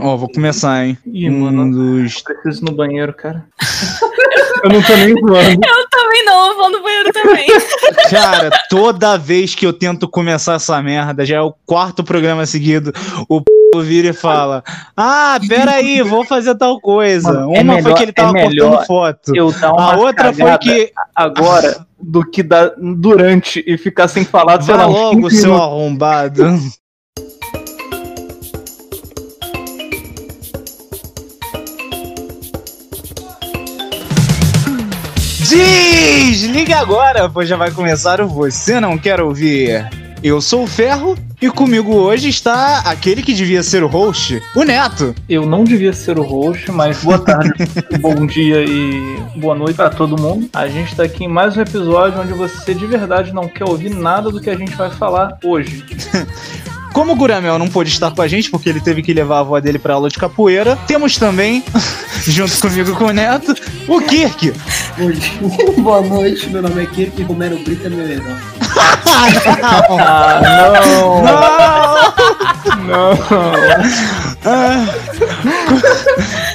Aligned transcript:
Ó, 0.00 0.16
vou 0.16 0.28
começar, 0.28 0.84
hein? 0.84 0.98
Ih, 1.06 1.30
um 1.30 1.40
mano. 1.40 1.70
dos. 1.70 2.22
Preciso 2.22 2.64
ir 2.64 2.70
no 2.70 2.76
banheiro, 2.76 3.12
cara. 3.14 3.44
eu 4.64 4.70
não 4.70 4.82
tô 4.82 4.96
nem 4.96 5.14
zoando. 5.14 5.60
Eu 5.66 5.88
também 5.90 6.24
não, 6.24 6.48
eu 6.50 6.56
vou 6.56 6.70
no 6.70 6.82
banheiro 6.82 7.12
também. 7.12 7.46
Cara, 8.10 8.50
toda 8.68 9.16
vez 9.16 9.54
que 9.54 9.66
eu 9.66 9.72
tento 9.72 10.08
começar 10.08 10.54
essa 10.54 10.80
merda, 10.82 11.24
já 11.24 11.36
é 11.36 11.40
o 11.40 11.54
quarto 11.66 12.04
programa 12.04 12.44
seguido, 12.46 12.92
o 13.28 13.40
p 13.40 13.52
vira 13.82 14.08
e 14.10 14.12
fala: 14.12 14.62
Ah, 14.96 15.38
peraí, 15.48 16.00
vou 16.02 16.24
fazer 16.24 16.54
tal 16.56 16.80
coisa. 16.80 17.32
Mano, 17.32 17.48
Uma 17.50 17.56
é 17.56 17.64
foi 17.64 17.82
melhor- 17.82 17.96
que 17.96 18.02
ele 18.04 18.12
tava 18.12 18.38
é 18.38 18.42
cortando 18.44 18.86
foto. 18.86 19.32
Eu 19.34 19.50
dar 19.52 19.72
uma 19.72 19.92
A 19.94 19.96
outra 19.96 20.32
foi 20.32 20.58
que. 20.58 20.92
agora 21.14 21.84
do 22.00 22.22
que 22.28 22.42
dar 22.42 22.72
durante 22.78 23.64
e 23.66 23.76
ficar 23.78 24.06
sem 24.08 24.24
falar, 24.24 24.60
sei 24.60 24.74
Vai 24.74 24.86
logo, 24.86 25.22
15 25.28 25.40
seu 25.40 25.54
arrombado. 25.54 26.42
Desliga 35.46 36.78
agora, 36.78 37.28
pois 37.28 37.46
já 37.46 37.54
vai 37.54 37.70
começar 37.70 38.18
o 38.18 38.26
Você 38.26 38.80
Não 38.80 38.96
Quer 38.96 39.20
Ouvir. 39.20 39.86
Eu 40.22 40.40
sou 40.40 40.62
o 40.62 40.66
Ferro 40.66 41.18
e 41.38 41.50
comigo 41.50 41.92
hoje 41.92 42.30
está 42.30 42.78
aquele 42.78 43.22
que 43.22 43.34
devia 43.34 43.62
ser 43.62 43.84
o 43.84 43.86
host, 43.86 44.42
o 44.56 44.64
Neto. 44.64 45.14
Eu 45.28 45.44
não 45.44 45.62
devia 45.62 45.92
ser 45.92 46.18
o 46.18 46.22
host, 46.22 46.72
mas 46.72 47.04
boa 47.04 47.18
tarde, 47.18 47.52
bom 48.00 48.24
dia 48.24 48.64
e 48.64 49.18
boa 49.36 49.54
noite 49.54 49.76
pra 49.76 49.90
todo 49.90 50.18
mundo. 50.18 50.48
A 50.54 50.66
gente 50.66 50.96
tá 50.96 51.02
aqui 51.02 51.24
em 51.24 51.28
mais 51.28 51.54
um 51.58 51.60
episódio 51.60 52.22
onde 52.22 52.32
você 52.32 52.72
de 52.72 52.86
verdade 52.86 53.34
não 53.34 53.46
quer 53.46 53.68
ouvir 53.68 53.90
nada 53.90 54.30
do 54.30 54.40
que 54.40 54.48
a 54.48 54.56
gente 54.56 54.74
vai 54.74 54.90
falar 54.90 55.36
hoje. 55.44 55.84
Como 56.94 57.12
o 57.12 57.16
Guramel 57.16 57.58
não 57.58 57.66
pôde 57.68 57.90
estar 57.90 58.10
com 58.12 58.22
a 58.22 58.28
gente 58.28 58.48
porque 58.48 58.68
ele 58.68 58.80
teve 58.80 59.02
que 59.02 59.12
levar 59.12 59.38
a 59.38 59.40
avó 59.40 59.58
dele 59.60 59.78
pra 59.80 59.94
aula 59.94 60.08
de 60.08 60.16
capoeira, 60.16 60.78
temos 60.86 61.16
também, 61.18 61.62
junto 62.24 62.56
comigo 62.60 62.92
e 62.92 62.94
com 62.94 63.06
o 63.06 63.12
Neto, 63.12 63.52
o 63.88 64.00
Kirk. 64.00 64.52
Boa 65.82 66.00
noite, 66.02 66.48
meu 66.48 66.62
nome 66.62 66.84
é 66.84 66.86
Kirk 66.86 67.20
e 67.20 67.24
Romero 67.24 67.58
Brito 67.58 67.86
é 67.86 67.90
meu 67.90 68.08
herói. 68.08 68.36
Ah, 69.06 70.40
não! 70.40 71.24
Não! 72.84 72.84
Não! 72.84 73.12
Ah, 74.44 74.86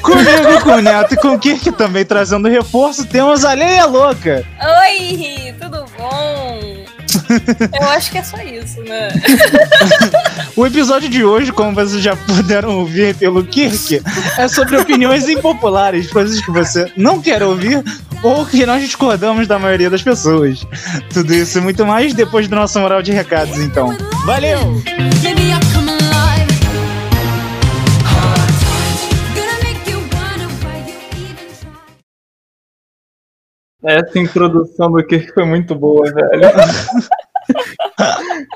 co- 0.02 0.12
comigo, 0.12 0.62
com 0.64 0.72
o 0.72 0.82
Neto 0.82 1.14
e 1.14 1.18
com 1.18 1.30
o 1.34 1.40
Kirk 1.40 1.72
também 1.74 2.06
trazendo 2.06 2.48
reforço, 2.48 3.06
temos 3.06 3.44
a 3.44 3.54
Leia 3.54 3.86
Louca. 3.86 4.46
Oi, 4.84 5.54
tudo 5.60 5.86
bom? 5.98 6.60
Eu 7.80 7.90
acho 7.90 8.12
que 8.12 8.18
é 8.18 8.24
só 8.24 8.38
isso, 8.38 8.82
né? 8.84 9.10
O 10.56 10.66
episódio 10.66 11.08
de 11.08 11.24
hoje, 11.24 11.54
como 11.54 11.74
vocês 11.74 12.04
já 12.04 12.16
puderam 12.16 12.80
ouvir 12.80 13.16
pelo 13.16 13.44
Kirk, 13.46 14.02
é 14.38 14.48
sobre 14.50 14.78
opiniões 14.78 15.30
impopulares, 15.30 16.12
coisas 16.12 16.42
que 16.42 16.52
você 16.52 16.92
não 16.98 17.22
quer 17.22 17.42
ouvir 17.42 17.82
ou 18.22 18.46
que 18.46 18.66
nós 18.66 18.82
discordamos 18.82 19.48
da 19.48 19.58
maioria 19.58 19.90
das 19.90 20.02
pessoas. 20.02 20.68
Tudo 21.14 21.34
isso 21.34 21.60
e 21.60 21.62
muito 21.62 21.86
mais 21.86 22.14
depois 22.14 22.48
do 22.48 22.56
nosso 22.56 22.78
moral 22.80 23.02
de 23.02 23.14
recados, 23.14 23.58
então. 23.60 23.96
Valeu! 24.26 24.82
Essa 33.84 34.20
introdução 34.20 34.92
do 34.92 35.04
que 35.06 35.20
foi 35.34 35.46
muito 35.46 35.74
boa, 35.76 36.06
velho. 36.12 36.42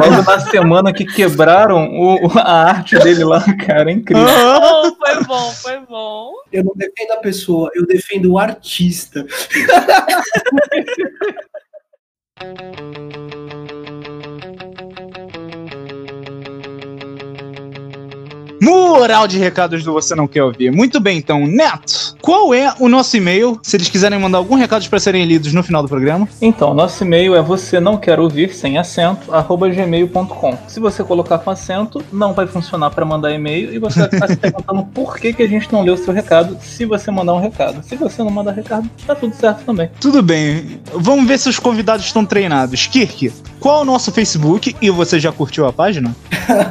Logo 0.00 0.22
na 0.22 0.38
semana 0.38 0.92
que 0.92 1.04
quebraram 1.04 1.90
o- 1.98 2.26
o- 2.28 2.38
a 2.38 2.62
arte 2.68 2.96
dele 3.00 3.24
lá, 3.24 3.42
cara, 3.66 3.90
é 3.90 3.94
incrível. 3.94 4.24
Oh, 4.24 4.94
foi 4.94 5.24
bom, 5.24 5.50
foi 5.50 5.80
bom. 5.80 6.30
Eu 6.52 6.62
não 6.64 6.72
defendo 6.76 7.10
a 7.12 7.16
pessoa, 7.16 7.70
eu 7.74 7.84
defendo 7.86 8.30
o 8.32 8.38
artista. 8.38 9.26
Mural 18.60 19.26
de 19.26 19.38
recados 19.38 19.82
do 19.82 19.92
Você 19.94 20.14
Não 20.14 20.28
Quer 20.28 20.42
Ouvir. 20.42 20.70
Muito 20.70 21.00
bem, 21.00 21.16
então, 21.16 21.46
Neto, 21.46 22.14
qual 22.20 22.52
é 22.52 22.74
o 22.78 22.88
nosso 22.88 23.16
e-mail? 23.16 23.58
Se 23.62 23.76
eles 23.76 23.88
quiserem 23.88 24.18
mandar 24.18 24.36
algum 24.36 24.54
recado 24.54 24.86
para 24.88 25.00
serem 25.00 25.24
lidos 25.24 25.54
no 25.54 25.62
final 25.62 25.82
do 25.82 25.88
programa. 25.88 26.28
Então, 26.42 26.74
nosso 26.74 27.02
e-mail 27.02 27.34
é 27.34 27.40
você 27.40 27.80
não 27.80 27.96
quer 27.96 28.20
ouvir 28.20 28.54
sem 28.54 28.76
acento, 28.76 29.32
arroba 29.34 29.68
gmail.com. 29.68 30.58
Se 30.68 30.78
você 30.78 31.02
colocar 31.02 31.38
com 31.38 31.50
acento, 31.50 32.04
não 32.12 32.34
vai 32.34 32.46
funcionar 32.46 32.90
para 32.90 33.04
mandar 33.04 33.32
e-mail 33.32 33.72
e 33.72 33.78
você 33.78 34.00
vai 34.00 34.10
ficar 34.10 34.28
se 34.28 34.36
perguntando 34.36 34.84
por 34.92 35.16
que, 35.16 35.32
que 35.32 35.42
a 35.42 35.48
gente 35.48 35.72
não 35.72 35.82
leu 35.82 35.94
o 35.94 35.98
seu 35.98 36.12
recado 36.12 36.58
se 36.60 36.84
você 36.84 37.10
mandar 37.10 37.32
um 37.32 37.40
recado. 37.40 37.82
Se 37.82 37.96
você 37.96 38.22
não 38.22 38.30
mandar 38.30 38.52
recado, 38.52 38.88
tá 39.06 39.14
tudo 39.14 39.34
certo 39.34 39.64
também. 39.64 39.90
Tudo 39.98 40.22
bem, 40.22 40.80
vamos 40.92 41.26
ver 41.26 41.38
se 41.38 41.48
os 41.48 41.58
convidados 41.58 42.04
estão 42.04 42.26
treinados. 42.26 42.86
Kirk, 42.86 43.32
qual 43.58 43.78
é 43.78 43.82
o 43.82 43.84
nosso 43.84 44.12
Facebook 44.12 44.76
e 44.80 44.90
você 44.90 45.18
já 45.18 45.32
curtiu 45.32 45.66
a 45.66 45.72
página? 45.72 46.14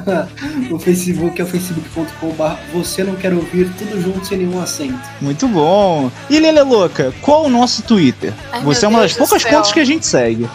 o 0.71 0.79
Facebook 0.79 1.39
é 1.39 1.43
o 1.43 1.47
facebook.com.br 1.81 2.55
Você 2.73 3.03
não 3.03 3.15
quer 3.15 3.33
ouvir 3.33 3.69
tudo 3.77 4.01
junto 4.01 4.25
sem 4.25 4.37
nenhum 4.39 4.61
acento. 4.61 4.99
Muito 5.21 5.47
bom. 5.47 6.11
E 6.29 6.39
Lele 6.39 6.61
Louca, 6.61 7.13
qual 7.21 7.45
o 7.45 7.49
nosso 7.49 7.81
Twitter? 7.83 8.33
Ai, 8.51 8.61
você 8.61 8.85
é 8.85 8.87
uma 8.89 9.01
das 9.01 9.13
Deus 9.15 9.27
poucas 9.29 9.41
céu. 9.43 9.51
contas 9.51 9.71
que 9.71 9.79
a 9.79 9.85
gente 9.85 10.05
segue. 10.05 10.49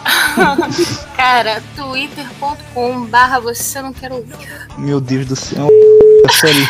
Cara, 1.15 1.61
twitter.com 1.75 3.05
barra 3.05 3.39
você 3.39 3.81
não 3.81 3.91
quer 3.93 4.11
ouvir. 4.11 4.35
Meu 4.77 4.99
Deus 5.01 5.25
do 5.25 5.35
céu. 5.35 5.67
Sério, 6.39 6.67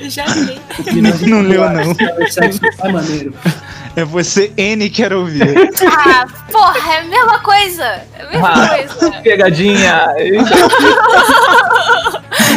já 0.10 0.24
li. 0.26 0.60
Não 1.28 1.42
leu, 1.42 1.68
não. 1.68 1.90
O 1.92 2.30
sexo 2.32 2.60
é 2.82 2.92
maneiro. 2.92 3.34
é 3.96 4.04
você 4.04 4.52
N 4.56 4.88
quer 4.88 5.12
ouvir. 5.12 5.42
Ah, 5.86 6.26
porra, 6.50 6.94
é 6.94 6.98
a 7.00 7.04
mesma 7.04 7.38
coisa. 7.40 7.82
É 7.84 8.22
a 8.22 8.30
mesma 8.30 8.48
Ah. 8.52 8.68
coisa. 8.68 9.20
Pegadinha! 9.22 10.14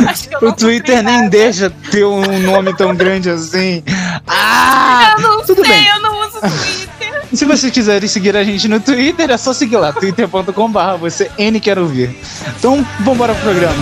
O 0.41 0.51
Twitter 0.53 1.03
nem 1.03 1.29
deixa 1.29 1.69
ter 1.69 2.03
um 2.05 2.39
nome 2.39 2.75
tão 2.75 2.95
grande 2.95 3.29
assim. 3.29 3.83
Ah! 4.27 5.15
Eu 5.17 5.21
não 5.23 5.45
Tudo 5.45 5.65
sei, 5.65 5.73
bem. 5.73 5.87
eu 5.87 6.01
não 6.01 6.21
uso 6.27 6.39
Twitter. 6.39 7.21
Se 7.33 7.45
vocês 7.45 7.71
quiserem 7.73 8.07
seguir 8.07 8.35
a 8.35 8.43
gente 8.43 8.67
no 8.67 8.79
Twitter, 8.79 9.29
é 9.31 9.37
só 9.37 9.53
seguir 9.53 9.77
lá, 9.77 9.91
twitter.com.br 9.93 10.97
você 10.99 11.29
N 11.37 11.59
quer 11.59 11.79
ouvir. 11.79 12.15
Então, 12.57 12.85
vambora 12.99 13.33
pro 13.33 13.43
programa. 13.43 13.75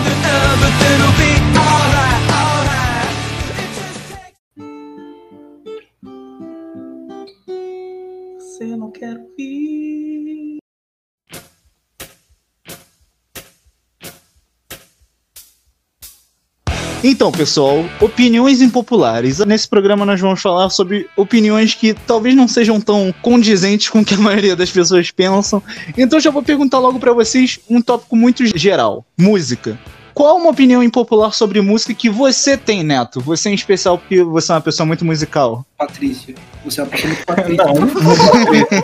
Então, 17.01 17.31
pessoal, 17.31 17.85
opiniões 18.01 18.61
impopulares. 18.61 19.39
Nesse 19.39 19.67
programa 19.67 20.05
nós 20.05 20.19
vamos 20.19 20.41
falar 20.41 20.69
sobre 20.69 21.07
opiniões 21.15 21.73
que 21.73 21.93
talvez 21.93 22.35
não 22.35 22.45
sejam 22.45 22.81
tão 22.81 23.13
condizentes 23.21 23.89
com 23.89 24.01
o 24.01 24.05
que 24.05 24.15
a 24.15 24.17
maioria 24.17 24.53
das 24.53 24.69
pessoas 24.69 25.09
pensam. 25.09 25.63
Então 25.97 26.19
já 26.19 26.29
vou 26.29 26.43
perguntar 26.43 26.77
logo 26.79 26.99
pra 26.99 27.13
vocês 27.13 27.57
um 27.69 27.81
tópico 27.81 28.17
muito 28.17 28.45
geral: 28.57 29.05
música. 29.17 29.79
Qual 30.19 30.35
uma 30.35 30.49
opinião 30.49 30.83
impopular 30.83 31.31
sobre 31.31 31.61
música 31.61 31.93
que 31.93 32.09
você 32.09 32.57
tem, 32.57 32.83
Neto? 32.83 33.21
Você 33.21 33.49
em 33.49 33.53
especial 33.53 33.97
porque 33.97 34.21
você 34.21 34.51
é 34.51 34.55
uma 34.55 34.59
pessoa 34.59 34.85
muito 34.85 35.05
musical. 35.05 35.65
Patrícia. 35.77 36.35
Você 36.65 36.81
é 36.81 36.83
uma 36.83 36.89
pessoa 36.89 37.07
muito 37.07 37.25
Patrícia. 37.25 37.65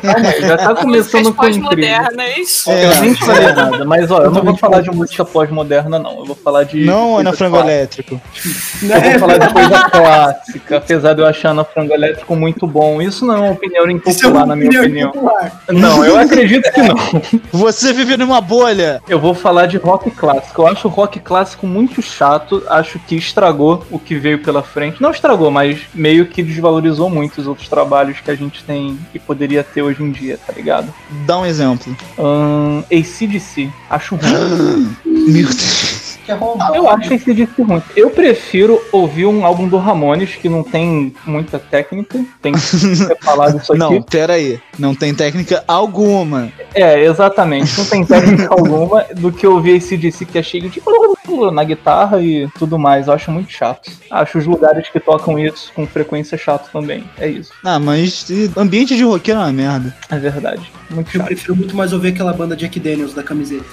Não, 0.02 0.30
aí, 0.30 0.42
já 0.42 0.58
tá 0.58 0.76
começando 0.76 1.34
com 1.34 1.46
incrível. 1.46 1.70
pós-modernas. 1.70 2.68
É. 2.68 2.86
Eu 2.86 3.02
nem 3.02 3.16
falei 3.16 3.52
nada, 3.52 3.84
mas 3.84 4.10
ó, 4.10 4.24
eu 4.24 4.32
não 4.32 4.44
vou 4.44 4.56
falar 4.56 4.80
de 4.80 4.90
música 4.92 5.26
pós-moderna, 5.26 6.00
não. 6.00 6.20
Eu 6.20 6.26
vou 6.26 6.38
falar 6.38 6.64
de. 6.64 6.86
Não, 6.86 7.18
Ana 7.18 7.34
Frango 7.34 7.58
clássica. 7.58 7.74
Elétrico. 7.74 8.22
Eu 8.82 9.02
vou 9.02 9.20
falar 9.20 9.38
de 9.38 9.54
coisa 9.54 9.90
clássica, 9.90 10.78
apesar 10.78 11.14
de 11.16 11.22
eu 11.22 11.28
achar 11.28 11.50
Ana 11.50 11.66
Frango 11.66 11.94
Elétrico 11.94 12.34
muito 12.34 12.66
bom. 12.66 13.02
Isso 13.02 13.26
não 13.26 13.36
é 13.36 13.40
uma 13.40 13.52
opinião 13.52 13.84
Isso 13.84 13.92
é 13.92 13.94
impopular, 13.94 14.48
na 14.48 14.56
minha 14.56 14.80
opinião 14.80 15.12
popular. 15.12 15.64
Não, 15.68 16.06
eu 16.06 16.18
acredito 16.18 16.72
que 16.72 16.82
não. 16.82 16.96
Você 17.52 17.92
vive 17.92 18.16
numa 18.16 18.40
bolha. 18.40 19.02
Eu 19.10 19.20
vou 19.20 19.36
falar 19.36 19.66
de 19.66 19.76
rock 19.76 20.10
clássico. 20.12 20.62
Eu 20.62 20.68
acho 20.68 20.88
rock 20.88 21.20
clássico 21.26 21.68
muito 21.68 22.02
chato. 22.02 22.64
Acho 22.70 23.00
que 23.00 23.16
estragou 23.16 23.86
o 23.90 24.00
que 24.00 24.16
veio 24.16 24.40
pela 24.40 24.62
frente. 24.62 25.02
Não 25.02 25.12
estragou, 25.12 25.52
mas 25.52 25.82
meio 25.94 26.28
que 26.28 26.44
desvalorizou 26.44 27.10
muito 27.10 27.40
os 27.40 27.48
outros 27.48 27.68
trabalhos 27.68 28.22
que 28.22 28.32
a 28.32 28.36
gente 28.36 28.64
tem 28.64 28.98
e 29.14 29.20
poderia 29.20 29.64
ter 29.64 29.82
hoje 29.82 30.04
em 30.04 30.12
dia, 30.12 30.40
tá 30.46 30.54
ligado? 30.54 30.94
Dá 31.26 31.40
um 31.40 31.46
exemplo. 31.46 31.96
Um, 32.18 32.84
ACDC. 32.92 33.70
Acho 33.90 34.16
ruim. 34.16 34.96
Meu 35.06 35.48
Deus. 35.48 36.15
Que 36.26 36.32
é 36.32 36.36
roubado. 36.36 36.76
Eu 36.76 36.90
acho 36.90 37.14
esse 37.14 37.34
disco 37.34 37.64
ruim. 37.64 37.82
Eu 37.96 38.10
prefiro 38.10 38.82
ouvir 38.92 39.26
um 39.28 39.46
álbum 39.46 39.68
do 39.68 39.78
Ramones 39.78 40.36
que 40.36 40.50
não 40.50 40.64
tem 40.64 41.14
muita 41.26 41.60
técnica. 41.60 42.24
Tem 42.42 42.54
que 42.54 42.60
ser 42.60 43.18
falado 43.22 43.58
isso 43.58 43.72
aqui. 43.74 43.80
Não, 43.80 44.02
pera 44.02 44.34
aí. 44.34 44.60
Não 44.80 44.96
tem 44.96 45.14
técnica 45.14 45.64
alguma. 45.68 46.52
É, 46.74 47.06
exatamente. 47.06 47.78
Não 47.78 47.86
tem 47.86 48.04
técnica 48.04 48.48
alguma 48.52 49.06
do 49.16 49.32
que 49.32 49.46
ouvir 49.46 49.78
esse 49.78 49.96
DC 49.96 50.26
que 50.26 50.38
é 50.38 50.44
cheio 50.44 50.70
de 50.70 50.82
na 51.54 51.64
guitarra 51.64 52.22
e 52.22 52.48
tudo 52.58 52.78
mais. 52.80 53.08
Eu 53.08 53.14
acho 53.14 53.32
muito 53.32 53.52
chato. 53.52 53.92
Acho 54.10 54.38
os 54.38 54.46
lugares 54.46 54.90
que 54.90 55.00
tocam 55.00 55.38
isso 55.38 55.72
com 55.76 55.86
frequência 55.86 56.38
chato 56.38 56.72
também. 56.72 57.04
É 57.18 57.28
isso. 57.28 57.52
Ah, 57.64 57.80
mas 57.80 58.26
ambiente 58.58 58.96
de 58.96 59.04
roqueiro 59.04 59.40
é 59.40 59.44
uma 59.44 59.52
merda. 59.52 59.96
É 60.10 60.18
verdade. 60.18 60.72
Muito 60.90 61.10
Eu 61.10 61.20
chato. 61.20 61.28
prefiro 61.28 61.56
muito 61.56 61.76
mais 61.76 61.94
ouvir 61.94 62.10
aquela 62.10 62.34
banda 62.34 62.56
Jack 62.56 62.80
Daniels 62.80 63.14
da 63.14 63.24
camiseta. 63.24 63.66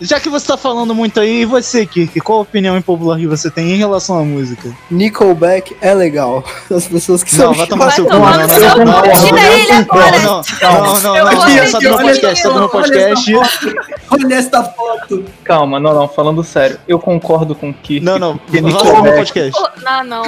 Já 0.00 0.20
que 0.20 0.28
você 0.28 0.46
tá 0.46 0.56
falando 0.56 0.94
muito 0.94 1.18
aí, 1.18 1.40
e 1.42 1.44
você, 1.44 1.84
Kirk, 1.84 2.20
qual 2.20 2.38
a 2.38 2.42
opinião 2.42 2.76
impopular 2.76 3.18
que 3.18 3.26
você 3.26 3.50
tem 3.50 3.72
em 3.72 3.76
relação 3.76 4.16
à 4.18 4.22
música? 4.22 4.70
Nickelback 4.90 5.76
é 5.80 5.92
legal. 5.92 6.44
As 6.70 6.86
pessoas 6.86 7.24
que 7.24 7.36
Não, 7.36 7.46
são 7.46 7.54
vai 7.54 7.66
tomar 7.66 7.86
Vai 7.86 7.94
seu 7.96 8.04
cu. 8.04 8.10
tomar 8.12 8.38
Não, 8.38 8.46
não, 8.46 8.48
seu 8.48 8.62
não, 8.62 8.74
cu, 8.74 8.78
não, 8.84 8.84
não. 8.84 9.02
Não, 10.62 10.84
não, 10.84 11.00
não, 11.00 11.16
Eu 11.16 11.24
não, 11.24 11.32
não. 11.32 11.80
no 11.80 11.90
ouvir 11.90 12.04
podcast, 12.04 12.42
só 12.42 12.48
no 12.52 12.64
aquilo. 12.66 12.68
podcast. 12.68 13.34
Olha 14.10 14.34
esta 14.34 14.62
foto! 14.62 15.24
Calma, 15.44 15.80
não, 15.80 15.92
não. 15.92 16.08
Falando 16.08 16.44
sério. 16.44 16.78
Eu 16.86 17.00
concordo 17.00 17.54
com 17.56 17.70
o 17.70 17.74
Kirk. 17.74 18.04
Não, 18.04 18.18
não, 18.20 18.40
Nickelback, 18.52 19.16
podcast. 19.16 19.60
Não, 19.82 20.04
não. 20.04 20.22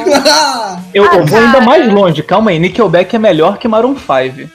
eu, 0.92 1.04
Ah, 1.04 1.18
vou 1.24 1.38
ainda 1.38 1.60
mais 1.60 1.92
longe. 1.92 2.22
Calma 2.24 2.50
aí. 2.50 2.58
Nickelback 2.58 3.14
é 3.14 3.18
melhor 3.20 3.56
que 3.58 3.68
Maroon 3.68 3.94
5. 3.96 4.50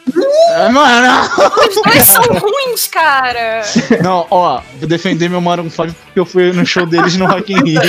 Ah, 0.57 0.69
Mano, 0.69 1.29
Os 1.69 1.81
dois 1.93 2.03
são 2.05 2.21
ruins, 2.23 2.87
cara. 2.87 3.61
não, 4.03 4.25
ó, 4.35 4.61
vou 4.79 4.87
defender 4.87 5.29
meu 5.29 5.41
Maroon 5.41 5.69
5 5.69 5.93
porque 5.93 6.19
eu 6.19 6.25
fui 6.25 6.51
no 6.51 6.65
show 6.65 6.85
deles 6.85 7.15
no 7.17 7.25
Rock 7.25 7.53
in 7.53 7.63
Rio. 7.63 7.81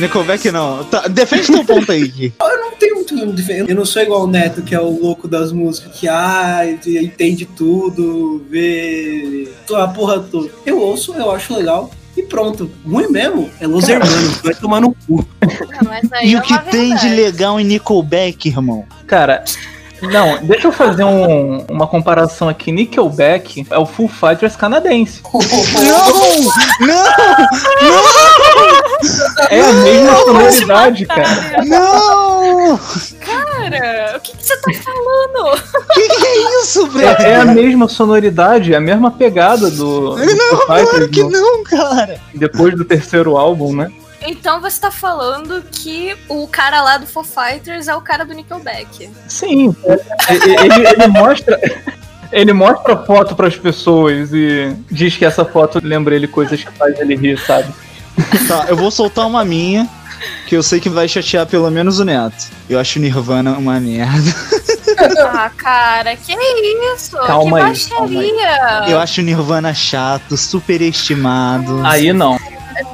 Nickelback 0.00 0.50
não. 0.50 0.82
Tá, 0.84 1.06
defende 1.08 1.52
teu 1.52 1.64
ponto 1.64 1.92
aí, 1.92 2.10
Kirk. 2.10 2.34
não 2.40 2.70
tem 2.72 2.94
muito 2.94 3.14
como 3.14 3.32
defender. 3.32 3.70
Eu 3.70 3.76
não 3.76 3.84
sou 3.84 4.02
igual 4.02 4.22
o 4.22 4.26
Neto, 4.26 4.62
que 4.62 4.74
é 4.74 4.80
o 4.80 4.88
louco 4.88 5.28
das 5.28 5.52
músicas, 5.52 5.92
que 5.94 6.08
ah, 6.08 6.62
entende 6.66 7.44
tudo, 7.44 8.42
vê 8.48 9.48
a 9.74 9.88
porra 9.88 10.20
toda. 10.20 10.50
Eu 10.64 10.80
ouço, 10.80 11.14
eu 11.14 11.30
acho 11.30 11.54
legal. 11.54 11.90
E 12.16 12.22
pronto. 12.22 12.70
Ruim 12.86 13.08
mesmo 13.08 13.50
é 13.60 13.66
Los 13.66 13.88
Hermanos, 13.88 14.40
vai 14.42 14.54
tomar 14.54 14.80
no 14.80 14.94
cu. 15.06 15.24
Não, 15.82 16.22
E 16.22 16.34
é 16.34 16.38
o 16.38 16.42
que 16.42 16.58
tem 16.70 16.94
de 16.96 17.08
legal 17.08 17.58
em 17.60 17.64
Nickelback, 17.64 18.48
irmão? 18.48 18.84
Cara, 19.06 19.44
não, 20.02 20.38
deixa 20.42 20.66
eu 20.68 20.72
fazer 20.72 21.04
um- 21.04 21.64
uma 21.70 21.86
comparação 21.86 22.48
aqui. 22.48 22.72
Nickelback 22.72 23.66
é 23.70 23.78
o 23.78 23.86
Full 23.86 24.08
Fighters 24.08 24.56
canadense. 24.56 25.20
Não! 26.80 26.86
Não! 26.86 28.00
É 29.50 29.60
a 29.60 29.72
mesma 29.72 30.16
sonoridade, 30.16 31.06
cara. 31.06 31.64
Não! 31.64 32.78
Cara, 33.78 34.16
o 34.16 34.20
que, 34.20 34.36
que 34.36 34.44
você 34.46 34.56
tá 34.56 34.70
falando? 34.72 35.60
Que 35.94 36.08
que 36.08 36.26
é 36.26 36.60
isso, 36.62 36.98
É, 36.98 37.04
é 37.06 37.14
velho? 37.14 37.40
a 37.42 37.44
mesma 37.46 37.88
sonoridade, 37.88 38.72
é 38.72 38.76
a 38.76 38.80
mesma 38.80 39.10
pegada 39.10 39.70
do, 39.70 40.16
do 40.16 40.16
Não, 40.16 40.48
Foo 40.56 40.66
claro 40.66 40.86
Fighters 40.86 41.10
que 41.10 41.22
no- 41.22 41.30
não, 41.30 41.64
cara. 41.64 42.20
depois 42.34 42.74
do 42.76 42.84
terceiro 42.84 43.36
álbum, 43.36 43.74
né? 43.74 43.90
Então 44.26 44.60
você 44.60 44.78
tá 44.80 44.90
falando 44.90 45.62
que 45.72 46.14
o 46.28 46.46
cara 46.46 46.82
lá 46.82 46.98
do 46.98 47.06
Foo 47.06 47.24
Fighters 47.24 47.88
é 47.88 47.94
o 47.96 48.00
cara 48.02 48.24
do 48.24 48.34
Nickelback. 48.34 49.08
Sim, 49.28 49.74
é- 49.84 50.64
ele, 50.64 50.86
ele 50.88 51.06
mostra. 51.08 51.58
Ele 52.32 52.52
mostra 52.52 52.94
a 52.94 52.96
foto 52.96 53.34
pras 53.34 53.56
pessoas 53.56 54.32
e 54.32 54.72
diz 54.88 55.16
que 55.16 55.24
essa 55.24 55.44
foto 55.44 55.80
lembra 55.82 56.14
ele 56.14 56.28
coisas 56.28 56.62
que 56.62 56.70
faz 56.70 56.96
ele 57.00 57.16
rir, 57.16 57.36
sabe? 57.36 57.74
Tá, 58.46 58.66
eu 58.68 58.76
vou 58.76 58.88
soltar 58.88 59.26
uma 59.26 59.44
minha, 59.44 59.88
que 60.46 60.56
eu 60.56 60.62
sei 60.62 60.80
que 60.80 60.88
vai 60.88 61.08
chatear 61.08 61.46
pelo 61.46 61.70
menos 61.70 61.98
o 61.98 62.04
Neto. 62.04 62.46
Eu 62.68 62.78
acho 62.78 62.98
Nirvana 62.98 63.52
uma 63.52 63.78
merda. 63.80 64.34
Ah, 65.32 65.50
cara, 65.56 66.14
que 66.16 66.34
isso? 66.94 67.16
Calma 67.16 67.58
que 67.58 67.64
aí, 67.64 67.88
calma 67.88 68.20
aí. 68.20 68.32
baixaria. 68.32 68.90
Eu 68.90 68.98
acho 69.00 69.22
Nirvana 69.22 69.72
chato, 69.72 70.36
superestimado. 70.36 71.80
Aí 71.84 72.12
não. 72.12 72.38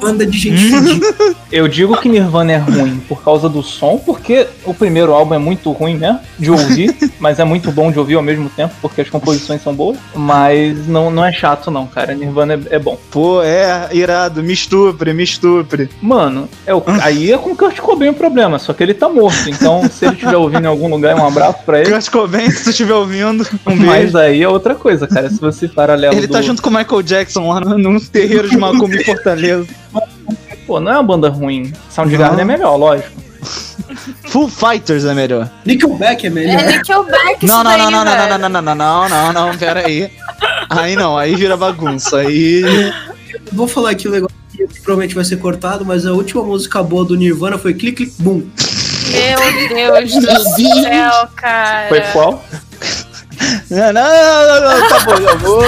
Banda 0.00 0.26
de 0.26 0.38
gente 0.38 0.70
fudida. 0.70 1.06
Eu 1.50 1.68
digo 1.68 1.96
que 2.00 2.08
Nirvana 2.08 2.52
é 2.52 2.56
ruim 2.56 3.00
por 3.08 3.22
causa 3.22 3.48
do 3.48 3.62
som, 3.62 3.98
porque 3.98 4.46
o 4.64 4.74
primeiro 4.74 5.12
álbum 5.12 5.34
é 5.34 5.38
muito 5.38 5.70
ruim, 5.70 5.96
né? 5.96 6.20
De 6.38 6.50
ouvir, 6.50 6.94
mas 7.20 7.38
é 7.38 7.44
muito 7.44 7.70
bom 7.70 7.90
de 7.90 7.98
ouvir 7.98 8.14
ao 8.14 8.22
mesmo 8.22 8.48
tempo, 8.50 8.74
porque 8.82 9.00
as 9.00 9.08
composições 9.08 9.62
são 9.62 9.74
boas. 9.74 9.96
Mas 10.14 10.86
não, 10.86 11.10
não 11.10 11.24
é 11.24 11.32
chato, 11.32 11.70
não, 11.70 11.86
cara. 11.86 12.14
Nirvana 12.14 12.54
é, 12.54 12.76
é 12.76 12.78
bom. 12.78 12.98
Pô, 13.10 13.42
é, 13.42 13.88
irado, 13.92 14.42
me 14.42 14.52
estupre, 14.52 15.12
me 15.12 15.22
estupre. 15.22 15.88
Mano, 16.02 16.48
é 16.66 16.74
o, 16.74 16.82
aí 17.00 17.32
é 17.32 17.38
com 17.38 17.52
o 17.52 17.56
Kurt 17.56 17.78
Cobain 17.78 18.08
o 18.08 18.14
problema, 18.14 18.58
só 18.58 18.72
que 18.72 18.82
ele 18.82 18.94
tá 18.94 19.08
morto. 19.08 19.48
Então, 19.48 19.88
se 19.88 20.04
ele 20.04 20.14
estiver 20.14 20.36
ouvindo 20.36 20.64
em 20.64 20.68
algum 20.68 20.88
lugar, 20.88 21.14
um 21.16 21.26
abraço 21.26 21.60
pra 21.64 21.80
ele. 21.80 21.90
Kurt 21.90 22.10
Cobain, 22.10 22.50
se 22.50 22.64
tu 22.64 22.70
estiver 22.70 22.94
ouvindo, 22.94 23.46
um 23.66 23.76
beijo. 23.76 23.86
Mas 23.86 24.14
aí 24.14 24.42
é 24.42 24.48
outra 24.48 24.74
coisa, 24.74 25.06
cara. 25.06 25.30
Se 25.30 25.40
você 25.40 25.68
paralelo 25.68 26.14
Ele 26.14 26.26
do... 26.26 26.32
tá 26.32 26.42
junto 26.42 26.62
com 26.62 26.70
o 26.70 26.72
Michael 26.72 27.02
Jackson 27.02 27.48
lá 27.48 27.60
num 27.60 28.00
terreiro 28.00 28.48
de 28.48 28.56
Macumba 28.56 28.96
em 28.96 29.04
Fortaleza. 29.04 29.66
Pô, 30.66 30.80
não 30.80 30.92
é 30.92 30.94
uma 30.94 31.02
banda 31.02 31.28
ruim. 31.28 31.72
Soundgarden 31.90 32.44
Não. 32.44 32.52
é 32.52 32.56
melhor, 32.56 32.76
lógico. 32.76 33.26
Full 34.24 34.48
Fighters 34.48 35.04
é 35.04 35.14
melhor. 35.14 35.48
Nickelback 35.64 36.26
é 36.26 36.30
melhor. 36.30 36.60
É 36.60 36.76
Nickelback 36.78 37.46
Não, 37.46 37.62
não, 37.62 37.78
não, 37.78 37.90
não, 37.90 38.04
não, 38.04 38.12
velho. 38.12 38.38
não, 38.38 38.38
não, 38.38 38.48
não, 38.48 38.62
não, 38.62 38.74
não, 38.74 39.08
não, 39.08 39.32
não, 39.32 39.58
pera 39.58 39.86
aí. 39.86 40.10
Aí 40.68 40.96
não, 40.96 41.16
aí 41.16 41.34
vira 41.36 41.56
bagunça. 41.56 42.18
Aí. 42.18 42.62
Vou 43.52 43.68
falar 43.68 43.90
aqui 43.90 44.08
um 44.08 44.10
negócio 44.10 44.36
que 44.50 44.80
provavelmente 44.80 45.14
vai 45.14 45.24
ser 45.24 45.36
cortado, 45.36 45.84
mas 45.84 46.04
a 46.04 46.12
última 46.12 46.42
música 46.42 46.82
boa 46.82 47.04
do 47.04 47.14
Nirvana 47.16 47.58
foi 47.58 47.74
Click 47.74 48.04
Click 48.04 48.22
Boom. 48.22 48.42
Meu 49.72 49.92
Deus 49.92 50.12
do 50.12 50.82
céu, 50.82 51.28
cara. 51.36 51.88
Foi 51.88 52.00
qual? 52.12 52.44
Não, 53.70 53.92
não, 53.92 54.02
não, 54.02 54.60
não, 54.60 54.80
não, 54.80 54.88
tá 54.88 55.00
bom, 55.00 55.22
já 55.22 55.34
vou. 55.34 55.62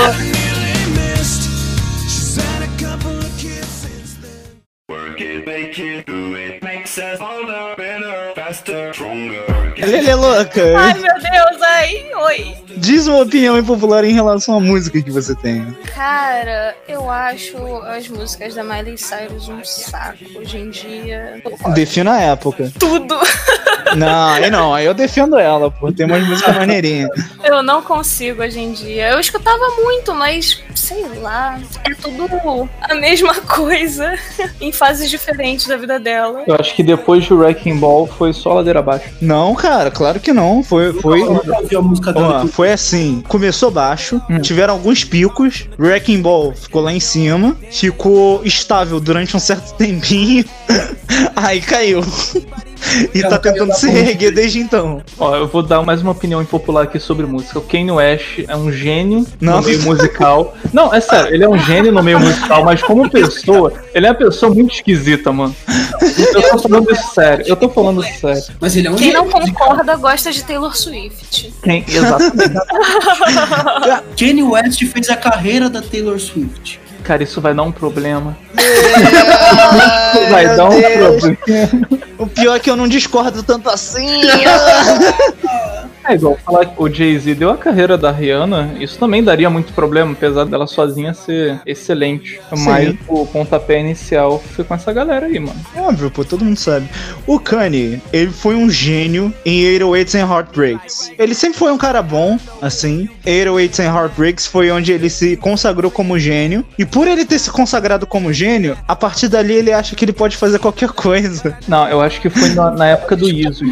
Ele 9.76 10.10
é 10.10 10.14
louca. 10.14 10.78
Ai, 10.78 10.94
meu 10.94 11.14
Deus, 11.14 11.62
ai, 11.62 12.10
oi. 12.14 12.56
Diz 12.76 13.06
uma 13.06 13.22
opinião 13.22 13.58
impopular 13.58 14.04
em 14.04 14.12
relação 14.12 14.56
à 14.56 14.60
música 14.60 15.00
que 15.00 15.10
você 15.10 15.34
tem. 15.36 15.64
Cara, 15.94 16.76
eu 16.88 17.08
acho 17.10 17.56
as 17.82 18.08
músicas 18.08 18.54
da 18.54 18.64
Miley 18.64 18.98
Cyrus 18.98 19.48
um 19.48 19.64
saco 19.64 20.24
hoje 20.36 20.58
em 20.58 20.70
dia. 20.70 21.42
Defina 21.74 22.14
a 22.14 22.20
época. 22.20 22.72
Tudo. 22.78 23.16
Não, 23.96 24.28
aí 24.28 24.50
não, 24.50 24.74
aí 24.74 24.86
eu 24.86 24.94
defendo 24.94 25.38
ela, 25.38 25.70
pô. 25.70 25.92
Tem 25.92 26.06
umas 26.06 26.26
músicas 26.26 26.54
maneirinhas. 26.56 27.10
Eu 27.44 27.62
não 27.62 27.82
consigo 27.82 28.42
hoje 28.42 28.58
em 28.60 28.72
dia. 28.72 29.10
Eu 29.10 29.20
escutava 29.20 29.62
muito, 29.82 30.14
mas 30.14 30.62
sei 30.74 31.04
lá. 31.20 31.58
É 31.84 31.94
tudo 31.94 32.68
a 32.82 32.94
mesma 32.94 33.34
coisa 33.42 34.14
em 34.60 34.72
fases 34.72 35.10
diferentes 35.10 35.66
da 35.66 35.76
vida 35.76 35.98
dela. 35.98 36.44
Eu 36.46 36.56
acho 36.58 36.74
que 36.74 36.82
depois 36.82 37.26
do 37.28 37.38
Wrecking 37.38 37.76
Ball 37.78 38.06
foi 38.06 38.32
só 38.32 38.54
ladeira 38.54 38.78
abaixo. 38.80 39.08
Não, 39.20 39.54
cara, 39.54 39.90
claro 39.90 40.20
que 40.20 40.32
não. 40.32 40.62
Foi. 40.62 40.92
foi... 40.92 41.22
Ó, 41.22 42.46
foi 42.46 42.72
assim, 42.72 43.22
começou 43.28 43.70
baixo, 43.70 44.20
Hum. 44.30 44.40
tiveram 44.40 44.74
alguns 44.74 45.04
picos, 45.04 45.68
Wrecking 45.78 46.20
Ball 46.20 46.52
ficou 46.54 46.82
lá 46.82 46.92
em 46.92 47.00
cima, 47.00 47.56
ficou 47.70 48.42
estável 48.44 49.00
durante 49.00 49.36
um 49.36 49.40
certo 49.40 49.74
tempinho, 49.78 50.44
aí 51.36 51.60
caiu. 51.60 52.00
E 53.14 53.22
tá 53.22 53.38
tentando 53.38 53.74
se 53.74 53.88
reerguer 53.88 54.32
desde 54.32 54.60
então. 54.60 55.02
Ó, 55.18 55.34
eu 55.34 55.46
vou 55.46 55.62
dar 55.62 55.82
mais 55.82 56.02
uma 56.02 56.12
opinião 56.12 56.40
impopular 56.42 56.84
aqui 56.84 56.98
sobre 56.98 57.26
música. 57.26 57.58
O 57.58 57.62
Kanye 57.62 57.90
West 57.90 58.40
é 58.46 58.56
um 58.56 58.70
gênio 58.70 59.26
Não. 59.40 59.60
no 59.60 59.66
meio 59.66 59.82
musical. 59.82 60.56
Não, 60.72 60.92
é 60.92 61.00
sério, 61.00 61.34
ele 61.34 61.44
é 61.44 61.48
um 61.48 61.58
gênio 61.58 61.92
no 61.92 62.02
meio 62.02 62.20
musical, 62.20 62.64
mas 62.64 62.82
como 62.82 63.08
pessoa, 63.10 63.72
ele 63.94 64.06
é 64.06 64.10
uma 64.10 64.16
pessoa 64.16 64.52
muito 64.52 64.74
esquisita, 64.74 65.32
mano. 65.32 65.54
Eu 66.00 66.50
tô 66.50 66.58
falando 66.58 66.92
isso 66.92 67.14
sério, 67.14 67.44
eu 67.46 67.56
tô 67.56 67.68
falando 67.68 68.04
isso 68.04 68.20
sério. 68.20 68.42
Mas 68.60 68.76
ele 68.76 68.88
é 68.88 68.90
um 68.90 68.96
Quem 68.96 69.12
não 69.12 69.28
concorda 69.28 69.96
gosta 69.96 70.30
de 70.32 70.44
Taylor 70.44 70.76
Swift. 70.76 71.52
Quem, 71.62 71.84
exatamente. 71.86 72.54
Kanye 74.18 74.42
West 74.42 74.84
fez 74.86 75.08
a 75.08 75.16
carreira 75.16 75.68
da 75.68 75.82
Taylor 75.82 76.18
Swift. 76.18 76.80
Cara, 77.08 77.22
isso 77.22 77.40
vai 77.40 77.54
dar 77.54 77.62
um 77.62 77.72
problema. 77.72 78.36
Ai, 78.54 80.30
Vai 80.30 80.54
dar 80.54 80.66
um 80.66 80.78
Deus. 80.78 81.20
problema. 81.22 81.38
O 82.18 82.26
pior 82.26 82.56
é 82.56 82.60
que 82.60 82.68
eu 82.68 82.76
não 82.76 82.86
discordo 82.86 83.42
tanto 83.42 83.70
assim. 83.70 84.20
É 86.08 86.14
igual 86.14 86.38
falar 86.42 86.64
que 86.64 86.82
o 86.82 86.88
Jay-Z 86.88 87.34
deu 87.34 87.50
a 87.50 87.56
carreira 87.58 87.98
da 87.98 88.10
Rihanna, 88.10 88.74
isso 88.80 88.98
também 88.98 89.22
daria 89.22 89.50
muito 89.50 89.74
problema, 89.74 90.12
apesar 90.12 90.46
dela 90.46 90.66
sozinha 90.66 91.12
ser 91.12 91.60
excelente. 91.66 92.40
Mas 92.50 92.96
o 93.06 93.26
pontapé 93.26 93.78
inicial 93.78 94.42
foi 94.54 94.64
com 94.64 94.74
essa 94.74 94.90
galera 94.90 95.26
aí, 95.26 95.38
mano. 95.38 95.60
Óbvio, 95.76 96.10
pô, 96.10 96.24
todo 96.24 96.46
mundo 96.46 96.56
sabe. 96.56 96.88
O 97.26 97.38
Kanye, 97.38 98.00
ele 98.10 98.30
foi 98.30 98.54
um 98.54 98.70
gênio 98.70 99.34
em 99.44 99.62
808s 99.78 100.14
and 100.14 100.32
Heartbreaks. 100.32 101.12
Ele 101.18 101.34
sempre 101.34 101.58
foi 101.58 101.70
um 101.70 101.76
cara 101.76 102.00
bom, 102.00 102.38
assim. 102.62 103.06
808s 103.26 103.80
and 103.80 103.94
Heartbreaks 103.94 104.46
foi 104.46 104.70
onde 104.70 104.92
ele 104.92 105.10
se 105.10 105.36
consagrou 105.36 105.90
como 105.90 106.18
gênio. 106.18 106.64
E 106.78 106.86
por 106.86 107.06
ele 107.06 107.26
ter 107.26 107.38
se 107.38 107.50
consagrado 107.50 108.06
como 108.06 108.32
gênio, 108.32 108.78
a 108.88 108.96
partir 108.96 109.28
dali 109.28 109.52
ele 109.52 109.72
acha 109.74 109.94
que 109.94 110.06
ele 110.06 110.14
pode 110.14 110.38
fazer 110.38 110.58
qualquer 110.58 110.88
coisa. 110.92 111.58
Não, 111.68 111.86
eu 111.86 112.00
acho 112.00 112.18
que 112.18 112.30
foi 112.30 112.48
na, 112.54 112.70
na 112.70 112.86
época 112.86 113.14
do 113.14 113.28
Isus 113.28 113.68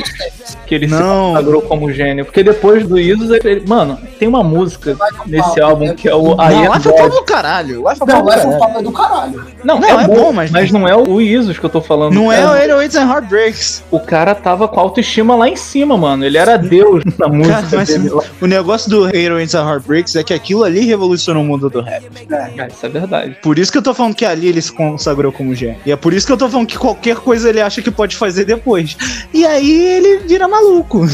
que 0.66 0.74
ele 0.74 0.86
Não. 0.86 0.98
se 0.98 1.02
consagrou 1.32 1.62
como 1.62 1.92
gênio. 1.92 2.24
Porque 2.24 2.42
depois 2.42 2.86
do 2.86 2.98
Isus, 2.98 3.30
ele, 3.44 3.64
mano, 3.66 3.98
tem 4.18 4.28
uma 4.28 4.42
música 4.42 4.96
nesse 5.26 5.60
álbum 5.60 5.94
que 5.94 6.08
é 6.08 6.14
o 6.14 6.32
I 6.34 6.36
não, 6.64 6.72
Am 6.74 6.82
God. 6.82 7.10
Do 7.12 7.22
caralho. 7.22 7.82
Não, 7.82 7.92
o 7.92 8.26
caralho. 8.26 8.58
Papa 8.58 8.78
é 8.78 8.82
do 8.82 8.92
caralho. 8.92 9.44
Não, 9.64 9.80
Não, 9.80 10.00
é 10.00 10.06
bom, 10.06 10.32
mas- 10.32 10.50
mas 10.50 10.70
não 10.70 10.86
é 10.86 10.94
o 10.94 11.20
Isus 11.20 11.58
que 11.58 11.64
eu 11.64 11.70
tô 11.70 11.80
falando. 11.80 12.14
Não 12.14 12.30
é 12.32 12.44
o. 12.44 12.50
808s 12.76 12.94
and 12.96 13.10
Heartbreaks. 13.12 13.82
O 13.90 14.00
cara 14.00 14.34
tava 14.34 14.68
com 14.68 14.78
a 14.80 14.82
autoestima 14.82 15.34
lá 15.34 15.48
em 15.48 15.56
cima, 15.56 15.96
mano. 15.96 16.24
Ele 16.24 16.36
era 16.38 16.56
Deus 16.56 17.02
na 17.18 17.28
música 17.28 17.62
Cara, 17.62 17.68
mas 17.76 17.88
dele. 17.88 18.10
o 18.40 18.46
negócio 18.46 18.90
do 18.90 19.02
808s 19.08 19.54
and 19.54 19.68
Heartbreaks 19.70 20.16
é 20.16 20.22
que 20.22 20.34
aquilo 20.34 20.64
ali 20.64 20.80
revolucionou 20.80 21.42
o 21.42 21.46
mundo 21.46 21.68
do 21.70 21.80
rap. 21.80 22.04
Ah, 22.30 22.66
isso 22.68 22.84
é 22.86 22.88
verdade. 22.88 23.36
Por 23.42 23.58
isso 23.58 23.70
que 23.72 23.78
eu 23.78 23.82
tô 23.82 23.94
falando 23.94 24.14
que 24.14 24.24
ali 24.24 24.48
ele 24.48 24.60
se 24.62 24.72
consagrou 24.72 25.32
como 25.32 25.54
gênio. 25.54 25.76
E 25.86 25.92
é 25.92 25.96
por 25.96 26.12
isso 26.12 26.26
que 26.26 26.32
eu 26.32 26.36
tô 26.36 26.48
falando 26.48 26.66
que 26.66 26.78
qualquer 26.78 27.16
coisa 27.16 27.48
ele 27.48 27.60
acha 27.60 27.80
que 27.82 27.90
pode 27.90 28.16
fazer 28.16 28.44
depois. 28.44 28.96
E 29.32 29.44
aí 29.46 29.70
ele 29.96 30.18
vira 30.36 30.46
maluco. 30.46 31.06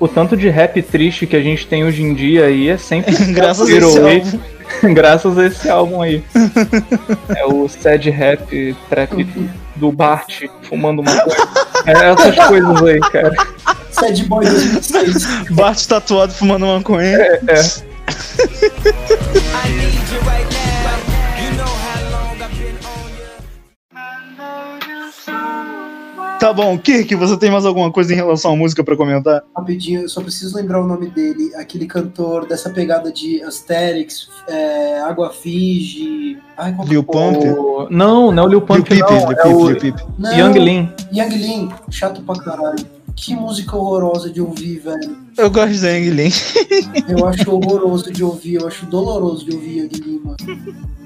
O 0.00 0.08
tanto 0.08 0.36
de 0.36 0.48
rap 0.48 0.82
triste 0.82 1.26
que 1.26 1.36
a 1.36 1.40
gente 1.40 1.64
tem 1.66 1.84
hoje 1.84 2.02
em 2.02 2.12
dia 2.12 2.46
aí 2.46 2.68
é 2.68 2.76
sempre 2.76 3.14
Graças 3.32 3.68
a 3.68 3.72
esse 3.72 3.84
808, 3.84 4.26
álbum. 4.26 4.40
graças 4.94 5.38
a 5.38 5.46
esse 5.46 5.70
álbum 5.70 6.02
aí. 6.02 6.24
É 7.36 7.46
o 7.46 7.68
sad 7.68 8.10
rap 8.10 8.76
trap 8.88 9.26
do 9.76 9.92
Bart 9.92 10.42
fumando 10.62 11.00
uma 11.02 11.12
É 11.86 12.10
essas 12.10 12.46
coisas 12.46 12.82
aí, 12.82 13.00
cara. 13.00 13.34
Sad 13.92 14.24
Boy 14.24 14.44
2006. 14.44 15.50
Bart 15.50 15.86
tatuado 15.86 16.32
fumando 16.32 16.66
maconha. 16.66 17.16
É, 17.16 17.40
é. 17.46 17.62
Tá 26.44 26.52
bom, 26.52 26.76
Kirk, 26.76 27.14
você 27.14 27.38
tem 27.38 27.50
mais 27.50 27.64
alguma 27.64 27.90
coisa 27.90 28.12
em 28.12 28.16
relação 28.16 28.52
à 28.52 28.56
música 28.56 28.84
pra 28.84 28.94
comentar? 28.94 29.42
Rapidinho, 29.56 30.02
eu 30.02 30.08
só 30.10 30.20
preciso 30.20 30.54
lembrar 30.54 30.78
o 30.82 30.86
nome 30.86 31.06
dele. 31.06 31.50
Aquele 31.54 31.86
cantor 31.86 32.46
dessa 32.46 32.68
pegada 32.68 33.10
de 33.10 33.42
Asterix, 33.42 34.28
é, 34.46 35.00
Água 35.00 35.30
Fiji. 35.30 36.36
Ai, 36.54 36.74
qual 36.74 36.84
que 36.86 36.90
Lil 36.90 37.00
o- 37.00 37.04
Pump? 37.04 37.38
O- 37.46 37.86
Não, 37.90 38.30
não 38.30 38.42
é 38.42 38.46
o 38.46 38.48
Lil 38.50 38.58
Lil 38.58 38.60
Pump, 38.60 38.86
Peep, 38.86 39.00
não. 39.00 39.28
Lil 39.30 39.38
É 39.38 39.46
o 39.46 39.68
Lil 39.70 39.80
Peep. 39.80 39.96
Não, 40.18 40.38
Young 40.38 40.58
Lean. 40.58 40.92
Yang 41.10 41.34
Lin, 41.38 41.72
chato 41.88 42.20
pra 42.20 42.34
caralho. 42.34 42.84
Que 43.16 43.34
música 43.34 43.74
horrorosa 43.74 44.28
de 44.28 44.42
ouvir, 44.42 44.80
velho. 44.80 45.16
Eu 45.38 45.50
gosto 45.50 45.80
da 45.80 45.88
Yang 45.92 46.10
Lin. 46.10 46.30
Eu 47.08 47.26
acho 47.26 47.50
horroroso 47.54 48.12
de 48.12 48.22
ouvir, 48.22 48.56
eu 48.56 48.68
acho 48.68 48.84
doloroso 48.84 49.46
de 49.46 49.54
ouvir 49.54 49.78
Yang 49.78 49.94
Lin, 49.98 50.20
mano. 50.22 50.36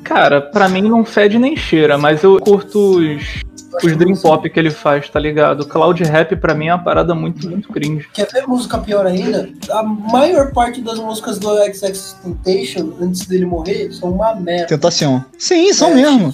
Cara, 0.03 0.41
pra 0.41 0.69
mim 0.69 0.83
não 0.83 1.05
fede 1.05 1.39
nem 1.39 1.55
cheira, 1.57 1.97
mas 1.97 2.25
eu 2.25 2.41
curto 2.41 2.99
os, 2.99 3.43
os 3.87 3.97
Dream 3.97 4.17
Pop 4.17 4.49
que 4.49 4.59
ele 4.59 4.71
faz, 4.71 5.09
tá 5.09 5.19
ligado? 5.19 5.67
Cloud 5.67 6.03
Rap 6.05 6.37
pra 6.37 6.55
mim 6.55 6.69
é 6.69 6.75
uma 6.75 6.83
parada 6.83 7.15
muito, 7.15 7.49
muito 7.49 7.69
cringe. 7.69 8.09
Quer 8.13 8.29
ver 8.33 8.47
música 8.47 8.79
pior 8.79 9.07
ainda? 9.07 9.49
A 9.71 9.83
maior 9.83 10.53
parte 10.53 10.81
das 10.81 10.99
músicas 10.99 11.39
do 11.39 11.49
XX 11.73 12.15
Temptation, 12.23 12.93
antes 13.01 13.27
dele 13.27 13.47
morrer, 13.47 13.93
são 13.93 14.11
uma 14.11 14.35
merda. 14.35 14.67
Tentação. 14.67 15.25
Sim, 15.39 15.73
são 15.73 15.91
É, 15.91 15.95
mesmo. 15.95 16.33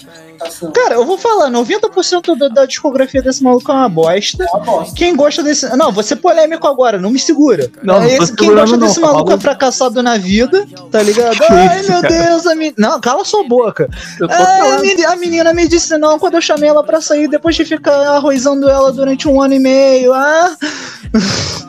Cara, 0.75 0.95
eu 0.95 1.05
vou 1.05 1.17
falar, 1.19 1.51
90% 1.51 2.37
da, 2.37 2.49
da 2.49 2.67
discografia 2.67 3.23
desse 3.23 3.43
maluco 3.43 3.71
é 3.71 3.75
uma 3.75 3.89
bosta. 3.89 4.45
É 4.45 4.57
uma 4.57 4.61
bosta. 4.65 4.95
Quem 4.95 5.15
gosta 5.17 5.43
desse. 5.43 5.69
Não, 5.77 5.93
vou 5.93 6.03
ser 6.03 6.17
polêmico 6.17 6.67
agora, 6.67 6.99
não 6.99 7.11
me 7.11 7.19
segura. 7.19 7.71
Não, 7.83 8.01
não 8.01 8.09
tô 8.17 8.23
Esse- 8.25 8.35
quem 8.37 8.55
gosta 8.55 8.77
não, 8.77 8.87
desse 8.87 9.01
tá 9.01 9.07
maluco 9.07 9.33
é 9.33 9.39
fracassado 9.39 10.03
na 10.03 10.17
vida, 10.17 10.67
tá 10.91 11.03
ligado? 11.03 11.37
Ai, 11.51 11.81
isso, 11.81 11.91
meu 11.93 12.03
cara? 12.03 12.15
Deus, 12.15 12.47
a 12.47 12.55
menina. 12.55 12.75
Não, 12.79 13.01
cala 13.01 13.25
sua 13.25 13.45
boca. 13.45 13.89
Ai, 14.29 15.05
a 15.05 15.17
menina 15.17 15.53
me 15.55 15.67
disse 15.69 15.97
não 15.99 16.19
quando 16.19 16.35
eu 16.35 16.41
chamei 16.43 16.69
ela 16.69 16.83
pra 16.85 17.01
sair, 17.01 17.29
depois 17.29 17.55
de 17.57 17.65
ficar 17.65 17.95
arrozando 18.17 18.69
ela 18.69 18.93
durante 18.93 19.29
um 19.29 19.41
ano 19.41 19.55
e 19.55 19.59
meio. 19.59 20.13
Ah, 20.13 20.55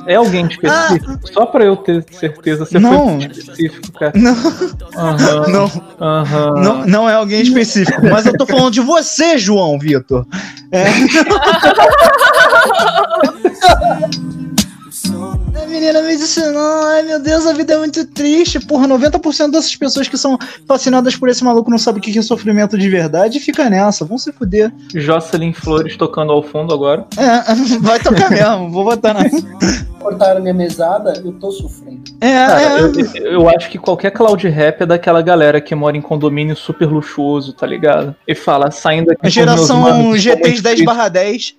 É 0.07 0.15
alguém 0.15 0.45
específico? 0.48 1.19
Só 1.34 1.45
pra 1.45 1.63
eu 1.65 1.75
ter 1.77 2.03
certeza, 2.12 2.65
você 2.65 2.79
Não. 2.79 3.19
foi 3.19 3.27
específico, 3.29 3.91
cara. 3.93 4.13
não, 4.15 4.36
Aham. 4.95 5.48
não, 5.48 5.72
Aham. 6.01 6.51
não, 6.62 6.86
não 6.86 7.10
é 7.10 7.13
alguém 7.15 7.41
específico, 7.41 8.01
mas 8.03 8.25
eu 8.25 8.36
tô 8.38 8.45
falando 8.45 8.64
de 8.69 8.81
você, 8.81 9.38
João 9.38 9.79
Vitor. 9.79 10.25
É. 10.72 10.86
A 15.62 15.67
menina 15.67 16.01
me 16.01 16.15
disse, 16.15 16.39
não, 16.51 16.84
ai 16.84 17.03
meu 17.03 17.19
Deus, 17.19 17.45
a 17.45 17.53
vida 17.53 17.74
é 17.74 17.77
muito 17.77 18.05
triste. 18.05 18.60
Porra, 18.60 18.88
90% 18.88 19.51
dessas 19.51 19.75
pessoas 19.75 20.07
que 20.07 20.17
são 20.17 20.38
fascinadas 20.67 21.15
por 21.15 21.29
esse 21.29 21.43
maluco 21.43 21.72
não 21.72 21.77
sabem 21.77 22.00
o 22.00 22.03
que 22.03 22.17
é 22.17 22.22
sofrimento 22.22 22.77
de 22.77 22.89
verdade 22.89 23.38
e 23.38 23.41
fica 23.41 23.69
nessa, 23.69 24.05
vão 24.05 24.17
se 24.17 24.31
fuder. 24.31 24.72
Jocelyn 24.93 25.53
Flores 25.53 25.98
tocando 25.98 26.31
ao 26.31 26.43
fundo 26.43 26.74
agora. 26.74 27.05
É, 27.17 27.53
vai 27.79 28.00
tocar 28.00 28.29
mesmo, 28.29 28.69
vou 28.69 28.84
botar 28.84 29.13
na. 29.13 29.22
Cortaram 30.05 30.39
minha 30.39 30.53
mesada, 30.53 31.19
eu 31.25 31.33
tô 31.33 31.51
sofrendo. 31.51 32.03
É, 32.21 32.31
Cara, 32.31 32.62
é. 32.62 32.81
eu, 32.81 33.31
eu 33.31 33.50
acho 33.50 33.71
que 33.71 33.79
qualquer 33.79 34.12
cloud 34.12 34.47
rap 34.47 34.81
é 34.81 34.85
daquela 34.85 35.19
galera 35.19 35.59
que 35.59 35.74
mora 35.74 35.97
em 35.97 36.01
condomínio 36.01 36.55
super 36.55 36.85
luxuoso, 36.85 37.53
tá 37.53 37.65
ligado? 37.65 38.15
E 38.27 38.35
fala, 38.35 38.69
saindo 38.69 39.12
aqui 39.12 39.25
A 39.25 39.29
geração 39.29 39.79
manos, 39.79 40.21
GTs 40.21 40.47
muito 40.47 40.62
10 40.62 40.62
triste. 40.62 40.85
barra 40.85 41.09
10. 41.09 41.55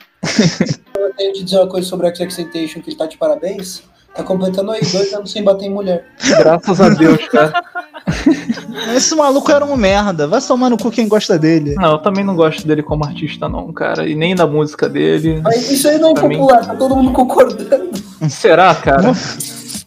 Eu 0.97 1.13
tenho 1.15 1.33
que 1.33 1.43
dizer 1.43 1.57
uma 1.59 1.67
coisa 1.67 1.89
sobre 1.89 2.07
a 2.07 2.15
XX 2.15 2.35
que 2.75 2.83
ele 2.87 2.97
tá 2.97 3.07
de 3.07 3.19
parabéns. 3.19 3.83
Tá 4.17 4.23
completando 4.23 4.71
aí 4.71 4.81
dois 4.81 5.13
anos 5.13 5.31
sem 5.31 5.45
bater 5.45 5.67
em 5.67 5.71
mulher. 5.75 6.05
Graças 6.39 6.81
a 6.81 6.89
Deus, 6.89 7.19
cara. 7.29 7.63
Esse 8.97 9.15
maluco 9.15 9.51
era 9.51 9.65
um 9.65 9.77
merda. 9.77 10.27
Vai 10.27 10.41
tomar 10.41 10.71
no 10.71 10.77
cu 10.79 10.91
quem 10.91 11.07
gosta 11.09 11.39
dele. 11.39 11.75
Não, 11.75 11.93
eu 11.93 11.99
também 11.99 12.25
não 12.25 12.35
gosto 12.35 12.67
dele 12.67 12.83
como 12.83 13.05
artista, 13.05 13.49
não, 13.49 13.73
cara. 13.73 14.07
E 14.09 14.15
nem 14.15 14.35
da 14.35 14.47
música 14.47 14.89
dele. 14.89 15.41
Mas 15.43 15.71
isso 15.71 15.89
aí 15.89 15.99
não 15.99 16.11
é 16.11 16.15
Pra 16.15 16.29
mim- 16.29 16.39
popular, 16.39 16.65
tá 16.67 16.75
todo 16.75 16.97
mundo 16.97 17.13
concordando. 17.13 17.91
Será, 18.29 18.75
cara? 18.75 19.13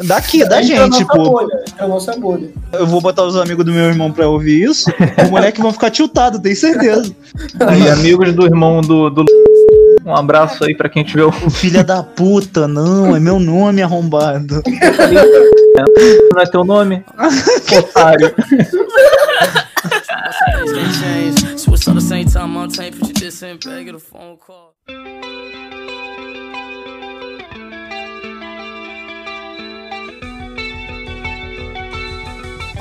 Daqui, 0.05 0.45
da 0.47 0.61
gente, 0.61 1.03
pô. 1.05 1.23
bolha, 1.31 1.53
entra 1.67 1.81
na 1.81 1.87
nossa 1.89 2.15
bolha. 2.17 2.49
Eu 2.71 2.87
vou 2.87 3.01
botar 3.01 3.23
os 3.23 3.35
amigos 3.35 3.65
do 3.65 3.73
meu 3.73 3.83
irmão 3.85 4.11
pra 4.11 4.29
ouvir 4.29 4.63
isso. 4.69 4.89
Os 5.23 5.29
moleques 5.29 5.61
vão 5.61 5.73
ficar 5.73 5.89
tiltados, 5.89 6.39
tenho 6.39 6.55
certeza. 6.55 7.13
Aí, 7.67 7.89
amigos 7.89 8.33
do 8.33 8.45
irmão 8.45 8.79
do, 8.79 9.09
do. 9.09 9.25
Um 10.09 10.15
abraço 10.15 10.63
aí 10.63 10.73
pra 10.73 10.89
quem 10.89 11.03
tiver 11.03 11.23
o 11.23 11.29
O 11.29 11.51
filho 11.51 11.83
da 11.83 12.01
puta, 12.01 12.67
não, 12.67 13.15
é 13.15 13.19
meu 13.19 13.39
nome 13.39 13.83
arrombado. 13.83 14.63
Não 16.33 16.41
é 16.41 16.45
teu 16.45 16.65
nome? 16.65 17.05
Otário. 17.77 18.33
Switch 21.57 21.87
on 21.87 21.95
the 21.95 22.01
same 22.01 22.25
time 22.25 22.57
on 22.57 22.69
tape, 22.69 22.97
put 22.97 23.07
you 23.09 23.13
this 23.13 23.41
in 23.43 23.57
bag, 23.63 23.85
get 23.85 23.95
a 23.95 23.99
phone 23.99 24.37
call. 24.37 24.75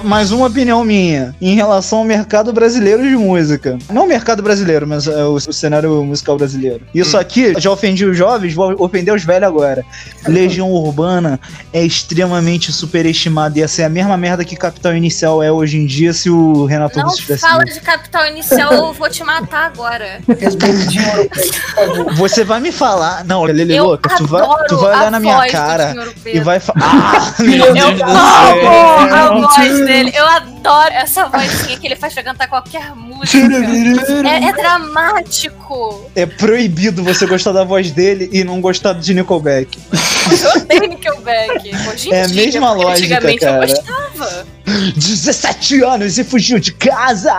Mais 0.02 0.30
uma 0.30 0.46
opinião 0.46 0.84
minha 0.84 1.34
em 1.40 1.54
relação 1.54 1.98
ao 1.98 2.04
mercado 2.04 2.52
brasileiro 2.52 3.02
de 3.02 3.16
música. 3.16 3.76
Não 3.90 4.04
o 4.04 4.06
mercado 4.06 4.42
brasileiro, 4.42 4.86
mas 4.86 5.06
é, 5.06 5.24
o, 5.24 5.34
o 5.34 5.52
cenário 5.52 6.02
musical 6.04 6.36
brasileiro. 6.36 6.82
Isso 6.94 7.16
aqui 7.18 7.52
já 7.58 7.70
ofendi 7.70 8.04
os 8.04 8.16
jovens, 8.16 8.54
vou 8.54 8.74
ofender 8.78 9.12
os 9.14 9.24
velhos 9.24 9.48
agora. 9.48 9.84
Legião 10.26 10.70
Urbana 10.70 11.40
é 11.72 11.84
extremamente 11.84 12.72
superestimada. 12.72 13.58
Ia 13.58 13.66
ser 13.68 13.84
a 13.84 13.88
mesma 13.88 14.16
merda 14.16 14.44
que 14.44 14.56
Capital 14.56 14.94
Inicial 14.94 15.42
é 15.42 15.50
hoje 15.50 15.78
em 15.78 15.86
dia 15.86 16.12
se 16.12 16.30
o 16.30 16.64
Renato 16.64 16.98
Não 16.98 17.04
Russo 17.06 17.16
estivesse 17.16 17.40
fala 17.42 17.64
de 17.64 17.80
capital 17.80 18.26
inicial, 18.26 18.72
eu 18.72 18.92
vou 18.92 19.10
te 19.10 19.24
matar 19.24 19.66
agora. 19.66 20.20
Você 22.14 22.44
vai 22.44 22.60
me 22.60 22.70
falar. 22.70 23.24
Não, 23.24 23.42
Lele 23.44 23.76
Eu 23.76 23.86
louca, 23.86 24.14
tu 24.16 24.26
vai, 24.26 24.42
tu 24.68 24.76
vai 24.76 24.96
olhar 24.96 25.10
na 25.10 25.20
minha 25.20 25.46
cara 25.50 25.94
e 26.24 26.38
vai 26.40 26.60
falar. 26.60 26.78
Ah, 27.18 27.34
meu 27.42 27.66
Eu 27.66 27.74
Deus 27.74 27.92
do 27.92 27.98
céu. 29.54 29.87
Dele. 29.88 30.12
Eu 30.14 30.26
adoro 30.26 30.92
essa 30.92 31.26
vozinha 31.26 31.78
que 31.78 31.86
ele 31.86 31.96
faz 31.96 32.14
pra 32.14 32.22
cantar 32.22 32.46
qualquer 32.48 32.94
música. 32.94 33.38
É, 34.28 34.44
é 34.48 34.52
dramático. 34.52 36.10
É 36.14 36.26
proibido 36.26 37.02
você 37.02 37.26
gostar 37.26 37.52
da 37.52 37.64
voz 37.64 37.90
dele 37.90 38.28
e 38.32 38.44
não 38.44 38.60
gostar 38.60 38.92
de 38.94 39.14
Nickelback. 39.14 39.78
Eu 40.30 40.60
odeio 40.62 40.88
Nickelback. 40.90 41.70
Hoje 41.88 42.08
em 42.10 42.12
É 42.12 42.22
a 42.22 42.26
dia, 42.26 42.44
mesma 42.44 42.72
lógica, 42.72 43.16
Antigamente 43.16 43.40
cara. 43.40 43.64
eu 43.66 43.68
gostava. 43.68 44.46
17 44.96 45.82
anos 45.82 46.18
e 46.18 46.24
fugiu 46.24 46.58
de 46.58 46.72
casa! 46.72 47.34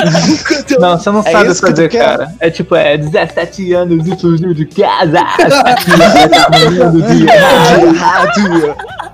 Não, 0.80 0.96
você 0.98 1.10
não 1.10 1.20
É 1.20 1.30
sabe 1.30 1.54
fazer, 1.54 1.88
quer? 1.90 2.02
cara. 2.04 2.34
É 2.40 2.48
tipo, 2.50 2.74
é 2.74 2.96
17 2.96 3.72
anos 3.74 4.06
e 4.08 4.16
fugiu 4.18 4.54
de 4.54 4.64
casa. 4.66 5.20
Tá! 7.98 8.26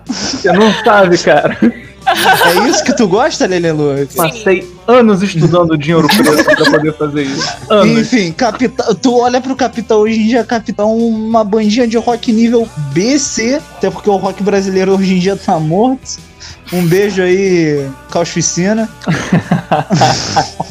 Você 0.06 0.52
não 0.52 0.72
sabe, 0.84 1.18
cara. 1.18 1.58
É 2.06 2.68
isso 2.68 2.84
que 2.84 2.96
tu 2.96 3.06
gosta, 3.06 3.46
Lelelu? 3.46 4.06
Passei 4.16 4.66
anos 4.86 5.22
estudando 5.22 5.76
dinheiro 5.76 6.08
preto 6.08 6.44
pra 6.44 6.70
poder 6.70 6.94
fazer 6.94 7.22
isso. 7.22 7.56
Anos. 7.68 7.98
Enfim, 7.98 8.32
Capital, 8.32 8.94
tu 8.94 9.18
olha 9.18 9.40
pro 9.40 9.54
Capital 9.54 10.00
hoje 10.00 10.20
em 10.20 10.26
dia, 10.26 10.44
Capital 10.44 10.88
é 10.88 10.92
uma 10.92 11.44
bandinha 11.44 11.86
de 11.86 11.96
rock 11.96 12.32
nível 12.32 12.68
BC, 12.92 13.60
até 13.76 13.90
porque 13.90 14.10
o 14.10 14.16
rock 14.16 14.42
brasileiro 14.42 14.94
hoje 14.94 15.14
em 15.14 15.18
dia 15.18 15.36
tá 15.36 15.58
morto. 15.58 16.29
Um 16.72 16.86
beijo 16.86 17.22
aí, 17.22 17.88
Causficina. 18.10 18.88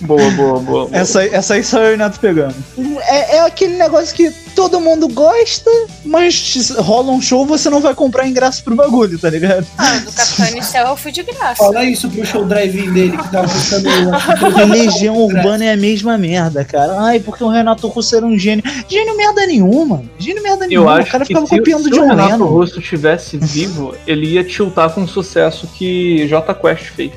Boa, 0.00 0.30
boa, 0.32 0.58
boa. 0.58 0.60
boa. 0.60 0.88
Essa, 0.92 1.20
aí- 1.20 1.30
essa 1.32 1.54
aí 1.54 1.62
só 1.62 1.78
eu 1.82 1.92
e 1.92 1.94
o 1.94 1.98
Neto 1.98 2.18
pegando. 2.18 2.54
É, 3.02 3.36
é 3.36 3.40
aquele 3.42 3.76
negócio 3.76 4.14
que 4.14 4.30
todo 4.54 4.80
mundo 4.80 5.06
gosta, 5.08 5.70
mas 6.04 6.70
rola 6.76 7.12
um 7.12 7.20
show, 7.22 7.46
você 7.46 7.70
não 7.70 7.80
vai 7.80 7.94
comprar 7.94 8.26
ingresso 8.26 8.64
pro 8.64 8.74
bagulho, 8.74 9.16
tá 9.18 9.30
ligado? 9.30 9.64
Ah, 9.78 9.98
do 9.98 10.12
Capitão 10.12 10.48
Inicial 10.48 10.88
eu 10.88 10.96
fui 10.96 11.12
de 11.12 11.22
graça. 11.22 11.54
Fala 11.56 11.84
isso 11.84 12.10
pro 12.10 12.26
show 12.26 12.44
drive-in 12.44 12.92
dele 12.92 13.16
que 13.16 13.30
tava 13.30 13.48
custando. 13.48 13.88
Legião 14.70 15.16
Urbana 15.16 15.64
é 15.64 15.72
a 15.72 15.76
mesma 15.76 16.18
merda, 16.18 16.64
cara. 16.64 17.00
Ai, 17.02 17.20
porque 17.20 17.44
o 17.44 17.48
Renato 17.48 17.86
Russo 17.86 18.16
era 18.16 18.26
um 18.26 18.36
gênio. 18.36 18.64
Gênio 18.88 19.16
merda 19.16 19.46
nenhuma. 19.46 20.02
Gênio 20.18 20.42
merda 20.42 20.64
Eu 20.64 20.68
nenhuma. 20.68 20.94
acho 20.94 21.08
o 21.08 21.12
cara 21.12 21.24
ficava 21.24 21.46
se, 21.46 21.56
copiando 21.56 21.84
se 21.84 21.90
de 21.90 21.98
o 22.00 22.02
um 22.02 22.08
Renato 22.08 22.32
Lennon. 22.32 22.46
Russo 22.46 22.80
tivesse 22.80 23.36
vivo, 23.38 23.94
ele 24.06 24.26
ia 24.34 24.42
tiltar 24.42 24.89
com 24.90 25.02
o 25.04 25.08
sucesso 25.08 25.66
que 25.68 26.26
J 26.28 26.54
Quest 26.54 26.86
fez. 26.90 27.12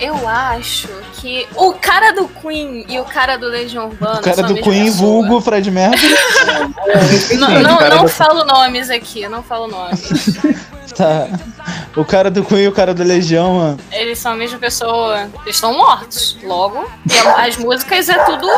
Eu 0.00 0.28
acho 0.28 0.88
que 1.14 1.46
o 1.56 1.72
cara 1.74 2.12
do 2.12 2.28
Queen 2.28 2.84
e 2.88 2.98
o 3.00 3.04
cara 3.04 3.38
do 3.38 3.46
Legião 3.46 3.86
Urbana. 3.86 4.18
O 4.18 4.22
cara 4.22 4.42
do 4.42 4.54
Queen, 4.56 4.84
pessoa. 4.86 4.90
vulgo 5.08 5.40
Fred 5.40 5.70
Mercury. 5.70 6.14
Não, 7.38 7.48
não, 7.62 7.74
o 7.76 7.78
cara 7.78 7.94
não 7.96 8.02
do- 8.04 8.08
falo 8.08 8.44
nomes 8.44 8.90
aqui, 8.90 9.26
não 9.28 9.42
falo 9.42 9.66
nomes. 9.66 10.08
Tá. 10.94 11.26
O 11.96 12.04
cara 12.04 12.28
do 12.30 12.42
Queen 12.44 12.62
e 12.62 12.68
o 12.68 12.72
cara 12.72 12.92
do 12.92 13.04
Legião, 13.04 13.54
mano. 13.54 13.78
Eles 13.92 14.18
são 14.18 14.32
a 14.32 14.34
mesma 14.34 14.58
pessoa. 14.58 15.28
Eles 15.44 15.54
estão 15.56 15.72
mortos. 15.76 16.36
Logo, 16.42 16.84
e 17.08 17.18
as 17.40 17.56
músicas 17.56 18.08
é 18.08 18.18
tudo 18.24 18.48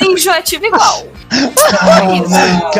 enjoativo 0.00 0.64
igual. 0.66 1.04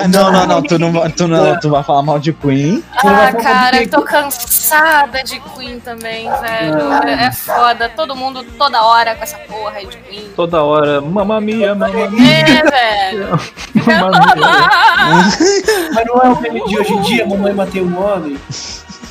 Não, 0.08 0.30
não, 0.30 0.46
não. 0.46 0.62
Tu 0.62 0.78
não, 0.78 0.92
vai- 0.92 1.10
tu 1.10 1.26
não, 1.26 1.58
tu 1.58 1.68
vai 1.70 1.82
falar 1.82 2.02
mal 2.02 2.18
de 2.20 2.32
Queen. 2.32 2.82
Ah, 3.04 3.32
cara, 3.32 3.82
eu 3.82 3.88
tô 3.90 4.02
cansada 4.02 5.22
de 5.24 5.40
Queen 5.40 5.80
também, 5.80 6.28
velho. 6.40 6.92
É, 7.04 7.26
é 7.26 7.32
foda. 7.32 7.88
Todo 7.88 8.14
mundo, 8.14 8.44
toda 8.56 8.82
hora 8.84 9.16
com 9.16 9.22
essa 9.24 9.38
porra 9.38 9.72
aí 9.78 9.86
de 9.86 9.96
Queen. 9.96 10.30
Toda 10.36 10.62
hora, 10.62 11.00
mamma 11.00 11.40
mia, 11.40 11.74
mamma 11.74 12.08
mia, 12.08 12.38
É, 12.38 13.10
velho. 13.10 13.28
mamma 13.84 14.34
mia. 14.36 15.90
Mas 15.92 16.06
não 16.06 16.22
é 16.22 16.28
o 16.28 16.40
meme 16.40 16.64
de 16.68 16.78
hoje 16.78 16.92
em 16.92 17.00
dia, 17.02 17.26
mamãe 17.26 17.52
matei 17.52 17.82
um 17.82 18.00
homem. 18.00 18.38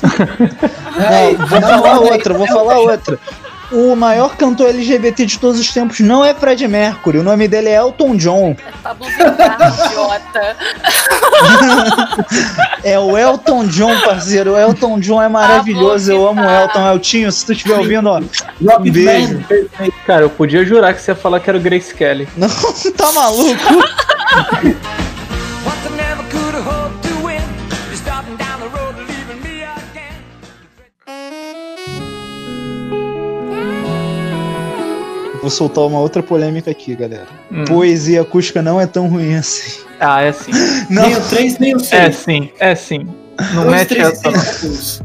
Não, 1.38 1.46
vou 1.46 1.60
falar 1.60 1.98
outra, 2.00 2.34
vou 2.34 2.46
falar 2.46 2.78
outra. 2.78 3.18
O 3.72 3.96
maior 3.96 4.36
cantor 4.36 4.68
LGBT 4.68 5.24
de 5.26 5.38
todos 5.38 5.58
os 5.58 5.72
tempos 5.72 5.98
não 6.00 6.22
é 6.24 6.34
Fred 6.34 6.66
Mercury. 6.68 7.18
O 7.18 7.22
nome 7.22 7.48
dele 7.48 7.70
é 7.70 7.76
Elton 7.76 8.14
John. 8.16 8.54
Pablo 8.82 9.06
Vittar, 9.08 9.74
idiota. 9.86 10.56
É 12.84 12.98
o 12.98 13.16
Elton 13.16 13.64
John, 13.66 13.98
parceiro. 14.02 14.52
O 14.52 14.58
Elton 14.58 15.00
John 15.00 15.22
é 15.22 15.28
maravilhoso. 15.28 16.12
Eu 16.12 16.28
amo 16.28 16.42
o 16.42 16.50
Elton. 16.50 16.86
Eltinho, 16.86 17.32
se 17.32 17.46
tu 17.46 17.52
estiver 17.52 17.78
ouvindo, 17.78 18.10
ó. 18.10 18.20
Um 18.20 18.90
beijo. 18.90 19.42
Cara, 20.06 20.22
eu 20.22 20.30
podia 20.30 20.64
jurar 20.64 20.92
que 20.94 21.00
você 21.00 21.12
ia 21.12 21.14
falar 21.14 21.40
que 21.40 21.48
era 21.48 21.58
o 21.58 21.62
Grace 21.62 21.94
Kelly. 21.94 22.28
Não, 22.36 22.48
tá 22.96 23.10
maluco? 23.12 23.62
Vou 35.44 35.50
soltar 35.50 35.84
uma 35.84 36.00
outra 36.00 36.22
polêmica 36.22 36.70
aqui, 36.70 36.94
galera. 36.94 37.26
Hum. 37.52 37.66
Poesia 37.66 38.22
acústica 38.22 38.62
não 38.62 38.80
é 38.80 38.86
tão 38.86 39.08
ruim 39.08 39.34
assim. 39.34 39.82
Ah, 40.00 40.22
é 40.22 40.32
sim. 40.32 40.52
Não, 40.88 41.02
Nem 41.02 41.16
o 41.16 41.20
3, 41.20 41.58
nem 41.58 41.76
o 41.76 41.80
6. 41.80 41.92
É 41.92 42.10
sim, 42.10 42.50
é 42.58 42.74
sim. 42.74 43.06
Não 43.52 43.70
mete 43.70 44.00
essa, 44.00 44.22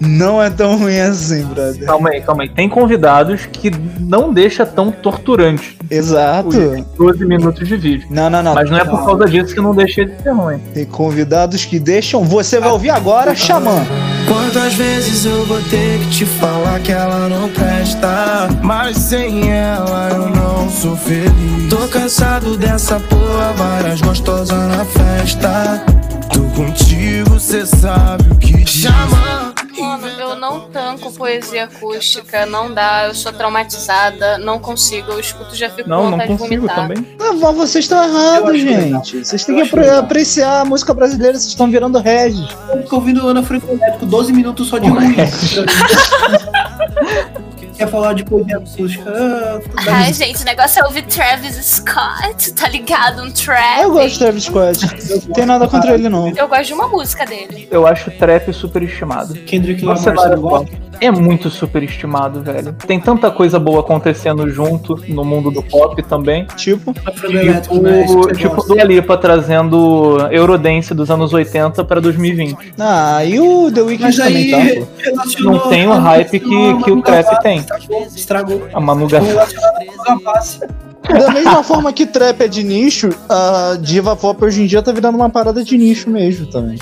não. 0.00 0.42
é 0.42 0.50
tão 0.50 0.76
ruim 0.76 0.98
assim, 0.98 1.44
brother. 1.44 1.84
Calma 1.84 2.10
aí, 2.10 2.20
calma 2.20 2.42
aí. 2.44 2.48
Tem 2.48 2.68
convidados 2.68 3.46
que 3.46 3.70
não 3.98 4.32
deixa 4.32 4.64
tão 4.64 4.90
torturante. 4.90 5.76
Exato. 5.90 6.50
Tem 6.50 6.84
12 6.96 7.24
minutos 7.24 7.66
de 7.68 7.76
vídeo. 7.76 8.08
Não, 8.10 8.30
não, 8.30 8.42
não. 8.42 8.54
Mas 8.54 8.70
não 8.70 8.78
é 8.78 8.84
por 8.84 9.04
causa 9.04 9.26
disso 9.26 9.54
que 9.54 9.60
não 9.60 9.74
deixa 9.74 10.04
de 10.04 10.22
ser 10.22 10.30
ruim. 10.30 10.58
Tem 10.72 10.84
convidados 10.84 11.64
que 11.64 11.78
deixam. 11.78 12.24
Você 12.24 12.58
vai 12.58 12.70
ouvir 12.70 12.90
agora, 12.90 13.34
Xamã. 13.34 13.84
Quantas 14.26 14.74
vezes 14.74 15.24
eu 15.24 15.44
vou 15.46 15.60
ter 15.62 15.98
que 16.00 16.10
te 16.10 16.24
falar 16.24 16.80
que 16.80 16.92
ela 16.92 17.28
não 17.28 17.48
presta? 17.48 18.48
Mas 18.62 18.96
sem 18.96 19.50
ela 19.50 20.08
eu 20.10 20.28
não 20.28 20.68
sou 20.70 20.96
feliz. 20.96 21.68
Tô 21.68 21.88
cansado 21.88 22.56
dessa 22.56 23.00
porra, 23.00 23.52
várias 23.56 24.00
gostosas 24.00 24.68
na 24.68 24.84
festa. 24.84 25.84
Tô 26.32 26.42
contigo, 26.54 27.40
cê 27.40 27.66
sabe 27.66 28.30
o 28.30 28.36
que 28.36 28.64
chama. 28.66 29.49
Mano, 29.80 30.06
eu 30.08 30.36
não 30.36 30.60
tanco 30.70 31.12
poesia 31.12 31.64
acústica, 31.64 32.44
não 32.46 32.72
dá, 32.72 33.06
eu 33.06 33.14
sou 33.14 33.32
traumatizada, 33.32 34.38
não 34.38 34.58
consigo, 34.58 35.12
eu 35.12 35.20
escuto 35.20 35.54
já 35.56 35.68
fico 35.70 35.84
com 35.84 35.90
Não, 35.90 36.04
não 36.04 36.10
vontade 36.12 36.32
de 36.32 36.38
consigo 36.38 36.66
vomitar. 36.66 36.88
também. 36.88 37.06
Ah, 37.20 37.32
mas 37.32 37.56
vocês 37.56 37.84
estão 37.84 38.02
errados, 38.02 38.52
legal. 38.52 38.80
gente. 39.04 39.24
Vocês 39.24 39.44
têm 39.44 39.56
que 39.56 39.62
acho 39.62 39.70
apre- 39.74 39.84
legal. 39.86 40.00
apreciar 40.00 40.60
a 40.60 40.64
música 40.64 40.94
brasileira, 40.94 41.34
vocês 41.34 41.48
estão 41.48 41.70
virando 41.70 41.98
Regis. 41.98 42.48
Eu 42.70 42.82
fico 42.82 42.94
ouvindo 42.96 43.26
Ana 43.26 43.42
Franco 43.42 43.66
12 44.02 44.32
minutos 44.32 44.68
só 44.68 44.78
de 44.78 44.88
ruim. 44.88 45.14
Quer 47.80 47.88
falar 47.88 48.12
de 48.12 48.24
poesia 48.26 48.58
acústica? 48.58 49.10
Ah, 49.10 49.58
Ai, 49.88 50.12
gente, 50.12 50.42
o 50.42 50.44
negócio 50.44 50.82
é 50.82 50.84
ouvir 50.84 51.00
Travis 51.04 51.54
Scott, 51.64 52.52
tá 52.52 52.68
ligado? 52.68 53.22
Um 53.22 53.30
trap. 53.30 53.80
Eu 53.80 53.92
gosto 53.92 54.10
de 54.12 54.18
Travis 54.18 54.44
Scott. 54.44 54.86
Não 55.26 55.32
tem 55.32 55.46
nada 55.46 55.66
contra 55.66 55.94
ele, 55.94 56.10
não. 56.10 56.28
Eu 56.28 56.46
gosto 56.46 56.66
de 56.66 56.74
uma 56.74 56.88
música 56.88 57.24
dele. 57.24 57.66
Eu 57.70 57.86
acho 57.86 58.10
o 58.10 58.12
trap 58.12 58.52
superestimado. 58.52 59.32
Kendrick 59.32 59.82
Lamar, 59.82 59.98
você 60.02 60.36
gosta? 60.36 60.90
É 61.00 61.10
muito 61.10 61.48
superestimado, 61.48 62.42
velho. 62.42 62.74
Tem 62.86 63.00
tanta 63.00 63.30
coisa 63.30 63.58
boa 63.58 63.80
acontecendo 63.80 64.46
junto 64.50 64.96
no 65.08 65.24
mundo 65.24 65.50
do 65.50 65.62
pop 65.62 66.02
também. 66.02 66.44
Tipo, 66.56 66.94
elétrico, 67.24 67.80
né? 67.80 68.04
Tipo, 68.06 68.34
tipo 68.34 68.62
do 68.66 68.74
Lipa 68.74 69.16
trazendo 69.16 70.18
Eurodance 70.30 70.92
dos 70.92 71.10
anos 71.10 71.32
80 71.32 71.82
pra 71.86 71.98
2020. 72.00 72.74
ah, 72.78 73.24
e 73.24 73.40
o 73.40 73.72
The 73.72 73.80
Weeknd 73.80 74.14
também 74.14 74.54
aí 74.54 74.84
tá, 74.84 75.22
Não 75.40 75.58
tem 75.70 75.88
o 75.88 75.92
hype 75.94 76.38
que- 76.40 76.82
que 76.84 76.90
o 76.90 77.00
trap 77.00 77.40
tem. 77.42 77.64
Estragou, 77.76 78.06
estragou. 78.14 78.68
A 78.72 78.80
Manu 78.80 79.06
Gavassi. 79.06 80.60
Da 81.08 81.30
mesma 81.30 81.62
forma 81.64 81.92
que 81.92 82.06
trap 82.06 82.42
é 82.42 82.48
de 82.48 82.62
nicho, 82.62 83.10
a 83.28 83.76
diva 83.80 84.14
pop 84.14 84.44
hoje 84.44 84.62
em 84.62 84.66
dia 84.66 84.82
tá 84.82 84.92
virando 84.92 85.16
uma 85.16 85.30
parada 85.30 85.64
de 85.64 85.76
nicho 85.76 86.10
mesmo 86.10 86.46
também. 86.46 86.78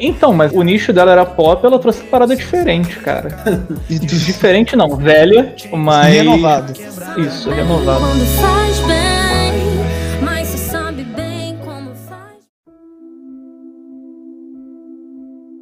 Então, 0.00 0.32
mas 0.32 0.52
o 0.52 0.62
nicho 0.62 0.92
dela 0.92 1.12
era 1.12 1.24
pop, 1.26 1.64
ela 1.64 1.78
trouxe 1.78 2.02
parada 2.04 2.34
diferente, 2.34 2.96
cara. 3.00 3.28
Diferente 3.88 4.74
não, 4.76 4.96
velha, 4.96 5.54
mas. 5.72 6.14
Renovado. 6.14 6.72
Isso, 7.18 7.50
renovado. 7.50 8.04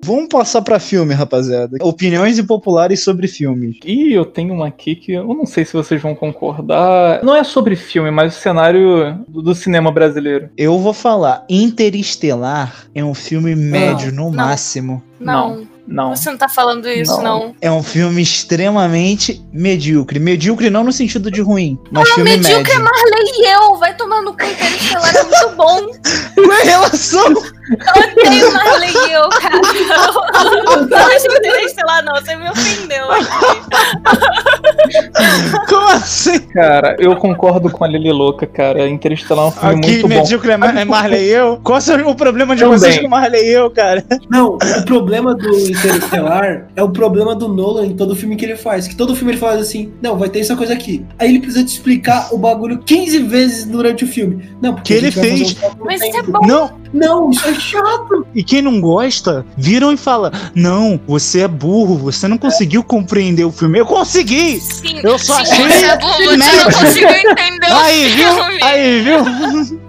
Vamos 0.04 0.26
passar 0.28 0.62
pra 0.62 0.80
filme, 0.80 1.14
rapaziada. 1.14 1.78
Opiniões 1.80 2.38
impopulares 2.38 3.04
sobre 3.04 3.28
filmes. 3.28 3.76
E 3.84 4.12
eu 4.12 4.24
tenho 4.24 4.52
uma 4.52 4.66
aqui 4.66 4.96
que 4.96 5.12
eu 5.12 5.28
não 5.28 5.46
sei 5.46 5.64
se 5.64 5.72
vocês 5.72 6.02
vão 6.02 6.14
concordar. 6.14 7.22
Não 7.22 7.36
é 7.36 7.44
sobre 7.44 7.76
filme, 7.76 8.10
mas 8.10 8.36
o 8.36 8.40
cenário 8.40 9.24
do, 9.28 9.54
cinema 9.54 9.92
brasileiro. 9.92 10.48
Eu 10.56 10.78
vou 10.78 10.92
falar, 10.92 11.44
Interestelar 11.48 12.86
é 12.94 13.04
um 13.04 13.14
filme 13.14 13.54
médio 13.54 14.12
no 14.12 14.24
não. 14.24 14.30
máximo. 14.32 15.02
Não, 15.20 15.68
Não. 15.86 16.16
você 16.16 16.30
não 16.30 16.36
tá 16.36 16.48
falando 16.48 16.88
isso, 16.88 17.16
Não. 17.18 17.22
não. 17.22 17.54
É 17.60 17.70
um 17.70 17.82
filme 17.82 18.20
extremamente 18.20 19.40
medíocre. 19.52 20.18
Medíocre 20.18 20.68
não 20.68 20.82
no 20.82 20.92
sentido 20.92 21.30
de 21.30 21.40
ruim, 21.40 21.78
mas 21.92 22.08
filme 22.10 22.30
medíocre 22.30 22.72
é 22.72 22.78
médio. 22.78 22.84
Marley 22.84 23.32
e 23.38 23.52
eu, 23.54 23.76
vai 23.78 23.96
tomando 23.96 24.32
com 24.36 24.44
Interestelar, 24.44 25.14
é 25.14 25.22
muito 25.22 25.56
bom. 25.56 25.80
Qual 26.34 26.52
é 26.52 26.62
a 26.62 26.64
relação? 26.64 27.34
Eu 27.70 28.24
odeio 28.24 28.52
Marley 28.52 28.90
e 28.92 29.12
eu, 29.12 29.28
cara. 29.28 29.54
Não, 29.56 30.86
não 30.86 30.98
acho 30.98 31.26
Interestelar, 31.26 32.04
não, 32.04 32.14
você 32.16 32.34
me 32.36 32.48
ofendeu 32.50 33.10
aqui. 33.10 33.26
Qual 35.68 35.88
assim? 35.88 36.38
Cara, 36.40 36.96
eu 36.98 37.14
concordo 37.16 37.70
com 37.70 37.84
a 37.84 37.88
Lili 37.88 38.10
Louca, 38.12 38.46
cara. 38.46 38.88
Interestelar 38.88 39.44
é 39.44 39.48
um 39.48 39.52
filme 39.52 39.74
Aqui, 39.76 39.88
muito 39.90 40.08
bom. 40.08 40.14
medíocre 40.14 40.50
é 40.50 40.56
Ma- 40.56 40.80
é 40.80 40.84
Marley 40.84 41.24
e 41.24 41.30
eu. 41.30 41.60
Qual 41.62 41.78
é 41.78 42.02
o 42.06 42.14
problema 42.14 42.54
de 42.56 42.62
Também. 42.62 42.78
vocês 42.78 42.98
com 42.98 43.08
Marley 43.08 43.42
e 43.44 43.52
eu, 43.52 43.70
cara? 43.70 44.04
Não, 44.30 44.54
o 44.56 44.84
problema 44.84 45.34
do 45.34 45.48
Interestelar 45.58 46.66
é 46.74 46.82
o 46.82 46.90
problema 46.90 47.34
do 47.34 47.48
Nolan 47.48 47.86
em 47.86 47.96
todo 47.96 48.14
filme 48.16 48.36
que 48.36 48.44
ele 48.44 48.56
faz. 48.56 48.86
Que 48.88 48.96
todo 48.96 49.14
filme 49.14 49.32
ele 49.32 49.40
fala 49.40 49.54
assim, 49.60 49.92
não, 50.02 50.16
vai 50.18 50.28
ter 50.28 50.40
essa 50.40 50.56
coisa 50.56 50.72
aqui. 50.72 51.04
Aí 51.18 51.28
ele 51.28 51.40
precisa 51.40 51.64
te 51.64 51.68
explicar 51.68 52.28
o 52.32 52.38
bagulho 52.38 52.78
15 52.78 53.18
vezes 53.20 53.64
durante 53.64 54.04
o 54.04 54.06
filme. 54.08 54.48
Não, 54.60 54.74
porque 54.74 54.94
Que 54.94 54.98
ele 54.98 55.10
fez. 55.10 55.52
um 55.62 55.84
Mas 55.84 56.02
isso 56.02 56.16
é 56.18 56.22
bom. 56.22 56.46
Não, 56.46 56.70
Não, 56.92 57.30
isso 57.30 57.46
é 57.48 57.51
chato. 57.54 58.26
e 58.34 58.42
quem 58.42 58.62
não 58.62 58.80
gosta, 58.80 59.44
viram 59.56 59.92
e 59.92 59.96
fala: 59.96 60.32
Não, 60.54 61.00
você 61.06 61.40
é 61.40 61.48
burro, 61.48 61.96
você 61.98 62.26
não 62.28 62.38
conseguiu 62.38 62.82
compreender 62.82 63.44
o 63.44 63.52
filme. 63.52 63.78
Eu 63.78 63.86
consegui! 63.86 64.60
Sim, 64.60 65.00
Eu 65.02 65.18
só 65.18 65.36
sim, 65.44 65.52
achei 65.52 65.68
você 65.68 65.84
é 65.86 65.98
burro, 65.98 66.12
você 66.24 66.36
não 66.36 66.64
conseguiu 66.64 67.08
entender 67.10 67.70
o 67.70 67.74
Aí, 67.76 68.08
viu? 68.08 68.34
filme. 68.34 68.62
Aí, 68.62 69.00
viu? 69.02 69.22
Ruim. 69.24 69.80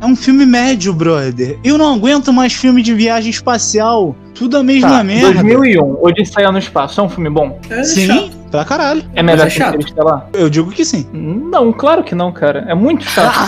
É 0.00 0.06
um 0.06 0.16
filme 0.16 0.44
médio, 0.46 0.92
brother. 0.92 1.58
Eu 1.64 1.78
não 1.78 1.94
aguento 1.94 2.32
mais 2.32 2.52
filme 2.52 2.82
de 2.82 2.94
viagem 2.94 3.30
espacial. 3.30 4.14
Tudo 4.34 4.56
a 4.56 4.62
mesma 4.62 4.88
Tá, 4.98 5.04
merda. 5.04 5.42
2001, 5.42 5.98
Odisseia 6.02 6.50
no 6.50 6.58
Espaço, 6.58 7.00
é 7.00 7.04
um 7.04 7.08
filme 7.08 7.30
bom? 7.30 7.58
É 7.68 7.82
Sim, 7.84 8.06
chato. 8.06 8.30
Pra 8.50 8.64
caralho. 8.64 9.02
É 9.14 9.22
melhor 9.22 9.46
é 9.46 9.50
que 9.50 9.56
chato. 9.56 9.74
Interestelar? 9.74 10.28
Eu 10.32 10.50
digo 10.50 10.70
que 10.70 10.84
sim. 10.84 11.06
Não, 11.12 11.72
claro 11.72 12.02
que 12.02 12.14
não, 12.14 12.32
cara. 12.32 12.64
É 12.68 12.74
muito 12.74 13.04
chato. 13.04 13.38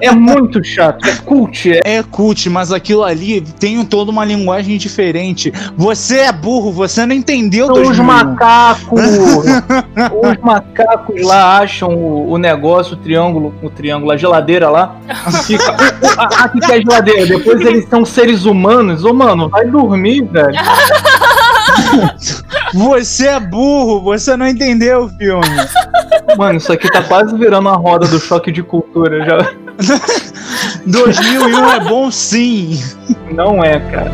é 0.00 0.10
muito 0.10 0.62
chato. 0.64 1.06
É 1.06 1.14
cult. 1.16 1.72
É... 1.72 1.80
É 1.84 2.02
cult, 2.02 2.48
mas 2.50 2.72
aquilo 2.72 3.04
ali 3.04 3.40
tem 3.40 3.84
toda 3.84 4.10
uma 4.10 4.24
linguagem 4.24 4.76
diferente. 4.76 5.52
Você 5.76 6.18
é 6.18 6.32
burro, 6.32 6.72
você 6.72 7.06
não 7.06 7.14
entendeu 7.14 7.66
São 7.66 7.76
os 7.76 7.96
2001. 7.96 8.04
macacos. 8.04 9.00
os 10.22 10.38
macacos 10.42 11.22
lá 11.22 11.58
acham 11.58 11.90
o, 11.90 12.32
o 12.32 12.38
negócio, 12.38 12.94
o 12.94 12.96
triângulo, 12.96 13.54
o 13.62 13.70
triângulo, 13.70 14.12
a 14.12 14.16
geladeira 14.16 14.68
lá. 14.68 14.96
Fica. 15.44 15.76
Aqui 16.42 16.60
que 16.60 16.72
é 16.72 16.76
a 16.76 16.80
geladeira. 16.80 17.26
Depois 17.26 17.60
eles 17.60 17.88
são 17.88 18.04
seres 18.04 18.44
humanos. 18.44 19.04
Ô, 19.04 19.12
mano, 19.12 19.48
vai 19.48 19.66
dormir, 19.66 20.22
velho. 20.24 20.52
Você 22.74 23.28
é 23.28 23.38
burro, 23.38 24.00
você 24.00 24.36
não 24.36 24.46
entendeu 24.46 25.04
o 25.04 25.08
filme. 25.10 25.46
Mano, 26.38 26.56
isso 26.56 26.72
aqui 26.72 26.90
tá 26.90 27.02
quase 27.02 27.36
virando 27.36 27.68
a 27.68 27.76
roda 27.76 28.06
do 28.06 28.18
choque 28.18 28.50
de 28.50 28.62
cultura. 28.62 29.24
Já 29.24 29.38
2001 30.86 31.70
é 31.70 31.80
bom 31.80 32.10
sim. 32.10 32.80
não 33.30 33.62
é, 33.62 33.78
cara. 33.90 34.12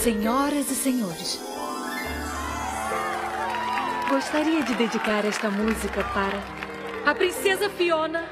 Senhoras 0.00 0.70
e 0.70 0.74
senhores, 0.74 1.40
gostaria 4.10 4.62
de 4.62 4.74
dedicar 4.74 5.24
esta 5.24 5.50
música 5.50 6.04
para 6.12 7.10
a 7.10 7.14
princesa 7.14 7.70
Fiona 7.70 8.22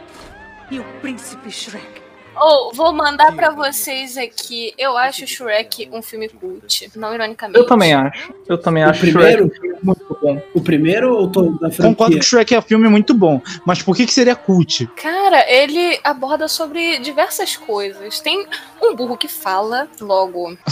e 0.73 0.81
o 0.81 0.85
príncipe 1.03 1.51
Shrek. 1.51 2.01
Ou, 2.35 2.73
vou 2.73 2.95
mandar 2.95 3.37
pra 3.37 3.51
vocês 3.51 4.17
aqui. 4.17 4.73
Eu 4.79 4.97
acho 4.97 5.27
Shrek 5.27 5.91
um 5.93 6.01
filme 6.01 6.31
cult. 6.31 6.91
Não 6.97 7.15
ironicamente. 7.15 7.59
Eu 7.59 7.67
também 7.67 7.93
acho. 7.93 8.33
Eu 8.49 8.57
também 8.57 8.83
O 8.83 8.89
acho 8.89 9.01
primeiro? 9.01 9.45
Shrek 9.45 9.61
filme 9.61 9.79
muito 9.83 10.19
bom. 10.23 10.43
O 10.55 10.63
primeiro 10.63 11.15
ou 11.15 11.29
tô 11.29 11.43
da 11.43 11.71
franquia? 11.71 11.85
Concordo 11.85 12.19
que 12.19 12.25
Shrek 12.25 12.55
é 12.55 12.59
um 12.59 12.63
filme 12.63 12.89
muito 12.89 13.13
bom, 13.13 13.41
mas 13.67 13.83
por 13.83 13.95
que, 13.95 14.07
que 14.07 14.15
seria 14.15 14.35
cult? 14.35 14.87
Cara, 14.97 15.45
ele 15.47 16.01
aborda 16.03 16.49
sobre 16.49 16.99
diversas 17.01 17.55
coisas. 17.55 18.21
Tem 18.21 18.47
um 18.83 18.97
burro 18.97 19.19
que 19.19 19.29
fala, 19.29 19.87
logo. 20.01 20.57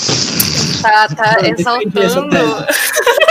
Tá, 0.81 1.07
tá 1.09 1.47
exaltando. 1.47 2.33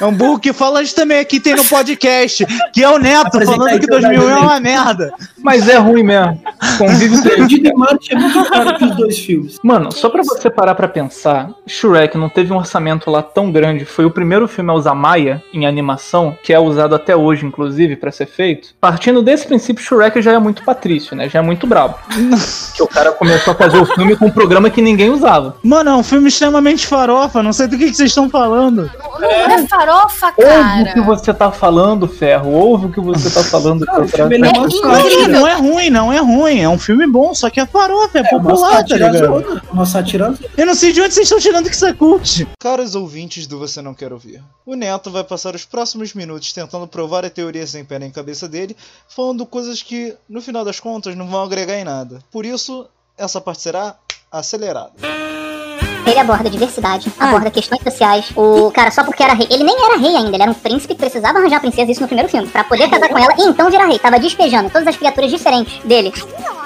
É 0.00 0.04
um 0.04 0.12
burro 0.12 0.38
que 0.38 0.52
fala 0.52 0.82
isso 0.82 0.94
também 0.94 1.18
aqui 1.18 1.40
tem 1.40 1.54
no 1.54 1.64
podcast, 1.64 2.46
que 2.72 2.82
é 2.82 2.88
o 2.88 2.98
Neto 2.98 3.40
falando 3.44 3.78
que 3.78 3.86
então, 3.86 4.00
2001 4.00 4.30
é 4.30 4.36
uma 4.36 4.60
merda. 4.60 5.12
Mas 5.38 5.68
é 5.68 5.76
ruim 5.76 6.02
mesmo. 6.02 6.40
Convive 6.78 7.22
com 7.22 7.42
O 7.42 7.46
Didi 7.48 7.72
Martin 7.74 8.14
é 8.14 8.18
muito 8.18 8.50
caro 8.50 8.78
pros 8.78 8.96
dois 8.96 9.18
filmes. 9.18 9.58
Mano, 9.62 9.92
só 9.92 10.08
pra 10.08 10.22
você 10.22 10.50
parar 10.50 10.74
pra 10.74 10.88
pensar, 10.88 11.50
Shrek 11.66 12.16
não 12.16 12.28
teve 12.28 12.52
um 12.52 12.56
orçamento 12.56 13.10
lá 13.10 13.22
tão 13.22 13.50
grande. 13.50 13.84
Foi 13.84 14.04
o 14.04 14.10
primeiro 14.10 14.46
filme 14.48 14.70
a 14.70 14.74
usar 14.74 14.94
Maia 14.94 15.42
em 15.52 15.66
animação, 15.66 16.36
que 16.42 16.52
é 16.52 16.58
usado 16.58 16.94
até 16.94 17.14
hoje, 17.14 17.46
inclusive, 17.46 17.96
pra 17.96 18.10
ser 18.10 18.26
feito. 18.26 18.74
Partindo 18.80 19.22
desse 19.22 19.46
princípio, 19.46 19.82
Shrek 19.82 20.20
já 20.22 20.32
é 20.32 20.38
muito 20.38 20.64
patrício, 20.64 21.16
né? 21.16 21.28
Já 21.28 21.38
é 21.40 21.42
muito 21.42 21.66
brabo. 21.66 21.96
que 22.74 22.82
o 22.82 22.86
cara 22.86 23.12
começou 23.12 23.52
a 23.52 23.56
fazer 23.56 23.78
o 23.78 23.86
filme 23.86 24.16
com 24.16 24.26
um 24.26 24.30
programa 24.30 24.70
que 24.70 24.82
ninguém 24.82 25.10
usava. 25.10 25.56
Mano, 25.62 25.90
é 25.90 25.94
um 25.94 26.02
filme 26.02 26.28
extremamente 26.28 26.86
farofa, 26.86 27.42
não 27.42 27.52
sei 27.52 27.66
do 27.66 27.78
que, 27.78 27.86
que 27.86 27.96
vocês 27.96 28.10
estão 28.10 28.28
falando. 28.28 28.90
Não 29.20 29.30
é 29.30 29.66
farofa, 29.66 30.26
Ouve 30.36 30.42
cara. 30.50 30.90
o 30.90 30.92
que 30.94 31.00
você 31.00 31.34
tá 31.34 31.50
falando, 31.52 32.06
Ferro. 32.08 32.50
Ouve 32.52 32.86
o 32.86 32.92
que 32.92 33.00
você 33.00 33.30
tá 33.30 33.42
falando. 33.44 33.84
Cara, 33.86 34.02
o 34.02 34.08
filme 34.08 34.36
é 34.36 34.46
É 34.46 34.58
incrível. 34.58 35.28
Não 35.28 35.46
é 35.46 35.54
ruim, 35.54 35.90
não 35.90 36.12
é 36.12 36.18
ruim. 36.18 36.60
É 36.60 36.68
um 36.68 36.78
filme 36.78 37.06
bom, 37.06 37.34
só 37.34 37.48
que 37.50 37.60
é 37.60 37.66
farofa, 37.66 38.18
é, 38.18 38.20
É 38.22 38.28
popular, 38.30 38.84
tá 38.84 38.94
ligado? 38.96 39.18
zona. 39.18 39.62
Uma 39.72 39.86
sátira 39.86 40.26
zona. 40.32 40.38
Eu 40.56 40.66
não 40.66 40.74
sei 40.74 40.92
de 40.92 41.00
onde 41.00 41.14
vocês 41.14 41.24
estão 41.26 41.38
tirando 41.38 41.68
que 41.68 41.74
isso 41.74 41.86
é 41.86 41.92
cult. 41.92 42.46
Caros 42.60 42.94
ouvintes 42.94 43.46
do 43.46 43.58
Você 43.58 43.80
Não 43.82 43.94
Quer 43.94 44.12
Ouvir, 44.12 44.42
o 44.64 44.74
Neto 44.74 45.10
vai 45.10 45.24
passar 45.24 45.54
os 45.54 45.64
próximos 45.64 46.14
minutos 46.14 46.52
tentando 46.52 46.86
provar 46.86 47.24
a 47.24 47.30
teoria 47.30 47.66
sem 47.66 47.84
pé 47.84 47.98
nem 47.98 48.10
cabeça 48.10 48.48
dele, 48.48 48.76
falando 49.08 49.44
coisas 49.46 49.82
que, 49.82 50.14
no 50.28 50.40
final 50.40 50.64
das 50.64 50.80
contas, 50.80 51.14
não 51.16 51.26
vão 51.26 51.42
agregar 51.42 51.76
em 51.78 51.84
nada. 51.84 52.18
Por 52.30 52.44
isso, 52.46 52.86
essa 53.18 53.40
parte 53.40 53.62
será 53.62 53.94
acelerada. 54.30 54.92
Ele 56.06 56.18
aborda 56.20 56.48
diversidade, 56.48 57.12
aborda 57.18 57.50
questões 57.50 57.82
sociais. 57.82 58.30
O 58.36 58.70
cara, 58.70 58.90
só 58.90 59.02
porque 59.02 59.22
era 59.22 59.34
rei. 59.34 59.46
Ele 59.50 59.64
nem 59.64 59.76
era 59.84 59.96
rei 59.98 60.16
ainda, 60.16 60.36
ele 60.36 60.42
era 60.42 60.50
um 60.50 60.54
príncipe 60.54 60.94
que 60.94 61.00
precisava 61.00 61.38
arranjar 61.38 61.56
a 61.56 61.60
princesa, 61.60 61.90
isso 61.90 62.00
no 62.00 62.06
primeiro 62.06 62.30
filme, 62.30 62.46
pra 62.46 62.62
poder 62.64 62.88
casar 62.88 63.08
com 63.08 63.18
ela 63.18 63.34
e 63.38 63.48
então 63.48 63.68
virar 63.70 63.86
rei. 63.86 63.98
Tava 63.98 64.18
despejando 64.18 64.70
todas 64.70 64.86
as 64.86 64.96
criaturas 64.96 65.30
diferentes 65.30 65.82
dele 65.84 66.12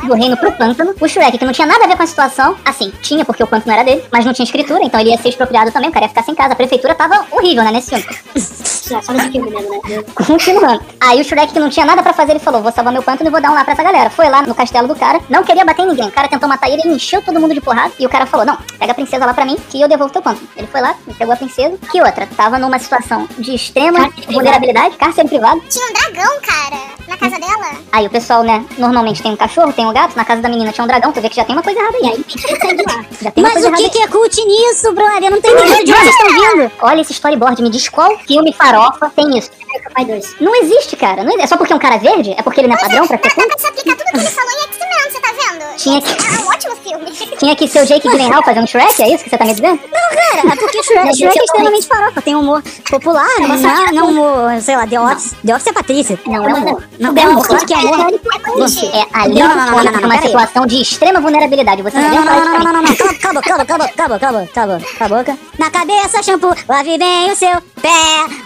do 0.07 0.15
reino 0.15 0.37
pro 0.37 0.53
pântano. 0.53 0.95
O 1.01 1.09
Shrek, 1.09 1.39
que 1.39 1.45
não 1.45 1.53
tinha 1.53 1.67
nada 1.67 1.85
a 1.85 1.89
ver 1.89 1.97
com 1.97 2.03
a 2.03 2.07
situação, 2.07 2.57
assim, 2.65 2.93
tinha 3.03 3.25
porque 3.25 3.43
o 3.43 3.47
pântano 3.47 3.73
era 3.73 3.83
dele, 3.83 4.05
mas 4.13 4.25
não 4.25 4.33
tinha 4.33 4.45
escritura, 4.45 4.83
então 4.85 5.01
ele 5.01 5.11
ia 5.11 5.19
ser 5.19 5.31
expropriado 5.31 5.71
também, 5.71 5.89
o 5.89 5.93
cara 5.93 6.05
ia 6.05 6.09
ficar 6.09 6.23
sem 6.23 6.35
casa. 6.35 6.53
A 6.53 6.57
prefeitura 6.57 6.95
tava 6.95 7.25
horrível, 7.31 7.63
né, 7.65 7.73
nesse 7.73 7.91
filme. 7.91 8.05
Só 8.37 9.13
nesse 9.13 9.31
filme 9.31 9.51
mesmo, 9.51 9.71
né? 9.71 10.03
Continuando. 10.15 10.83
Aí 11.01 11.21
o 11.21 11.25
Shrek, 11.25 11.53
que 11.53 11.61
não 11.61 11.69
tinha 11.69 11.87
nada 11.87 12.03
pra 12.03 12.13
fazer, 12.13 12.33
ele 12.33 12.41
falou: 12.41 12.61
vou 12.61 12.73
salvar 12.73 12.93
meu 12.93 13.03
pântano 13.03 13.31
e 13.31 13.31
vou 13.31 13.41
dar 13.41 13.51
um 13.51 13.55
lá 13.55 13.63
pra 13.63 13.73
essa 13.73 13.83
galera. 13.83 14.11
Foi 14.11 14.29
lá 14.29 14.43
no 14.43 14.55
castelo 14.55 14.89
do 14.89 14.97
cara, 14.97 15.21
não 15.29 15.45
queria 15.45 15.65
bater 15.65 15.83
em 15.83 15.89
ninguém. 15.89 16.09
O 16.09 16.13
cara 16.13 16.27
tentou 16.27 16.49
matar 16.49 16.69
ele, 16.69 16.83
ele 16.85 16.95
encheu 16.95 17.23
todo 17.23 17.39
mundo 17.39 17.55
de 17.55 17.61
porrada. 17.61 17.93
E 17.99 18.07
o 18.07 18.09
cara 18.09 18.27
falou: 18.27 18.45
não, 18.45 18.59
pega 18.79 18.91
a 18.91 18.95
princesa 18.95 19.25
lá 19.25 19.30
pra 19.35 19.45
mim, 19.45 19.57
que 19.69 19.81
eu 19.81 19.89
devolvo 19.89 20.13
teu 20.13 20.23
pântano. 20.23 20.49
Ele 20.57 20.67
foi 20.67 20.81
lá, 20.81 20.95
pegou 21.19 21.35
a 21.35 21.37
princesa. 21.37 21.77
Que 21.91 22.01
outra? 22.01 22.27
Tava 22.37 22.59
numa 22.59 22.79
situação 22.79 23.29
de 23.39 23.55
extrema 23.55 24.11
vulnerabilidade, 24.27 24.97
cárcere 24.97 25.29
privado. 25.29 25.61
Tinha 25.69 25.87
um 25.87 25.93
dragão, 25.93 26.41
cara, 26.41 26.83
na 27.09 27.17
casa 27.17 27.39
dela. 27.39 27.81
Aí 27.93 28.07
o 28.07 28.11
pessoal, 28.11 28.43
né, 28.43 28.65
normalmente 28.79 29.23
tem 29.23 29.33
um 29.33 29.37
cachorro, 29.37 29.73
tem 29.73 29.87
um 29.87 29.93
gato, 29.93 30.17
na 30.17 30.25
casa 30.25 30.43
da 30.43 30.49
menina 30.49 30.73
tinha 30.73 30.85
um 30.85 30.89
dragão, 30.89 31.13
tu 31.13 31.21
vê 31.21 31.29
que 31.29 31.37
já 31.37 31.45
tem 31.45 31.55
uma 31.55 31.63
coisa 31.63 31.79
errada 31.79 31.97
aí. 31.99 32.07
aí 32.07 32.25
já 33.21 33.31
tem 33.31 33.43
uma 33.45 33.53
Mas 33.53 33.53
coisa 33.55 33.69
o 33.69 33.73
que, 33.73 33.83
errada 33.83 33.91
que 33.91 34.03
é 34.03 34.09
cult 34.09 34.45
nisso, 34.45 34.93
brother? 34.93 35.25
Eu 35.25 35.31
não 35.33 35.41
tô 35.41 35.49
entendendo 35.49 35.85
de 35.85 35.93
onde 35.93 36.03
vocês 36.03 36.15
estão 36.15 36.29
vindo. 36.29 36.73
Olha 36.81 37.01
esse 37.01 37.13
storyboard, 37.13 37.63
me 37.63 37.71
diz 37.71 37.89
qual 37.89 38.19
filme 38.19 38.53
farofa 38.53 39.11
tem 39.15 39.39
isso. 39.39 39.51
Pai 39.95 40.05
2. 40.05 40.37
Não 40.41 40.55
existe, 40.63 40.97
cara. 40.97 41.23
Não 41.23 41.31
existe. 41.31 41.45
É 41.45 41.47
só 41.47 41.57
porque 41.57 41.73
é 41.73 41.77
um 41.77 41.81
cara 41.81 41.97
verde? 41.99 42.35
É 42.37 42.43
porque 42.43 42.61
ele 42.61 42.69
não 42.69 42.77
é 42.77 42.81
padrão 42.81 43.07
pra 43.07 43.17
ser 43.19 43.29
Dá, 43.29 43.35
dá 43.41 43.57
pra 43.57 43.69
aplicar 43.69 43.97
tudo 43.97 44.05
que 44.13 44.19
ele 44.19 44.31
falou 44.31 44.51
em 44.51 44.63
X-Men, 44.63 45.11
você 45.11 45.21
tá 45.21 45.29
vendo? 45.33 45.77
Tinha 45.77 46.01
que- 46.03 46.11
É 46.11 46.41
um 46.41 46.49
ótimo 46.49 46.77
filme. 46.77 47.11
Tinha 47.39 47.57
que 47.57 47.69
ser 47.69 47.83
o 47.83 47.87
Jake 47.87 48.09
Gyllenhaal 48.09 48.43
fazendo 48.43 48.67
Shrek? 48.67 49.03
É 49.03 49.09
isso 49.15 49.25
que 49.25 49.31
você 49.31 49.39
tá 49.39 49.45
me 49.45 49.55
dizendo? 49.55 49.79
Cara, 49.79 50.53
é 50.53 50.57
porque 50.57 50.83
Shrek, 50.83 51.17
Shrek 51.17 51.39
é 51.39 51.45
extremamente 51.45 51.87
farofa. 51.87 52.23
Tem 52.23 52.35
humor 52.35 52.63
popular, 52.91 53.27
não, 53.41 53.49
não, 53.49 53.87
não 53.93 54.09
humor, 54.11 54.61
sei 54.61 54.77
lá, 54.77 54.87
The 54.87 55.01
Office. 55.01 55.35
The 55.45 55.55
Office 55.55 55.67
é 55.69 55.73
Patrícia. 55.73 56.21
Não 56.27 56.49
é 56.49 56.55
humor. 56.55 56.85
Não, 56.99 57.17
é 57.17 57.27
humor, 57.29 57.47
claro 57.47 57.67
que 57.67 57.73
é 57.75 57.77
humor. 57.79 58.21
Você 58.59 58.87
é 58.87 59.07
ali 59.15 59.39
Não, 59.41 59.49
não, 59.49 59.57
não, 59.57 59.67
não, 59.71 59.85
não, 59.85 59.93
não, 59.93 60.01
numa 60.03 60.21
situação 60.23 60.67
de 60.67 60.81
extrema 60.83 61.21
vulnerabilidade. 61.21 61.83
Você 61.83 61.99
Não, 61.99 62.11
não, 62.11 62.25
não, 62.25 62.25
não, 62.25 62.45
não, 62.45 62.59
não, 62.59 62.73
não, 62.73 62.73
não, 62.73 62.83
não. 62.83 62.97
Calma, 63.21 63.41
calma, 63.43 63.65
calma, 63.65 63.89
calma, 63.89 64.19
calma, 64.19 64.19
calma, 64.19 64.49
calma 64.59 64.81
a 65.01 65.09
boca. 65.09 65.39
Na 65.59 65.71
cabeça, 65.71 66.23
shampoo, 66.23 66.55
lave 66.69 66.99
bem 66.99 67.33
o 67.33 67.37
seu 67.37 67.51
pé. 67.81 67.89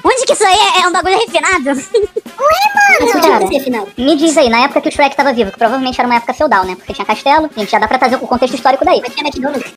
Onde 0.04 0.24
que 0.26 0.32
isso 0.32 0.44
aí 0.44 0.56
é, 0.78 0.82
é 0.82 0.88
um 0.88 0.92
bagulho 0.92 1.13
refinado? 1.16 1.68
Ué, 1.68 3.00
mim. 3.00 3.12
Cara, 3.20 3.46
me 3.96 4.16
diz 4.16 4.36
aí, 4.36 4.48
na 4.48 4.64
época 4.64 4.80
que 4.80 4.88
o 4.88 4.92
Shrek 4.92 5.16
tava 5.16 5.32
vivo, 5.32 5.50
que 5.50 5.58
provavelmente 5.58 5.98
era 5.98 6.08
uma 6.08 6.16
época 6.16 6.34
feudal, 6.34 6.64
né? 6.64 6.74
Porque 6.76 6.92
tinha 6.92 7.04
castelo, 7.04 7.50
a 7.54 7.60
gente 7.60 7.70
já 7.70 7.78
dá 7.78 7.88
pra 7.88 7.98
trazer 7.98 8.16
o 8.16 8.20
contexto 8.20 8.54
histórico 8.54 8.84
daí. 8.84 9.00
Mas 9.00 9.14
tinha 9.14 9.26
McDonald's. 9.26 9.72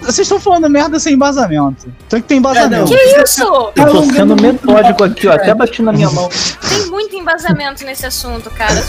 Vocês 0.00 0.26
estão 0.26 0.38
falando 0.38 0.68
merda 0.68 0.98
sem 1.00 1.14
embasamento. 1.14 1.86
Tem 2.08 2.20
que 2.20 2.28
ter 2.28 2.34
embasamento. 2.34 2.86
Que 2.86 3.22
isso? 3.22 3.42
Eu 3.74 3.90
tô 3.90 4.02
sendo 4.02 4.36
metódico 4.40 5.04
aqui, 5.04 5.26
ó. 5.26 5.32
Até 5.32 5.54
bati 5.54 5.80
na 5.82 5.92
minha 5.92 6.10
mão. 6.10 6.28
Tem 6.68 6.86
muito 6.86 7.16
embasamento 7.16 7.84
nesse 7.84 8.04
assunto, 8.04 8.50
cara. 8.50 8.84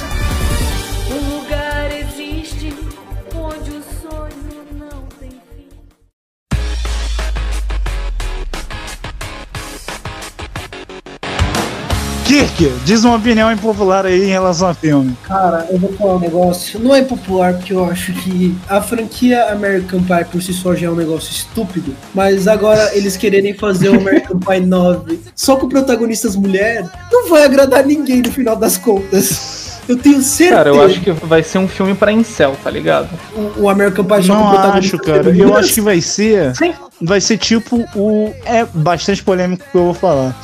Kirk, 12.26 12.74
diz 12.84 13.04
uma 13.04 13.18
opinião 13.18 13.52
impopular 13.52 14.04
aí 14.04 14.24
em 14.24 14.30
relação 14.30 14.70
ao 14.70 14.74
filme. 14.74 15.16
Cara, 15.24 15.68
eu 15.70 15.78
vou 15.78 15.94
falar 15.94 16.16
um 16.16 16.20
negócio. 16.20 16.80
Não 16.80 16.96
é 16.96 17.04
popular 17.04 17.54
porque 17.54 17.72
eu 17.72 17.86
acho 17.86 18.14
que 18.14 18.56
a 18.68 18.82
franquia 18.82 19.52
American 19.52 20.02
Pie 20.02 20.26
por 20.32 20.42
si 20.42 20.52
só 20.52 20.74
já 20.74 20.88
é 20.88 20.90
um 20.90 20.96
negócio 20.96 21.32
estúpido. 21.32 21.96
Mas 22.16 22.48
agora 22.48 22.98
eles 22.98 23.16
quererem 23.16 23.54
fazer 23.54 23.90
o 23.90 23.96
American 23.96 24.40
Pie 24.40 24.60
9 24.60 25.20
só 25.36 25.56
com 25.56 25.70
protagonistas 25.70 26.36
mulher, 26.36 26.84
não 27.12 27.30
vai 27.30 27.44
agradar 27.44 27.86
ninguém 27.86 28.24
no 28.24 28.32
final 28.32 28.56
das 28.56 28.76
contas. 28.76 29.80
Eu 29.88 29.96
tenho 29.96 30.20
certeza. 30.20 30.58
Cara, 30.58 30.70
eu 30.70 30.82
acho 30.82 31.00
que 31.02 31.12
vai 31.12 31.44
ser 31.44 31.60
um 31.60 31.68
filme 31.68 31.94
pra 31.94 32.12
incel, 32.12 32.58
tá 32.64 32.72
ligado? 32.72 33.08
o, 33.36 33.66
o 33.66 33.70
American 33.70 34.04
Pie 34.04 34.24
só 34.24 34.34
com 34.34 34.40
Não 34.40 34.74
acho, 34.74 34.98
cara. 34.98 35.30
Eu 35.30 35.56
acho 35.56 35.76
que 35.76 35.82
vai 35.82 36.02
ser. 36.02 36.56
Sim. 36.56 36.74
Vai 37.00 37.22
ser 37.22 37.38
tipo 37.38 37.86
o. 37.96 38.34
É 38.46 38.66
bastante 38.66 39.24
polêmico 39.24 39.64
o 39.68 39.72
que 39.72 39.78
eu 39.78 39.84
vou 39.84 39.94
falar. 39.94 40.36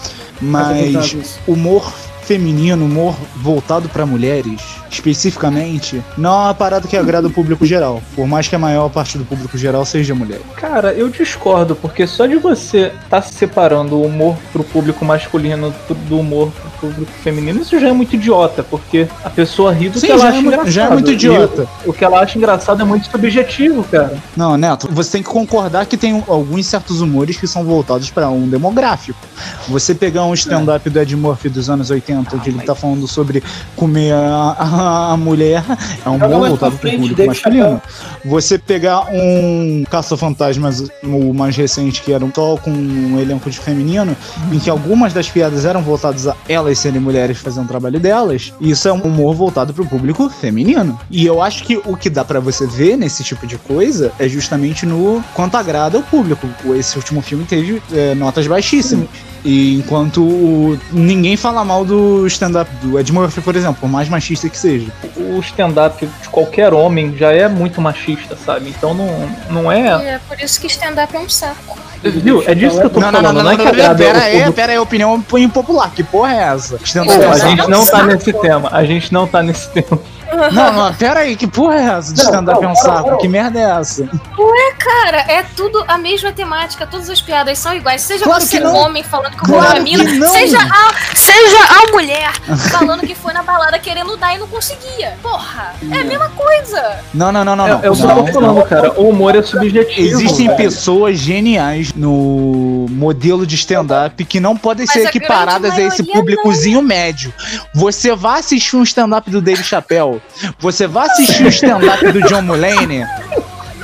Mas 0.41 1.39
humor 1.47 1.93
feminino, 2.23 2.85
humor 2.85 3.15
voltado 3.37 3.89
pra 3.89 4.05
mulheres, 4.05 4.61
especificamente, 4.91 6.03
não 6.17 6.29
é 6.31 6.43
uma 6.45 6.53
parada 6.53 6.87
que 6.87 6.97
agrada 6.97 7.27
o 7.27 7.31
público 7.31 7.65
geral. 7.65 8.01
Por 8.15 8.27
mais 8.27 8.47
que 8.47 8.55
a 8.55 8.59
maior 8.59 8.89
parte 8.89 9.17
do 9.17 9.25
público 9.25 9.57
geral 9.57 9.85
seja 9.85 10.13
mulher. 10.15 10.41
Cara, 10.57 10.93
eu 10.93 11.09
discordo, 11.09 11.75
porque 11.75 12.05
só 12.07 12.25
de 12.25 12.35
você 12.37 12.91
tá 13.09 13.21
separando 13.21 13.95
o 13.95 14.05
humor 14.05 14.35
pro 14.51 14.63
público 14.63 15.05
masculino 15.05 15.73
do 16.07 16.19
humor 16.19 16.51
pro 16.51 16.89
público 16.89 17.11
feminino, 17.23 17.61
isso 17.61 17.79
já 17.79 17.89
é 17.89 17.93
muito 17.93 18.15
idiota, 18.15 18.63
porque 18.63 19.07
a 19.23 19.29
pessoa 19.29 19.71
ri 19.73 19.89
do 19.89 19.99
Sim, 19.99 20.07
que 20.07 20.11
ela 20.11 20.25
é 20.25 20.27
acha 20.29 20.41
mu- 20.41 20.47
engraçado. 20.47 20.71
já 20.71 20.85
é 20.85 20.89
muito 20.89 21.11
E 21.11 21.13
idiota. 21.13 21.67
o, 21.85 21.89
o 21.89 21.93
que 21.93 22.03
ela 22.03 22.19
acha 22.19 22.37
engraçado 22.37 22.81
é 22.81 22.85
muito 22.85 23.09
subjetivo, 23.09 23.83
cara. 23.83 24.17
Não, 24.35 24.57
Neto, 24.57 24.87
você 24.91 25.11
tem 25.13 25.23
que 25.23 25.29
concordar 25.29 25.85
que 25.85 25.95
tem 25.97 26.23
alguns 26.27 26.65
certos 26.65 27.01
humores 27.01 27.37
que 27.37 27.47
são 27.47 27.63
voltados 27.63 28.09
pra 28.09 28.29
um 28.29 28.47
demográfico. 28.47 29.19
Você 29.67 29.93
pegar 29.93 30.25
um 30.25 30.33
stand-up 30.33 30.89
do 30.89 30.99
Ed 30.99 31.15
Murphy 31.15 31.49
dos 31.49 31.69
anos 31.69 31.89
80, 31.89 32.35
onde 32.35 32.49
ele 32.49 32.61
tá 32.61 32.73
falando 32.75 33.07
sobre 33.07 33.43
comer 33.75 34.13
a, 34.13 34.55
a- 34.57 34.80
a 34.81 35.17
mulher, 35.17 35.63
é 36.05 36.09
um 36.09 36.17
mais 36.17 36.31
voltado 36.31 36.77
pro 36.77 36.89
frente, 36.89 37.09
público 37.09 37.25
masculino. 37.25 37.81
Você 38.25 38.57
pegar 38.57 39.05
um 39.11 39.83
Caça-Fantasmas, 39.89 40.89
o 41.03 41.33
mais 41.33 41.55
recente, 41.55 42.01
que 42.01 42.11
era 42.11 42.23
um 42.23 42.31
só 42.33 42.57
com 42.57 42.71
um 42.71 43.19
elenco 43.19 43.49
de 43.49 43.59
feminino, 43.59 44.15
em 44.51 44.59
que 44.59 44.69
algumas 44.69 45.13
das 45.13 45.29
piadas 45.29 45.65
eram 45.65 45.81
voltadas 45.81 46.27
a 46.27 46.35
elas 46.47 46.79
serem 46.79 46.99
mulheres 46.99 47.37
fazendo 47.37 47.65
o 47.65 47.67
trabalho 47.67 47.99
delas, 47.99 48.53
isso 48.59 48.87
é 48.87 48.93
um 48.93 49.01
humor 49.01 49.35
voltado 49.35 49.73
pro 49.73 49.85
público 49.85 50.29
feminino. 50.29 50.99
E 51.09 51.25
eu 51.25 51.41
acho 51.41 51.63
que 51.63 51.77
o 51.77 51.95
que 51.95 52.09
dá 52.09 52.25
pra 52.25 52.39
você 52.39 52.65
ver 52.65 52.97
nesse 52.97 53.23
tipo 53.23 53.45
de 53.45 53.57
coisa 53.57 54.11
é 54.17 54.27
justamente 54.27 54.85
no 54.85 55.23
quanto 55.33 55.55
agrada 55.55 55.99
o 55.99 56.03
público. 56.03 56.47
Esse 56.75 56.97
último 56.97 57.21
filme 57.21 57.45
teve 57.45 57.81
é, 57.93 58.15
notas 58.15 58.47
baixíssimas. 58.47 59.07
E 59.43 59.75
enquanto 59.79 60.21
o- 60.23 60.79
ninguém 60.91 61.35
fala 61.35 61.65
mal 61.65 61.83
do 61.83 62.27
stand-up 62.27 62.69
do 62.83 62.99
Ed 62.99 63.11
Murphy, 63.11 63.41
por 63.41 63.55
exemplo, 63.55 63.77
por 63.81 63.89
mais 63.89 64.07
machista 64.07 64.47
que 64.47 64.57
seja. 64.57 64.91
O 65.17 65.39
stand-up 65.39 66.05
de 66.05 66.29
qualquer 66.29 66.73
homem 66.73 67.15
já 67.17 67.31
é 67.31 67.47
muito 67.47 67.81
machista, 67.81 68.37
sabe? 68.45 68.69
Então 68.69 68.93
não, 68.93 69.29
não 69.49 69.73
E 69.73 69.77
é. 69.79 69.87
é 69.87 70.19
por 70.27 70.39
isso 70.39 70.59
que 70.61 70.67
stand-up 70.67 71.15
é 71.15 71.19
um 71.19 71.29
saco. 71.29 71.79
Viu? 72.03 72.43
É 72.47 72.55
disso 72.55 72.79
que 72.79 72.85
eu 72.85 72.89
tô 72.89 72.99
Não, 72.99 73.11
não, 73.11 73.19
falando, 73.21 73.35
não, 73.37 73.43
não, 73.43 73.51
é 73.51 73.57
não, 73.57 73.59
que 73.59 73.63
não, 73.65 73.71
agrada 73.71 74.03
pera 74.03 74.17
o 74.17 74.21
aí, 74.21 74.31
público. 74.31 74.53
pera 74.53 74.71
aí, 74.73 74.79
opinião 74.79 75.23
impopular, 75.37 75.91
que 75.91 76.03
porra 76.03 76.33
é 76.33 76.37
essa? 76.53 76.77
Pô, 76.77 76.83
a 77.03 77.35
é 77.37 77.39
gente 77.39 77.69
não 77.69 77.85
tá 77.85 78.03
nesse 78.03 78.33
tema. 78.33 78.69
A 78.71 78.83
gente 78.83 79.13
não 79.13 79.27
tá 79.27 79.43
nesse 79.43 79.69
tema. 79.73 79.99
Não, 80.51 80.73
não, 80.73 80.93
pera 80.93 81.21
aí, 81.21 81.35
que 81.35 81.47
porra 81.47 81.75
é 81.75 81.83
essa 81.97 82.13
de 82.13 82.21
stand-up 82.21 82.63
é 82.63 82.67
um 82.67 82.75
saco? 82.75 83.11
não. 83.11 83.17
Que 83.17 83.27
merda 83.27 83.59
é 83.59 83.79
essa? 83.79 84.03
Ué, 84.03 84.73
cara, 84.77 85.17
é 85.27 85.43
tudo 85.55 85.83
a 85.87 85.97
mesma 85.97 86.31
temática, 86.31 86.87
todas 86.87 87.09
as 87.09 87.21
piadas 87.21 87.57
são 87.59 87.73
iguais. 87.73 88.01
Seja 88.01 88.23
Claro 88.23 88.41
você 88.41 88.61
homem 88.63 89.03
falando 89.03 89.31
que 89.31 89.45
Claro 89.45 89.67
foi 89.67 89.77
a 89.77 89.81
mina, 89.81 90.03
seja 90.29 90.57
a, 90.59 91.15
seja 91.15 91.57
a 91.57 91.91
mulher 91.91 92.31
falando 92.69 93.01
que 93.01 93.15
foi 93.15 93.33
na 93.33 93.43
balada 93.43 93.77
querendo 93.79 94.15
dar 94.17 94.35
e 94.35 94.39
não 94.39 94.47
conseguia. 94.47 95.17
Porra, 95.21 95.73
é 95.91 95.99
a 95.99 96.03
mesma 96.03 96.29
coisa. 96.29 96.99
Não, 97.13 97.31
não, 97.31 97.43
não, 97.43 97.55
não, 97.55 97.67
É, 97.67 97.69
não. 97.73 97.83
é 97.83 97.87
eu 97.87 97.95
não. 97.95 98.25
tô 98.25 98.31
falando, 98.33 98.63
cara. 98.63 98.99
O 98.99 99.09
humor 99.09 99.35
é 99.35 99.41
subjetivo. 99.41 100.07
Existem 100.07 100.47
velho. 100.47 100.57
pessoas 100.57 101.17
geniais 101.17 101.93
no 101.93 102.87
modelo 102.89 103.45
de 103.45 103.55
stand-up 103.55 104.23
que 104.25 104.39
não 104.39 104.55
podem 104.55 104.85
Mas 104.85 104.93
ser 104.93 105.07
equiparadas 105.07 105.73
a 105.73 105.81
esse 105.81 106.03
públicozinho 106.03 106.81
médio. 106.81 107.33
Você 107.73 108.15
vai 108.15 108.39
assistir 108.39 108.75
um 108.75 108.83
stand-up 108.83 109.29
do 109.29 109.41
Dave 109.41 109.63
Chappelle, 109.63 110.20
você 110.59 110.87
vai 110.87 111.07
assistir 111.07 111.43
um 111.45 111.49
stand-up 111.49 112.11
do 112.11 112.21
John 112.23 112.41
Mulaney. 112.41 113.05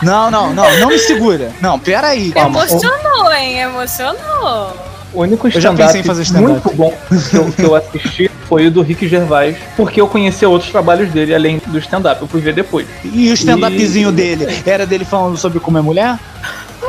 Não, 0.01 0.29
não, 0.29 0.53
não, 0.53 0.79
não 0.79 0.87
me 0.89 0.99
segura. 0.99 1.51
Não, 1.61 1.79
pera 1.79 2.07
aí. 2.09 2.31
calma. 2.31 2.59
Emocionou, 2.67 3.33
hein? 3.33 3.59
Emocionou. 3.59 4.73
O 5.13 5.21
único 5.21 5.47
Eu 5.47 5.51
já 5.51 5.59
stand-up 5.59 5.85
pensei 5.87 6.01
em 6.01 6.03
fazer 6.03 6.21
stand-up. 6.23 6.51
muito 6.51 6.75
bom 6.75 6.93
que 7.29 7.35
eu, 7.35 7.51
que 7.51 7.63
eu 7.63 7.75
assisti 7.75 8.29
foi 8.47 8.67
o 8.67 8.71
do 8.71 8.81
Rick 8.81 9.07
Gervais, 9.07 9.57
porque 9.75 9.99
eu 9.99 10.07
conhecia 10.07 10.47
outros 10.47 10.69
trabalhos 10.71 11.11
dele 11.11 11.33
além 11.33 11.61
do 11.65 11.77
stand-up. 11.79 12.21
Eu 12.21 12.27
fui 12.27 12.41
ver 12.41 12.53
depois. 12.53 12.85
E 13.03 13.29
o 13.29 13.33
stand-upzinho 13.33 14.11
dele? 14.11 14.61
Era 14.65 14.85
dele 14.85 15.05
falando 15.05 15.37
sobre 15.37 15.59
como 15.59 15.77
é 15.77 15.81
mulher? 15.81 16.19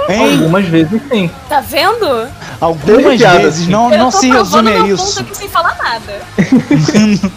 Hein? 0.08 0.38
Algumas 0.38 0.64
vezes 0.66 1.00
sim. 1.10 1.30
Tá 1.48 1.60
vendo? 1.60 2.28
Algumas 2.60 3.18
vezes, 3.20 3.62
assim. 3.62 3.70
não, 3.70 3.92
Eu 3.92 3.98
não 3.98 4.10
se 4.10 4.30
resume 4.30 4.72
a 4.72 4.78
isso. 4.86 5.06
ponto 5.16 5.20
aqui 5.20 5.36
sem 5.36 5.48
falar 5.48 5.76
nada. 5.76 6.20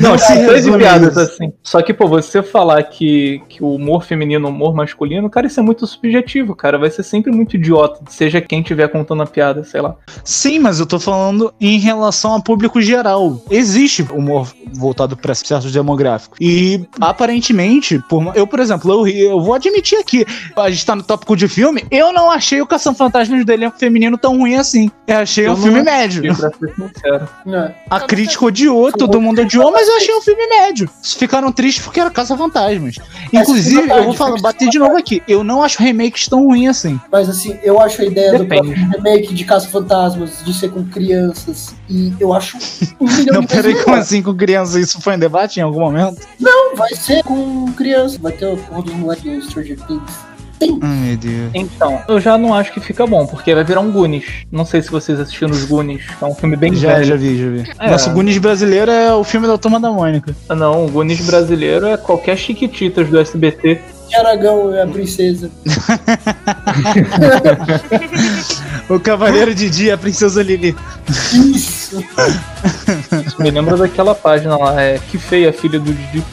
Não 0.00 0.16
resume 0.16 0.76
a 0.76 0.78
piadas 0.78 1.10
isso. 1.10 1.20
assim. 1.20 1.52
Só 1.62 1.82
que, 1.82 1.92
pô, 1.92 2.06
você 2.06 2.42
falar 2.42 2.82
que, 2.84 3.42
que 3.48 3.62
o 3.62 3.74
humor 3.74 4.04
feminino 4.04 4.46
é 4.46 4.50
humor 4.50 4.74
masculino, 4.74 5.28
cara, 5.28 5.46
isso 5.46 5.60
é 5.60 5.62
muito 5.62 5.86
subjetivo, 5.86 6.54
cara. 6.54 6.78
Vai 6.78 6.90
ser 6.90 7.02
sempre 7.02 7.32
muito 7.32 7.56
idiota, 7.56 8.00
seja 8.08 8.40
quem 8.40 8.60
estiver 8.60 8.88
contando 8.88 9.22
a 9.22 9.26
piada, 9.26 9.64
sei 9.64 9.80
lá. 9.80 9.96
Sim, 10.24 10.58
mas 10.58 10.80
eu 10.80 10.86
tô 10.86 10.98
falando 10.98 11.52
em 11.60 11.78
relação 11.78 12.32
ao 12.32 12.42
público 12.42 12.80
geral. 12.80 13.42
Existe 13.50 14.02
humor 14.12 14.48
voltado 14.74 15.16
para 15.16 15.34
certos 15.34 15.72
demográficos. 15.72 16.38
E 16.40 16.86
aparentemente, 17.00 17.98
por 18.08 18.36
eu, 18.36 18.46
por 18.46 18.60
exemplo, 18.60 18.90
eu, 18.90 19.06
eu 19.06 19.40
vou 19.40 19.54
admitir 19.54 19.98
aqui, 19.98 20.24
a 20.56 20.70
gente 20.70 20.84
tá 20.84 20.94
no 20.94 21.02
tópico 21.02 21.36
de 21.36 21.48
filme, 21.48 21.84
eu 21.90 22.12
não 22.12 22.30
achei 22.30 22.60
o 22.60 22.66
Cação 22.66 22.94
Fantasmas 22.94 23.44
do 23.44 23.52
elenco 23.52 23.78
feminino 23.78 24.16
tão 24.18 24.38
ruim 24.38 24.56
assim. 24.56 24.90
Eu 25.06 25.18
achei 25.18 25.46
Eu 25.46 25.52
um 25.52 25.56
não 25.56 25.62
filme 25.62 25.82
médio. 25.82 26.22
Pra 26.36 26.50
ser 26.50 26.74
sincero. 26.74 27.28
É. 27.46 27.74
A 27.90 28.00
crítica 28.00 28.44
odiou, 28.44 28.92
todo 28.92 29.20
mundo 29.20 29.40
odiou, 29.42 29.70
mas 29.72 29.87
eu 29.88 29.96
achei 29.96 30.14
um 30.14 30.20
filme 30.20 30.46
médio. 30.46 30.90
Ficaram 31.02 31.50
tristes 31.52 31.84
porque 31.84 32.00
era 32.00 32.10
Caça 32.10 32.36
Fantasmas. 32.36 32.96
Inclusive, 33.32 33.90
eu 33.90 34.04
vou 34.04 34.14
falar, 34.14 34.40
bater 34.40 34.68
de 34.68 34.78
novo 34.78 34.96
aqui. 34.96 35.22
Eu 35.26 35.42
não 35.42 35.62
acho 35.62 35.82
remakes 35.82 36.28
tão 36.28 36.44
ruins 36.46 36.68
assim. 36.70 37.00
Mas 37.10 37.28
assim, 37.28 37.58
eu 37.62 37.80
acho 37.80 38.02
a 38.02 38.04
ideia 38.04 38.38
Depende. 38.38 38.74
do 38.74 38.90
remake 38.90 39.34
de 39.34 39.44
Caça-Fantasmas, 39.44 40.44
de 40.44 40.54
ser 40.54 40.70
com 40.70 40.84
crianças, 40.84 41.74
e 41.88 42.12
eu 42.20 42.32
acho 42.32 42.56
um 43.00 43.06
milhão 43.08 43.34
Não, 43.34 43.40
de 43.40 43.46
peraí, 43.48 43.74
como 43.82 43.96
assim 43.96 44.22
com 44.22 44.34
criança? 44.34 44.80
Isso 44.80 45.00
foi 45.00 45.14
em 45.14 45.18
debate 45.18 45.58
em 45.60 45.62
algum 45.62 45.80
momento? 45.80 46.26
Não, 46.38 46.76
vai 46.76 46.94
ser 46.94 47.22
com 47.24 47.72
criança, 47.72 48.18
vai 48.20 48.32
ter 48.32 48.46
o 48.46 48.56
porra 48.56 48.82
dos 48.82 48.94
moleques 48.94 49.44
do 49.44 49.50
Stranger 49.50 49.78
Things. 49.86 50.27
Ai, 50.60 50.78
meu 50.80 51.16
Deus. 51.16 51.50
Então, 51.54 52.00
eu 52.08 52.20
já 52.20 52.36
não 52.38 52.54
acho 52.54 52.72
que 52.72 52.80
fica 52.80 53.06
bom, 53.06 53.26
porque 53.26 53.54
vai 53.54 53.64
virar 53.64 53.80
um 53.80 53.90
Goonies. 53.90 54.24
Não 54.50 54.64
sei 54.64 54.82
se 54.82 54.90
vocês 54.90 55.18
assistiram 55.20 55.50
os 55.52 55.64
Goonies. 55.64 56.02
É 56.20 56.24
um 56.24 56.34
filme 56.34 56.56
bem 56.56 56.74
Já, 56.74 56.94
velho. 56.94 57.04
já 57.04 57.16
vi, 57.16 57.38
já 57.38 57.48
vi. 57.48 57.70
É. 57.78 57.90
Nosso 57.90 58.10
Goonies 58.10 58.38
brasileiro 58.38 58.90
é 58.90 59.12
o 59.14 59.24
filme 59.24 59.46
da 59.46 59.56
Turma 59.58 59.78
da 59.80 59.90
Mônica. 59.90 60.34
Não, 60.50 60.86
o 60.86 60.90
Goonies 60.90 61.24
brasileiro 61.24 61.86
é 61.86 61.96
qualquer 61.96 62.36
chiquititas 62.36 63.08
do 63.08 63.18
SBT. 63.18 63.80
Aragão 64.16 64.72
é 64.74 64.82
a 64.82 64.86
princesa. 64.86 65.50
O 68.88 68.98
Cavaleiro 68.98 69.54
de 69.54 69.68
Dia, 69.68 69.94
a 69.94 69.98
Princesa 69.98 70.42
Lili. 70.42 70.74
Isso! 71.54 72.02
Isso 73.26 73.42
me 73.42 73.50
lembra 73.50 73.76
daquela 73.76 74.14
página 74.14 74.56
lá, 74.56 74.80
é 74.80 74.98
Que 75.10 75.18
Feia, 75.18 75.52
Filha 75.52 75.78
do 75.78 75.92
Didi. 75.92 76.24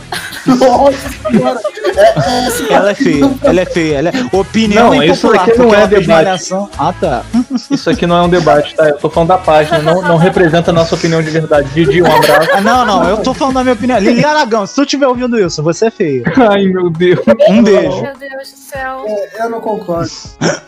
Nossa 0.45 1.09
senhora! 1.31 1.59
É, 1.95 2.01
é, 2.01 2.73
Ela 2.73 2.91
é 2.91 2.95
feia, 2.95 3.31
ela 3.41 3.61
é 3.61 3.65
feia. 3.65 3.97
Ela 3.97 4.09
é... 4.09 4.13
Opinião 4.35 4.93
Não, 4.93 5.03
isso 5.03 5.31
aqui 5.31 5.57
não 5.57 5.73
é 5.73 5.77
fez 5.77 5.89
debate. 5.89 6.07
malhação. 6.07 6.69
Ah, 6.77 6.93
tá. 6.93 7.23
Isso 7.71 7.89
aqui 7.89 8.05
não 8.05 8.17
é 8.17 8.21
um 8.23 8.29
debate, 8.29 8.75
tá? 8.75 8.89
Eu 8.89 8.97
tô 8.97 9.09
falando 9.09 9.29
da 9.29 9.37
página, 9.37 9.79
não, 9.79 10.01
não 10.01 10.17
representa 10.17 10.71
a 10.71 10.73
nossa 10.73 10.95
opinião 10.95 11.21
de 11.21 11.29
verdade. 11.29 11.69
Didi, 11.73 12.01
um 12.01 12.05
abraço. 12.05 12.49
Ah, 12.53 12.61
não, 12.61 12.85
não, 12.85 13.09
eu 13.09 13.17
tô 13.17 13.33
falando 13.33 13.55
da 13.55 13.63
minha 13.63 13.73
opinião. 13.73 13.97
Lili 13.99 14.25
Aragão, 14.25 14.65
se 14.67 14.75
tu 14.75 14.83
estiver 14.83 15.07
ouvindo 15.07 15.39
isso, 15.39 15.63
você 15.63 15.85
é 15.87 15.91
feia. 15.91 16.23
Ai, 16.49 16.65
meu 16.65 16.89
Deus. 16.89 17.19
Um 17.49 17.63
beijo. 17.63 18.01
Meu 18.01 18.17
Deus 18.17 18.51
do 18.51 18.57
céu. 18.57 19.05
É, 19.07 19.45
eu 19.45 19.49
não 19.49 19.61
concordo. 19.61 20.09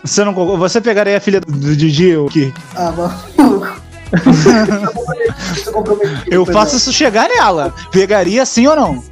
Você 0.03 0.23
não 0.23 0.33
concorda? 0.33 0.57
Você 0.59 0.79
pegaria 0.81 1.17
a 1.17 1.19
filha 1.19 1.41
do 1.41 1.75
Didi, 1.75 2.15
o 2.15 2.27
que? 2.27 2.53
Ah, 2.75 2.91
maluco. 2.91 3.86
Eu 6.29 6.45
faço 6.45 6.77
isso 6.77 6.93
chegar 6.93 7.27
nela. 7.29 7.73
Pegaria 7.91 8.45
sim 8.45 8.67
ou 8.67 8.75
não? 8.75 9.03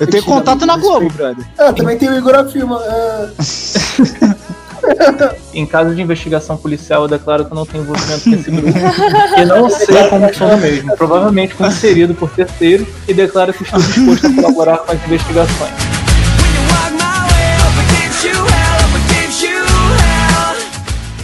Eu 0.00 0.06
tenho 0.06 0.24
contato 0.24 0.66
na 0.66 0.76
Globo, 0.76 1.08
brother. 1.10 1.44
Ah, 1.58 1.72
também 1.72 1.96
tem 1.96 2.08
o 2.08 2.18
Igor 2.18 2.34
Afilma. 2.34 2.80
Ah, 2.84 3.28
Em 5.54 5.64
caso 5.64 5.94
de 5.94 6.02
investigação 6.02 6.56
policial, 6.56 7.02
eu 7.02 7.08
declaro 7.08 7.44
que 7.44 7.52
eu 7.52 7.54
não 7.54 7.64
tenho 7.64 7.84
envolvimento 7.84 8.24
com 8.24 8.34
esse 8.34 8.50
grupo. 8.50 8.78
E 9.38 9.44
não 9.44 9.70
sei 9.70 10.08
como 10.08 10.26
funciona 10.26 10.56
mesmo. 10.56 10.96
Provavelmente 10.96 11.54
fui 11.54 11.66
inserido 11.68 12.14
por 12.14 12.30
terceiros 12.30 12.88
e 13.06 13.14
declaro 13.14 13.52
que 13.52 13.62
estou 13.62 13.80
disposto 13.80 14.26
a 14.26 14.34
colaborar 14.34 14.78
com 14.78 14.92
as 14.92 15.04
investigações. 15.04 16.01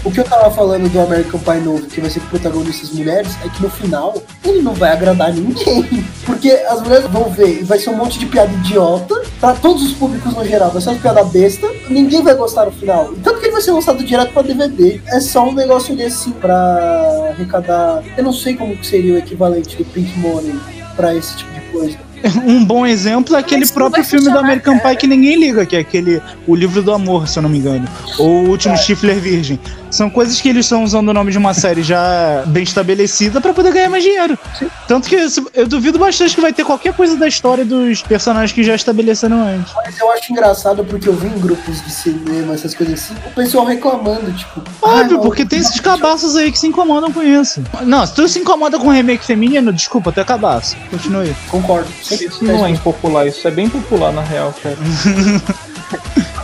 O 0.09 0.11
que 0.11 0.21
eu 0.21 0.25
tava 0.25 0.51
falando 0.51 0.91
do 0.91 1.01
American 1.03 1.39
Pie 1.39 1.61
novo, 1.61 1.83
que 1.83 2.01
vai 2.01 2.09
ser 2.09 2.21
com 2.21 2.29
protagonistas 2.29 2.93
mulheres, 2.93 3.37
é 3.45 3.49
que 3.51 3.63
no 3.63 3.69
final 3.69 4.15
ele 4.43 4.63
não 4.63 4.73
vai 4.73 4.91
agradar 4.91 5.35
ninguém. 5.35 5.85
Porque 6.25 6.51
as 6.51 6.81
mulheres 6.81 7.05
vão 7.11 7.25
ver 7.25 7.61
e 7.61 7.63
vai 7.63 7.79
ser 7.79 7.91
um 7.91 7.97
monte 7.97 8.19
de 8.19 8.25
piada 8.25 8.51
idiota, 8.51 9.21
pra 9.39 9.53
todos 9.53 9.83
os 9.83 9.93
públicos 9.93 10.33
no 10.33 10.43
geral, 10.47 10.71
vai 10.71 10.81
ser 10.81 10.89
uma 10.89 10.99
piada 10.99 11.23
besta, 11.25 11.69
ninguém 11.91 12.23
vai 12.23 12.35
gostar 12.35 12.65
no 12.65 12.73
final. 12.73 13.13
Tanto 13.23 13.39
que 13.39 13.45
ele 13.45 13.53
vai 13.53 13.61
ser 13.61 13.73
lançado 13.73 14.03
direto 14.03 14.33
pra 14.33 14.41
DVD. 14.41 14.99
É 15.09 15.21
só 15.21 15.47
um 15.47 15.53
negócio 15.53 15.93
ali 15.93 16.05
assim, 16.05 16.31
pra 16.31 17.29
arrecadar. 17.29 18.03
Eu 18.17 18.25
não 18.25 18.33
sei 18.33 18.57
como 18.57 18.79
que 18.79 18.87
seria 18.87 19.13
o 19.13 19.19
equivalente 19.19 19.77
do 19.77 19.85
Pink 19.85 20.19
Money 20.19 20.59
pra 20.97 21.15
esse 21.15 21.37
tipo 21.37 21.53
de 21.53 21.61
coisa. 21.71 22.09
Um 22.45 22.65
bom 22.65 22.87
exemplo 22.87 23.37
é 23.37 23.41
aquele 23.41 23.61
Mas 23.61 23.71
próprio 23.71 24.05
filme 24.05 24.31
do 24.31 24.39
American 24.39 24.79
cara. 24.79 24.91
Pie 24.91 25.01
que 25.01 25.07
ninguém 25.07 25.39
liga, 25.39 25.65
que 25.65 25.77
é 25.77 25.81
aquele 25.81 26.21
O 26.47 26.55
Livro 26.55 26.83
do 26.83 26.93
Amor, 26.93 27.29
se 27.29 27.39
eu 27.39 27.43
não 27.43 27.51
me 27.51 27.59
engano. 27.59 27.87
Ou 28.19 28.45
O 28.45 28.49
Último 28.51 28.77
Stifler 28.77 29.21
Virgem. 29.21 29.59
São 29.91 30.11
coisas 30.11 30.41
que 30.41 30.49
eles 30.49 30.67
estão 30.67 30.85
usando 30.85 31.09
o 31.09 31.15
nome 31.15 31.33
de 31.33 31.39
uma 31.39 31.55
série 31.55 31.83
já 31.83 32.43
bem 32.49 32.63
estabelecida 32.63 33.41
pra 33.41 33.55
poder 33.55 33.73
ganhar 33.73 33.89
mais 33.89 34.05
dinheiro. 34.05 34.39
Tanto 34.87 35.09
que 35.09 35.17
eu 35.55 35.67
duvido 35.67 35.99
bastante 35.99 36.35
que 36.35 36.41
vai 36.41 36.53
ter 36.53 36.65
qualquer 36.65 36.95
coisa 36.95 37.17
da 37.17 37.27
história 37.27 37.65
dos 37.65 38.03
personagens 38.03 38.53
que 38.53 38.63
já 38.63 38.75
estabeleceram 38.75 39.43
antes. 39.43 39.73
Mas 39.75 39.99
eu 39.99 40.11
acho 40.13 40.33
engraçado 40.33 40.85
porque 40.85 41.09
eu 41.09 41.15
vi 41.15 41.29
em 41.29 41.39
grupos 41.39 41.83
de 41.83 41.91
cinema, 41.91 42.55
essas 42.55 42.75
coisas 42.75 43.01
assim, 43.03 43.15
o 43.27 43.31
pessoal 43.35 43.65
reclamando, 43.65 44.31
tipo. 44.33 44.63
ah, 44.83 45.01
Óbvio, 45.01 45.17
não, 45.17 45.23
porque 45.23 45.45
tem 45.45 45.59
esses 45.59 45.81
cabaços 45.81 46.37
aí 46.37 46.53
que 46.53 46.59
se 46.59 46.67
incomodam 46.67 47.13
com 47.13 47.23
isso. 47.23 47.63
Não, 47.83 48.07
se 48.07 48.15
tu 48.15 48.29
se 48.29 48.39
incomoda 48.39 48.79
com 48.79 48.89
remake 48.89 49.25
feminino, 49.25 49.73
desculpa, 49.73 50.13
tu 50.13 50.21
é 50.21 50.25
cabaço. 50.25 50.77
Continue. 50.91 51.35
Concordo. 51.49 51.89
Isso 52.11 52.45
não 52.45 52.67
é 52.67 52.71
impopular, 52.71 53.27
isso 53.27 53.47
é 53.47 53.51
bem 53.51 53.69
popular 53.69 54.13
na 54.13 54.23
real, 54.23 54.55
cara. 54.63 54.77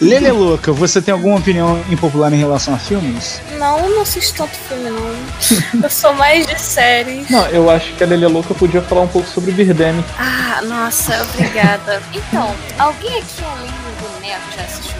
Lele 0.00 0.30
Louca, 0.30 0.72
você 0.72 1.00
tem 1.00 1.12
alguma 1.12 1.36
opinião 1.38 1.82
impopular 1.90 2.32
em 2.32 2.36
relação 2.38 2.74
a 2.74 2.78
filmes? 2.78 3.40
Não, 3.58 3.78
eu 3.78 3.90
não 3.90 4.02
assisto 4.02 4.36
tanto 4.36 4.54
filme, 4.68 4.90
não. 4.90 5.82
Eu 5.82 5.90
sou 5.90 6.12
mais 6.14 6.46
de 6.46 6.60
séries. 6.60 7.28
Não, 7.30 7.46
eu 7.48 7.70
acho 7.70 7.92
que 7.94 8.04
a 8.04 8.06
Lele 8.06 8.26
Louca 8.26 8.54
podia 8.54 8.82
falar 8.82 9.02
um 9.02 9.08
pouco 9.08 9.28
sobre 9.28 9.50
Birdemic. 9.52 10.08
Ah, 10.18 10.60
nossa, 10.62 11.22
obrigada. 11.22 12.02
Então, 12.12 12.54
alguém 12.78 13.18
aqui 13.18 13.42
além 13.44 13.70
do 13.70 14.20
Neto 14.20 14.56
já 14.56 14.62
assistiu? 14.62 14.99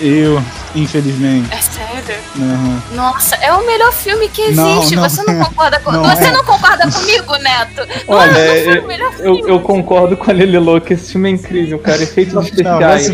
Eu, 0.00 0.42
infelizmente. 0.74 1.48
É 1.52 1.60
sério? 1.60 2.22
Aham. 2.36 2.82
Nossa, 2.92 3.34
é 3.36 3.52
o 3.52 3.66
melhor 3.66 3.92
filme 3.92 4.28
que 4.28 4.50
Não, 4.52 4.78
existe. 4.78 4.96
não 4.96 5.02
Você 5.08 5.22
não 5.24 5.34
é. 5.40 5.44
concorda 5.44 5.80
com 5.80 5.90
Não 5.92 6.04
Você 6.04 6.24
é. 6.24 6.30
não 6.30 6.44
concorda 6.44 6.90
comigo, 6.90 7.36
Neto? 7.36 7.86
Não, 8.06 8.16
Olha, 8.16 8.32
não 8.32 8.64
foi 8.64 8.76
eu, 8.78 8.82
o 8.84 8.86
melhor 8.86 9.12
eu, 9.18 9.48
eu 9.48 9.60
concordo 9.60 10.16
com 10.16 10.30
a 10.30 10.34
Lele 10.34 10.58
Louca, 10.58 10.94
esse 10.94 11.12
filme 11.12 11.30
é 11.30 11.32
incrível, 11.32 11.78
cara. 11.78 12.02
Efeitos 12.02 12.34
Não, 12.34 12.42
especiais 12.42 13.10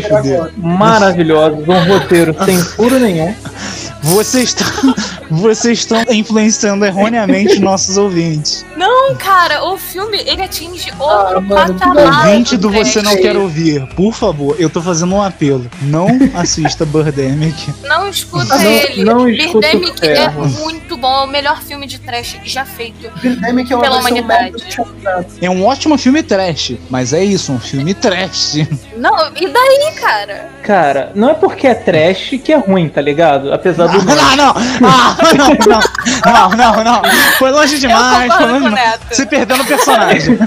maravilhosos, 0.57 1.67
um 1.67 1.83
roteiro 1.93 2.35
sem 2.45 2.57
furo 2.59 2.99
nenhum. 2.99 3.33
Vocês 4.05 4.49
estão, 4.49 4.95
vocês 5.31 5.79
estão 5.79 6.03
influenciando 6.11 6.85
erroneamente 6.85 7.59
nossos 7.59 7.97
ouvintes. 7.97 8.65
Não, 8.77 9.15
cara, 9.15 9.65
o 9.65 9.77
filme 9.77 10.17
ele 10.25 10.43
atinge 10.43 10.91
outro 10.99 11.37
Ah, 11.37 11.41
mano, 11.41 11.73
patamar. 11.73 12.27
Ouvinte 12.27 12.57
do. 12.57 12.69
Você 12.69 13.01
Não 13.01 13.15
Quer 13.15 13.35
Ouvir, 13.37 13.87
por 13.95 14.13
favor, 14.13 14.55
eu 14.59 14.69
tô 14.69 14.81
fazendo 14.81 15.15
um 15.15 15.21
apelo. 15.21 15.69
Não 15.81 16.07
assista 16.35 16.85
Birdemic. 16.85 17.73
Não 17.83 18.07
escuta 18.09 18.55
Não- 18.55 18.61
ele. 18.63 19.03
não 19.03 19.29
escuta 19.29 19.67
Birdemic 19.69 20.05
é 20.07 20.29
muito 20.29 20.97
bom, 20.97 21.21
é 21.21 21.23
o 21.23 21.27
melhor 21.27 21.61
filme 21.61 21.87
de 21.87 21.99
trash 21.99 22.37
já 22.43 22.63
feito. 22.65 23.09
Birdemic 23.21 23.71
é 23.71 23.75
uma 23.75 23.83
Pela 23.83 23.97
humanidade. 23.99 24.53
É 25.41 25.49
um 25.49 25.65
ótimo 25.65 25.97
filme 25.97 26.21
trash, 26.21 26.73
mas 26.89 27.11
é 27.13 27.23
isso, 27.23 27.51
um 27.51 27.59
filme 27.59 27.93
trash. 27.93 28.57
Não, 28.97 29.15
e 29.35 29.47
daí, 29.47 29.93
cara? 29.99 30.49
Cara, 30.61 31.11
não 31.15 31.29
é 31.29 31.33
porque 31.33 31.65
é 31.67 31.73
trash 31.73 32.31
que 32.43 32.51
é 32.51 32.57
ruim, 32.57 32.87
tá 32.89 33.01
ligado? 33.01 33.51
Apesar 33.53 33.87
do. 33.87 33.94
Não, 34.03 34.35
não, 34.35 34.53
ah, 34.89 35.17
não, 35.37 35.47
não, 35.67 36.49
não, 36.49 36.73
não, 36.73 36.83
não. 36.83 37.01
Foi 37.37 37.51
longe 37.51 37.79
demais, 37.79 38.33
foi 38.33 38.45
longe 38.45 38.63
demais. 38.65 38.85
Neto. 38.85 39.15
Se 39.15 39.25
perdeu 39.25 39.57
no 39.57 39.65
personagem. 39.65 40.37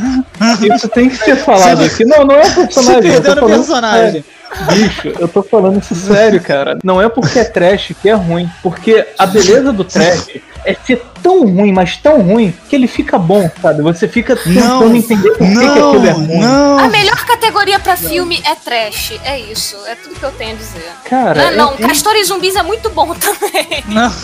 Isso 0.74 0.88
tem 0.88 1.08
que 1.08 1.16
ser 1.16 1.36
falado 1.36 1.82
aqui. 1.82 2.04
Não, 2.04 2.24
não 2.24 2.36
é 2.36 2.44
Se 2.44 2.54
personagem. 2.54 3.10
eu 3.10 3.16
tô 3.16 3.22
perdeu 3.22 3.34
no 3.34 3.40
falando 3.40 3.56
personagem. 3.56 4.24
Bicho, 4.72 5.08
eu 5.18 5.28
tô 5.28 5.42
falando 5.42 5.80
isso 5.80 5.94
sério, 5.94 6.40
cara. 6.40 6.78
Não 6.82 7.00
é 7.00 7.08
porque 7.08 7.38
é 7.38 7.44
trash 7.44 7.92
que 8.00 8.08
é 8.08 8.14
ruim. 8.14 8.48
Porque 8.62 9.06
a 9.18 9.26
beleza 9.26 9.72
do 9.72 9.84
trash 9.84 10.28
é 10.64 10.74
ser 10.74 11.02
tão 11.22 11.46
ruim, 11.46 11.72
mas 11.72 11.96
tão 11.96 12.20
ruim, 12.22 12.52
que 12.68 12.74
ele 12.76 12.86
fica 12.86 13.18
bom, 13.18 13.50
sabe? 13.62 13.82
Você 13.82 14.08
fica 14.08 14.34
tentando 14.36 14.64
Não, 14.88 14.96
entender 14.96 15.30
por 15.30 15.38
que, 15.38 15.44
que 15.46 15.54
não, 15.54 15.88
aquilo 15.90 16.06
é 16.06 16.10
ruim. 16.10 16.40
não. 16.40 16.78
A 16.78 16.88
melhor 16.88 17.24
categoria 17.24 17.78
pra 17.78 17.96
filme 17.96 18.40
é 18.44 18.54
trash. 18.54 19.12
É 19.24 19.38
isso. 19.38 19.76
É 19.86 19.94
tudo 19.94 20.14
que 20.16 20.22
eu 20.22 20.30
tenho 20.32 20.52
a 20.52 20.56
dizer. 20.56 20.90
Cara, 21.04 21.50
não, 21.52 21.70
não, 21.70 21.74
é- 21.74 21.88
Castores 21.88 22.22
e 22.22 22.24
Zumbis 22.26 22.56
é 22.56 22.62
muito 22.62 22.90
bom 22.90 23.14
também. 23.14 23.82
Não. 23.86 24.10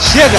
Chega! 0.00 0.38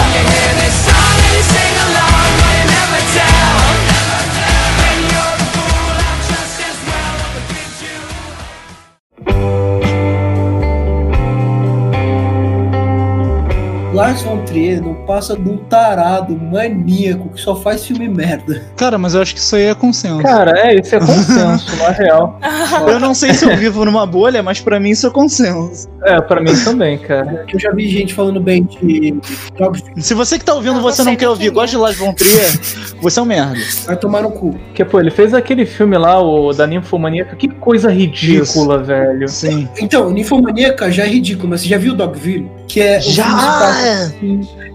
Lars 14.01 14.23
von 14.23 14.39
Trier 14.45 14.81
não 14.81 14.95
passa 15.05 15.37
de 15.37 15.47
um 15.47 15.57
tarado 15.57 16.35
maníaco 16.35 17.29
que 17.29 17.39
só 17.39 17.55
faz 17.55 17.85
filme 17.85 18.09
merda. 18.09 18.63
Cara, 18.75 18.97
mas 18.97 19.13
eu 19.13 19.21
acho 19.21 19.35
que 19.35 19.39
isso 19.39 19.55
aí 19.55 19.65
é 19.65 19.75
consenso. 19.75 20.23
Cara, 20.23 20.59
é, 20.59 20.79
isso 20.79 20.95
é 20.95 20.99
consenso, 20.99 21.75
na 21.77 21.89
real. 21.91 22.39
Eu 22.87 22.99
não 22.99 23.13
sei 23.13 23.33
se 23.35 23.45
eu 23.45 23.55
vivo 23.55 23.85
numa 23.85 24.05
bolha, 24.07 24.41
mas 24.41 24.59
pra 24.59 24.79
mim 24.79 24.89
isso 24.89 25.05
é 25.05 25.09
consenso. 25.11 25.87
É, 26.03 26.19
pra 26.19 26.41
mim 26.41 26.51
também, 26.63 26.97
cara. 26.97 27.45
Eu 27.53 27.59
já 27.59 27.71
vi 27.71 27.87
gente 27.87 28.13
falando 28.13 28.39
bem 28.39 28.63
de 28.63 29.13
jogos 29.57 29.83
Se 29.97 30.15
você 30.15 30.39
que 30.39 30.45
tá 30.45 30.55
ouvindo, 30.55 30.75
Não, 30.75 30.81
você 30.81 31.03
não 31.03 31.15
quer 31.15 31.29
ouvir, 31.29 31.49
gosta 31.51 31.69
de 31.69 31.77
Lars 31.77 31.97
von 31.97 32.13
Trier, 32.13 32.59
você 32.99 33.19
é 33.19 33.21
um 33.21 33.25
merda. 33.25 33.59
vai 33.85 33.97
tomar 33.97 34.23
no 34.23 34.31
cu. 34.31 34.53
Porque, 34.53 34.83
pô, 34.83 34.99
ele 34.99 35.11
fez 35.11 35.33
aquele 35.33 35.65
filme 35.65 35.97
lá, 35.97 36.19
o 36.19 36.51
da 36.53 36.65
Ninfomaníaca. 36.65 37.35
Que 37.35 37.47
coisa 37.47 37.91
ridícula, 37.91 38.81
velho. 38.81 39.27
Sim. 39.27 39.69
Então, 39.79 40.09
Ninfomaníaca 40.09 40.91
já 40.91 41.03
é 41.03 41.07
ridículo, 41.07 41.49
mas 41.49 41.61
você 41.61 41.67
já 41.67 41.77
viu 41.77 41.93
Dogville? 41.93 42.49
Que 42.71 42.79
é 42.79 42.95
assim, 42.97 43.11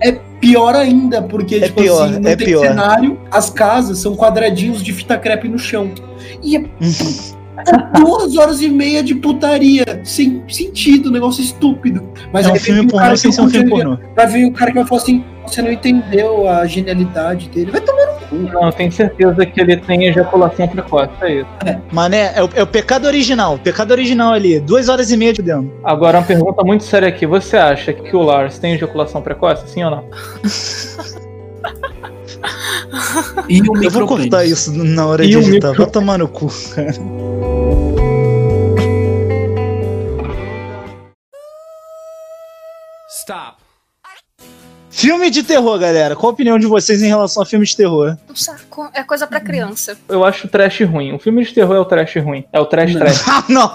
É 0.03 0.13
pior 0.39 0.75
ainda, 0.77 1.23
porque, 1.23 1.61
tipo 1.61 1.81
pior, 1.81 2.11
assim, 2.11 2.19
não 2.19 2.31
é 2.31 2.37
cenário, 2.37 3.19
as 3.31 3.49
casas 3.49 3.99
são 4.01 4.15
quadradinhos 4.15 4.83
de 4.83 4.93
fita 4.93 5.17
crepe 5.17 5.49
no 5.49 5.59
chão. 5.59 5.91
E 6.43 6.57
é 6.57 6.65
é 7.59 7.99
duas 8.01 8.37
horas 8.37 8.61
e 8.61 8.69
meia 8.69 9.03
de 9.03 9.15
putaria, 9.15 9.85
sem 10.05 10.43
sentido, 10.49 11.11
negócio 11.11 11.43
estúpido. 11.43 12.09
Mas 12.33 12.47
é 12.47 12.53
um 12.53 12.57
filme 12.57 12.87
pornô 12.87 13.17
sem 13.17 13.31
que 13.31 13.37
ser 13.37 13.43
um 13.43 13.49
filme 13.49 13.71
pornô. 13.71 13.99
Vai 14.15 14.27
vir 14.27 14.45
o 14.47 14.53
cara 14.53 14.71
que 14.71 14.79
vai 14.79 14.87
falar 14.87 15.01
assim: 15.01 15.25
você 15.47 15.63
não 15.63 15.73
entendeu 15.73 16.49
a 16.49 16.67
genialidade 16.67 17.49
dele. 17.49 17.71
Vai 17.71 17.81
tomar 17.81 18.07
no 18.07 18.13
cu. 18.29 18.37
Não, 18.53 18.67
eu 18.67 18.73
tenho 18.73 18.93
certeza 18.93 19.47
que 19.47 19.61
ele 19.61 19.77
tem 19.77 20.05
ejaculação 20.07 20.69
precoce, 20.69 21.13
é 21.23 21.35
isso. 21.41 21.49
Mané, 21.93 22.33
é 22.35 22.43
o, 22.43 22.51
é 22.55 22.63
o 22.63 22.67
pecado 22.67 23.07
original, 23.07 23.55
o 23.55 23.59
pecado 23.59 23.93
original 23.93 24.33
ali, 24.33 24.61
duas 24.61 24.89
horas 24.89 25.11
e 25.11 25.17
meia 25.17 25.33
de 25.33 25.43
dentro. 25.43 25.73
Agora, 25.85 26.19
uma 26.19 26.25
pergunta 26.25 26.63
muito 26.63 26.85
séria 26.85 27.09
aqui. 27.09 27.27
Você 27.27 27.57
acha 27.57 27.93
que 27.93 28.15
o 28.15 28.23
Lars 28.23 28.59
tem 28.59 28.75
ejaculação 28.75 29.23
precoce, 29.23 29.69
sim 29.69 29.85
ou 29.85 29.91
não? 29.91 30.05
E 33.49 33.61
o 33.63 33.83
Eu 33.83 33.91
vou 33.91 34.07
cortar 34.07 34.45
isso 34.45 34.73
na 34.73 35.07
hora 35.07 35.25
E 35.25 35.29
de 35.29 35.37
editar, 35.37 35.69
micro- 35.71 35.85
vai 35.85 35.91
tomar 35.93 36.19
no 36.19 36.29
cu, 36.29 36.49
cara. 36.75 36.93
Stop. 43.09 43.57
Filme 44.97 45.29
de 45.29 45.43
terror, 45.43 45.79
galera. 45.79 46.17
Qual 46.17 46.31
a 46.31 46.33
opinião 46.33 46.59
de 46.59 46.67
vocês 46.67 47.03
em 47.03 47.07
relação 47.09 47.43
a 47.43 47.47
filme 47.47 47.67
de 47.67 47.77
terror? 47.77 48.17
Um 48.31 48.35
saco. 48.35 48.89
É 48.95 49.03
coisa 49.03 49.27
pra 49.27 49.39
criança. 49.41 49.95
Eu 50.09 50.25
acho 50.25 50.47
o 50.47 50.51
trash 50.51 50.81
ruim. 50.81 51.13
O 51.13 51.19
filme 51.19 51.45
de 51.45 51.53
terror 51.53 51.77
é 51.77 51.79
o 51.81 51.85
trash 51.85 52.17
ruim. 52.17 52.47
É 52.51 52.59
o 52.59 52.65
trash 52.65 52.95
Não. 52.95 53.01
trash. 53.01 53.29
Ah, 53.29 53.45
não. 53.47 53.71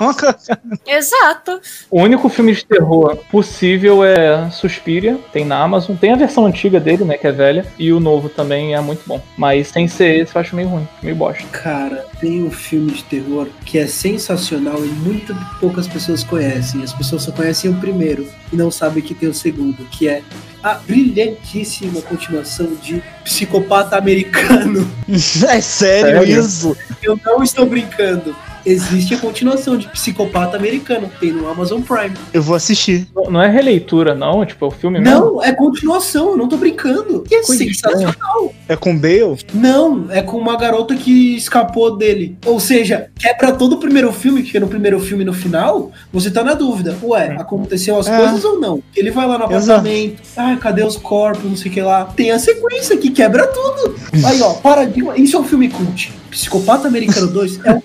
Exato. 0.88 1.62
O 1.92 2.02
único 2.02 2.28
filme 2.28 2.56
de 2.56 2.66
terror 2.66 3.16
possível 3.30 4.04
é 4.04 4.50
Suspiria, 4.50 5.20
tem 5.32 5.46
na 5.46 5.62
Amazon. 5.62 5.96
Tem 5.96 6.12
a 6.12 6.16
versão 6.16 6.44
antiga 6.48 6.80
dele, 6.80 7.06
né, 7.06 7.16
que 7.20 7.28
é 7.28 7.32
velha. 7.32 7.68
E 7.78 7.94
o 7.94 8.00
novo 8.00 8.28
também 8.28 8.74
é 8.74 8.82
muito 8.82 9.04
bom. 9.06 9.22
Mas 9.38 9.68
sem 9.68 9.88
ser 9.88 10.22
esse, 10.22 10.36
eu 10.36 10.42
acho 10.42 10.56
meio 10.56 10.70
ruim, 10.70 10.88
meio 11.04 11.16
bosta. 11.16 11.44
Cara, 11.52 12.04
tem 12.22 12.44
um 12.44 12.52
filme 12.52 12.92
de 12.92 13.04
terror 13.04 13.48
que 13.66 13.80
é 13.80 13.88
sensacional 13.88 14.86
e 14.86 14.88
muito 14.88 15.36
poucas 15.60 15.88
pessoas 15.88 16.24
conhecem. 16.24 16.84
As 16.84 16.94
pessoas 16.94 17.24
só 17.24 17.32
conhecem 17.32 17.72
o 17.72 17.74
primeiro 17.74 18.28
e 18.54 18.56
não 18.56 18.70
sabem 18.70 19.04
que 19.04 19.16
tem 19.16 19.28
o 19.28 19.34
segundo, 19.34 19.84
que 19.90 20.08
é 20.08 20.22
a 20.64 20.76
brilhantíssima 20.76 22.00
continuação 22.04 22.76
de 22.76 23.02
psicopata 23.24 23.98
americano. 23.98 24.90
É 25.12 25.60
sério, 25.60 26.20
Sério? 26.20 26.40
isso? 26.40 26.78
Eu 27.02 27.20
não 27.26 27.44
estou 27.44 27.66
brincando. 27.66 28.36
Existe 28.66 29.14
a 29.14 29.18
continuação 29.18 29.78
de 29.78 29.88
Psicopata 29.90 30.58
Americano, 30.58 31.10
tem 31.20 31.32
no 31.32 31.50
Amazon 31.50 31.82
Prime. 31.82 32.16
Eu 32.34 32.42
vou 32.42 32.56
assistir. 32.56 33.08
Não, 33.16 33.32
não 33.32 33.42
é 33.42 33.50
releitura, 33.50 34.14
não? 34.14 34.46
Tipo, 34.46 34.66
é 34.66 34.68
o 34.68 34.72
filme 34.72 35.00
mesmo? 35.00 35.20
Não, 35.20 35.44
é 35.44 35.52
continuação, 35.52 36.32
eu 36.32 36.38
não 36.38 36.48
tô 36.48 36.58
brincando. 36.58 37.22
Que 37.22 37.36
é 37.36 37.42
Coisa 37.42 37.64
sensacional. 37.64 38.54
É 38.68 38.76
com 38.76 38.98
Bale? 38.98 39.38
Não, 39.54 40.06
é 40.10 40.22
com 40.22 40.38
uma 40.38 40.56
garota 40.58 40.96
que 40.96 41.36
escapou 41.36 41.98
dele. 41.98 42.38
Ou 42.46 42.60
seja, 42.60 43.10
quebra 43.18 43.52
todo 43.52 43.74
o 43.74 43.78
primeiro 43.78 44.12
filme, 44.12 44.44
que 44.44 44.60
no 44.60 44.68
primeiro 44.68 45.00
filme 45.00 45.24
no 45.24 45.34
final, 45.34 45.92
você 46.12 46.30
tá 46.30 46.44
na 46.44 46.54
dúvida. 46.54 46.96
Ué, 47.04 47.36
aconteceu 47.40 47.98
as 48.00 48.08
É. 48.08 48.16
coisas 48.18 48.44
ou 48.46 48.60
não? 48.60 48.82
Ele 48.96 49.12
vai 49.12 49.28
lá 49.28 49.38
no 49.38 49.46
apartamento, 49.46 50.22
ai, 50.38 50.56
cadê 50.58 50.84
os 50.84 50.98
corpos, 50.98 51.44
não 51.50 51.56
sei 51.58 51.72
o 51.72 51.74
que 51.74 51.82
lá. 51.82 52.06
Tem 52.06 52.32
a 52.32 52.40
sequência 52.40 52.96
que 52.98 53.10
quebra 53.10 53.48
tudo. 53.48 53.96
Aí, 54.26 54.42
ó, 54.42 54.54
paradigma. 54.54 55.18
Isso 55.18 55.36
é 55.36 55.40
um 55.40 55.44
filme 55.44 55.70
cult. 55.70 56.14
Psicopata 56.30 56.88
Americano 56.88 57.28
2 57.28 57.60
é 57.66 57.74
um 57.74 57.82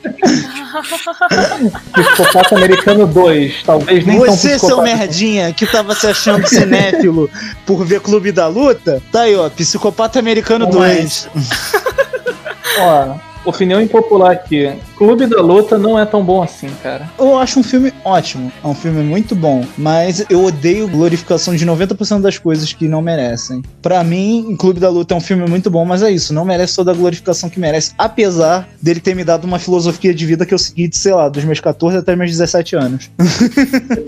Psicopata 1.92 2.56
Americano 2.56 3.06
2, 3.06 3.62
talvez 3.64 4.06
nem 4.06 4.18
tão 4.18 4.26
Você, 4.26 4.58
seu 4.58 4.82
merdinha, 4.82 5.52
que 5.52 5.66
tava 5.66 5.94
se 5.94 6.06
achando 6.06 6.46
cinéfilo 6.46 7.30
por 7.64 7.84
ver 7.84 8.00
Clube 8.00 8.32
da 8.32 8.46
Luta, 8.46 9.02
tá 9.10 9.22
aí, 9.22 9.36
ó, 9.36 9.48
Psicopata 9.48 10.18
Americano 10.18 10.68
Não 10.68 10.84
é 10.84 10.96
2. 10.96 11.28
Ó, 12.78 13.14
opinião 13.46 13.80
impopular 13.80 14.32
aqui. 14.32 14.72
Clube 14.96 15.26
da 15.26 15.40
Luta 15.40 15.78
não 15.78 15.98
é 15.98 16.04
tão 16.04 16.24
bom 16.24 16.42
assim, 16.42 16.68
cara. 16.82 17.10
Eu 17.18 17.38
acho 17.38 17.60
um 17.60 17.62
filme 17.62 17.92
ótimo, 18.04 18.50
é 18.62 18.66
um 18.66 18.74
filme 18.74 19.02
muito 19.02 19.34
bom, 19.34 19.64
mas 19.76 20.24
eu 20.28 20.44
odeio 20.44 20.88
glorificação 20.88 21.54
de 21.54 21.66
90% 21.66 22.20
das 22.20 22.38
coisas 22.38 22.72
que 22.72 22.88
não 22.88 23.02
merecem. 23.02 23.62
Pra 23.82 24.02
mim, 24.02 24.56
Clube 24.58 24.80
da 24.80 24.88
Luta 24.88 25.14
é 25.14 25.16
um 25.16 25.20
filme 25.20 25.46
muito 25.48 25.70
bom, 25.70 25.84
mas 25.84 26.02
é 26.02 26.10
isso, 26.10 26.32
não 26.32 26.44
merece 26.44 26.76
toda 26.76 26.90
a 26.90 26.94
glorificação 26.94 27.48
que 27.48 27.60
merece, 27.60 27.92
apesar 27.98 28.68
dele 28.80 29.00
ter 29.00 29.14
me 29.14 29.24
dado 29.24 29.44
uma 29.44 29.58
filosofia 29.58 30.14
de 30.14 30.26
vida 30.26 30.46
que 30.46 30.54
eu 30.54 30.58
segui 30.58 30.88
de, 30.88 30.96
sei 30.96 31.12
lá, 31.12 31.28
dos 31.28 31.44
meus 31.44 31.60
14 31.60 31.98
até 31.98 32.16
meus 32.16 32.30
17 32.30 32.76
anos. 32.76 33.10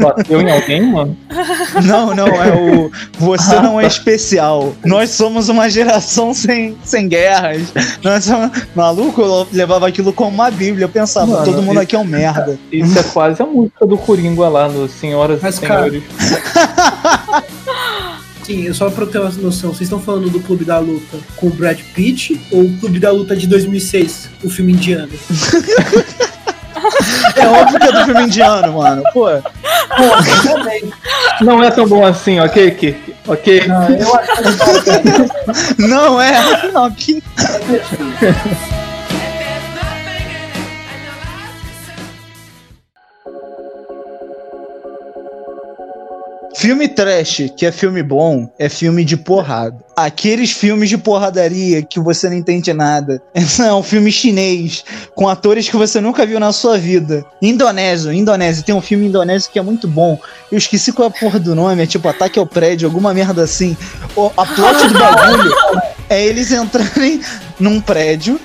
Bateu 0.01 0.41
em 0.41 0.51
alguém, 0.51 0.82
mano? 0.82 1.16
Não, 1.84 2.14
não, 2.14 2.26
é 2.26 2.55
o. 2.55 2.91
Você 3.18 3.61
não 3.61 3.80
é 3.80 3.86
especial. 3.86 4.74
Nós 4.84 5.11
somos 5.11 5.49
uma 5.49 5.68
geração 5.68 6.34
sem, 6.34 6.76
sem 6.84 7.09
guerras. 7.09 7.72
Nós 8.03 8.24
somos... 8.24 8.51
Maluco, 8.74 9.22
eu 9.29 9.47
levava 9.53 9.87
aquilo 9.89 10.12
como 10.12 10.31
uma 10.31 10.51
bíblia. 10.51 10.85
Eu 10.85 10.89
pensava, 10.89 11.26
Mano, 11.26 11.45
todo 11.45 11.62
mundo 11.62 11.72
isso- 11.74 11.83
aqui 11.83 11.97
é 11.97 11.99
um 11.99 12.05
merda. 12.05 12.59
Isso 12.72 12.99
é 12.99 13.03
quase 13.03 13.43
a 13.43 13.47
música 13.47 13.87
do 13.87 13.97
Coringa 13.97 14.49
lá, 14.49 14.68
no 14.68 14.89
Senhoras 14.89 15.41
Mas, 15.43 15.59
e 15.59 15.61
cara, 15.61 15.91
Senhores. 15.91 16.03
Sim, 18.45 18.72
só 18.72 18.89
pra 18.89 19.05
eu 19.05 19.11
ter 19.11 19.18
uma 19.18 19.29
noção, 19.31 19.70
vocês 19.74 19.83
estão 19.83 20.01
falando 20.01 20.31
do 20.31 20.41
Clube 20.41 20.64
da 20.64 20.79
Luta 20.79 21.18
com 21.37 21.49
o 21.49 21.51
Brad 21.51 21.79
Pitt 21.95 22.41
ou 22.51 22.62
o 22.62 22.79
Clube 22.79 22.99
da 22.99 23.11
Luta 23.12 23.37
de 23.37 23.47
2006, 23.47 24.31
o 24.43 24.49
filme 24.49 24.72
indiano? 24.72 25.11
É 27.37 27.47
óbvio 27.47 27.79
que 27.79 27.87
é 27.87 27.93
do 27.93 28.05
filme 28.07 28.22
indiano, 28.22 28.72
mano. 28.72 29.03
Pô, 29.12 29.26
Pô, 29.29 30.49
também. 30.49 30.83
Não 31.43 31.62
é 31.62 31.70
tão 31.70 31.87
bom 31.87 32.07
assim, 32.07 32.41
ok, 32.41 32.70
Kirk? 32.70 33.14
Ok? 33.26 33.66
Não, 33.66 33.89
eu 33.91 34.14
acho 34.16 34.83
que 34.85 34.91
é 34.91 35.03
não 35.87 36.18
é. 36.20 36.70
Não, 36.72 36.91
Filme 46.59 46.89
trash, 46.89 47.53
que 47.57 47.65
é 47.65 47.71
filme 47.71 48.03
bom, 48.03 48.53
é 48.59 48.69
filme 48.69 49.05
de 49.05 49.17
porrada. 49.17 49.79
Aqueles 49.97 50.51
filmes 50.51 50.89
de 50.89 50.99
porradaria 50.99 51.83
que 51.83 52.01
você 52.01 52.29
não 52.29 52.37
entende 52.37 52.73
nada. 52.73 53.23
É 53.65 53.73
um 53.73 53.83
filme 53.83 54.11
chinês, 54.11 54.85
com 55.15 55.29
atores 55.29 55.69
que 55.69 55.77
você 55.77 56.01
nunca 56.01 56.27
viu 56.27 56.41
na 56.41 56.53
sua 56.53 56.77
vida. 56.77 57.25
Indonésio, 57.41 58.13
Indonésio. 58.13 58.65
Tem 58.65 58.75
um 58.75 58.81
filme 58.81 59.07
indonésio 59.07 59.53
que 59.53 59.59
é 59.61 59.63
muito 59.63 59.87
bom. 59.87 60.19
Eu 60.51 60.59
esqueci 60.59 60.93
qual 60.93 61.07
é 61.07 61.13
a 61.13 61.15
porra 61.15 61.39
do 61.39 61.55
nome, 61.55 61.81
é 61.81 61.87
tipo 61.87 62.09
Ataque 62.09 62.41
ao 62.41 62.47
Prédio, 62.47 62.89
alguma 62.89 63.15
merda 63.15 63.45
assim. 63.45 63.77
A 64.37 64.45
plot 64.45 64.89
do 64.89 64.99
bagulho 64.99 65.53
é 66.09 66.25
eles 66.25 66.51
entrarem 66.53 67.21
num 67.59 67.81
prédio, 67.81 68.41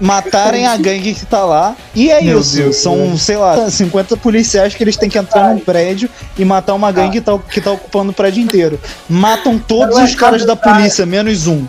matarem 0.00 0.66
a 0.66 0.76
gangue 0.76 1.14
que 1.14 1.26
tá 1.26 1.44
lá. 1.44 1.76
E 1.94 2.10
é 2.10 2.20
Meu 2.20 2.40
isso. 2.40 2.56
Deus, 2.56 2.76
São, 2.76 3.16
sei 3.16 3.36
lá, 3.36 3.70
50 3.70 4.16
policiais 4.16 4.74
que 4.74 4.82
eles 4.82 4.96
têm 4.96 5.08
que 5.08 5.18
entrar 5.18 5.52
num 5.52 5.60
prédio 5.60 6.08
e 6.38 6.44
matar 6.44 6.74
uma 6.74 6.90
gangue 6.90 7.18
que 7.18 7.20
tá, 7.20 7.38
que 7.38 7.60
tá 7.60 7.72
ocupando 7.72 8.10
o 8.10 8.14
prédio 8.14 8.42
inteiro. 8.42 8.80
Matam 9.08 9.58
todos 9.58 9.98
os 9.98 10.14
caras 10.14 10.44
da 10.44 10.56
polícia, 10.56 11.04
menos 11.04 11.46
um. 11.46 11.66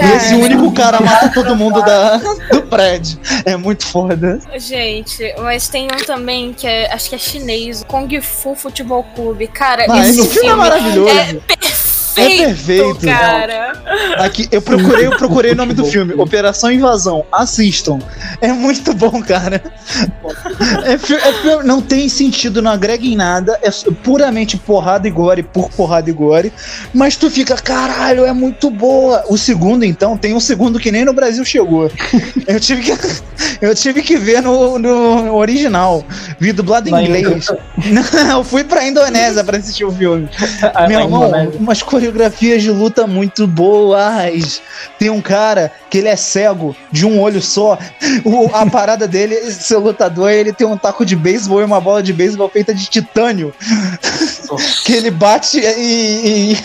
E 0.00 0.16
esse 0.16 0.34
único 0.34 0.72
cara 0.72 1.00
mata 1.00 1.28
todo 1.28 1.54
mundo 1.54 1.82
da, 1.82 2.16
do 2.16 2.62
prédio. 2.62 3.18
É 3.44 3.56
muito 3.56 3.84
foda. 3.84 4.40
Gente, 4.56 5.34
mas 5.38 5.68
tem 5.68 5.84
um 5.84 6.04
também 6.06 6.54
que 6.54 6.66
é, 6.66 6.90
acho 6.92 7.10
que 7.10 7.14
é 7.14 7.18
chinês, 7.18 7.84
Kung 7.86 8.08
Fu 8.22 8.54
Futebol 8.54 9.04
Clube. 9.14 9.48
Cara, 9.48 9.84
Ah, 9.88 9.98
esse, 10.00 10.20
esse 10.20 10.30
filme 10.30 10.48
é 10.48 10.54
maravilhoso. 10.54 11.10
É 11.10 11.34
perfeito, 12.14 12.42
É 12.42 12.46
perfeito. 12.46 13.06
cara. 13.06 13.72
Aqui, 14.18 14.48
eu 14.50 14.62
procurei, 14.62 15.06
eu 15.06 15.16
procurei 15.16 15.52
o 15.52 15.56
nome 15.56 15.74
do 15.74 15.84
filme. 15.84 16.14
Operação 16.14 16.70
Invasão. 16.70 17.24
Assistam. 17.32 17.98
É 18.40 18.52
muito 18.52 18.94
bom, 18.94 19.22
cara. 19.22 19.62
É 20.84 20.92
é 20.92 21.62
não 21.64 21.80
tem 21.80 22.08
sentido, 22.08 22.62
não 22.62 22.70
agrega 22.70 23.04
em 23.04 23.16
nada. 23.16 23.58
É 23.62 23.70
puramente 24.02 24.56
porrada 24.56 25.06
e 25.08 25.10
gore 25.10 25.42
por 25.42 25.70
porrada 25.70 26.08
e 26.08 26.12
gore. 26.12 26.52
Mas 26.92 27.16
tu 27.16 27.30
fica, 27.30 27.56
caralho, 27.56 28.24
é 28.24 28.32
muito 28.32 28.70
boa. 28.70 29.24
O 29.28 29.36
segundo, 29.36 29.84
então, 29.84 30.16
tem 30.16 30.34
um 30.34 30.40
segundo 30.40 30.78
que 30.78 30.92
nem 30.92 31.04
no 31.04 31.12
Brasil 31.12 31.44
chegou. 31.44 31.90
Eu 32.46 32.60
tive 32.60 32.82
que, 32.82 32.92
eu 33.60 33.74
tive 33.74 34.02
que 34.02 34.16
ver 34.16 34.42
no, 34.42 34.78
no 34.78 35.34
original. 35.34 36.04
Vi 36.38 36.52
dublado 36.52 36.88
em 36.88 37.04
inglês. 37.04 37.46
Não, 38.12 38.38
eu 38.38 38.44
fui 38.44 38.64
pra 38.64 38.86
Indonésia 38.86 39.42
pra 39.44 39.58
assistir 39.58 39.84
o 39.84 39.92
filme. 39.92 40.28
Meu 40.88 41.00
irmão, 41.00 41.30
umas 41.58 41.82
coreografias 42.02 42.62
de 42.62 42.70
luta 42.70 43.06
muito 43.06 43.46
boas. 43.46 44.60
Tem 44.98 45.08
um 45.08 45.20
cara 45.20 45.70
que 45.88 45.98
ele 45.98 46.08
é 46.08 46.16
cego 46.16 46.74
de 46.90 47.06
um 47.06 47.20
olho 47.20 47.40
só. 47.40 47.78
O- 48.24 48.50
a 48.52 48.66
parada 48.66 49.06
dele, 49.06 49.36
seu 49.52 49.78
lutador, 49.78 50.30
ele 50.30 50.52
tem 50.52 50.66
um 50.66 50.76
taco 50.76 51.06
de 51.06 51.14
beisebol 51.14 51.60
e 51.60 51.64
uma 51.64 51.80
bola 51.80 52.02
de 52.02 52.12
beisebol 52.12 52.48
feita 52.48 52.74
de 52.74 52.86
titânio. 52.86 53.54
que 54.84 54.92
ele 54.92 55.10
bate 55.10 55.60
e, 55.60 56.52
e, 56.52 56.58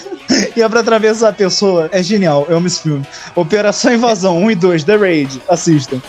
e 0.55 0.61
é 0.61 0.67
pra 0.69 0.79
atravessar 0.79 1.29
a 1.29 1.33
pessoa. 1.33 1.87
É 1.91 2.01
genial, 2.01 2.47
eu 2.49 2.57
amo 2.57 2.65
esse 2.67 2.81
filme. 2.81 3.05
Operação 3.35 3.93
Invasão 3.93 4.37
1 4.43 4.51
e 4.51 4.55
2, 4.55 4.83
The 4.83 4.95
Raid. 4.95 5.41
Assistam. 5.47 6.01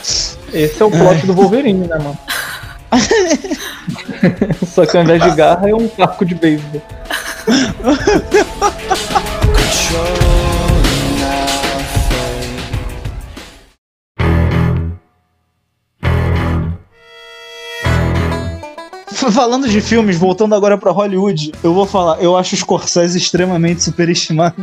Esse 0.52 0.82
é 0.82 0.84
o 0.86 0.90
plot 0.90 1.26
do 1.26 1.34
Wolverine, 1.34 1.86
né, 1.86 1.98
mano? 1.98 2.18
Só 4.74 4.86
que 4.86 4.96
ao 4.96 5.02
invés 5.02 5.22
de 5.22 5.30
garra 5.32 5.68
é 5.68 5.74
um 5.74 5.86
taco 5.86 6.24
de 6.24 6.34
beisebol. 6.34 6.82
Falando 19.32 19.68
de 19.68 19.80
filmes, 19.80 20.16
voltando 20.16 20.55
agora 20.55 20.78
pra 20.78 20.91
Hollywood, 20.91 21.53
eu 21.62 21.74
vou 21.74 21.86
falar, 21.86 22.20
eu 22.20 22.36
acho 22.36 22.55
o 22.55 22.59
Scorsese 22.59 23.18
extremamente 23.18 23.82
superestimado. 23.82 24.55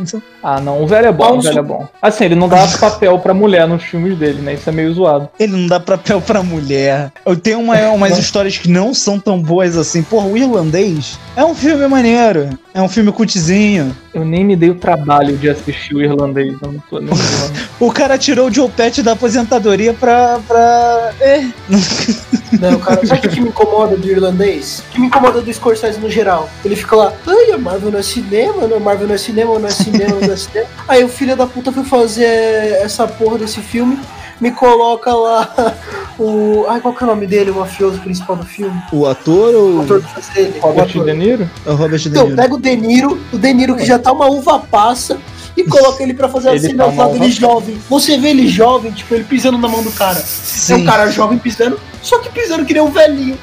Ah, 0.42 0.60
não, 0.60 0.82
o 0.82 0.86
velho 0.86 1.06
é 1.06 1.12
bom, 1.12 1.38
o 1.38 1.40
velho 1.40 1.58
é 1.58 1.62
bom. 1.62 1.86
Assim, 2.00 2.24
ele 2.24 2.34
não 2.34 2.48
dá 2.48 2.66
papel 2.78 3.18
pra 3.18 3.32
mulher 3.32 3.66
nos 3.68 3.84
filmes 3.84 4.18
dele, 4.18 4.42
né? 4.42 4.54
Isso 4.54 4.68
é 4.68 4.72
meio 4.72 4.92
zoado. 4.92 5.28
Ele 5.38 5.52
não 5.52 5.66
dá 5.66 5.78
papel 5.78 6.20
pra 6.20 6.42
mulher. 6.42 7.12
Eu 7.24 7.36
tenho 7.36 7.60
uma, 7.60 7.78
umas 7.90 8.18
histórias 8.18 8.58
que 8.58 8.68
não 8.68 8.92
são 8.92 9.20
tão 9.20 9.40
boas 9.40 9.76
assim. 9.76 10.02
Porra, 10.02 10.26
o 10.26 10.36
Irlandês 10.36 11.18
é 11.36 11.44
um 11.44 11.54
filme 11.54 11.86
maneiro. 11.86 12.50
É 12.76 12.82
um 12.82 12.90
filme 12.90 13.10
cultzinho. 13.10 13.96
Eu 14.12 14.22
nem 14.22 14.44
me 14.44 14.54
dei 14.54 14.68
o 14.68 14.74
trabalho 14.74 15.34
de 15.38 15.48
assistir 15.48 15.94
o 15.94 16.02
irlandês, 16.02 16.54
eu 16.60 16.72
não 16.72 16.80
tô 16.90 17.00
nem. 17.00 17.08
O 17.80 17.90
cara 17.90 18.18
tirou 18.18 18.48
o 18.48 18.52
Joe 18.52 18.68
Pet 18.68 19.02
da 19.02 19.12
aposentadoria 19.12 19.94
pra. 19.94 20.38
pra. 20.46 21.14
É. 21.18 21.46
Não, 22.60 22.78
cara, 22.78 23.04
sabe 23.04 23.26
o 23.26 23.30
que 23.30 23.40
me 23.40 23.48
incomoda 23.48 23.96
do 23.96 24.08
irlandês? 24.08 24.82
O 24.88 24.92
que 24.92 25.00
me 25.00 25.08
incomoda 25.08 25.42
do 25.42 25.52
Scorsese 25.52 25.98
no 25.98 26.08
geral? 26.08 26.48
Ele 26.64 26.76
fica 26.76 26.94
lá, 26.94 27.12
ai, 27.26 27.50
a 27.50 27.58
Marvel 27.58 27.90
não 27.90 27.98
é 27.98 28.02
cinema, 28.02 28.68
não, 28.68 28.76
a 28.76 28.80
Marvel 28.80 29.08
não 29.08 29.14
é 29.16 29.18
cinema, 29.18 29.58
não 29.58 29.66
é 29.66 29.70
cinema, 29.70 30.20
não 30.20 30.32
é 30.32 30.36
cinema. 30.36 30.66
Aí 30.86 31.02
o 31.02 31.08
filho 31.08 31.36
da 31.36 31.44
puta 31.46 31.72
foi 31.72 31.84
fazer 31.84 32.24
essa 32.24 33.06
porra 33.06 33.38
desse 33.38 33.60
filme, 33.60 33.98
me 34.40 34.50
coloca 34.50 35.12
lá 35.14 35.74
o. 36.18 36.64
Ai, 36.68 36.80
qual 36.80 36.94
que 36.94 37.02
é 37.02 37.06
o 37.06 37.10
nome 37.10 37.26
dele, 37.26 37.50
o 37.50 37.56
mafioso 37.56 37.98
principal 38.00 38.36
do 38.36 38.44
filme? 38.46 38.80
O 38.92 39.06
ator 39.06 39.54
ou. 39.54 39.76
O 39.78 39.82
ator 39.82 40.02
que 40.02 40.12
faz 40.12 40.30
ele. 40.36 40.58
o 40.58 40.60
Robert 40.62 40.88
ator. 40.90 41.04
De 41.04 41.12
Niro? 41.14 41.50
É 41.64 41.70
o 41.70 41.74
Robert 41.76 41.98
De 42.00 42.08
Então, 42.08 42.24
Niro. 42.24 42.36
pega 42.36 42.54
o 42.54 42.58
De 42.60 42.76
Niro, 42.76 43.20
o 43.32 43.38
De 43.38 43.52
Niro 43.54 43.76
que 43.76 43.84
já 43.86 43.98
tá 43.98 44.12
uma 44.12 44.26
uva 44.26 44.58
passa. 44.58 45.18
E 45.56 45.64
coloca 45.64 46.02
ele 46.02 46.12
pra 46.12 46.28
fazer 46.28 46.50
a 46.50 46.52
Ele 46.54 46.60
cena 46.68 46.84
tá 46.84 46.90
lado 46.92 47.12
dele 47.14 47.24
uva- 47.24 47.32
jovem. 47.32 47.78
Você 47.88 48.18
vê 48.18 48.28
ele 48.28 48.46
jovem, 48.46 48.92
tipo, 48.92 49.14
ele 49.14 49.24
pisando 49.24 49.56
na 49.56 49.66
mão 49.66 49.82
do 49.82 49.90
cara. 49.90 50.22
É 50.68 50.74
um 50.74 50.84
cara 50.84 51.10
jovem 51.10 51.38
pisando, 51.38 51.80
só 52.02 52.18
que 52.18 52.28
pisando 52.28 52.66
que 52.66 52.74
nem 52.74 52.82
um 52.82 52.90
velhinho. 52.90 53.38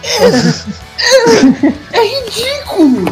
É, 1.91 1.98
é 1.98 2.06
ridículo. 2.06 3.06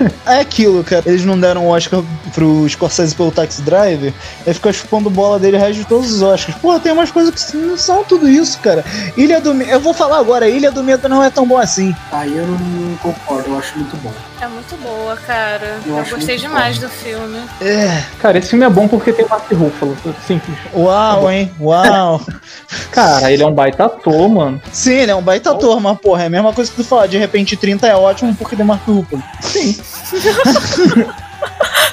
É 0.26 0.40
aquilo, 0.40 0.82
cara. 0.82 1.02
Eles 1.06 1.24
não 1.24 1.38
deram 1.38 1.66
o 1.66 1.68
Oscar 1.68 2.02
pro 2.34 2.68
Scorsese 2.68 3.14
pelo 3.14 3.30
Taxi 3.30 3.62
Driver, 3.62 4.12
aí 4.46 4.52
fica 4.52 4.72
chupando 4.72 5.08
bola 5.08 5.38
dele 5.38 5.56
o 5.56 5.60
resto 5.60 5.80
de 5.80 5.84
todos 5.86 6.12
os 6.12 6.22
Oscars. 6.22 6.58
Porra, 6.58 6.80
tem 6.80 6.92
umas 6.92 7.10
coisas 7.10 7.50
que 7.50 7.56
não 7.56 7.76
são 7.78 8.04
tudo 8.04 8.28
isso, 8.28 8.58
cara. 8.58 8.84
Ilha 9.16 9.40
do 9.40 9.54
Medo. 9.54 9.70
Eu 9.70 9.80
vou 9.80 9.94
falar 9.94 10.18
agora, 10.18 10.48
Ilha 10.48 10.70
do 10.70 10.82
Medo 10.82 11.08
não 11.08 11.22
é 11.22 11.30
tão 11.30 11.46
bom 11.46 11.58
assim. 11.58 11.94
Aí 12.12 12.36
eu 12.36 12.46
não 12.46 12.96
concordo, 12.96 13.50
eu 13.50 13.58
acho 13.58 13.78
muito 13.78 13.96
bom. 13.98 14.12
É 14.40 14.46
muito 14.46 14.76
boa, 14.82 15.16
cara. 15.16 15.78
Eu 15.86 15.96
Eu, 15.96 16.04
gostei 16.04 16.36
demais 16.36 16.78
do 16.78 16.88
filme. 16.88 17.38
É. 17.60 18.02
Cara, 18.18 18.36
esse 18.38 18.50
filme 18.50 18.66
é 18.66 18.68
bom 18.68 18.86
porque 18.86 19.12
tem 19.12 19.24
o 19.24 19.28
Mark 19.28 19.50
Ruffalo. 19.50 19.96
Simples. 20.26 20.58
Uau, 20.74 21.30
hein? 21.30 21.50
Uau. 21.58 22.20
Cara, 22.92 23.32
ele 23.32 23.42
é 23.42 23.46
um 23.46 23.52
baita 23.52 23.86
ator, 23.86 24.28
mano. 24.28 24.60
Sim, 24.72 24.92
ele 24.92 25.10
é 25.10 25.14
um 25.14 25.22
baita 25.22 25.52
ator, 25.52 25.80
mas 25.80 25.98
porra, 25.98 26.24
é 26.24 26.26
a 26.26 26.30
mesma 26.30 26.52
coisa 26.52 26.70
que 26.70 26.76
tu 26.76 26.84
falar. 26.84 27.06
De 27.06 27.16
repente 27.16 27.56
30 27.56 27.86
é 27.86 27.94
ótimo 27.94 28.34
porque 28.34 28.56
tem 28.56 28.64
Mark 28.64 28.86
Ruffalo. 28.86 29.22
Sim. 29.40 29.78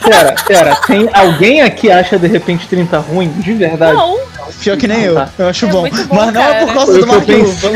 Pera, 0.03 0.35
pera, 0.45 0.75
tem 0.87 1.09
alguém 1.13 1.61
aqui 1.61 1.89
acha 1.89 2.17
de 2.19 2.27
repente 2.27 2.67
30 2.67 2.97
ruim? 2.99 3.29
De 3.29 3.53
verdade? 3.53 3.93
Não, 3.93 4.17
Pior 4.59 4.75
que 4.77 4.87
nem 4.87 4.97
Não, 4.99 5.05
eu. 5.05 5.15
tá. 5.15 5.29
Eu 5.37 5.47
acho 5.47 5.65
É 5.65 5.69
bom. 5.69 5.83
bom, 5.83 5.89
Mas 6.15 6.33
não 6.33 6.41
é 6.41 6.53
por 6.59 6.65
cara. 6.65 6.73
causa 6.73 6.85
Foi 6.91 6.93
do 6.93 6.99
eu 7.01 7.07
Mark. 7.07 7.29
Ruffalo. 7.29 7.75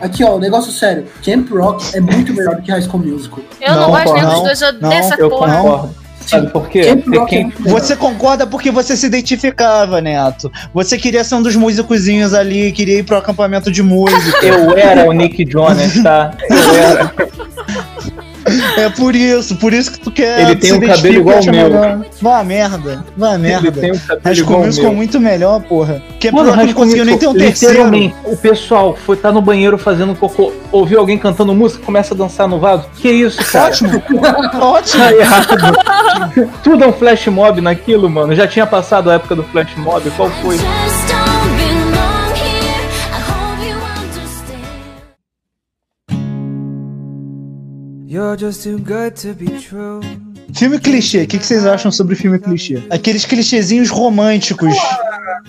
Aqui, 0.00 0.24
ó, 0.24 0.38
negócio 0.38 0.72
sério. 0.72 1.06
Camp 1.24 1.50
Rock 1.50 1.94
é 1.94 2.00
muito 2.00 2.32
melhor 2.32 2.56
do 2.56 2.62
que 2.62 2.70
High 2.70 2.82
School 2.82 3.00
Musical. 3.04 3.40
eu 3.60 3.74
não, 3.74 3.80
Não, 3.82 3.90
gosto 3.90 4.12
nem 4.14 4.22
não, 4.22 4.30
dos 4.30 4.42
dois, 4.42 4.62
eu 4.62 4.72
não, 4.74 4.92
Eu 5.18 5.28
porra. 5.30 5.56
concordo. 5.56 5.99
Sabe 6.26 6.48
por 6.50 6.68
quê? 6.68 6.80
É 6.80 6.96
quem- 7.26 7.52
melhor. 7.58 7.80
Você 7.80 7.96
concorda 7.96 8.46
porque 8.46 8.70
você 8.70 8.96
se 8.96 9.06
identificava, 9.06 10.00
Neto. 10.00 10.50
Você 10.72 10.96
queria 10.98 11.24
ser 11.24 11.34
um 11.36 11.42
dos 11.42 11.56
músicozinhos 11.56 12.34
ali, 12.34 12.70
queria 12.72 12.98
ir 12.98 13.02
pro 13.04 13.16
acampamento 13.16 13.70
de 13.70 13.82
música. 13.82 14.44
Eu 14.46 14.76
era 14.76 15.08
o 15.08 15.12
Nick 15.12 15.44
Jonas, 15.50 16.00
tá? 16.02 16.30
Eu 16.48 16.74
era. 16.74 17.12
É 18.76 18.88
por 18.88 19.14
isso, 19.14 19.56
por 19.56 19.72
isso 19.72 19.92
que 19.92 20.00
tu 20.00 20.10
quer. 20.10 20.40
Ele 20.40 20.56
tem 20.56 20.70
se 20.70 20.76
um 20.76 20.80
cabelo 20.80 21.14
igual 21.14 21.38
ao 21.38 21.44
meu. 21.44 22.04
Vá 22.20 22.42
merda, 22.44 23.04
vá 23.16 23.38
merda. 23.38 23.68
Ele 23.68 23.80
tem 23.80 23.92
um 23.92 23.98
cabelo 23.98 24.20
High 24.24 24.34
School 24.34 24.44
igual 24.46 24.60
ao 24.60 24.66
Musical 24.66 24.86
é 24.86 24.88
meu. 24.88 24.96
muito 24.96 25.20
melhor, 25.20 25.60
porra. 25.62 26.02
Que 26.18 26.30
Mano, 26.30 26.50
Rock 26.50 26.56
High 26.58 26.66
não 26.66 26.74
conseguiu 26.74 27.04
nem 27.04 27.18
ter 27.18 27.26
um 27.28 27.34
terceiro. 27.34 27.74
Literalmente, 27.74 28.14
o 28.24 28.36
pessoal 28.36 28.96
foi 29.06 29.16
estar 29.16 29.32
no 29.32 29.40
banheiro 29.40 29.78
fazendo 29.78 30.14
cocô, 30.14 30.52
ouviu 30.70 30.98
alguém 31.00 31.18
cantando 31.18 31.54
música, 31.54 31.84
começa 31.84 32.14
a 32.14 32.16
dançar 32.16 32.48
no 32.48 32.58
vaso. 32.58 32.84
Que 32.96 33.10
isso, 33.10 33.42
cara? 33.50 33.66
Ótimo, 33.66 34.02
ótimo. 34.60 35.02
Tá 35.02 35.12
errado. 35.12 36.50
Tudo 36.62 36.84
é 36.84 36.86
um 36.86 36.92
flash 36.92 37.26
mob 37.28 37.60
naquilo, 37.60 38.08
mano. 38.08 38.34
Já 38.34 38.46
tinha 38.46 38.66
passado 38.66 39.10
a 39.10 39.14
época 39.14 39.34
do 39.34 39.42
flash 39.44 39.74
mob. 39.76 40.10
Qual 40.10 40.30
foi? 40.42 40.56
You're 48.10 48.34
just 48.34 48.64
too 48.64 48.80
good 48.80 49.14
to 49.18 49.34
be 49.34 49.60
true. 49.60 50.02
Filme 50.54 50.78
clichê, 50.78 51.22
o 51.22 51.26
que, 51.26 51.38
que 51.38 51.46
vocês 51.46 51.64
acham 51.66 51.90
sobre 51.90 52.14
filme 52.14 52.38
clichê? 52.38 52.82
Aqueles 52.90 53.24
clichêzinhos 53.24 53.88
românticos. 53.90 54.74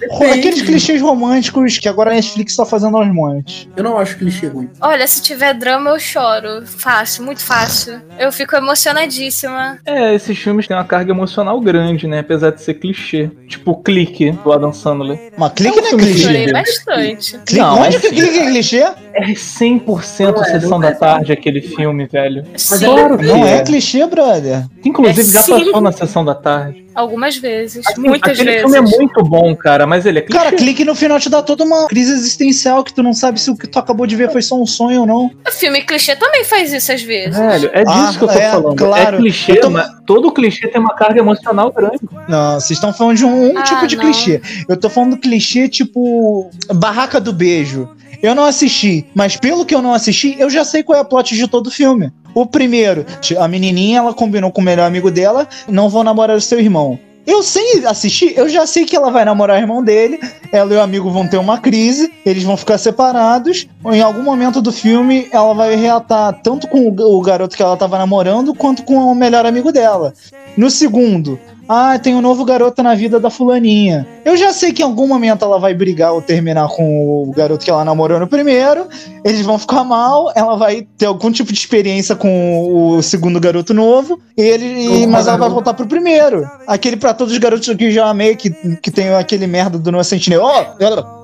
Ro- 0.09 0.25
Aqueles 0.31 0.61
clichês 0.61 1.01
românticos 1.01 1.77
que 1.77 1.87
agora 1.87 2.11
a 2.11 2.13
Netflix 2.13 2.55
tá 2.55 2.65
fazendo 2.65 2.97
aos 2.97 3.07
montes. 3.13 3.67
Eu 3.75 3.83
não 3.83 3.97
acho 3.97 4.17
clichê 4.17 4.47
ruim. 4.47 4.69
Olha, 4.79 5.05
se 5.05 5.21
tiver 5.21 5.53
drama, 5.53 5.89
eu 5.91 5.99
choro. 5.99 6.65
Fácil, 6.65 7.23
muito 7.25 7.43
fácil. 7.43 8.01
Eu 8.17 8.31
fico 8.31 8.55
emocionadíssima. 8.55 9.77
É, 9.85 10.15
esses 10.15 10.37
filmes 10.37 10.67
têm 10.67 10.75
uma 10.77 10.85
carga 10.85 11.11
emocional 11.11 11.59
grande, 11.59 12.07
né? 12.07 12.19
Apesar 12.19 12.51
de 12.51 12.61
ser 12.61 12.75
clichê. 12.75 13.29
Tipo 13.47 13.71
o 13.71 13.75
Clique 13.83 14.31
do 14.31 14.51
Adam 14.51 14.71
Sandler. 14.73 15.31
Mas 15.37 15.51
clique 15.53 15.75
não 15.81 15.85
é 15.87 15.89
filme 15.89 16.17
Chorei 16.17 16.45
clichê. 16.45 16.51
bastante. 16.53 17.31
Clique, 17.45 17.55
Não, 17.61 17.79
onde 17.81 17.95
é 17.95 17.99
que 17.99 18.09
clique 18.09 18.39
é 18.39 18.45
clichê? 18.45 18.83
É 19.13 19.25
100% 19.33 20.31
Não 20.33 20.41
é, 20.41 20.45
Sessão 20.45 20.69
não 20.69 20.79
da 20.79 20.87
é. 20.89 20.93
Tarde 20.93 21.33
aquele 21.33 21.61
filme, 21.61 22.05
velho. 22.07 22.45
Sim, 22.55 22.85
Claro 22.85 23.17
que 23.17 23.25
Não 23.25 23.45
é 23.45 23.57
é. 23.57 23.63
clichê, 23.63 24.05
brother. 24.07 24.65
Inclusive 24.91 25.21
É 25.29 25.33
já 25.33 25.41
sim. 25.41 25.65
passou 25.65 25.81
na 25.81 25.91
Sessão 25.91 26.23
da 26.23 26.35
Tarde. 26.35 26.85
algumas 26.93 27.37
vezes. 27.37 27.85
Assim, 27.87 28.01
muitas 28.01 28.31
aquele 28.33 28.51
vezes. 28.51 28.61
filme 28.71 28.77
é 28.77 28.81
muito 28.97 29.23
bom, 29.23 29.55
cara, 29.55 29.87
mas 29.87 30.05
ele 30.05 30.19
é 30.19 30.21
clichê. 30.21 30.37
Cara, 30.43 30.55
clique 30.55 30.85
no 30.85 30.93
final 30.93 31.19
te 31.19 31.29
dá 31.29 31.41
toda 31.41 31.63
uma 31.63 31.87
crise 31.87 32.11
existencial 32.11 32.83
que 32.83 32.93
tu 32.93 33.01
não 33.01 33.13
sabe 33.13 33.39
se 33.41 33.49
o 33.49 33.55
que 33.57 33.67
tu 33.67 33.79
acabou 33.79 34.05
de 34.05 34.15
ver 34.15 34.31
foi 34.31 34.41
só 34.41 34.55
um 34.61 34.65
sonho 34.65 35.01
ou 35.01 35.05
não. 35.07 35.31
O 35.47 35.51
filme 35.51 35.81
clichê 35.81 36.15
também 36.15 36.43
faz 36.43 36.71
isso 36.73 36.91
às 36.91 37.01
vezes. 37.01 37.37
Velho, 37.37 37.69
é 37.73 37.83
disso 37.83 37.97
Ah, 37.97 38.13
que 38.17 38.23
eu 38.23 38.27
tô 38.27 38.33
é, 38.33 38.51
falando. 38.51 38.75
claro. 38.75 39.15
É 39.17 39.19
clichê, 39.19 39.55
tô- 39.55 39.69
mas 39.69 39.89
todo 40.05 40.31
clichê 40.31 40.67
tem 40.67 40.79
uma 40.81 40.93
carga 40.93 41.19
emocional 41.19 41.71
grande. 41.71 41.99
Não, 42.27 42.53
vocês 42.59 42.71
estão 42.71 42.93
falando 42.93 43.17
de 43.17 43.25
um, 43.25 43.53
um 43.53 43.57
Ah, 43.57 43.63
tipo 43.63 43.87
de 43.87 43.95
não. 43.95 44.03
clichê. 44.03 44.41
Eu 44.67 44.77
tô 44.77 44.89
falando 44.89 45.11
do 45.11 45.17
clichê 45.17 45.67
tipo 45.69 46.49
Barraca 46.73 47.19
do 47.19 47.31
Beijo. 47.33 47.89
Eu 48.22 48.36
não 48.36 48.45
assisti, 48.45 49.05
mas 49.15 49.36
pelo 49.36 49.65
que 49.65 49.74
eu 49.74 49.82
não 49.82 49.93
assisti, 49.93 50.36
eu 50.38 50.49
já 50.49 50.63
sei 50.63 50.84
qual 50.84 50.97
é 50.97 51.01
a 51.01 51.05
plot 51.05 51.36
de 51.36 51.47
todo 51.47 51.67
o 51.67 51.72
filme. 51.72 52.11
O 52.36 52.45
primeiro, 52.45 53.05
a 53.39 53.47
menininha, 53.47 53.99
ela 53.99 54.13
combinou 54.13 54.51
com 54.51 54.61
o 54.61 54.63
melhor 54.63 54.86
amigo 54.86 55.09
dela, 55.09 55.47
não 55.67 55.89
vou 55.89 56.03
namorar 56.03 56.38
o 56.38 56.41
seu 56.41 56.59
irmão. 56.59 56.99
Eu 57.26 57.43
sem 57.43 57.86
assistir, 57.86 58.36
eu 58.36 58.49
já 58.49 58.65
sei 58.65 58.84
que 58.86 58.95
ela 58.95 59.11
vai 59.11 59.24
namorar 59.24 59.57
o 59.57 59.61
irmão 59.61 59.84
dele, 59.84 60.19
ela 60.51 60.74
e 60.74 60.78
o 60.78 60.82
amigo 60.82 61.09
vão 61.11 61.28
ter 61.28 61.38
uma 61.38 61.59
crise, 61.59 62.11
eles 62.26 62.43
vão 62.43 62.57
ficar 62.57 62.78
separados. 62.78 63.67
Em 63.86 64.01
algum 64.01 64.24
momento 64.24 64.61
do 64.61 64.72
filme, 64.72 65.28
ela 65.32 65.53
vai 65.53 65.76
reatar 65.76 66.39
tanto 66.41 66.67
com 66.67 66.88
o 66.88 67.22
garoto 67.22 67.55
que 67.55 67.61
ela 67.61 67.78
tava 67.78 67.97
namorando, 67.97 68.55
quanto 68.55 68.84
com 68.84 68.95
o 68.95 69.15
melhor 69.15 69.45
amigo 69.45 69.72
dela. 69.72 70.13
No 70.57 70.69
segundo, 70.69 71.39
ah, 71.74 71.97
tem 71.97 72.13
um 72.13 72.22
novo 72.22 72.43
garoto 72.43 72.84
na 72.84 72.93
vida 72.93 73.17
da 73.17 73.30
fulaninha. 73.30 74.05
Eu 74.26 74.36
já 74.36 74.51
sei 74.51 74.74
que 74.74 74.82
em 74.82 74.86
algum 74.86 75.07
momento 75.07 75.45
ela 75.45 75.57
vai 75.57 75.74
brigar 75.74 76.11
ou 76.11 76.22
terminar 76.22 76.67
com 76.67 77.24
o 77.24 77.32
garoto 77.32 77.63
que 77.63 77.72
ela 77.72 77.86
namorou 77.86 78.19
no 78.19 78.28
primeiro. 78.28 78.88
Eles 79.24 79.45
vão 79.45 79.57
ficar 79.57 79.86
mal, 79.86 80.34
ela 80.36 80.57
vai 80.57 80.86
ter 80.97 81.05
algum 81.05 81.32
tipo 81.32 81.53
de 81.53 81.57
experiência 81.57 82.13
com 82.13 82.97
o 82.97 83.01
segundo 83.01 83.39
garoto 83.39 83.74
novo. 83.74 84.19
Ele, 84.36 84.65
e- 84.65 85.07
mas 85.07 85.28
ela 85.28 85.38
vai 85.38 85.49
voltar 85.49 85.74
pro 85.74 85.88
primeiro. 85.88 86.45
Aquele 86.67 86.97
pra 86.97 87.13
todos 87.13 87.32
os 87.32 87.39
garotos 87.39 87.74
que 87.74 87.86
eu 87.86 87.91
já 87.91 88.07
amei, 88.07 88.36
que, 88.36 88.49
que 88.82 88.91
tem 88.91 89.13
aquele 89.13 89.47
merda 89.47 89.80
do 89.80 89.91
Noah 89.93 90.03
Sentinel. 90.03 90.41
Ó, 90.43 90.65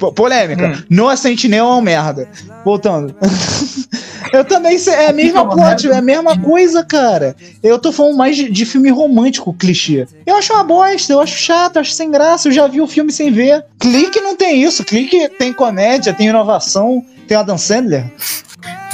oh, 0.01 0.13
polêmica. 0.13 0.67
Hum. 0.67 0.83
Noah 0.89 1.17
Sentinel 1.17 1.65
é 1.65 1.75
um 1.75 1.81
merda. 1.81 2.25
Voltando. 2.63 3.13
Eu 4.33 4.43
também 4.45 4.77
sei, 4.77 4.93
é 4.93 5.09
a 5.09 5.13
mesma 5.13 5.49
plot, 5.49 5.89
é 5.89 5.97
a 5.97 6.01
mesma 6.01 6.37
coisa, 6.39 6.83
cara. 6.83 7.35
Eu 7.61 7.79
tô 7.79 7.91
falando 7.91 8.17
mais 8.17 8.35
de, 8.35 8.49
de 8.49 8.65
filme 8.65 8.89
romântico, 8.89 9.53
clichê. 9.53 10.07
Eu 10.25 10.35
acho 10.35 10.53
uma 10.53 10.63
bosta, 10.63 11.13
eu 11.13 11.21
acho 11.21 11.37
chato, 11.37 11.75
eu 11.75 11.81
acho 11.81 11.91
sem 11.91 12.11
graça, 12.11 12.47
eu 12.47 12.51
já 12.51 12.67
vi 12.67 12.81
o 12.81 12.87
filme 12.87 13.11
sem 13.11 13.31
ver. 13.31 13.65
Clique 13.79 14.19
não 14.21 14.35
tem 14.35 14.63
isso, 14.63 14.83
clique 14.83 15.29
tem 15.29 15.53
comédia, 15.53 16.13
tem 16.13 16.27
inovação, 16.27 17.03
tem 17.27 17.37
Adam 17.37 17.57
Sandler. 17.57 18.05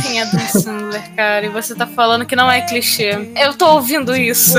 Tem 0.01 0.21
Adam 0.21 0.39
Sandler, 0.39 1.15
cara, 1.15 1.45
e 1.45 1.49
você 1.49 1.73
tá 1.73 1.87
falando 1.87 2.25
que 2.25 2.35
não 2.35 2.51
é 2.51 2.61
clichê. 2.61 3.31
Eu 3.35 3.53
tô 3.53 3.73
ouvindo 3.73 4.15
isso. 4.15 4.57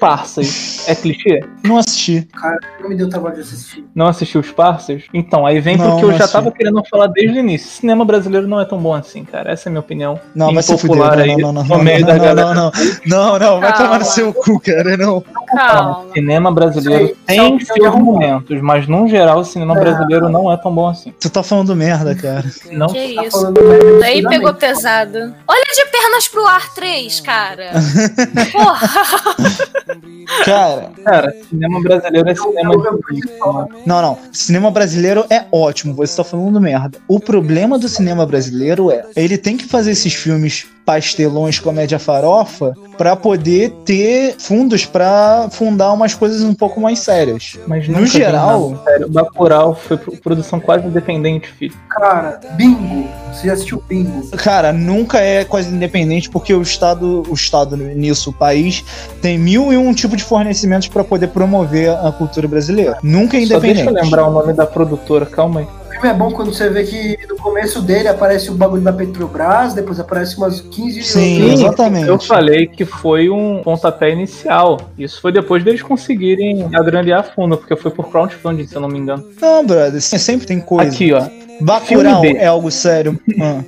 Parsas 0.00 0.84
é 0.88 0.94
clichê? 0.94 1.40
Não 1.62 1.76
assisti. 1.76 2.26
Cara, 2.32 2.58
não 2.80 2.88
me 2.88 2.96
deu 2.96 3.08
trabalho 3.08 3.34
de 3.36 3.42
assistir. 3.42 3.84
Não 3.94 4.06
assistiu 4.06 4.40
os 4.40 4.50
Parsas? 4.50 5.02
Então, 5.12 5.44
aí 5.46 5.60
vem 5.60 5.76
Não, 5.76 5.90
porque 5.90 6.04
eu 6.06 6.08
já 6.12 6.16
assisti. 6.24 6.32
tava 6.32 6.50
querendo 6.50 6.82
falar 6.90 7.06
desde 7.08 7.36
o 7.36 7.40
início. 7.40 7.68
Cinema 7.70 8.04
brasileiro 8.04 8.48
não 8.48 8.58
é 8.60 8.64
tão 8.64 8.78
bom 8.78 8.94
assim, 8.94 9.24
cara. 9.24 9.52
Essa 9.52 9.68
é 9.68 9.70
a 9.70 9.72
minha 9.72 9.80
opinião. 9.80 10.18
Não, 10.34 10.52
vai 10.54 10.62
se 10.62 10.76
fuder. 10.78 10.96
Não, 10.96 11.10
aí, 11.12 11.36
não, 11.36 11.52
não, 11.52 11.62
no 11.62 11.68
não, 11.68 11.76
não, 11.76 11.84
meio 11.84 12.00
não, 12.00 12.06
da 12.06 12.14
não, 12.14 12.24
galera. 12.24 12.54
não, 12.54 12.54
não. 12.54 12.72
Não, 13.06 13.38
não, 13.38 13.60
vai 13.60 13.72
Calma. 13.72 13.84
tomar 13.84 13.98
no 14.00 14.04
seu 14.06 14.32
cu, 14.32 14.58
cara, 14.58 14.96
não. 14.96 15.22
Calma. 15.54 16.06
Cinema 16.14 16.50
brasileiro 16.52 17.04
aí- 17.06 17.14
tem 17.26 17.56
é 17.56 17.64
seus 17.64 17.94
momentos, 17.94 18.60
mas 18.62 18.88
no 18.88 19.06
geral 19.06 19.40
o 19.40 19.44
cinema 19.44 19.76
É. 19.76 19.80
brasileiro 19.80 20.28
não 20.30 20.50
é 20.50 20.56
tão 20.56 20.74
bom 20.74 20.88
assim. 20.88 21.12
Tu 21.20 21.28
tá 21.28 21.42
falando 21.42 21.76
merda, 21.76 22.14
cara. 22.14 22.44
Não 22.72 22.86
Que 22.88 23.14
Tá 23.14 23.24
isso. 23.26 23.38
falando 23.40 23.60
merda 23.62 23.74
Aí 23.76 23.90
absurdamente. 24.20 24.28
pegou 24.28 24.54
pesado. 24.54 25.34
Olha 25.46 25.64
de 25.74 25.84
pernas 25.90 26.28
pro 26.28 26.46
ar 26.46 26.72
3, 26.74 27.20
cara. 27.20 27.70
Porra. 28.52 28.88
Cara, 30.44 30.90
Cara, 31.04 31.34
cinema 31.48 31.80
brasileiro 31.80 32.28
é 32.28 32.34
cinema 32.34 32.74
de 32.76 33.86
não, 33.86 34.02
não. 34.02 34.18
Cinema 34.32 34.70
brasileiro 34.70 35.24
é 35.30 35.44
ótimo, 35.50 35.94
você 35.94 36.16
tá 36.16 36.24
falando 36.24 36.60
merda. 36.60 36.98
O 37.08 37.18
problema 37.18 37.78
do 37.78 37.88
cinema 37.88 38.26
brasileiro 38.26 38.90
é, 38.90 39.04
ele 39.16 39.36
tem 39.36 39.56
que 39.56 39.66
fazer 39.66 39.92
esses 39.92 40.14
filmes 40.14 40.66
pastelões, 40.84 41.58
comédia 41.58 41.98
farofa, 41.98 42.74
pra 42.98 43.14
poder 43.14 43.70
ter 43.84 44.34
fundos 44.38 44.84
pra 44.84 45.48
fundar 45.50 45.92
umas 45.92 46.14
coisas 46.14 46.42
um 46.42 46.52
pouco 46.54 46.80
mais 46.80 46.98
sérias. 47.00 47.58
Mas 47.66 47.86
No 47.88 48.04
geral- 48.06 48.82
sério. 48.84 49.08
Bacurau 49.08 49.74
foi 49.74 49.96
pro- 49.96 50.16
produção 50.16 50.58
quase 50.58 50.86
independente, 50.86 51.48
filho. 51.52 51.74
Cara, 51.88 52.40
Bingo. 52.54 53.08
Você 53.32 53.46
já 53.46 53.52
assistiu 53.52 53.82
Bingo? 53.88 54.28
Cara, 54.36 54.72
nunca 54.72 55.20
é 55.20 55.44
quase 55.44 55.72
independente 55.72 56.28
porque 56.28 56.52
o 56.52 56.62
Estado, 56.62 57.22
o 57.28 57.34
Estado 57.34 57.76
nisso, 57.76 58.30
o 58.30 58.32
país, 58.32 58.84
tem 59.22 59.38
mil 59.38 59.72
e 59.72 59.76
um 59.76 59.94
tipo 59.94 60.16
de 60.16 60.24
fornecimentos 60.24 60.88
pra 60.88 61.04
poder 61.04 61.28
promover 61.28 61.90
a 61.90 62.10
cultura 62.10 62.48
brasileira. 62.48 62.98
Nunca 63.02 63.36
é 63.36 63.46
Só 63.46 63.60
deixa 63.60 63.82
independente. 63.82 63.96
eu 63.98 64.04
lembrar 64.04 64.26
o 64.26 64.32
nome 64.32 64.52
da 64.52 64.66
produtora, 64.66 65.24
calma 65.26 65.60
aí. 65.60 65.66
Filme 65.90 66.08
é 66.08 66.14
bom 66.14 66.30
quando 66.30 66.52
você 66.52 66.68
vê 66.68 66.84
que 66.84 67.18
no 67.28 67.36
começo 67.36 67.82
dele 67.82 68.08
aparece 68.08 68.50
o 68.50 68.54
bagulho 68.54 68.82
da 68.82 68.92
Petrobras, 68.92 69.74
depois 69.74 69.98
aparece 69.98 70.36
umas 70.36 70.60
15 70.60 71.02
Sim, 71.02 71.52
exatamente. 71.52 72.08
Eu 72.08 72.18
falei 72.18 72.66
que 72.66 72.84
foi 72.84 73.28
um 73.28 73.62
pontapé 73.62 74.10
inicial. 74.10 74.80
Isso 74.98 75.20
foi 75.20 75.32
depois 75.32 75.64
deles 75.64 75.82
conseguirem 75.82 76.68
agrandear 76.74 77.20
a 77.20 77.22
fundo, 77.22 77.56
porque 77.56 77.76
foi 77.76 77.90
por 77.90 78.10
crowdfunding, 78.10 78.66
se 78.66 78.74
eu 78.74 78.80
não 78.80 78.88
me 78.88 78.98
engano. 78.98 79.24
Não, 79.40 79.66
brother, 79.66 80.00
sempre 80.00 80.46
tem 80.46 80.60
coisa. 80.60 80.90
Aqui, 80.90 81.12
ó. 81.12 81.26
Bacurau 81.60 82.24
é 82.24 82.46
algo 82.46 82.70
sério. 82.70 83.18
Ah. 83.42 83.62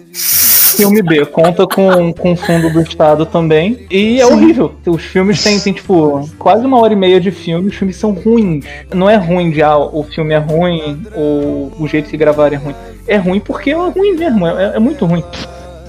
Filme 0.82 1.02
B 1.02 1.24
conta 1.32 1.66
com, 1.66 2.12
com 2.12 2.36
fundo 2.36 2.70
do 2.70 2.80
Estado 2.80 3.24
também. 3.24 3.86
E 3.90 4.20
é 4.20 4.26
Sim. 4.26 4.32
horrível. 4.32 4.74
Os 4.86 5.02
filmes 5.02 5.42
têm, 5.42 5.58
tem, 5.58 5.72
tipo, 5.72 6.28
quase 6.38 6.64
uma 6.64 6.80
hora 6.80 6.92
e 6.92 6.96
meia 6.96 7.20
de 7.20 7.30
filme. 7.30 7.68
Os 7.68 7.74
filmes 7.74 7.96
são 7.96 8.12
ruins. 8.12 8.64
Não 8.92 9.08
é 9.08 9.16
ruim 9.16 9.50
de, 9.50 9.62
ah, 9.62 9.78
o 9.78 10.02
filme 10.02 10.34
é 10.34 10.38
ruim 10.38 11.02
ou 11.14 11.72
o 11.78 11.86
jeito 11.86 12.08
que 12.08 12.16
gravaram 12.16 12.54
é 12.54 12.58
ruim. 12.58 12.74
É 13.06 13.16
ruim 13.16 13.40
porque 13.40 13.70
é 13.70 13.74
ruim 13.74 14.16
mesmo. 14.16 14.46
É, 14.46 14.76
é 14.76 14.78
muito 14.78 15.06
ruim. 15.06 15.22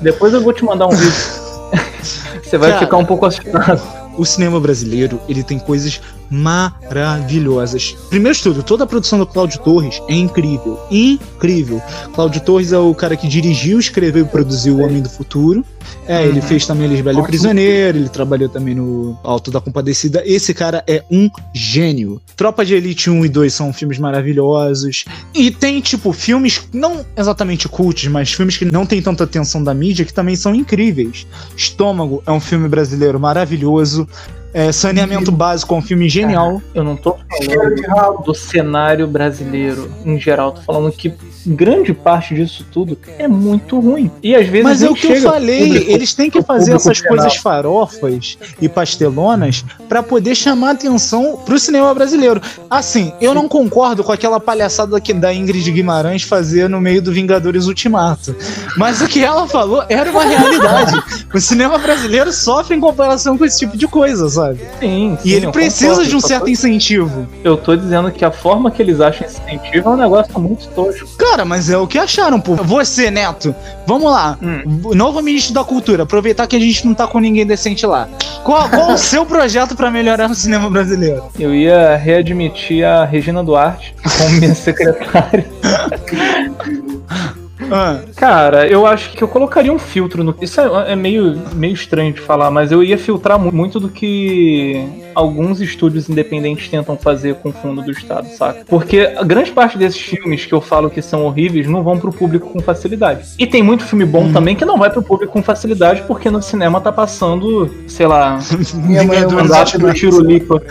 Depois 0.01 0.33
eu 0.33 0.41
vou 0.41 0.53
te 0.53 0.63
mandar 0.63 0.87
um 0.87 0.91
vídeo. 0.91 1.13
Você 2.43 2.57
vai 2.57 2.69
Cara. 2.69 2.81
ficar 2.81 2.97
um 2.97 3.05
pouco 3.05 3.25
assustado. 3.25 3.81
O 4.15 4.25
cinema 4.25 4.59
brasileiro, 4.59 5.19
ele 5.27 5.43
tem 5.43 5.57
coisas 5.57 5.99
maravilhosas. 6.29 7.95
Primeiro 8.09 8.35
de 8.35 8.43
tudo, 8.43 8.63
toda 8.63 8.83
a 8.83 8.87
produção 8.87 9.19
do 9.19 9.25
Cláudio 9.25 9.59
Torres 9.61 10.01
é 10.07 10.15
incrível. 10.15 10.79
Incrível. 10.89 11.81
Cláudio 12.13 12.41
Torres 12.41 12.71
é 12.71 12.77
o 12.77 12.93
cara 12.93 13.15
que 13.15 13.27
dirigiu, 13.27 13.79
escreveu 13.79 14.25
e 14.25 14.27
produziu 14.27 14.77
O 14.77 14.81
Homem 14.81 15.01
do 15.01 15.09
Futuro. 15.09 15.63
É, 16.07 16.25
ele 16.25 16.41
fez 16.41 16.65
também 16.65 16.87
Lisbelo 16.87 17.19
e 17.19 17.21
o 17.21 17.25
Prisioneiro, 17.25 17.97
ele 17.97 18.09
trabalhou 18.09 18.49
também 18.49 18.75
no 18.75 19.17
Alto 19.23 19.51
da 19.51 19.61
Compadecida. 19.61 20.21
Esse 20.25 20.53
cara 20.53 20.83
é 20.87 21.03
um 21.09 21.29
gênio. 21.53 22.21
Tropa 22.35 22.65
de 22.65 22.73
Elite 22.73 23.09
1 23.09 23.25
e 23.25 23.29
2 23.29 23.53
são 23.53 23.71
filmes 23.71 23.99
maravilhosos. 23.99 25.05
E 25.33 25.51
tem, 25.51 25.79
tipo, 25.81 26.11
filmes, 26.11 26.67
não 26.73 27.05
exatamente 27.17 27.69
cultos, 27.69 28.07
mas 28.07 28.33
filmes 28.33 28.57
que 28.57 28.65
não 28.65 28.85
tem 28.85 29.01
tanta 29.01 29.23
atenção 29.23 29.63
da 29.63 29.73
mídia, 29.73 30.05
que 30.05 30.13
também 30.13 30.35
são 30.35 30.53
incríveis. 30.53 31.25
Estômago 31.55 32.21
é 32.25 32.31
um 32.31 32.39
filme 32.39 32.67
brasileiro 32.67 33.19
maravilhoso. 33.19 34.07
É, 34.53 34.71
Saneamento 34.71 35.31
Básico 35.31 35.73
é 35.73 35.77
um 35.77 35.81
filme 35.81 36.07
genial. 36.07 36.61
Eu 36.75 36.83
não 36.83 36.95
tô 36.95 37.17
falando 37.45 38.23
do 38.23 38.35
cenário 38.35 39.07
brasileiro 39.07 39.91
em 40.05 40.19
geral. 40.19 40.51
Tô 40.51 40.61
falando 40.61 40.91
que 40.91 41.11
grande 41.45 41.91
parte 41.93 42.35
disso 42.35 42.65
tudo 42.71 42.97
é 43.17 43.27
muito 43.27 43.79
ruim. 43.79 44.11
E 44.21 44.35
às 44.35 44.47
vezes 44.47 44.63
Mas 44.63 44.83
é 44.83 44.89
o 44.89 44.93
que 44.93 45.07
eu 45.07 45.21
falei, 45.21 45.67
público- 45.67 45.91
eles 45.91 46.13
têm 46.13 46.29
que 46.29 46.41
fazer 46.43 46.73
essas 46.73 46.97
geral. 46.97 47.15
coisas 47.15 47.35
farofas 47.37 48.37
e 48.61 48.69
pastelonas 48.69 49.65
pra 49.89 50.03
poder 50.03 50.35
chamar 50.35 50.71
atenção 50.71 51.41
pro 51.43 51.57
cinema 51.57 51.91
brasileiro. 51.93 52.39
Assim, 52.69 53.11
eu 53.19 53.33
não 53.33 53.49
concordo 53.49 54.03
com 54.03 54.11
aquela 54.11 54.39
palhaçada 54.39 55.01
que 55.01 55.13
da 55.13 55.33
Ingrid 55.33 55.69
Guimarães 55.71 56.21
fazer 56.21 56.69
no 56.69 56.79
meio 56.79 57.01
do 57.01 57.11
Vingadores 57.11 57.65
Ultimato. 57.65 58.35
Mas 58.77 59.01
o 59.01 59.07
que 59.07 59.23
ela 59.23 59.47
falou 59.47 59.83
era 59.89 60.11
uma 60.11 60.23
realidade. 60.23 61.01
o 61.33 61.39
cinema 61.41 61.77
brasileiro 61.79 62.31
sofre 62.31 62.75
em 62.75 62.79
comparação 62.79 63.35
com 63.37 63.43
esse 63.45 63.57
tipo 63.59 63.75
de 63.75 63.87
coisa, 63.87 64.29
sabe? 64.29 64.42
Sim, 64.79 65.17
E 65.23 65.29
sim, 65.29 65.29
ele 65.35 65.45
eu 65.47 65.51
precisa 65.51 65.89
concordo, 65.89 66.09
de 66.09 66.15
um 66.15 66.21
certo 66.21 66.43
tô- 66.45 66.49
incentivo. 66.49 67.27
Eu 67.43 67.55
tô 67.57 67.75
dizendo 67.75 68.11
que 68.11 68.23
a 68.25 68.31
forma 68.31 68.69
que 68.71 68.81
eles 68.81 68.99
acham 68.99 69.27
incentivo 69.27 69.89
é 69.89 69.91
um 69.93 69.97
negócio 69.97 70.39
muito 70.39 70.67
tosco. 70.69 71.07
Cara, 71.17 71.45
mas 71.45 71.69
é 71.69 71.77
o 71.77 71.87
que 71.87 71.97
acharam, 71.97 72.39
pô. 72.39 72.55
Você, 72.55 73.09
Neto, 73.11 73.53
vamos 73.87 74.11
lá. 74.11 74.37
O 74.83 74.93
Novo 74.95 75.21
ministro 75.21 75.53
da 75.53 75.63
Cultura, 75.63 76.03
aproveitar 76.03 76.47
que 76.47 76.55
a 76.55 76.59
gente 76.59 76.85
não 76.85 76.93
tá 76.93 77.07
com 77.07 77.19
ninguém 77.19 77.45
decente 77.45 77.85
lá. 77.85 78.07
Qual, 78.43 78.67
qual 78.69 78.91
o 78.93 78.97
seu 78.99 79.25
projeto 79.25 79.75
pra 79.75 79.89
melhorar 79.91 80.29
o 80.29 80.35
cinema 80.35 80.69
brasileiro? 80.69 81.23
Eu 81.39 81.53
ia 81.53 81.95
readmitir 81.95 82.85
a 82.85 83.05
Regina 83.05 83.43
Duarte 83.43 83.95
como 84.17 84.31
minha 84.39 84.53
secretária. 84.55 85.45
Ah. 87.71 87.99
Cara, 88.15 88.67
eu 88.67 88.85
acho 88.85 89.11
que 89.11 89.23
eu 89.23 89.27
colocaria 89.27 89.71
um 89.71 89.79
filtro 89.79 90.23
no. 90.23 90.35
Isso 90.41 90.59
é, 90.61 90.93
é 90.93 90.95
meio, 90.95 91.39
meio 91.53 91.73
estranho 91.73 92.13
de 92.13 92.19
falar, 92.21 92.49
mas 92.51 92.71
eu 92.71 92.83
ia 92.83 92.97
filtrar 92.97 93.39
mu- 93.39 93.51
muito 93.51 93.79
do 93.79 93.89
que 93.89 94.85
alguns 95.15 95.61
estúdios 95.61 96.09
independentes 96.09 96.67
tentam 96.69 96.97
fazer 96.97 97.35
com 97.35 97.49
o 97.49 97.53
fundo 97.53 97.81
do 97.83 97.91
Estado, 97.91 98.27
saca? 98.29 98.61
Porque 98.67 99.11
a 99.15 99.23
grande 99.23 99.51
parte 99.51 99.77
desses 99.77 99.99
filmes 100.01 100.45
que 100.45 100.53
eu 100.53 100.59
falo 100.61 100.89
que 100.89 101.01
são 101.01 101.23
horríveis 101.25 101.67
não 101.67 101.83
vão 101.83 101.99
pro 101.99 102.11
público 102.11 102.49
com 102.49 102.59
facilidade. 102.59 103.27
E 103.37 103.45
tem 103.45 103.61
muito 103.61 103.83
filme 103.85 104.05
bom 104.05 104.31
também 104.31 104.55
que 104.55 104.65
não 104.65 104.77
vai 104.77 104.89
pro 104.89 105.03
público 105.03 105.33
com 105.33 105.43
facilidade 105.43 106.01
porque 106.07 106.29
no 106.31 106.41
cinema 106.41 106.81
tá 106.81 106.91
passando, 106.91 107.69
sei 107.87 108.07
lá, 108.07 108.37
Vingadores 108.41 109.33
Mandato 109.33 109.77
do. 109.77 109.93
Tirulipa. 109.93 110.61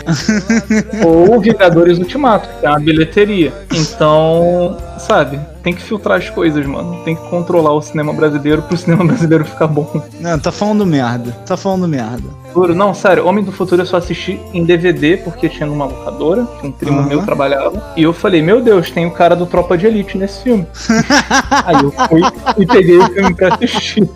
Ou 1.05 1.39
Vingadores 1.39 1.97
Ultimato, 1.97 2.47
que 2.59 2.65
é 2.65 2.69
uma 2.69 2.79
bilheteria. 2.79 3.53
Então, 3.73 4.77
sabe, 4.97 5.39
tem 5.63 5.73
que 5.73 5.81
filtrar 5.81 6.17
as 6.17 6.29
coisas, 6.29 6.65
mano. 6.65 7.01
Tem 7.03 7.15
que 7.15 7.21
controlar 7.29 7.73
o 7.73 7.81
cinema 7.81 8.13
brasileiro 8.13 8.61
pro 8.63 8.77
cinema 8.77 9.03
brasileiro 9.05 9.45
ficar 9.45 9.67
bom. 9.67 10.03
Não, 10.19 10.37
tá 10.37 10.51
falando 10.51 10.85
merda. 10.85 11.31
Tá 11.45 11.55
falando 11.55 11.87
merda. 11.87 12.43
Juro, 12.53 12.75
não, 12.75 12.93
sério, 12.93 13.25
Homem 13.25 13.43
do 13.43 13.51
Futuro 13.51 13.81
eu 13.81 13.85
só 13.85 13.97
assisti 13.97 14.39
em 14.53 14.63
DVD 14.63 15.17
porque 15.17 15.49
tinha 15.49 15.65
numa 15.65 15.85
locadora, 15.85 16.45
que 16.61 16.67
um 16.67 16.71
primo 16.71 16.99
Aham. 16.99 17.07
meu 17.07 17.23
trabalhava. 17.23 17.93
E 17.97 18.03
eu 18.03 18.13
falei, 18.13 18.43
meu 18.43 18.61
Deus, 18.61 18.91
tem 18.91 19.07
o 19.07 19.11
cara 19.11 19.35
do 19.35 19.47
Tropa 19.47 19.75
de 19.75 19.87
Elite 19.87 20.17
nesse 20.17 20.43
filme. 20.43 20.67
Aí 21.65 21.81
eu 21.81 21.91
fui 21.91 22.21
e 22.57 22.65
peguei 22.65 22.97
o 22.99 23.07
filme 23.11 23.33
pra 23.33 23.55
assistir. 23.55 24.07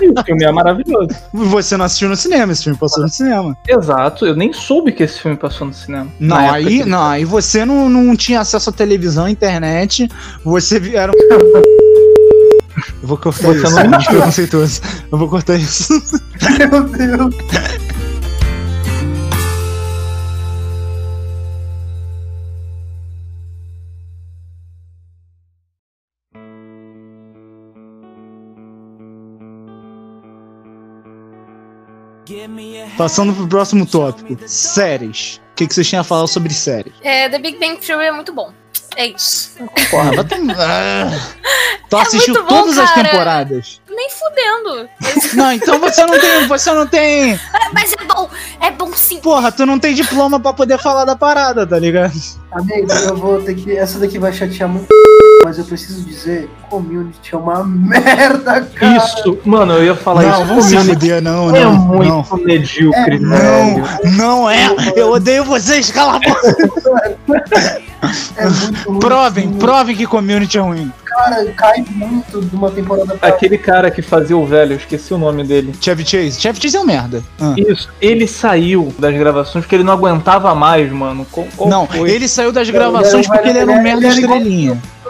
E 0.00 0.08
o 0.08 0.24
filme 0.24 0.44
é 0.44 0.50
maravilhoso. 0.50 1.10
Você 1.32 1.76
não 1.76 1.84
assistiu 1.84 2.08
no 2.08 2.16
cinema, 2.16 2.52
esse 2.52 2.64
filme 2.64 2.78
passou 2.78 3.04
no 3.04 3.08
cinema. 3.08 3.56
Exato, 3.68 4.26
eu 4.26 4.34
nem 4.34 4.52
soube 4.52 4.90
que 4.90 5.04
esse 5.04 5.20
filme 5.20 5.36
passou 5.36 5.66
no 5.66 5.74
cinema. 5.74 6.08
Não, 6.18 6.36
aí, 6.36 6.64
que 6.64 6.84
não, 6.84 7.04
aí 7.04 7.24
você 7.24 7.64
não, 7.64 7.88
não 7.88 8.16
tinha 8.16 8.40
acesso 8.40 8.70
à 8.70 8.72
televisão, 8.72 9.28
internet, 9.28 9.67
você 10.44 10.78
vi- 10.80 10.96
era 10.96 11.12
um... 11.12 11.14
Eu 13.02 13.08
vou 13.08 13.16
cortar 13.18 13.48
Você 13.48 13.58
isso, 13.66 13.70
não 13.74 13.80
é 13.80 14.04
preconceituoso. 14.04 14.80
Eu 15.10 15.18
vou 15.18 15.28
cortar 15.28 15.56
isso. 15.56 15.92
Meu 16.70 16.84
Deus. 16.84 17.34
Passando 32.96 33.32
pro 33.34 33.48
próximo 33.48 33.86
tópico. 33.86 34.36
Séries. 34.46 35.40
O 35.52 35.54
que, 35.54 35.66
que 35.66 35.74
vocês 35.74 35.88
tinham 35.88 36.00
a 36.02 36.04
falar 36.04 36.26
sobre 36.26 36.52
séries? 36.52 36.92
É, 37.02 37.28
The 37.28 37.38
Big 37.38 37.58
Bang 37.58 37.78
Theory 37.84 38.06
é 38.06 38.12
muito 38.12 38.32
bom. 38.32 38.52
É 38.96 39.06
isso. 39.06 39.52
Tom- 39.90 39.98
Ah. 40.56 41.10
Tu 41.88 41.96
É 41.96 42.02
assistiu 42.02 42.34
bom, 42.34 42.46
todas 42.46 42.76
as 42.76 42.90
cara. 42.90 43.08
temporadas. 43.08 43.80
Nem 43.88 44.10
fudendo. 44.10 44.88
Não, 45.34 45.52
então 45.52 45.78
você 45.80 46.04
não 46.04 46.18
tem. 46.20 46.46
Você 46.46 46.72
não 46.72 46.86
tem. 46.86 47.34
Ah, 47.34 47.70
Mas 47.72 47.92
é 47.94 48.04
bom. 48.04 48.28
É 48.60 48.70
bom 48.70 48.92
sim. 48.92 49.18
Porra, 49.20 49.50
tu 49.50 49.64
não 49.64 49.78
tem 49.78 49.94
diploma 49.94 50.38
pra 50.38 50.52
poder 50.52 50.78
falar 50.78 51.04
da 51.06 51.16
parada, 51.16 51.66
tá 51.66 51.78
ligado? 51.78 52.12
Amigo, 52.52 52.92
eu 52.92 53.16
vou 53.16 53.42
ter 53.42 53.54
que. 53.54 53.74
Essa 53.76 53.98
daqui 53.98 54.18
vai 54.18 54.32
chatear 54.32 54.68
muito. 54.68 54.86
Mas 55.44 55.58
eu 55.58 55.64
preciso 55.64 56.04
dizer: 56.04 56.50
community 56.68 57.34
é 57.34 57.36
uma 57.36 57.64
merda, 57.64 58.60
cara. 58.74 58.96
Isso, 58.96 59.38
mano, 59.44 59.74
eu 59.74 59.84
ia 59.84 59.94
falar 59.94 60.22
não, 60.22 60.30
isso. 60.32 60.44
vamos 60.44 60.64
se 60.66 60.76
fuder, 60.78 61.22
não, 61.22 61.54
é 61.54 61.64
não. 61.64 61.74
muito 61.76 62.08
não. 62.36 62.44
medíocre, 62.44 63.18
Não, 63.18 63.74
velho. 63.82 64.16
não 64.16 64.50
é. 64.50 64.68
Eu 64.96 65.10
odeio 65.12 65.44
vocês, 65.44 65.90
cala 65.90 66.16
a 66.16 66.18
boca. 66.20 67.80
É 68.36 68.44
muito 68.48 68.88
ruim. 68.88 68.98
Provem, 69.00 69.52
provem 69.54 69.96
que 69.96 70.06
community 70.06 70.56
é 70.56 70.60
ruim. 70.60 70.92
Cara, 71.04 71.44
cai 71.56 71.84
muito 71.90 72.40
de 72.42 72.54
uma 72.54 72.70
temporada 72.70 73.16
pra 73.16 73.28
Aquele 73.28 73.58
cara 73.58 73.90
que 73.90 74.00
fazia 74.00 74.36
o 74.36 74.46
velho, 74.46 74.74
eu 74.74 74.76
esqueci 74.76 75.12
o 75.12 75.18
nome 75.18 75.42
dele. 75.42 75.74
Chevy 75.80 76.04
Chase. 76.06 76.40
Chevy 76.40 76.60
Chase 76.62 76.76
é 76.76 76.80
um 76.80 76.84
merda. 76.84 77.24
Ah. 77.40 77.54
Isso, 77.56 77.88
ele 78.00 78.28
saiu 78.28 78.94
das 79.00 79.12
gravações 79.16 79.64
porque 79.64 79.74
ele 79.74 79.82
não 79.82 79.94
aguentava 79.94 80.54
mais, 80.54 80.90
mano. 80.92 81.26
Qual- 81.30 81.48
qual 81.56 81.68
Não, 81.68 81.86
foi? 81.88 82.08
ele 82.08 82.28
saiu 82.28 82.52
das 82.52 82.70
gravações 82.70 83.26
porque 83.26 83.48
ele 83.48 83.58
era 83.58 83.70
um 83.70 83.82
merda 83.82 84.06
era 84.06 84.16
igual- 84.20 84.38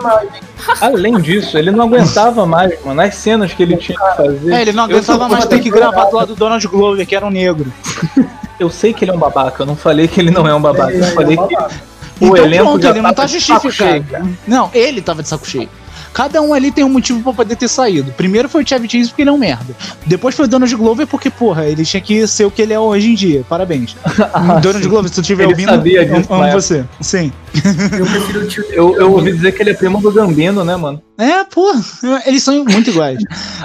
Além 0.80 1.20
disso, 1.20 1.56
ele 1.58 1.70
não 1.70 1.84
aguentava 1.84 2.46
mais, 2.46 2.72
mano. 2.84 3.00
As 3.00 3.14
cenas 3.14 3.52
que 3.52 3.62
ele 3.62 3.76
tinha 3.76 3.98
que 3.98 4.16
fazer. 4.16 4.52
É, 4.52 4.62
ele 4.62 4.72
não 4.72 4.84
aguentava 4.84 5.28
mais 5.28 5.44
ter 5.46 5.60
que 5.60 5.70
gravar 5.70 6.04
do 6.06 6.16
lado 6.16 6.28
do 6.34 6.36
Donald 6.36 6.66
Glover, 6.68 7.06
que 7.06 7.14
era 7.16 7.26
um 7.26 7.30
negro. 7.30 7.72
Eu 8.58 8.70
sei 8.70 8.92
que 8.92 9.04
ele 9.04 9.12
é 9.12 9.14
um 9.14 9.18
babaca, 9.20 9.62
eu 9.62 9.66
não 9.66 9.76
falei 9.76 10.08
que 10.08 10.18
ele 10.18 10.32
não 10.32 10.44
é 10.44 10.52
um 10.52 10.60
babaca. 10.60 10.90
Ele 10.92 11.00
Eu 11.00 11.04
é 11.06 11.10
falei 11.12 11.38
um 11.38 11.46
que 11.46 11.54
babaca. 11.54 11.74
o 12.20 12.24
então 12.26 12.36
elenco 12.44 12.64
pronto, 12.64 12.86
ele 12.88 13.00
não 13.00 13.14
tá 13.14 13.24
de 13.24 13.40
saco 13.40 13.70
justificado. 13.70 14.04
cheio. 14.10 14.36
Não, 14.48 14.68
ele 14.74 15.00
tava 15.00 15.22
de 15.22 15.28
saco 15.28 15.46
cheio. 15.46 15.68
Cada 16.12 16.42
um 16.42 16.52
ali 16.52 16.72
tem 16.72 16.82
um 16.82 16.88
motivo 16.88 17.22
pra 17.22 17.32
poder 17.32 17.54
ter 17.54 17.68
saído. 17.68 18.10
Primeiro 18.12 18.48
foi 18.48 18.64
o 18.64 18.68
Chevy 18.68 18.88
Chase 18.90 19.10
porque 19.10 19.22
ele 19.22 19.30
é 19.30 19.32
um 19.32 19.38
merda. 19.38 19.76
Depois 20.04 20.34
foi 20.34 20.46
o 20.46 20.48
Donald 20.48 20.74
Glover 20.74 21.06
porque, 21.06 21.30
porra, 21.30 21.66
ele 21.66 21.84
tinha 21.84 22.00
que 22.00 22.26
ser 22.26 22.46
o 22.46 22.50
que 22.50 22.60
ele 22.62 22.72
é 22.72 22.80
hoje 22.80 23.10
em 23.10 23.14
dia. 23.14 23.44
Parabéns. 23.48 23.94
Ah, 24.34 24.58
Donald 24.58 24.82
sim. 24.82 24.88
Glover, 24.90 25.08
se 25.08 25.14
tu 25.14 25.20
estiver 25.20 25.44
Ele 25.44 25.52
ouvindo, 25.52 25.68
sabia 25.68 26.02
eu 26.02 26.16
disso 26.20 26.32
amo 26.34 26.50
você. 26.50 26.84
Sim. 27.00 27.32
Eu 27.98 28.06
prefiro 28.06 28.40
o 28.40 28.46
tio 28.48 28.64
Eu, 28.70 28.96
eu 28.96 29.12
ouvi 29.12 29.32
dizer 29.32 29.52
que 29.52 29.62
ele 29.62 29.70
é 29.70 29.74
primo 29.74 30.00
do 30.00 30.12
Gambino, 30.12 30.64
né, 30.64 30.76
mano? 30.76 31.02
É, 31.16 31.44
pô, 31.44 31.72
eles 32.26 32.42
são 32.42 32.64
muito 32.64 32.90
iguais. 32.90 33.18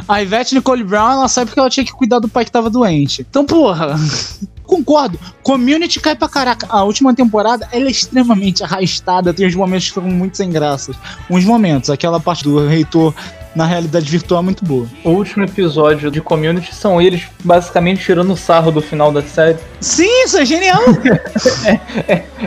A 0.07 0.21
Ivete 0.21 0.55
Nicole 0.55 0.83
Brown, 0.83 1.11
ela 1.11 1.27
sai 1.27 1.45
porque 1.45 1.59
ela 1.59 1.69
tinha 1.69 1.85
que 1.85 1.91
cuidar 1.91 2.19
do 2.19 2.27
pai 2.27 2.45
que 2.45 2.51
tava 2.51 2.69
doente. 2.69 3.25
Então, 3.29 3.45
porra, 3.45 3.95
concordo. 4.63 5.19
Community 5.43 5.99
cai 5.99 6.15
pra 6.15 6.27
caraca. 6.27 6.65
A 6.69 6.83
última 6.83 7.13
temporada, 7.13 7.67
ela 7.71 7.87
é 7.87 7.91
extremamente 7.91 8.63
arrastada, 8.63 9.33
tem 9.33 9.45
uns 9.45 9.55
momentos 9.55 9.87
que 9.87 9.93
ficam 9.93 10.09
muito 10.09 10.37
sem 10.37 10.49
graças. 10.49 10.95
Uns 11.29 11.45
momentos, 11.45 11.89
aquela 11.89 12.19
parte 12.19 12.43
do 12.43 12.65
reitor 12.67 13.13
na 13.55 13.65
realidade 13.65 14.09
virtual 14.09 14.41
é 14.41 14.43
muito 14.43 14.65
boa. 14.65 14.87
O 15.03 15.11
último 15.11 15.43
episódio 15.43 16.09
de 16.09 16.21
Community 16.21 16.73
são 16.73 17.01
eles 17.01 17.23
basicamente 17.43 18.03
tirando 18.03 18.35
sarro 18.35 18.71
do 18.71 18.81
final 18.81 19.11
da 19.11 19.21
série. 19.21 19.57
Sim, 19.79 20.23
isso 20.25 20.37
é 20.37 20.45
genial! 20.45 20.81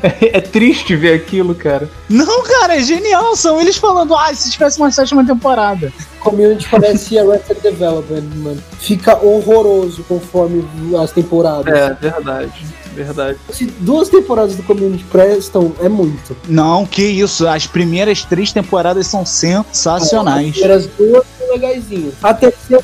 É, 0.03 0.39
é 0.39 0.41
triste 0.43 0.95
ver 0.95 1.15
aquilo, 1.15 1.55
cara. 1.55 1.89
Não, 2.09 2.43
cara, 2.43 2.77
é 2.77 2.83
genial. 2.83 3.35
São 3.35 3.59
eles 3.61 3.77
falando, 3.77 4.15
ah, 4.15 4.33
se 4.35 4.51
tivesse 4.51 4.79
uma 4.79 4.91
sétima 4.91 5.25
temporada. 5.25 5.91
Community 6.21 6.69
parece 6.71 7.19
Arrested 7.19 7.61
Development, 7.63 8.29
mano. 8.37 8.63
Fica 8.79 9.17
horroroso 9.17 10.05
conforme 10.05 10.69
as 11.03 11.13
temporadas. 11.13 11.75
É, 11.75 11.95
verdade. 11.95 12.67
Verdade. 12.97 13.39
Se 13.53 13.67
duas 13.67 14.09
temporadas 14.09 14.57
do 14.57 14.63
Community 14.63 15.05
prestam, 15.05 15.73
é 15.81 15.89
muito. 15.89 16.37
Não, 16.49 16.85
que 16.87 17.03
isso. 17.05 17.47
As 17.47 17.67
primeiras 17.67 18.25
três 18.25 18.53
temporadas 18.53 19.07
são 19.07 19.21
As 19.21 19.29
sensacionais. 19.29 20.51
primeiras 20.53 20.87
duas 20.99 21.25
são 21.39 21.49
legaisinhas. 21.53 22.15
A 22.23 22.33
terceira 22.35 22.83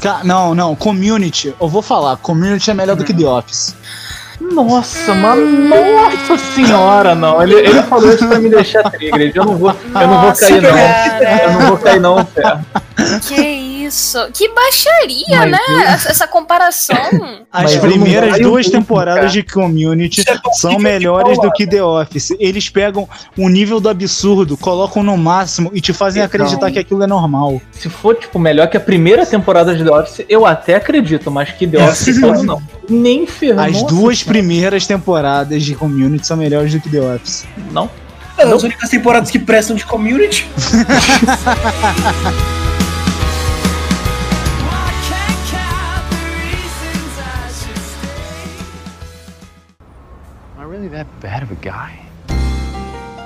Ca- 0.00 0.20
Não, 0.24 0.54
não, 0.54 0.74
Community, 0.76 1.54
eu 1.60 1.68
vou 1.68 1.82
falar, 1.82 2.16
Community 2.18 2.70
é 2.70 2.74
melhor 2.74 2.96
do 2.96 3.04
que 3.04 3.12
The 3.12 3.26
Office. 3.26 3.74
Nossa, 4.40 5.12
mas 5.14 5.36
nossa 5.40 6.38
senhora, 6.54 7.14
não. 7.16 7.42
Ele, 7.42 7.54
ele 7.56 7.82
falou 7.82 8.08
isso 8.08 8.26
pra 8.26 8.38
me 8.38 8.48
deixar 8.48 8.88
trigger. 8.90 9.32
Eu 9.34 9.44
não 9.44 9.56
vou, 9.56 9.70
eu 9.70 10.06
não 10.08 10.20
vou 10.22 10.32
cair, 10.32 10.62
não. 10.62 10.70
Eu 11.42 11.52
não 11.52 11.66
vou 11.68 11.76
cair, 11.78 12.00
não, 12.00 12.24
Ferro. 12.24 12.64
Que 13.26 13.34
isso? 13.88 14.18
Que 14.32 14.48
baixaria, 14.52 15.24
Mas 15.38 15.50
né? 15.50 15.58
eu- 15.68 15.78
Essa, 15.80 16.10
essa 16.10 16.26
comparação. 16.28 16.96
As 17.52 17.74
Mas 17.74 17.76
primeiras 17.76 18.38
duas 18.40 18.68
temporadas 18.68 19.20
cara. 19.22 19.32
de 19.32 19.42
Community 19.42 20.22
é 20.28 20.36
são 20.52 20.78
melhores 20.78 21.38
do 21.40 21.50
que 21.52 21.66
The 21.66 21.82
Office. 21.82 22.30
Eles 22.38 22.68
pegam 22.68 23.08
o 23.36 23.48
nível 23.48 23.80
do 23.80 23.88
absurdo, 23.88 24.56
colocam 24.56 25.02
no 25.02 25.16
máximo 25.16 25.70
e 25.72 25.80
te 25.80 25.92
fazem 25.92 26.22
Então. 26.22 26.26
acreditar 26.44 26.70
que 26.70 26.78
aquilo 26.78 27.02
é 27.02 27.06
normal. 27.06 27.60
Se 27.72 27.88
for, 27.88 28.14
tipo, 28.14 28.38
melhor 28.38 28.68
que 28.68 28.76
a 28.76 28.80
primeira 28.80 29.24
temporada 29.26 29.74
de 29.74 29.82
The 29.84 29.90
Office, 29.90 30.24
eu 30.28 30.46
até 30.46 30.74
acredito, 30.74 31.30
mas 31.30 31.50
que 31.52 31.66
The 31.66 31.82
Office 31.82 32.16
todo 32.20 32.42
não. 32.42 32.62
Nem 32.88 33.26
ferrando. 33.26 33.62
As 33.62 33.82
Nossa 33.82 33.86
duas 33.94 34.18
senhora. 34.18 34.38
primeiras 34.38 34.86
temporadas 34.86 35.62
de 35.64 35.74
Community 35.74 36.26
são 36.26 36.36
melhores 36.36 36.72
do 36.72 36.80
que 36.80 36.88
The 36.90 37.00
Office. 37.00 37.44
Não. 37.72 37.90
As 38.36 38.62
únicas 38.62 38.88
temporadas 38.88 39.30
que 39.32 39.38
prestam 39.38 39.74
de 39.74 39.84
community. 39.84 40.46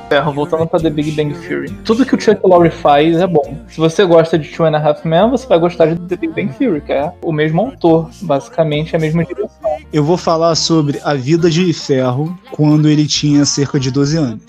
Ferro, 0.09 0.31
voltando 0.31 0.67
pra 0.67 0.79
The 0.79 0.91
Big 0.91 1.13
Bang 1.13 1.35
Theory. 1.35 1.71
Tudo 1.85 2.05
que 2.05 2.15
o 2.15 2.21
Chuck 2.21 2.41
Lorre 2.47 2.71
faz 2.71 3.17
é 3.17 3.27
bom. 3.27 3.57
Se 3.67 3.79
você 3.79 4.05
gosta 4.05 4.39
de 4.39 4.47
Two 4.51 4.67
and 4.67 4.77
a 4.77 4.79
Half 4.79 5.07
Men, 5.07 5.31
você 5.31 5.47
vai 5.47 5.59
gostar 5.59 5.87
de 5.87 5.99
The 6.07 6.17
Big 6.17 6.35
Bang 6.35 6.53
Theory, 6.53 6.83
que 6.83 6.93
é 6.93 7.11
o 7.23 7.33
mesmo 7.33 7.63
autor, 7.63 8.11
basicamente 8.21 8.95
a 8.95 8.99
mesma 8.99 9.25
direção. 9.25 9.82
Eu 9.93 10.03
vou 10.03 10.17
falar 10.17 10.55
sobre 10.55 10.99
a 11.05 11.13
vida 11.13 11.51
de 11.51 11.71
Ferro 11.75 12.35
quando 12.53 12.89
ele 12.89 13.07
tinha 13.07 13.45
cerca 13.45 13.79
de 13.79 13.91
12 13.91 14.17
anos. 14.17 14.43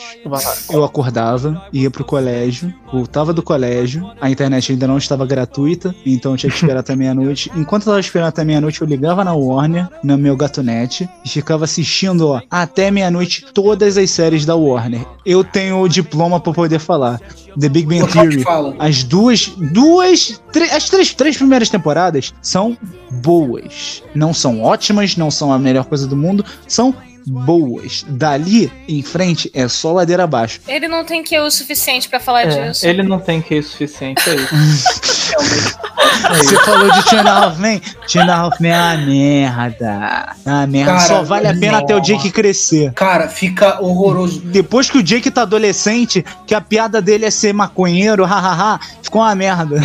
Eu 0.72 0.86
acordava, 0.86 1.68
ia 1.74 1.91
pro 1.91 2.06
colégio, 2.06 2.74
voltava 2.91 3.34
do 3.34 3.44
colégio, 3.44 4.10
a 4.22 4.30
internet 4.30 4.72
ainda 4.72 4.88
não 4.88 4.98
estava 4.98 5.26
gratuita, 5.26 5.94
então 6.06 6.32
eu 6.32 6.38
tinha 6.38 6.50
que 6.50 6.56
esperar 6.56 6.80
até 6.80 6.96
meia-noite. 6.96 7.52
Enquanto 7.58 7.84
eu 7.84 7.88
tava 7.88 8.00
esperando 8.00 8.30
até 8.30 8.46
meia-noite, 8.46 8.82
eu 8.82 8.88
ligava 8.88 9.24
na 9.26 9.34
Warner, 9.34 9.89
no 10.02 10.18
meu 10.18 10.38
gatonete, 10.38 11.10
e 11.26 11.30
ficava 11.30 11.66
assistindo, 11.66 12.30
ó, 12.30 12.41
até 12.50 12.89
meia-noite 12.89 13.46
todas 13.54 13.98
as 13.98 14.10
séries 14.12 14.46
da 14.46 14.56
Warner. 14.56 15.06
Eu 15.26 15.44
tenho 15.44 15.82
o 15.82 15.89
diploma 15.89 16.39
pra 16.39 16.54
poder 16.54 16.80
falar. 16.80 17.20
The 17.60 17.70
Big 17.70 17.86
Bang 17.86 18.02
Top 18.02 18.14
Theory. 18.14 18.44
As 18.80 19.04
duas, 19.04 19.48
duas, 19.58 20.41
as 20.72 20.89
três, 20.89 21.14
três 21.14 21.38
primeiras 21.38 21.70
temporadas 21.70 22.34
são 22.41 22.78
boas. 23.12 24.02
Não 24.16 24.34
são 24.34 24.62
ótimas, 24.62 25.16
não 25.16 25.30
são 25.34 25.52
a 25.52 25.60
melhor 25.60 25.86
coisa 25.86 26.08
do 26.08 26.16
mundo, 26.16 26.46
são 26.68 26.94
boas. 27.26 28.06
Dali 28.08 28.70
em 28.88 29.02
frente 29.02 29.50
é 29.54 29.66
só 29.70 29.94
ladeira 29.94 30.24
abaixo. 30.26 30.60
Ele 30.68 30.90
não 30.90 31.06
tem 31.06 31.24
que 31.24 31.40
o 31.40 31.50
suficiente 31.50 32.10
pra 32.10 32.20
falar 32.20 32.42
É, 32.42 32.68
disso. 32.70 32.86
ele 32.86 33.02
não 33.02 33.18
tem 33.20 33.42
que 33.42 33.62
suficiente, 33.62 34.22
é 34.30 34.36
isso. 34.36 34.54
Realmente. 34.54 35.74
É 36.26 36.36
Você 36.36 36.56
isso. 36.56 36.66
falou 36.66 36.92
de 36.92 37.04
Two 37.06 37.18
and 37.20 37.28
a 37.30 37.38
Half 37.46 37.60
Men? 37.60 37.82
Two 38.12 38.22
and 38.22 38.30
a 38.32 38.36
Half 38.36 38.60
Men 38.62 38.72
é 38.72 38.76
uma 38.78 38.98
merda. 38.98 40.36
É 40.46 40.50
uma 40.50 40.68
merda. 40.68 40.92
Cara, 40.94 41.08
Só 41.08 41.24
vale 41.24 41.48
a 41.48 41.54
pena 41.54 41.72
não. 41.74 41.80
até 41.80 41.96
o 41.96 42.00
Jake 42.00 42.30
crescer. 42.32 42.94
Cara, 42.94 43.28
fica 43.28 43.82
horroroso. 43.82 44.42
Depois 44.42 44.90
que 44.90 44.98
o 44.98 45.04
Jake 45.04 45.32
tá 45.32 45.42
adolescente, 45.44 46.24
que 46.46 46.54
a 46.54 46.62
piada 46.62 47.02
dele 47.02 47.26
é 47.26 47.32
ser 47.32 47.54
maconheiro, 47.54 48.24
hahaha, 48.26 48.80
ficou 49.02 49.22
uma 49.22 49.34
merda. 49.36 49.82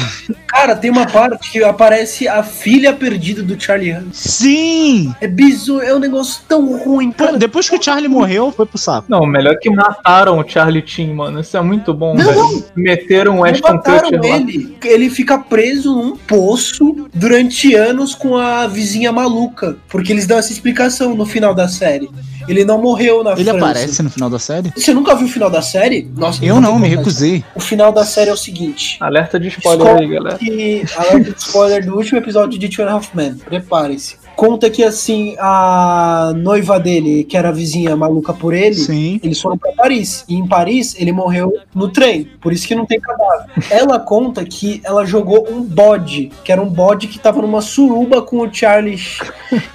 Cara, 0.58 0.74
tem 0.74 0.90
uma 0.90 1.06
parte 1.06 1.52
que 1.52 1.62
aparece 1.62 2.26
a 2.26 2.42
filha 2.42 2.92
perdida 2.92 3.44
do 3.44 3.60
Charlie 3.60 3.92
Hunt. 3.92 4.12
Sim! 4.12 5.14
É 5.20 5.28
bizarro, 5.28 5.80
é 5.80 5.94
um 5.94 6.00
negócio 6.00 6.42
tão 6.48 6.76
ruim, 6.76 7.12
Pô, 7.12 7.26
cara. 7.26 7.38
depois 7.38 7.70
que 7.70 7.76
o 7.76 7.82
Charlie 7.82 8.08
morreu, 8.08 8.50
foi 8.50 8.66
pro 8.66 8.76
saco. 8.76 9.06
Não, 9.08 9.24
melhor 9.24 9.56
que 9.60 9.70
mataram 9.70 10.40
o 10.40 10.48
Charlie 10.48 10.82
Chin, 10.84 11.12
mano. 11.14 11.38
Isso 11.38 11.56
é 11.56 11.60
muito 11.60 11.94
bom, 11.94 12.16
Não, 12.16 12.24
velho. 12.24 12.64
Meteram 12.74 13.34
o 13.34 13.36
Não 13.36 13.44
Ashton 13.44 13.72
mataram 13.72 14.10
Kutcher 14.10 14.20
lá. 14.20 14.36
ele. 14.36 14.76
Ele 14.84 15.10
fica 15.10 15.38
preso 15.38 15.94
num 15.94 16.16
poço 16.16 17.08
durante 17.14 17.76
anos 17.76 18.14
com 18.16 18.36
a 18.36 18.66
vizinha 18.66 19.12
maluca. 19.12 19.76
Porque 19.88 20.12
eles 20.12 20.26
dão 20.26 20.38
essa 20.38 20.52
explicação 20.52 21.14
no 21.14 21.24
final 21.24 21.54
da 21.54 21.68
série. 21.68 22.10
Ele 22.48 22.64
não 22.64 22.80
morreu 22.80 23.22
na 23.22 23.32
Ele 23.32 23.44
França. 23.44 23.56
aparece 23.58 24.02
no 24.02 24.10
final 24.10 24.30
da 24.30 24.38
série? 24.38 24.72
Você 24.74 24.94
nunca 24.94 25.14
viu 25.14 25.26
o 25.26 25.30
final 25.30 25.50
da 25.50 25.62
série? 25.62 26.10
Nossa, 26.16 26.44
Eu 26.44 26.60
não, 26.60 26.74
ter 26.74 26.80
me 26.80 26.88
recusei. 26.88 27.44
O 27.54 27.60
final 27.60 27.92
da 27.92 28.04
série 28.04 28.30
é 28.30 28.32
o 28.32 28.36
seguinte. 28.36 28.96
Alerta 29.00 29.38
de 29.38 29.48
spoiler 29.48 29.96
aí, 29.96 30.08
galera. 30.08 30.38
Que, 30.38 30.82
alerta 30.96 31.32
de 31.32 31.38
spoiler 31.38 31.84
do 31.84 31.96
último 31.96 32.18
episódio 32.18 32.58
de 32.58 32.68
Two 32.68 32.84
and 32.84 32.88
a 32.88 32.92
Half 32.94 33.14
Men. 33.14 33.34
Preparem-se. 33.34 34.16
Conta 34.38 34.70
que 34.70 34.84
assim, 34.84 35.34
a 35.40 36.32
noiva 36.36 36.78
dele, 36.78 37.24
que 37.24 37.36
era 37.36 37.48
a 37.48 37.52
vizinha 37.52 37.96
maluca 37.96 38.32
por 38.32 38.54
ele, 38.54 38.76
Sim. 38.76 39.18
eles 39.20 39.40
foram 39.40 39.58
pra 39.58 39.72
Paris. 39.72 40.24
E 40.28 40.36
em 40.36 40.46
Paris 40.46 40.94
ele 40.96 41.10
morreu 41.10 41.52
no 41.74 41.88
trem. 41.88 42.28
Por 42.40 42.52
isso 42.52 42.64
que 42.64 42.72
não 42.72 42.86
tem 42.86 43.00
cadáver. 43.00 43.50
ela 43.68 43.98
conta 43.98 44.44
que 44.44 44.80
ela 44.84 45.04
jogou 45.04 45.48
um 45.50 45.60
bode, 45.60 46.30
que 46.44 46.52
era 46.52 46.62
um 46.62 46.68
bode 46.68 47.08
que 47.08 47.18
tava 47.18 47.42
numa 47.42 47.60
suruba 47.60 48.22
com 48.22 48.38
o 48.38 48.54
Charlie 48.54 49.00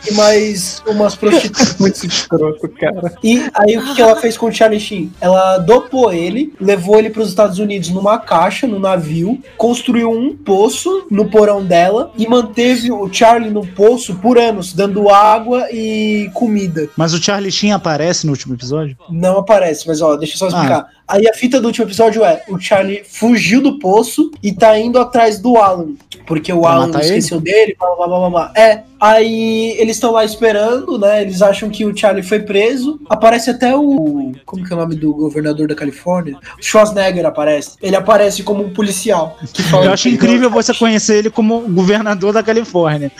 e 0.09 0.13
mais 0.13 0.81
umas 0.87 1.13
prostitutas. 1.13 1.75
Muito 1.79 2.05
escroto, 2.05 2.69
cara. 2.69 3.13
E 3.21 3.43
aí 3.53 3.77
o 3.77 3.83
que, 3.83 3.95
que 3.95 4.01
ela 4.01 4.15
fez 4.15 4.37
com 4.37 4.45
o 4.45 4.51
Charlie 4.51 4.79
Sheen? 4.79 5.11
Ela 5.19 5.57
dopou 5.57 6.13
ele, 6.13 6.53
levou 6.57 6.97
ele 6.97 7.09
para 7.09 7.21
os 7.21 7.27
Estados 7.27 7.59
Unidos 7.59 7.89
numa 7.89 8.17
caixa, 8.17 8.65
no 8.65 8.79
navio, 8.79 9.37
construiu 9.57 10.09
um 10.09 10.33
poço 10.33 11.05
no 11.11 11.29
porão 11.29 11.61
dela 11.65 12.13
e 12.17 12.25
manteve 12.29 12.93
o 12.93 13.11
Charlie 13.11 13.51
no 13.51 13.67
poço 13.67 14.15
por 14.15 14.37
anos, 14.37 14.52
dando 14.73 15.09
água 15.09 15.67
e 15.71 16.29
comida. 16.33 16.89
Mas 16.95 17.13
o 17.13 17.21
Charlie 17.21 17.51
Sheen 17.51 17.71
aparece 17.71 18.25
no 18.25 18.31
último 18.31 18.53
episódio? 18.53 18.97
Não 19.09 19.37
aparece, 19.37 19.87
mas 19.87 20.01
ó, 20.01 20.15
deixa 20.15 20.35
eu 20.35 20.37
só 20.37 20.47
explicar. 20.47 20.87
Aí 21.07 21.27
a 21.27 21.33
fita 21.33 21.59
do 21.59 21.67
último 21.67 21.85
episódio 21.85 22.23
é: 22.23 22.43
o 22.47 22.59
Charlie 22.59 23.03
fugiu 23.07 23.61
do 23.61 23.77
poço 23.77 24.31
e 24.41 24.51
tá 24.53 24.77
indo 24.79 24.99
atrás 24.99 25.37
do 25.37 25.57
Alan. 25.57 25.93
Porque 26.25 26.51
o 26.53 26.61
Pra 26.61 26.71
Alan 26.71 26.99
esqueceu 26.99 27.41
dele, 27.41 27.75
blá 27.77 27.95
blá 27.95 28.07
blá 28.07 28.19
blá 28.19 28.29
blá. 28.29 28.53
É. 28.55 28.83
Aí 28.99 29.75
eles 29.77 29.97
estão 29.97 30.11
lá 30.11 30.23
esperando, 30.23 30.97
né? 30.97 31.21
Eles 31.21 31.41
acham 31.41 31.69
que 31.69 31.85
o 31.85 31.95
Charlie 31.95 32.23
foi 32.23 32.39
preso. 32.39 33.01
Aparece 33.09 33.49
até 33.49 33.75
o. 33.75 34.31
Como 34.45 34.65
que 34.65 34.71
é 34.71 34.75
o 34.75 34.79
nome 34.79 34.95
do 34.95 35.13
governador 35.13 35.67
da 35.67 35.75
Califórnia? 35.75 36.37
O 36.57 36.63
Schwarzenegger 36.63 37.25
aparece. 37.25 37.71
Ele 37.81 37.97
aparece 37.97 38.41
como 38.43 38.63
um 38.63 38.73
policial. 38.73 39.37
que 39.51 39.61
fala 39.61 39.85
Eu 39.85 39.93
acho 39.93 40.07
incrível 40.07 40.49
você 40.49 40.73
conhecer 40.73 41.17
ele 41.17 41.29
como 41.29 41.59
governador 41.69 42.31
da 42.31 42.41
Califórnia. 42.41 43.11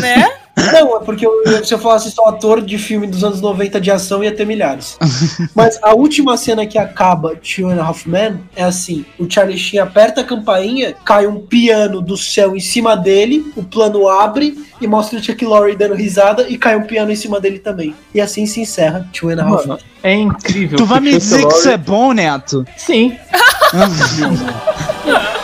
Né? 0.00 0.32
Não, 0.56 0.96
é 0.96 1.00
porque 1.04 1.26
eu- 1.26 1.64
se 1.64 1.74
eu 1.74 1.78
falasse 1.78 2.10
só 2.10 2.28
ator 2.28 2.62
de 2.62 2.78
filme 2.78 3.06
dos 3.06 3.22
anos 3.22 3.40
90 3.42 3.78
de 3.80 3.90
ação, 3.90 4.24
ia 4.24 4.34
ter 4.34 4.46
milhares. 4.46 4.96
Mas 5.54 5.78
a 5.82 5.94
última 5.94 6.36
cena 6.36 6.66
que 6.66 6.78
acaba 6.78 7.36
Two 7.36 7.68
and 7.68 7.78
a 7.80 7.84
Half 7.84 8.06
Men 8.06 8.40
é 8.56 8.64
assim: 8.64 9.04
o 9.18 9.30
Charlie 9.30 9.58
Sheen 9.58 9.80
aperta 9.80 10.22
a 10.22 10.24
campainha, 10.24 10.94
cai 11.04 11.26
um 11.26 11.40
piano 11.40 12.00
do 12.00 12.16
céu 12.16 12.56
em 12.56 12.60
cima 12.60 12.96
dele, 12.96 13.52
o 13.54 13.62
plano 13.62 14.08
abre 14.08 14.56
e 14.80 14.86
mostra 14.86 15.18
o 15.18 15.22
Chuck 15.22 15.44
Lorre 15.44 15.76
dando 15.76 15.94
risada 15.94 16.46
e 16.48 16.56
cai 16.56 16.74
um 16.74 16.82
piano 16.84 17.12
em 17.12 17.16
cima 17.16 17.38
dele 17.38 17.58
também. 17.58 17.94
E 18.14 18.20
assim 18.20 18.46
se 18.46 18.60
encerra 18.60 19.06
Two 19.12 19.28
and 19.28 19.40
a 19.40 19.44
Half 19.44 19.66
Men. 19.66 19.78
É 20.02 20.14
incrível. 20.14 20.78
Tu 20.78 20.86
vai 20.86 21.00
me 21.00 21.10
Chuck 21.12 21.20
dizer 21.22 21.46
que 21.46 21.54
isso 21.54 21.68
é 21.68 21.76
bom, 21.76 22.12
Neto? 22.12 22.64
Sim. 22.78 23.14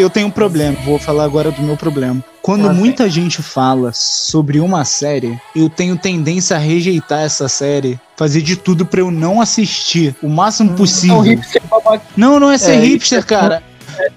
Eu 0.00 0.08
tenho 0.08 0.28
um 0.28 0.30
problema, 0.30 0.76
vou 0.84 0.98
falar 0.98 1.24
agora 1.24 1.50
do 1.50 1.60
meu 1.62 1.76
problema. 1.76 2.24
Quando 2.40 2.66
Ah, 2.66 2.72
sim. 2.72 2.78
muita 2.80 3.08
gente 3.10 3.42
fala 3.42 3.92
sobre 3.92 4.58
uma 4.58 4.82
série, 4.84 5.38
eu 5.54 5.68
tenho 5.68 5.94
tendência 5.94 6.56
a 6.56 6.58
rejeitar 6.58 7.20
essa 7.20 7.48
série, 7.48 8.00
fazer 8.16 8.40
de 8.40 8.56
tudo 8.56 8.86
pra 8.86 9.00
eu 9.00 9.10
não 9.10 9.42
assistir 9.42 10.14
o 10.22 10.28
máximo 10.28 10.70
É 10.70 10.72
um 10.72 10.76
possível. 10.76 11.22
babaca. 11.70 12.02
Não, 12.16 12.40
não 12.40 12.50
é 12.50 12.56
ser 12.56 12.72
É, 12.72 12.80
hipster- 12.80 13.26
cara. 13.26 13.62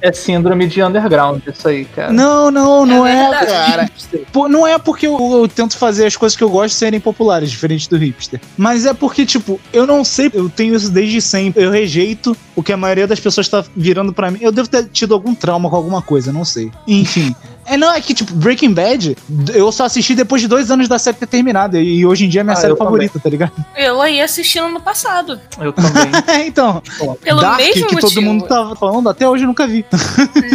É, 0.02 0.10
é 0.10 0.14
síndrome 0.14 0.68
de 0.68 0.82
underground, 0.82 1.42
isso 1.48 1.68
aí, 1.68 1.86
cara. 1.86 2.12
Não, 2.12 2.50
não, 2.50 2.86
não 2.86 3.06
é, 3.06 3.30
verdade. 3.30 3.46
cara. 3.46 3.92
Pô, 4.32 4.48
não 4.48 4.66
é 4.66 4.78
porque 4.78 5.08
eu, 5.08 5.18
eu 5.18 5.48
tento 5.48 5.78
fazer 5.78 6.06
as 6.06 6.16
coisas 6.16 6.36
que 6.36 6.44
eu 6.44 6.50
gosto 6.50 6.76
serem 6.76 7.00
populares, 7.00 7.52
diferente 7.52 7.90
do 7.90 7.98
hipster. 7.98 8.40
Mas 8.58 8.86
é 8.86 8.94
porque, 8.94 9.26
tipo, 9.26 9.60
eu 9.72 9.86
não 9.86 10.04
sei, 10.04 10.32
eu 10.34 10.50
tenho 10.50 10.76
isso 10.76 10.90
desde 10.90 11.22
sempre. 11.22 11.64
Eu 11.64 11.72
rejeito 11.72 12.36
o 12.56 12.64
que 12.64 12.72
a 12.72 12.78
maioria 12.78 13.08
das 13.08 13.20
pessoas 13.20 13.48
tá 13.48 13.64
virando 13.76 14.14
pra 14.14 14.32
mim. 14.32 14.40
Eu 14.42 14.52
devo 14.52 14.68
ter 14.68 14.88
tido 14.90 15.14
algum 15.14 15.34
trauma 15.36 15.70
com 15.70 15.76
alguma 15.76 16.02
coisa, 16.02 16.32
não 16.32 16.46
sei. 16.46 16.72
Enfim. 16.88 17.36
É, 17.66 17.78
não, 17.78 17.94
é 17.94 18.02
que, 18.02 18.14
tipo, 18.14 18.34
Breaking 18.34 18.74
Bad, 18.74 19.18
eu 19.54 19.72
só 19.72 19.86
assisti 19.86 20.16
depois 20.16 20.42
de 20.42 20.48
dois 20.48 20.70
anos 20.72 20.88
da 20.88 21.00
série 21.00 21.18
ter 21.18 21.28
terminado. 21.28 21.78
E 21.78 22.06
hoje 22.06 22.26
em 22.26 22.30
dia 22.30 22.42
é 22.42 22.44
minha 22.44 22.54
Ah, 22.54 22.58
série 22.60 22.76
favorita, 22.76 23.20
tá 23.20 23.30
ligado? 23.30 23.54
Eu 23.76 24.02
aí 24.02 24.22
assistindo 24.22 24.68
no 24.70 24.80
passado. 24.82 25.40
Eu 25.60 25.72
também. 25.74 26.12
É, 26.28 26.46
então. 26.48 26.82
Pelo 27.22 27.42
Dark, 27.42 27.60
mesmo 27.60 27.88
que 27.88 27.96
todo 27.96 28.02
motivo. 28.04 28.22
mundo 28.22 28.46
tava 28.46 28.76
falando, 28.76 29.10
até 29.10 29.28
hoje 29.28 29.44
eu 29.44 29.48
nunca 29.48 29.66
vi. 29.68 29.86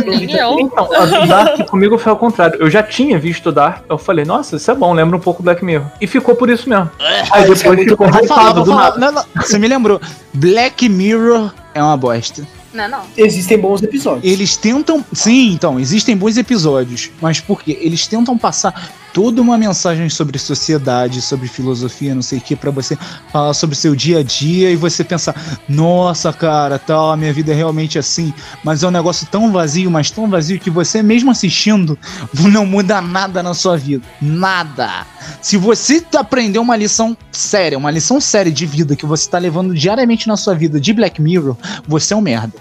Nem 0.06 0.30
eu. 0.32 0.58
Então, 0.68 0.88
a 0.94 1.26
Dark 1.26 1.66
comigo 1.68 1.96
foi 1.98 2.10
ao 2.10 2.18
contrário. 2.18 2.58
Eu 2.60 2.70
já 2.70 2.82
tinha 2.82 3.18
visto 3.18 3.50
Dark, 3.50 3.84
eu 3.88 3.96
falei, 3.98 4.24
nossa, 4.24 4.56
isso 4.56 4.70
é 4.70 4.74
bom, 4.74 4.92
lembra 4.92 5.16
um 5.16 5.20
pouco 5.20 5.42
Black 5.42 5.64
Mirror. 5.64 5.86
E 6.00 6.06
ficou 6.06 6.34
por 6.34 6.50
isso 6.50 6.68
mesmo. 6.68 6.90
Aí 7.00 7.42
é 7.44 7.46
depois 7.46 7.62
muito 7.64 7.90
ficou 7.90 8.06
hypado 8.06 8.64
do 8.64 8.70
falar. 8.70 8.82
nada. 8.84 8.98
Não, 8.98 9.12
não, 9.12 9.24
você 9.42 9.58
me 9.58 9.66
lembrou. 9.68 10.00
Black 10.34 10.88
Mirror 10.88 11.52
é 11.74 11.82
uma 11.82 11.96
bosta. 11.96 12.42
Não, 12.78 12.88
não. 12.88 13.02
Existem 13.16 13.58
bons 13.58 13.82
episódios. 13.82 14.24
Eles 14.24 14.56
tentam. 14.56 15.04
Sim, 15.12 15.50
então, 15.50 15.80
existem 15.80 16.16
bons 16.16 16.36
episódios. 16.36 17.10
Mas 17.20 17.40
por 17.40 17.60
quê? 17.60 17.76
Eles 17.80 18.06
tentam 18.06 18.38
passar 18.38 18.92
toda 19.18 19.42
uma 19.42 19.58
mensagem 19.58 20.08
sobre 20.08 20.38
sociedade, 20.38 21.20
sobre 21.20 21.48
filosofia, 21.48 22.14
não 22.14 22.22
sei 22.22 22.38
o 22.38 22.40
que, 22.40 22.54
pra 22.54 22.70
você 22.70 22.96
falar 23.32 23.52
sobre 23.52 23.74
seu 23.74 23.96
dia 23.96 24.20
a 24.20 24.22
dia 24.22 24.70
e 24.70 24.76
você 24.76 25.02
pensar, 25.02 25.34
nossa, 25.68 26.32
cara, 26.32 26.78
tal, 26.78 27.10
a 27.10 27.16
minha 27.16 27.32
vida 27.32 27.50
é 27.50 27.54
realmente 27.56 27.98
assim. 27.98 28.32
Mas 28.62 28.84
é 28.84 28.86
um 28.86 28.92
negócio 28.92 29.26
tão 29.28 29.50
vazio, 29.50 29.90
mas 29.90 30.08
tão 30.08 30.30
vazio 30.30 30.60
que 30.60 30.70
você, 30.70 31.02
mesmo 31.02 31.32
assistindo, 31.32 31.98
não 32.32 32.64
muda 32.64 33.00
nada 33.00 33.42
na 33.42 33.54
sua 33.54 33.76
vida. 33.76 34.06
Nada. 34.22 35.04
Se 35.42 35.56
você 35.56 36.00
aprender 36.14 36.60
uma 36.60 36.76
lição 36.76 37.16
séria, 37.32 37.76
uma 37.76 37.90
lição 37.90 38.20
séria 38.20 38.52
de 38.52 38.66
vida 38.66 38.94
que 38.94 39.04
você 39.04 39.28
tá 39.28 39.38
levando 39.38 39.74
diariamente 39.74 40.28
na 40.28 40.36
sua 40.36 40.54
vida 40.54 40.80
de 40.80 40.92
Black 40.92 41.20
Mirror, 41.20 41.56
você 41.88 42.14
é 42.14 42.16
um 42.16 42.20
merda. 42.20 42.54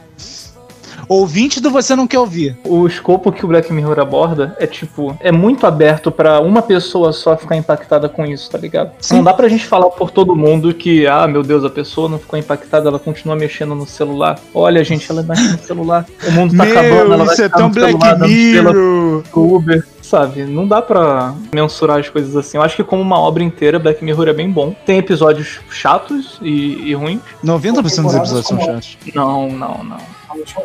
Ouvinte 1.08 1.62
do 1.62 1.70
Você 1.70 1.96
Não 1.96 2.08
Quer 2.08 2.20
Ouvir. 2.20 2.58
O 2.66 2.86
escopo 2.86 3.32
que 3.32 3.46
o 3.46 3.48
Black 3.48 3.72
Mirror 3.72 4.00
aborda 4.00 4.56
é 4.60 4.68
tipo, 4.68 5.18
é 5.20 5.32
muito 5.32 5.66
aberto 5.66 6.12
pra 6.12 6.40
uma 6.40 6.62
pessoa 6.62 7.14
só 7.14 7.38
ficar 7.38 7.56
impactada 7.56 8.10
com 8.10 8.26
isso, 8.26 8.50
tá 8.50 8.58
ligado? 8.58 8.92
Sim. 9.00 9.18
Não 9.18 9.24
dá 9.24 9.34
pra 9.34 9.48
gente 9.48 9.66
falar 9.66 9.90
por 9.90 10.12
todo 10.12 10.36
mundo 10.36 10.74
que, 10.74 11.08
ah, 11.08 11.28
meu 11.28 11.44
Deus, 11.44 11.64
a 11.64 11.70
pessoa 11.70 12.10
não 12.10 12.20
ficou 12.20 12.38
impactada, 12.38 12.90
ela 12.90 13.00
continua 13.00 13.36
mexendo 13.36 13.74
no 13.74 13.86
celular. 13.86 14.40
Olha, 14.54 14.84
gente, 14.84 15.10
ela 15.10 15.24
mexe 15.24 15.48
no 15.50 15.60
celular. 15.60 16.06
O 16.28 16.32
mundo 16.32 16.56
tá 16.56 16.64
acabando, 16.64 17.14
ela 17.14 17.24
vai 17.24 17.34
isso 17.34 17.42
é 17.42 17.46
ficar 17.46 17.58
tão 17.58 17.68
no 17.70 17.74
Black 17.74 17.92
celular, 17.92 18.20
Mirror. 18.20 19.24
Uber. 19.34 19.88
Sabe, 20.02 20.46
não 20.46 20.66
dá 20.66 20.82
pra 20.82 21.36
mensurar 21.54 22.00
as 22.00 22.08
coisas 22.08 22.34
assim. 22.34 22.56
Eu 22.58 22.64
acho 22.64 22.78
que 22.78 22.84
como 22.84 23.02
uma 23.02 23.20
obra 23.20 23.44
inteira, 23.44 23.78
Black 23.78 24.02
Mirror 24.04 24.30
é 24.30 24.34
bem 24.34 24.50
bom. 24.50 24.74
Tem 24.86 25.00
episódios 25.00 25.60
chatos 25.70 26.40
e, 26.42 26.90
e 26.90 26.94
ruins. 26.94 27.20
90% 27.44 27.82
dos 27.82 28.16
episódios 28.16 28.48
são 28.48 28.58
chatos. 28.58 28.98
Não, 29.14 29.50
não, 29.50 29.84
não. 29.84 30.17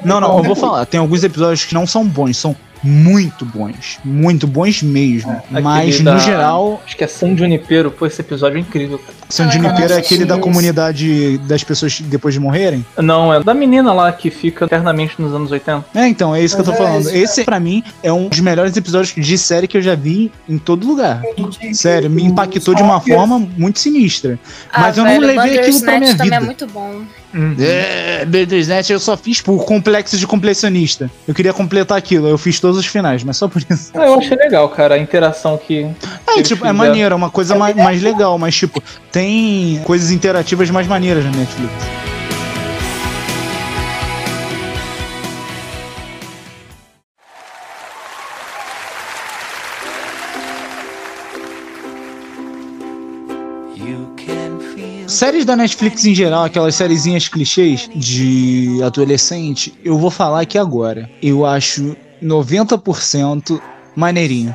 Não, 0.04 0.20
não, 0.20 0.38
eu 0.38 0.44
vou 0.44 0.54
falar. 0.56 0.84
Tem 0.86 0.98
alguns 1.00 1.22
episódios 1.24 1.64
que 1.64 1.74
não 1.74 1.86
são 1.86 2.04
bons, 2.06 2.36
são 2.36 2.54
muito 2.84 3.44
bons. 3.46 4.00
Muito 4.04 4.44
bons 4.44 4.82
mesmo. 4.82 5.40
Mas, 5.48 5.64
Aquele 5.64 5.98
no 5.98 6.04
da- 6.04 6.18
geral, 6.18 6.82
Acho 6.84 6.96
que 6.96 7.04
é 7.04 7.06
San 7.06 7.36
Junipero. 7.36 7.92
Pô, 7.92 8.04
esse 8.06 8.20
episódio 8.20 8.56
é 8.56 8.60
incrível, 8.60 8.98
cara. 8.98 9.12
San 9.28 9.46
Ah, 9.46 9.50
Junipero 9.50 9.92
é 9.92 9.96
aquele 9.98 10.24
da 10.24 10.36
comunidade 10.36 11.38
das 11.38 11.62
pessoas 11.62 12.00
depois 12.00 12.34
de 12.34 12.40
morrerem. 12.40 12.84
Não, 12.98 13.32
é 13.32 13.40
da 13.40 13.54
menina 13.54 13.92
lá 13.92 14.10
que 14.12 14.30
fica 14.30 14.64
eternamente 14.64 15.14
nos 15.22 15.32
anos 15.32 15.52
80. 15.52 15.84
É, 15.94 16.08
então, 16.08 16.34
é 16.34 16.42
isso 16.42 16.56
que 16.56 16.60
eu 16.60 16.64
tô 16.64 16.72
Mas 16.72 16.80
é 16.80 16.84
falando. 16.84 17.00
isso, 17.02 17.14
Esse, 17.16 17.44
pra 17.44 17.60
mim, 17.60 17.84
é 18.02 18.12
um 18.12 18.28
dos 18.28 18.40
melhores 18.40 18.76
episódios 18.76 19.14
de 19.14 19.38
série 19.38 19.68
que 19.68 19.76
eu 19.76 19.82
já 19.82 19.94
vi 19.94 20.32
em 20.48 20.58
todo 20.58 20.84
lugar. 20.84 21.22
Sério, 21.72 22.10
me 22.10 22.24
impactou 22.24 22.74
de 22.74 22.82
uma 22.82 23.00
forma 23.00 23.38
muito 23.38 23.78
sinistra. 23.78 24.36
Mas 24.76 24.98
eu 24.98 25.04
não 25.04 25.10
Ah, 25.10 25.14
velho, 25.20 25.26
levei 25.28 25.58
aquilo 25.60 25.80
pra 25.82 25.98
minha 26.00 26.10
também 26.16 26.24
vida. 26.24 26.36
é 26.36 26.40
muito 26.40 26.66
bom. 26.66 27.02
É, 27.58 28.24
Bandersnatch 28.24 28.90
eu 28.90 29.00
só 29.00 29.16
fiz 29.16 29.40
por 29.40 29.64
complexo 29.64 30.16
de 30.16 30.26
completionista. 30.26 31.10
Eu 31.26 31.34
queria 31.34 31.52
completar 31.52 31.96
aquilo, 31.96 32.28
eu 32.28 32.38
fiz 32.38 32.60
todos 32.60 32.78
os 32.78 32.86
finais, 32.86 33.24
mas 33.24 33.36
só 33.36 33.48
por 33.48 33.62
isso. 33.68 33.90
Ah, 33.94 34.06
eu 34.06 34.14
achei 34.14 34.36
legal, 34.36 34.68
cara, 34.68 34.94
a 34.94 34.98
interação 34.98 35.56
que. 35.56 35.86
É, 36.26 36.42
tipo, 36.42 36.66
é 36.66 36.72
maneiro, 36.72 37.12
é 37.12 37.16
uma 37.16 37.30
coisa 37.30 37.54
mais, 37.54 37.74
mais 37.76 38.02
legal, 38.02 38.38
mas 38.38 38.54
tipo, 38.54 38.82
tem 39.10 39.80
coisas 39.84 40.10
interativas 40.10 40.70
mais 40.70 40.86
maneiras 40.86 41.24
na 41.24 41.30
Netflix. 41.30 42.11
Séries 55.22 55.44
da 55.44 55.54
Netflix 55.54 56.04
em 56.04 56.16
geral, 56.16 56.42
aquelas 56.42 56.74
sériezinhas 56.74 57.28
clichês 57.28 57.88
de 57.94 58.82
adolescente, 58.82 59.72
eu 59.84 59.96
vou 59.96 60.10
falar 60.10 60.40
aqui 60.40 60.58
agora. 60.58 61.08
Eu 61.22 61.46
acho 61.46 61.96
90% 62.20 63.62
maneirinho. 63.94 64.52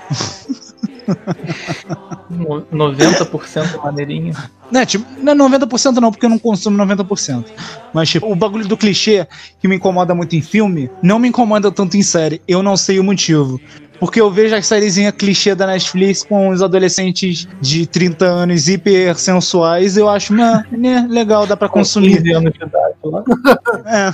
No- 2.29 2.63
90% 2.63 3.81
maneirinho. 3.81 4.35
Não, 4.69 4.81
é, 4.81 4.85
tipo, 4.85 5.05
não 5.23 5.31
é 5.31 5.35
90% 5.35 6.01
não, 6.01 6.11
porque 6.11 6.25
eu 6.25 6.29
não 6.29 6.37
consumo 6.37 6.77
90%. 6.77 7.45
Mas, 7.93 8.09
tipo, 8.09 8.29
o 8.29 8.35
bagulho 8.35 8.67
do 8.67 8.75
clichê 8.75 9.25
que 9.61 9.69
me 9.69 9.77
incomoda 9.77 10.13
muito 10.13 10.35
em 10.35 10.41
filme, 10.41 10.89
não 11.01 11.17
me 11.17 11.29
incomoda 11.29 11.71
tanto 11.71 11.95
em 11.95 12.03
série. 12.03 12.41
Eu 12.45 12.61
não 12.61 12.75
sei 12.75 12.99
o 12.99 13.03
motivo. 13.05 13.61
Porque 13.99 14.21
eu 14.21 14.29
vejo 14.31 14.55
as 14.55 14.65
sériezinhas 14.65 15.13
clichê 15.13 15.55
da 15.55 15.67
Netflix 15.67 16.23
com 16.23 16.49
os 16.49 16.61
adolescentes 16.61 17.47
de 17.61 17.85
30 17.85 18.25
anos 18.25 18.67
hiper 18.67 19.15
sensuais, 19.17 19.97
eu 19.97 20.07
acho, 20.09 20.33
né, 20.33 21.07
legal, 21.09 21.45
dá 21.45 21.57
pra 21.57 21.69
consumir. 21.69 22.17
15 22.17 22.31
anos 22.33 22.53
de 22.53 22.63
idade 22.63 22.95
lá. 23.03 23.23
É. 23.85 24.13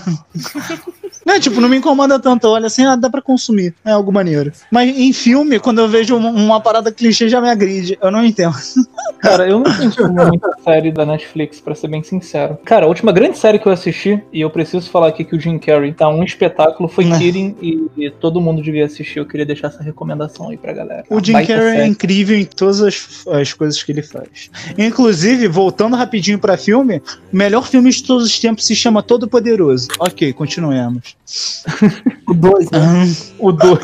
Não, 1.25 1.39
tipo, 1.39 1.61
não 1.61 1.69
me 1.69 1.77
incomoda 1.77 2.19
tanto. 2.19 2.47
Olha 2.47 2.67
assim, 2.67 2.85
ah, 2.85 2.95
dá 2.95 3.09
pra 3.09 3.21
consumir. 3.21 3.73
É 3.85 3.91
algo 3.91 4.11
maneiro. 4.11 4.51
Mas 4.69 4.95
em 4.95 5.13
filme, 5.13 5.59
quando 5.59 5.79
eu 5.79 5.87
vejo 5.87 6.15
uma, 6.15 6.29
uma 6.29 6.59
parada 6.59 6.91
clichê, 6.91 7.29
já 7.29 7.39
me 7.39 7.49
agride. 7.49 7.97
Eu 8.01 8.11
não 8.11 8.23
entendo. 8.25 8.53
Cara, 9.19 9.47
eu 9.47 9.59
não 9.59 9.63
consumo 9.63 10.13
muita 10.27 10.49
série 10.63 10.91
da 10.91 11.05
Netflix, 11.05 11.61
pra 11.61 11.73
ser 11.73 11.87
bem 11.87 12.03
sincero. 12.03 12.57
Cara, 12.65 12.85
a 12.85 12.89
última 12.89 13.11
grande 13.11 13.37
série 13.37 13.57
que 13.57 13.65
eu 13.67 13.71
assisti, 13.71 14.21
e 14.33 14.41
eu 14.41 14.49
preciso 14.49 14.89
falar 14.89 15.07
aqui 15.07 15.23
que 15.23 15.35
o 15.35 15.39
Jim 15.39 15.57
Carrey 15.57 15.93
tá 15.93 16.09
um 16.09 16.23
espetáculo, 16.23 16.89
foi 16.89 17.05
Né. 17.05 17.17
Killing, 17.17 17.55
e, 17.61 17.87
e 17.97 18.09
todo 18.11 18.41
mundo 18.41 18.61
devia 18.61 18.85
assistir. 18.85 19.19
Eu 19.19 19.25
queria 19.25 19.45
deixar 19.45 19.71
essa 19.73 19.83
recomendação 19.83 20.49
aí 20.49 20.57
pra 20.57 20.73
galera. 20.73 21.03
O 21.09 21.23
Jim 21.23 21.33
Carrey 21.33 21.79
é 21.81 21.85
incrível 21.85 22.37
em 22.37 22.45
todas 22.45 22.81
as, 22.81 23.25
as 23.27 23.53
coisas 23.53 23.81
que 23.81 23.91
ele 23.91 24.01
faz. 24.01 24.49
Inclusive, 24.77 25.47
voltando 25.47 25.95
rapidinho 25.95 26.39
pra 26.39 26.57
filme, 26.57 27.01
o 27.31 27.35
melhor 27.35 27.67
filme 27.67 27.89
de 27.91 28.03
todos 28.03 28.25
os 28.25 28.39
tempos 28.39 28.65
se 28.65 28.75
chama 28.75 29.01
Todo 29.03 29.27
Poderoso. 29.27 29.87
Ok, 29.99 30.31
continuemos. 30.33 31.15
O 32.25 32.33
2, 32.33 32.71
né? 32.71 32.79
Ah, 32.79 33.33
O 33.37 33.51
2 33.51 33.79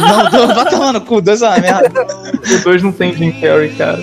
não, 0.00 0.30
do- 0.30 0.54
vai 0.54 0.70
tomar 0.70 0.92
no 0.94 1.00
cu, 1.02 1.20
dois 1.20 1.42
é 1.42 1.48
uma 1.48 1.58
merda. 1.58 2.06
o 2.06 2.64
dois 2.64 2.82
não 2.82 2.90
tem 2.90 3.14
Jim 3.14 3.30
Carrey, 3.32 3.68
cara. 3.76 4.02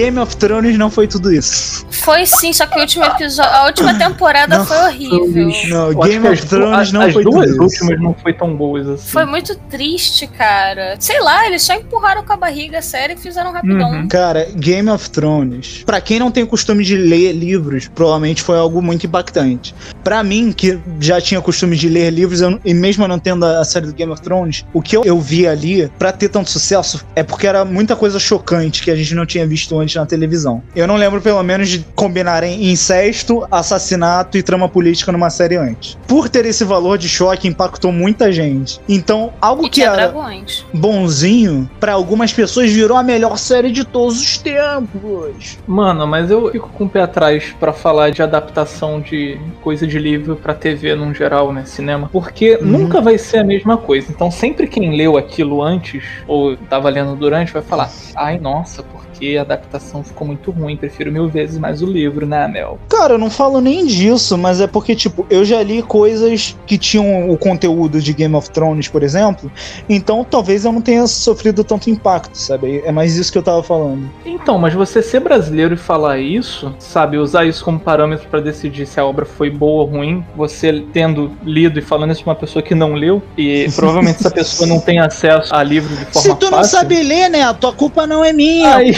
Game 0.00 0.18
of 0.18 0.34
Thrones 0.36 0.78
não 0.78 0.90
foi 0.90 1.06
tudo 1.06 1.30
isso. 1.30 1.86
Foi 1.90 2.24
sim, 2.24 2.54
só 2.54 2.64
que 2.64 2.78
o 2.78 2.80
último 2.80 3.04
episódio, 3.04 3.52
a 3.52 3.66
última 3.66 3.92
temporada 3.98 4.58
Não. 4.58 4.64
foi 4.66 4.76
horrível. 4.78 5.50
Não, 5.68 5.94
Game 6.00 6.26
of 6.26 6.46
Thrones 6.46 6.78
as, 6.78 6.92
não 6.92 7.02
as 7.02 7.12
foi 7.12 7.22
duas 7.22 7.50
tudo 7.50 7.52
isso. 7.52 7.62
últimas 7.82 8.00
não 8.00 8.14
foi 8.14 8.32
tão 8.32 8.56
boas 8.56 8.88
assim. 8.88 9.08
Foi 9.08 9.26
muito 9.26 9.54
triste, 9.68 10.26
cara. 10.26 10.96
Sei 10.98 11.20
lá, 11.20 11.46
eles 11.46 11.62
só 11.62 11.74
empurraram 11.74 12.24
com 12.24 12.32
a 12.32 12.36
barriga 12.36 12.78
a 12.78 12.82
série 12.82 13.12
e 13.12 13.16
fizeram 13.16 13.52
rapidão. 13.52 13.90
Uhum. 13.90 14.08
Cara, 14.08 14.48
Game 14.54 14.88
of 14.88 15.10
Thrones, 15.10 15.82
pra 15.84 16.00
quem 16.00 16.18
não 16.18 16.30
tem 16.30 16.44
o 16.44 16.46
costume 16.46 16.82
de 16.82 16.96
ler 16.96 17.32
livros, 17.32 17.86
provavelmente 17.88 18.42
foi 18.42 18.56
algo 18.56 18.80
muito 18.80 19.06
impactante. 19.06 19.74
Pra 20.10 20.24
mim, 20.24 20.50
que 20.50 20.76
já 20.98 21.20
tinha 21.20 21.40
costume 21.40 21.76
de 21.76 21.88
ler 21.88 22.10
livros, 22.10 22.40
eu- 22.40 22.58
e 22.64 22.74
mesmo 22.74 23.04
eu 23.04 23.08
não 23.08 23.16
tendo 23.16 23.44
a 23.46 23.64
série 23.64 23.86
do 23.86 23.92
Game 23.92 24.10
of 24.10 24.20
Thrones, 24.20 24.66
o 24.74 24.82
que 24.82 24.96
eu, 24.96 25.04
eu 25.04 25.20
vi 25.20 25.46
ali, 25.46 25.88
pra 26.00 26.10
ter 26.10 26.28
tanto 26.28 26.50
sucesso, 26.50 27.06
é 27.14 27.22
porque 27.22 27.46
era 27.46 27.64
muita 27.64 27.94
coisa 27.94 28.18
chocante 28.18 28.82
que 28.82 28.90
a 28.90 28.96
gente 28.96 29.14
não 29.14 29.24
tinha 29.24 29.46
visto 29.46 29.78
antes 29.78 29.94
na 29.94 30.04
televisão. 30.04 30.64
Eu 30.74 30.88
não 30.88 30.96
lembro, 30.96 31.20
pelo 31.20 31.40
menos, 31.44 31.68
de 31.68 31.86
combinarem 31.94 32.72
incesto, 32.72 33.46
assassinato 33.52 34.36
e 34.36 34.42
trama 34.42 34.68
política 34.68 35.12
numa 35.12 35.30
série 35.30 35.54
antes. 35.56 35.96
por 36.08 36.28
ter 36.28 36.44
esse 36.44 36.64
valor 36.64 36.98
de 36.98 37.08
choque, 37.08 37.46
impactou 37.46 37.92
muita 37.92 38.32
gente. 38.32 38.80
Então, 38.88 39.32
algo 39.40 39.66
E 39.66 39.70
que 39.70 39.80
era 39.80 40.08
dragões. 40.08 40.66
bonzinho, 40.74 41.70
pra 41.78 41.92
algumas 41.92 42.32
pessoas 42.32 42.68
virou 42.72 42.96
a 42.96 43.02
melhor 43.04 43.38
série 43.38 43.70
de 43.70 43.84
todos 43.84 44.20
os 44.20 44.36
tempos. 44.38 45.56
Mano, 45.68 46.04
mas 46.04 46.28
eu 46.32 46.50
fico 46.50 46.68
com 46.70 46.84
o 46.86 46.88
pé 46.88 47.02
atrás 47.02 47.54
pra 47.60 47.72
falar 47.72 48.10
de 48.10 48.22
adaptação 48.22 49.00
de 49.00 49.38
coisa 49.62 49.86
de 49.86 49.99
livro 50.00 50.36
pra 50.36 50.54
TV 50.54 50.94
num 50.96 51.14
geral, 51.14 51.52
né? 51.52 51.64
Cinema. 51.64 52.08
Porque 52.12 52.58
Uhum. 52.62 52.68
nunca 52.68 53.00
vai 53.02 53.18
ser 53.18 53.38
a 53.38 53.44
mesma 53.44 53.78
coisa. 53.78 54.10
Então 54.10 54.30
sempre 54.30 54.66
quem 54.68 54.96
leu 54.96 55.16
aquilo 55.16 55.62
antes, 55.62 56.22
ou 56.26 56.56
tava 56.68 56.88
lendo 56.90 57.16
durante, 57.16 57.52
vai 57.52 57.62
falar: 57.62 57.94
ai, 58.16 58.38
nossa, 58.38 58.82
porque 59.20 59.36
a 59.36 59.42
adaptação 59.42 60.02
ficou 60.02 60.26
muito 60.26 60.50
ruim, 60.50 60.78
prefiro 60.78 61.12
mil 61.12 61.28
vezes 61.28 61.58
mais 61.58 61.82
o 61.82 61.86
livro, 61.86 62.26
né, 62.26 62.44
Anel? 62.44 62.78
Cara, 62.88 63.14
eu 63.14 63.18
não 63.18 63.28
falo 63.28 63.60
nem 63.60 63.84
disso, 63.84 64.38
mas 64.38 64.62
é 64.62 64.66
porque, 64.66 64.96
tipo, 64.96 65.26
eu 65.28 65.44
já 65.44 65.62
li 65.62 65.82
coisas 65.82 66.56
que 66.66 66.78
tinham 66.78 67.28
o 67.28 67.36
conteúdo 67.36 68.00
de 68.00 68.14
Game 68.14 68.34
of 68.34 68.48
Thrones, 68.50 68.88
por 68.88 69.02
exemplo, 69.02 69.52
então 69.88 70.24
talvez 70.24 70.64
eu 70.64 70.72
não 70.72 70.80
tenha 70.80 71.06
sofrido 71.06 71.62
tanto 71.62 71.90
impacto, 71.90 72.34
sabe? 72.34 72.82
É 72.86 72.90
mais 72.90 73.16
isso 73.16 73.30
que 73.30 73.36
eu 73.36 73.42
tava 73.42 73.62
falando. 73.62 74.08
Então, 74.24 74.58
mas 74.58 74.72
você 74.72 75.02
ser 75.02 75.20
brasileiro 75.20 75.74
e 75.74 75.76
falar 75.76 76.18
isso, 76.18 76.74
sabe, 76.78 77.18
usar 77.18 77.44
isso 77.44 77.62
como 77.62 77.78
parâmetro 77.78 78.26
pra 78.30 78.40
decidir 78.40 78.86
se 78.86 78.98
a 78.98 79.04
obra 79.04 79.26
foi 79.26 79.50
boa 79.50 79.82
ou 79.82 79.88
ruim, 79.88 80.24
você 80.34 80.82
tendo 80.94 81.30
lido 81.44 81.78
e 81.78 81.82
falando 81.82 82.12
isso 82.12 82.22
pra 82.24 82.32
uma 82.32 82.38
pessoa 82.38 82.62
que 82.62 82.74
não 82.74 82.94
leu, 82.94 83.22
e 83.36 83.68
provavelmente 83.76 84.20
essa 84.20 84.30
pessoa 84.30 84.66
não 84.66 84.80
tem 84.80 84.98
acesso 84.98 85.54
a 85.54 85.62
livro 85.62 85.94
de 85.94 86.06
forma 86.06 86.20
Se 86.20 86.34
tu 86.36 86.50
não 86.50 86.58
fácil, 86.58 86.78
sabe 86.78 87.02
ler, 87.02 87.28
né? 87.28 87.42
A 87.42 87.52
tua 87.52 87.72
culpa 87.74 88.06
não 88.06 88.24
é 88.24 88.32
minha. 88.32 88.76
Aí, 88.76 88.94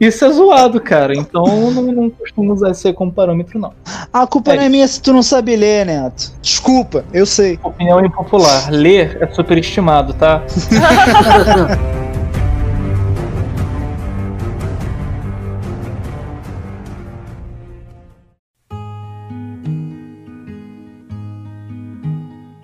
isso, 0.00 0.24
é 0.24 0.30
zoado, 0.30 0.80
cara. 0.80 1.14
Então 1.14 1.44
não, 1.70 1.82
não 1.82 2.10
costumo 2.10 2.52
usar 2.52 2.70
isso 2.70 2.86
aí 2.86 2.94
como 2.94 3.12
parâmetro, 3.12 3.58
não. 3.58 3.72
A 4.12 4.26
culpa 4.26 4.54
não 4.54 4.62
é 4.62 4.68
minha 4.68 4.86
se 4.86 5.00
tu 5.00 5.12
não 5.12 5.22
sabe 5.22 5.56
ler, 5.56 5.86
Neto. 5.86 6.32
Desculpa, 6.40 7.04
eu 7.12 7.26
sei. 7.26 7.58
Opinião 7.62 8.04
impopular. 8.04 8.70
Ler 8.70 9.18
é 9.20 9.26
superestimado, 9.28 10.14
tá? 10.14 10.42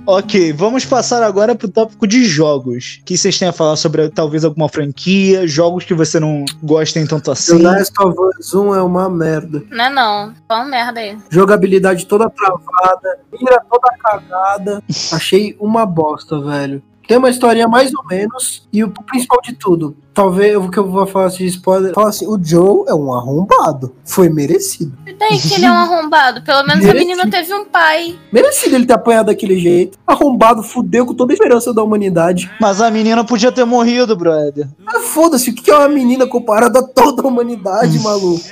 Ok, 0.04 0.52
vamos 0.52 0.84
passar 0.84 1.22
agora 1.22 1.54
pro 1.54 1.68
tópico 1.68 2.08
de 2.08 2.24
jogos. 2.24 2.98
O 3.00 3.04
que 3.04 3.16
vocês 3.16 3.38
têm 3.38 3.46
a 3.46 3.52
falar 3.52 3.76
sobre 3.76 4.08
talvez 4.08 4.44
alguma 4.44 4.68
franquia, 4.68 5.46
jogos 5.46 5.84
que 5.84 5.94
você 5.94 6.18
não 6.18 6.44
gostem 6.60 7.06
tanto 7.06 7.26
The 7.26 7.30
assim? 7.30 7.62
Last 7.62 7.92
of 8.00 8.16
Us 8.18 8.52
1 8.52 8.74
é 8.74 8.82
uma 8.82 9.08
merda. 9.08 9.62
Não 9.70 9.84
é 9.84 9.90
não. 9.90 10.34
Fala 10.48 10.64
merda 10.64 10.98
aí. 10.98 11.16
Jogabilidade 11.30 12.06
toda 12.06 12.28
travada, 12.28 13.20
mira 13.32 13.64
toda 13.70 13.96
cagada. 14.00 14.82
Achei 15.12 15.56
uma 15.60 15.86
bosta, 15.86 16.40
velho. 16.40 16.82
Tem 17.06 17.16
uma 17.16 17.30
historinha 17.30 17.68
mais 17.68 17.94
ou 17.94 18.04
menos, 18.06 18.66
e 18.72 18.82
o 18.82 18.90
principal 18.90 19.40
de 19.40 19.54
tudo, 19.54 19.96
talvez 20.14 20.56
o 20.56 20.68
que 20.68 20.78
eu 20.78 20.88
vou 20.88 21.06
falar 21.06 21.26
assim, 21.26 21.44
spoiler, 21.44 21.92
fala 21.94 22.08
assim, 22.08 22.26
o 22.26 22.38
Joe 22.42 22.84
é 22.88 22.94
um 22.94 23.12
arrombado. 23.12 23.94
Foi 24.04 24.28
merecido. 24.28 24.92
E 25.06 25.12
daí 25.14 25.38
que 25.38 25.54
ele 25.54 25.66
é 25.66 25.70
um 25.70 25.74
arrombado? 25.74 26.42
Pelo 26.42 26.66
menos 26.66 26.88
a 26.88 26.94
menina 26.94 27.28
teve 27.30 27.52
um 27.54 27.64
pai. 27.64 28.18
Merecido 28.32 28.76
ele 28.76 28.86
ter 28.86 28.94
apanhado 28.94 29.26
daquele 29.26 29.58
jeito. 29.58 29.98
Arrombado, 30.06 30.62
fudeu 30.62 31.06
com 31.06 31.14
toda 31.14 31.32
a 31.32 31.34
esperança 31.34 31.72
da 31.72 31.82
humanidade. 31.82 32.50
Mas 32.60 32.80
a 32.80 32.90
menina 32.90 33.24
podia 33.24 33.52
ter 33.52 33.64
morrido, 33.64 34.16
brother. 34.16 34.68
Ah, 34.86 35.00
foda-se, 35.00 35.50
o 35.50 35.54
que 35.54 35.70
é 35.70 35.76
uma 35.76 35.88
menina 35.88 36.26
comparada 36.26 36.80
a 36.80 36.82
toda 36.82 37.22
a 37.22 37.26
humanidade, 37.26 37.98
maluco? 38.00 38.42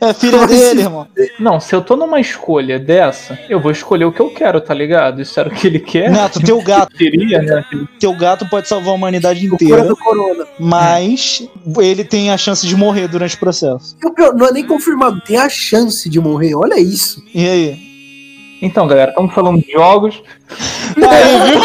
É 0.00 0.12
filha 0.12 0.40
se 0.40 0.46
dele, 0.46 0.82
irmão. 0.82 1.06
Não, 1.38 1.60
se 1.60 1.74
eu 1.74 1.80
tô 1.80 1.96
numa 1.96 2.20
escolha 2.20 2.78
dessa, 2.78 3.38
eu 3.48 3.60
vou 3.60 3.70
escolher 3.70 4.04
o 4.04 4.12
que 4.12 4.20
eu 4.20 4.30
quero, 4.30 4.60
tá 4.60 4.74
ligado? 4.74 5.22
Isso 5.22 5.38
era 5.38 5.48
o 5.48 5.52
que 5.52 5.66
ele 5.66 5.78
quer. 5.78 6.10
Neto, 6.10 6.40
teu 6.40 6.60
gato. 6.62 6.94
Queria, 6.94 7.40
né? 7.40 7.64
Teu 7.98 8.14
gato 8.16 8.46
pode 8.48 8.68
salvar 8.68 8.90
a 8.90 8.94
humanidade 8.94 9.46
inteira, 9.46 9.84
do 9.84 9.96
corona. 9.96 10.46
mas 10.58 11.03
ele 11.78 12.04
tem 12.04 12.30
a 12.30 12.36
chance 12.36 12.66
de 12.66 12.76
morrer 12.76 13.08
durante 13.08 13.36
o 13.36 13.38
processo. 13.38 13.96
O 14.04 14.12
pior, 14.12 14.34
não 14.34 14.46
é 14.46 14.52
nem 14.52 14.66
confirmado, 14.66 15.20
tem 15.20 15.36
a 15.36 15.48
chance 15.48 16.08
de 16.08 16.20
morrer, 16.20 16.54
olha 16.54 16.78
isso. 16.78 17.22
E 17.34 17.46
aí? 17.46 17.94
Então, 18.62 18.86
galera, 18.86 19.10
estamos 19.10 19.34
falando 19.34 19.62
de 19.62 19.70
jogos. 19.72 20.22
Aí, 20.96 21.50
viu? 21.50 21.60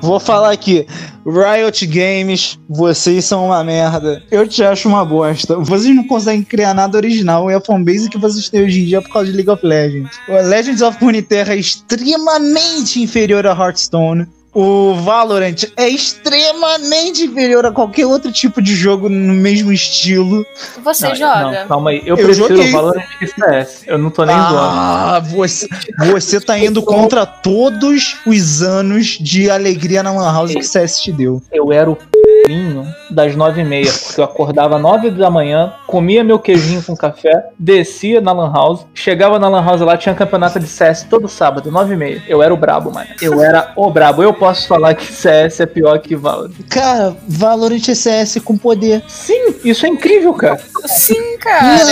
Vou 0.00 0.20
falar 0.20 0.52
aqui. 0.52 0.86
Riot 1.26 1.86
Games, 1.86 2.58
vocês 2.68 3.24
são 3.24 3.46
uma 3.46 3.64
merda. 3.64 4.22
Eu 4.30 4.46
te 4.46 4.62
acho 4.62 4.88
uma 4.88 5.04
bosta. 5.04 5.56
Vocês 5.56 5.94
não 5.94 6.06
conseguem 6.06 6.42
criar 6.42 6.74
nada 6.74 6.98
original 6.98 7.50
e 7.50 7.54
a 7.54 7.60
fanbase 7.60 8.10
que 8.10 8.18
vocês 8.18 8.48
têm 8.48 8.64
hoje 8.64 8.82
em 8.82 8.84
dia 8.84 8.98
é 8.98 9.00
por 9.00 9.10
causa 9.10 9.30
de 9.30 9.36
League 9.36 9.50
of 9.50 9.66
Legends. 9.66 10.18
O 10.28 10.32
Legends 10.32 10.82
of 10.82 10.98
Runeterra 11.02 11.54
é 11.54 11.58
extremamente 11.58 13.02
inferior 13.02 13.46
a 13.46 13.52
Hearthstone. 13.52 14.26
O 14.54 14.94
Valorant 14.94 15.64
é 15.76 15.88
extremamente 15.88 17.24
inferior 17.24 17.66
a 17.66 17.72
qualquer 17.72 18.06
outro 18.06 18.30
tipo 18.30 18.62
de 18.62 18.74
jogo 18.74 19.08
no 19.08 19.34
mesmo 19.34 19.72
estilo. 19.72 20.46
Você 20.82 21.08
Não, 21.08 21.14
joga. 21.16 21.60
Não, 21.62 21.68
calma 21.68 21.90
aí. 21.90 22.02
Eu, 22.06 22.16
Eu 22.16 22.24
prefiro 22.24 22.48
joguei. 22.48 22.68
o 22.68 22.72
Valorant 22.72 23.04
que 23.18 23.26
CS. 23.26 23.82
Eu 23.86 23.98
não 23.98 24.10
tô 24.10 24.24
nem 24.24 24.36
zoando. 24.36 24.56
Ah, 24.56 25.20
você, 25.24 25.68
você 26.12 26.40
tá 26.40 26.56
indo 26.56 26.82
contra 26.82 27.26
todos 27.26 28.16
os 28.24 28.62
anos 28.62 29.18
de 29.20 29.50
alegria 29.50 30.02
na 30.04 30.12
Lan 30.12 30.32
House 30.32 30.52
que 30.54 30.62
CS 30.62 31.00
te 31.02 31.10
deu. 31.10 31.42
Eu 31.52 31.72
era 31.72 31.90
o 31.90 31.96
p***inho 32.44 32.86
das 33.10 33.34
nove 33.34 33.60
e 33.60 33.64
meia, 33.64 33.90
porque 33.90 34.20
eu 34.20 34.24
acordava 34.24 34.78
nove 34.78 35.10
da 35.10 35.30
manhã, 35.30 35.72
comia 35.86 36.22
meu 36.22 36.38
queijinho 36.38 36.82
com 36.82 36.96
café, 36.96 37.46
descia 37.58 38.20
na 38.20 38.32
Lan 38.32 38.52
House, 38.52 38.86
chegava 38.94 39.38
na 39.38 39.48
Lan 39.48 39.64
House 39.64 39.80
lá, 39.80 39.96
tinha 39.96 40.14
campeonato 40.14 40.60
de 40.60 40.66
CS 40.66 41.04
todo 41.08 41.28
sábado, 41.28 41.70
nove 41.70 41.94
e 41.94 41.96
meia. 41.96 42.22
Eu 42.28 42.42
era 42.42 42.52
o 42.52 42.56
brabo, 42.56 42.92
mano. 42.92 43.08
Eu 43.20 43.42
era 43.42 43.72
o 43.76 43.90
brabo. 43.90 44.22
Eu 44.22 44.34
posso 44.34 44.66
falar 44.66 44.94
que 44.94 45.10
CS 45.12 45.60
é 45.60 45.66
pior 45.66 45.98
que 45.98 46.16
Valorant. 46.16 46.52
Cara, 46.68 47.16
Valorant 47.26 47.88
é 47.88 47.94
CS 47.94 48.38
com 48.44 48.56
poder. 48.56 49.02
Sim, 49.08 49.54
isso 49.64 49.86
é 49.86 49.88
incrível, 49.88 50.32
cara. 50.34 50.60
Sim, 50.86 51.38
cara. 51.38 51.84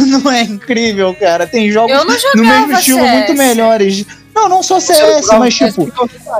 Não, 0.00 0.20
não 0.20 0.32
é 0.32 0.42
incrível, 0.42 1.14
cara. 1.14 1.46
Tem 1.46 1.70
jogos 1.70 1.96
no 2.34 2.42
mesmo 2.42 2.72
estilo 2.72 3.00
CS. 3.00 3.12
muito 3.12 3.34
melhores. 3.34 4.06
Não, 4.40 4.48
não 4.48 4.62
só 4.62 4.80
CS, 4.80 5.26
mas 5.38 5.54
tipo, 5.54 5.92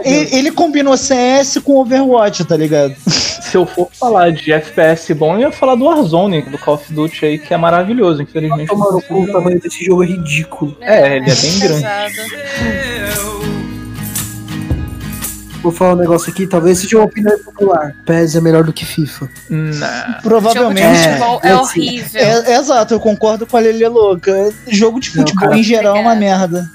ele, 0.03 0.35
ele 0.35 0.51
combinou 0.51 0.97
CS 0.97 1.59
com 1.63 1.77
Overwatch, 1.77 2.45
tá 2.47 2.57
ligado? 2.57 2.95
Se 3.07 3.57
eu 3.57 3.67
for 3.67 3.91
falar 3.93 4.31
de 4.31 4.53
FPS 4.53 5.13
bom, 5.13 5.35
eu 5.35 5.41
ia 5.41 5.53
falar 5.53 5.75
do 5.75 5.85
Warzone, 5.85 6.43
do 6.43 6.57
Call 6.57 6.75
of 6.75 6.93
Duty 6.93 7.27
aí, 7.27 7.39
que 7.39 7.53
é 7.53 7.57
maravilhoso, 7.57 8.23
infelizmente. 8.23 8.69
Tomar 8.69 8.93
no 8.93 9.03
cu, 9.03 9.23
o 9.23 9.27
tamanho 9.33 9.61
desse 9.61 9.85
jogo 9.85 10.05
é 10.05 10.07
ridículo. 10.07 10.77
É, 10.81 11.17
ele 11.17 11.31
é 11.31 11.35
bem 11.35 11.59
grande. 11.59 13.50
Vou 15.63 15.71
falar 15.71 15.93
um 15.95 15.97
negócio 15.97 16.31
aqui, 16.31 16.47
talvez 16.47 16.79
seja 16.79 16.97
uma 16.97 17.05
opinião 17.05 17.39
popular. 17.39 17.95
PES 18.07 18.37
é 18.37 18.41
melhor 18.41 18.65
do 18.65 18.73
que 18.73 18.85
FIFA. 18.87 19.29
Nah. 19.51 19.73
Jogo 19.73 20.17
de 20.17 20.23
Provavelmente. 20.23 20.99
futebol 20.99 21.41
é, 21.43 21.49
é, 21.51 21.57
horrível. 21.57 22.21
É, 22.21 22.53
é 22.53 22.59
exato, 22.59 22.95
eu 22.95 23.01
concordo 23.01 23.47
com 23.47 23.57
a 23.57 23.61
Lele 23.61 23.87
Louca. 23.87 24.53
Jogo 24.67 25.01
de 25.01 25.15
Não, 25.15 25.23
futebol 25.23 25.49
cara. 25.49 25.59
em 25.59 25.63
geral 25.63 25.97
é 25.97 26.01
uma 26.01 26.15
merda. 26.15 26.71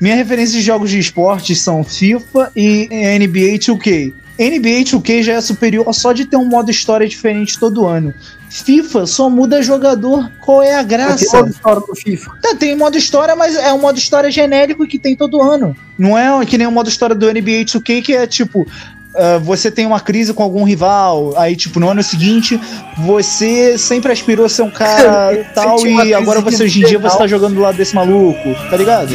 Minha 0.00 0.14
referência 0.14 0.58
de 0.58 0.62
jogos 0.62 0.90
de 0.90 0.98
esportes 0.98 1.60
são 1.60 1.82
FIFA 1.82 2.52
e 2.54 2.88
NBA 3.18 3.58
2K. 3.58 4.12
NBA 4.38 4.84
2K 4.84 5.22
já 5.22 5.32
é 5.34 5.40
superior 5.40 5.92
só 5.94 6.12
de 6.12 6.26
ter 6.26 6.36
um 6.36 6.44
modo 6.44 6.70
história 6.70 7.08
diferente 7.08 7.58
todo 7.58 7.86
ano. 7.86 8.12
FIFA 8.48 9.06
só 9.06 9.28
muda 9.28 9.62
jogador. 9.62 10.30
Qual 10.40 10.62
é 10.62 10.74
a 10.74 10.76
Mas 10.76 10.86
tem 10.86 10.98
graça? 10.98 11.36
modo 11.36 11.50
história 11.50 11.82
no 11.88 11.96
FIFA. 11.96 12.30
Tá, 12.42 12.54
tem 12.54 12.76
modo 12.76 12.96
história, 12.96 13.36
mas 13.36 13.56
é 13.56 13.72
um 13.72 13.78
modo 13.78 13.98
história 13.98 14.30
genérico 14.30 14.86
que 14.86 14.98
tem 14.98 15.16
todo 15.16 15.42
ano. 15.42 15.76
Não 15.98 16.16
é 16.16 16.44
que 16.44 16.56
nem 16.56 16.66
o 16.66 16.72
modo 16.72 16.88
história 16.88 17.14
do 17.14 17.26
NBA 17.26 17.64
2K 17.64 18.02
que 18.02 18.14
é 18.14 18.26
tipo. 18.26 18.66
ah, 19.14 19.38
você 19.38 19.70
tem 19.70 19.86
uma 19.86 20.00
crise 20.00 20.32
com 20.32 20.42
algum 20.42 20.62
rival, 20.62 21.32
aí, 21.36 21.56
tipo, 21.56 21.80
no 21.80 21.88
ano 21.88 22.02
seguinte, 22.02 22.60
você 22.98 23.78
sempre 23.78 24.12
aspirou 24.12 24.44
a 24.46 24.48
ser 24.48 24.62
um 24.62 24.70
cara 24.70 25.44
tal, 25.54 25.86
e 25.86 26.12
agora 26.12 26.40
você 26.40 26.64
hoje 26.64 26.82
em 26.82 26.86
dia 26.86 26.98
você 26.98 27.16
tá 27.16 27.26
jogando 27.26 27.54
do 27.54 27.60
lado 27.60 27.76
desse 27.76 27.94
maluco, 27.94 28.54
tá 28.70 28.76
ligado? 28.76 29.14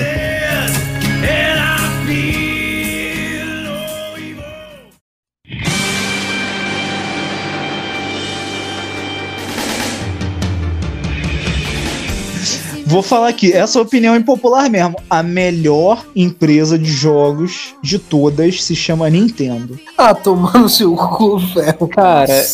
Vou 12.92 13.02
falar 13.02 13.30
aqui, 13.30 13.54
essa 13.54 13.80
é 13.80 13.82
opinião 13.82 14.18
impopular 14.18 14.70
mesmo. 14.70 14.98
A 15.10 15.24
melhor 15.24 16.06
empresa 16.14 16.78
de 16.78 16.92
jogos 16.92 17.74
de 17.82 17.98
todas 17.98 18.62
se 18.62 18.76
chama 18.76 19.10
Nintendo. 19.10 19.80
Ah, 19.98 20.14
tomando 20.14 20.68
seu 20.68 20.94
cu, 20.94 21.38
velho. 21.38 21.88
Cara, 21.88 22.46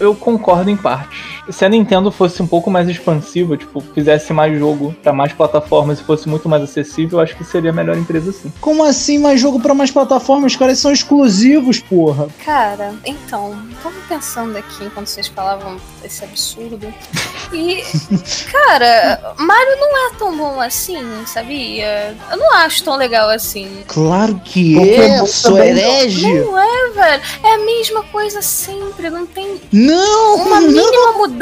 eu 0.00 0.12
concordo 0.12 0.68
em 0.68 0.76
parte. 0.76 1.16
Se 1.50 1.64
a 1.64 1.68
Nintendo 1.68 2.10
fosse 2.10 2.42
um 2.42 2.46
pouco 2.46 2.70
mais 2.70 2.88
expansiva, 2.88 3.56
tipo, 3.56 3.80
fizesse 3.80 4.32
mais 4.32 4.58
jogo 4.58 4.94
pra 5.02 5.12
mais 5.12 5.32
plataformas 5.32 6.00
e 6.00 6.04
fosse 6.04 6.28
muito 6.28 6.48
mais 6.48 6.62
acessível, 6.62 7.18
eu 7.18 7.22
acho 7.22 7.36
que 7.36 7.44
seria 7.44 7.70
a 7.70 7.72
melhor 7.72 7.96
empresa 7.96 8.32
sim. 8.32 8.52
Como 8.60 8.84
assim 8.84 9.18
mais 9.18 9.40
jogo 9.40 9.60
pra 9.60 9.74
mais 9.74 9.90
plataformas? 9.90 10.52
Os 10.52 10.58
caras 10.58 10.78
são 10.78 10.92
exclusivos, 10.92 11.78
porra. 11.80 12.28
Cara, 12.44 12.94
então, 13.04 13.56
tava 13.82 13.94
pensando 14.08 14.56
aqui 14.56 14.84
enquanto 14.84 15.06
vocês 15.08 15.28
falavam 15.28 15.76
esse 16.02 16.24
absurdo. 16.24 16.92
E, 17.52 17.82
cara, 18.50 19.34
Mario 19.38 19.76
não 19.76 20.06
é 20.06 20.14
tão 20.18 20.36
bom 20.36 20.60
assim, 20.60 21.02
sabia? 21.26 22.16
Eu 22.30 22.36
não 22.36 22.54
acho 22.56 22.82
tão 22.84 22.96
legal 22.96 23.28
assim. 23.28 23.84
Claro 23.86 24.40
que 24.44 24.76
é, 24.78 25.18
também 25.42 25.74
não. 25.74 25.80
herege. 25.80 26.40
Não 26.40 26.58
é, 26.58 26.90
velho. 26.90 27.22
É 27.42 27.54
a 27.54 27.58
mesma 27.58 28.02
coisa 28.04 28.40
sempre. 28.42 29.10
Não 29.10 29.26
tem 29.26 29.60
Não, 29.72 30.36
uma 30.36 30.60
não. 30.60 30.68
mínima 30.68 31.12
mudança, 31.12 31.33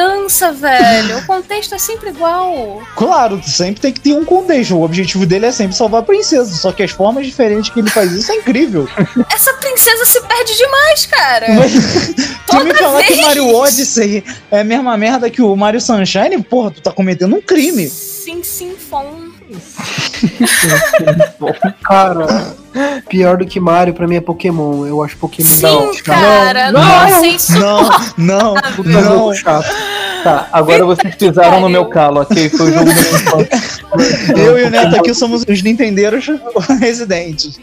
velho. 0.53 1.19
O 1.19 1.27
contexto 1.27 1.75
é 1.75 1.79
sempre 1.79 2.11
igual. 2.11 2.83
Claro, 2.97 3.43
sempre 3.43 3.81
tem 3.81 3.93
que 3.93 4.01
ter 4.01 4.13
um 4.13 4.25
contexto. 4.25 4.77
O 4.77 4.83
objetivo 4.83 5.27
dele 5.27 5.47
é 5.47 5.53
sempre 5.53 5.77
salvar 5.77 6.01
a 6.01 6.05
princesa. 6.05 6.55
Só 6.55 6.73
que 6.73 6.83
as 6.83 6.91
formas 6.91 7.27
diferentes 7.27 7.71
que 7.71 7.81
ele 7.81 7.91
faz 7.91 8.13
isso 8.13 8.31
é 8.33 8.37
incrível. 8.37 8.89
Essa 9.33 9.53
princesa 9.55 10.05
se 10.07 10.21
perde 10.23 10.57
demais, 10.57 11.07
cara. 11.07 11.47
Tu 12.47 12.65
me 12.65 12.75
falar 12.75 13.03
que 13.03 13.13
o. 13.15 13.23
Mario 13.23 13.55
Odyssey 13.55 14.25
é 14.51 14.61
a 14.61 14.65
mesma 14.65 14.97
merda 14.97 15.31
que 15.31 15.41
o 15.41 15.57
Mario 15.57 15.81
Sunshine, 15.81 16.43
porra, 16.43 16.71
tu 16.71 16.83
tá 16.83 16.93
cometendo 16.93 17.35
um 17.35 17.41
crime. 17.41 17.89
Sim, 17.89 18.43
sim, 18.43 18.75
fom. 18.77 19.33
Cara, 21.83 22.55
pior 23.09 23.37
do 23.37 23.47
que 23.47 23.61
Mario 23.61 23.95
pra 23.95 24.07
mim 24.07 24.17
é 24.17 24.21
Pokémon. 24.21 24.87
Eu 24.87 25.03
acho 25.03 25.17
Pokémon 25.17 25.49
Sim, 25.49 25.63
não, 25.63 25.93
cara. 26.05 26.73
Não, 26.73 26.81
Nossa, 26.81 27.11
não, 27.11 27.25
isso. 27.25 27.59
Não, 27.59 27.91
não, 28.17 28.55
Puta 28.77 28.89
não. 28.89 29.03
jogo 29.03 29.35
chato. 29.35 29.69
Tá, 30.23 30.49
agora 30.53 30.85
vocês 30.85 31.15
pisaram 31.15 31.61
no 31.61 31.69
meu 31.69 31.87
calo, 31.87 32.21
ok? 32.21 32.49
Foi 32.49 32.71
o 32.71 32.73
jogo 32.73 32.85
da 32.87 33.01
infância. 33.01 33.85
Eu 34.37 34.59
e 34.59 34.65
o 34.65 34.71
Neto 34.71 34.97
aqui 34.97 35.15
somos 35.15 35.45
os 35.49 35.63
nintendeiros 35.63 36.27
residentes. 36.81 37.59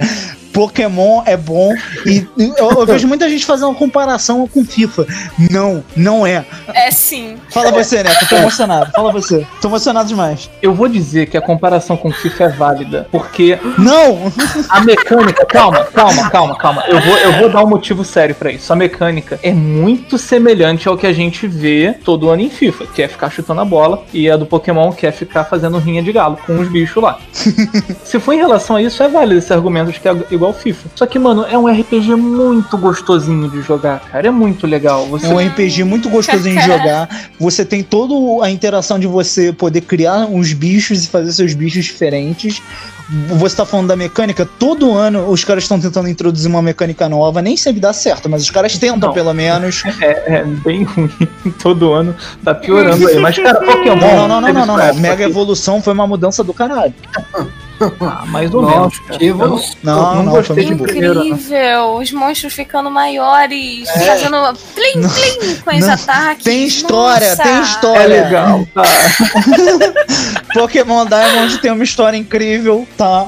Pokémon 0.51 1.22
é 1.26 1.38
bom 1.38 1.74
e 2.05 2.28
eu, 2.57 2.72
eu 2.72 2.86
vejo 2.86 3.07
muita 3.07 3.30
gente 3.30 3.45
fazendo 3.45 3.70
uma 3.70 3.76
comparação 3.76 4.47
com 4.47 4.66
FIFA. 4.66 5.05
Não, 5.51 5.84
não 5.95 6.26
é. 6.26 6.43
É 6.74 6.91
sim. 6.91 7.38
Fala 7.49 7.72
você, 7.72 8.03
Neto, 8.03 8.28
tô 8.28 8.36
emocionado. 8.36 8.91
Fala 8.91 9.12
você. 9.12 9.45
Tô 9.62 9.68
emocionado 9.68 10.10
demais. 10.10 10.49
Eu 10.62 10.74
vou 10.74 10.88
dizer 10.88 11.28
que 11.28 11.38
a 11.38 11.41
comparação 11.41 11.95
com 11.95 12.12
FIFA 12.12 12.43
é 12.43 12.49
válida, 12.49 13.07
porque 13.12 13.60
Não! 13.78 14.32
a 14.70 14.82
mecânica. 14.82 15.45
Calma, 15.45 15.86
calma, 15.86 16.30
calma, 16.30 16.57
calma. 16.57 16.84
Eu 16.88 16.99
vou, 16.99 17.18
eu 17.18 17.34
vou 17.34 17.49
dar 17.49 17.64
um 17.64 17.70
motivo 17.70 18.03
sério 18.03 18.36
pra 18.36 18.51
isso. 18.51 18.74
A 18.74 18.76
mecânica 18.76 19.39
é 19.43 19.53
muito 19.53 20.18
semelhante 20.18 20.88
ao 20.88 20.97
que 20.97 21.07
a 21.07 21.14
gente 21.14 21.47
vê 21.47 21.95
todo 22.03 22.30
ano 22.30 22.39
em 22.50 22.52
FIFA, 22.52 22.88
que 22.88 23.02
é 23.02 23.08
ficar 23.08 23.30
chutando 23.30 23.62
a 23.62 23.66
bola, 23.66 24.04
e 24.14 24.30
a 24.30 24.36
do 24.36 24.45
Pokémon 24.45 24.91
que 24.91 25.06
é 25.06 25.12
ficar 25.12 25.45
fazendo 25.45 25.78
rinha 25.78 26.02
de 26.02 26.12
galo 26.12 26.38
com 26.45 26.60
os 26.60 26.68
bichos 26.68 27.02
lá. 27.02 27.20
Se 28.04 28.20
for 28.20 28.34
em 28.34 28.38
relação 28.38 28.76
a 28.76 28.82
isso, 28.82 29.02
é 29.02 29.08
válido 29.08 29.39
esse 29.39 29.54
argumento 29.54 29.91
de 29.91 30.00
que 30.00 30.08
é 30.08 30.16
igual 30.32 30.54
FIFA. 30.54 30.89
Só 30.95 31.06
que, 31.06 31.20
mano, 31.20 31.45
é 31.50 31.58
um 31.58 31.68
RPG 31.68 32.16
muito 32.16 32.78
gostosinho 32.78 33.50
de 33.50 33.62
jogar, 33.62 34.00
cara. 34.00 34.28
É 34.28 34.32
muito 34.32 34.66
legal. 34.66 35.06
Você 35.08 35.28
É 35.28 35.30
um 35.30 35.38
RPG 35.38 35.84
muito 35.84 36.10
gostosinho 36.10 36.60
de 36.60 36.66
jogar. 36.66 37.08
Você 37.39 37.64
tem 37.64 37.84
toda 37.84 38.43
a 38.43 38.50
interação 38.50 39.00
de 39.00 39.08
você 39.08 39.54
poder 39.54 39.82
criar 39.82 40.26
uns 40.26 40.54
bichos 40.54 41.04
e 41.04 41.08
fazer 41.08 41.32
seus 41.32 41.54
bichos 41.54 41.86
diferentes. 41.86 42.62
Você 43.10 43.55
tá 43.55 43.66
falando 43.66 43.88
da 43.88 43.95
mecânica, 43.95 44.47
todo 44.60 44.93
ano 44.93 45.30
os 45.30 45.43
caras 45.43 45.64
estão 45.64 45.80
tentando 45.80 46.07
introduzir 46.07 46.47
uma 46.47 46.62
mecânica 46.62 47.10
nova, 47.10 47.41
nem 47.41 47.57
sempre 47.57 47.82
dá 47.82 47.91
certo, 47.91 48.30
mas 48.30 48.43
os 48.43 48.51
caras 48.51 48.78
tentam 48.78 49.10
Não. 49.10 49.14
pelo 49.14 49.34
menos. 49.34 49.84
É, 50.01 50.38
é 50.39 50.43
bem 50.43 50.84
ruim. 50.84 51.10
Todo 51.62 51.91
ano 51.91 52.16
tá 52.43 52.55
piorando 52.55 53.05
aí. 53.05 53.20
Mas, 53.20 53.38
cara, 53.38 53.60
Pokémon. 53.60 53.95
Não, 53.95 54.28
não, 54.28 54.28
não, 54.28 54.41
não, 54.41 54.53
não, 54.53 54.66
não, 54.66 54.78
não. 54.78 54.95
Mega 54.95 55.24
sua 55.24 55.30
evolução 55.30 55.82
foi 55.82 55.93
uma 55.93 56.07
mudança 56.07 56.43
do 56.43 56.53
caralho. 56.53 56.93
Ah, 58.02 58.26
mais 58.26 58.54
ou 58.54 58.62
Nossa, 58.62 58.98
menos. 59.08 59.22
evolução. 59.22 59.76
Não, 59.84 60.16
não 60.16 60.24
não, 60.24 60.32
gostei 60.34 60.66
de 60.66 60.76
primeiro? 60.76 61.26
Incrível. 61.26 61.96
Os 61.96 62.12
monstros 62.12 62.54
ficando 62.54 62.92
maiores, 62.92 63.90
fazendo 63.90 64.54
plim, 64.76 65.02
plim 65.02 65.56
com 65.64 65.76
os 65.76 65.86
Não. 65.86 65.94
ataques. 65.94 66.44
Tem 66.44 66.66
história, 66.66 67.30
Nossa. 67.30 67.44
tem 67.44 67.62
história. 67.62 68.04
É 68.04 68.08
legal, 68.08 68.68
tá? 68.74 68.84
Pokémon 70.54 71.06
Diamond 71.06 71.58
tem 71.60 71.72
uma 71.72 71.84
história 71.84 72.18
incrível, 72.18 72.88
tá? 72.98 73.28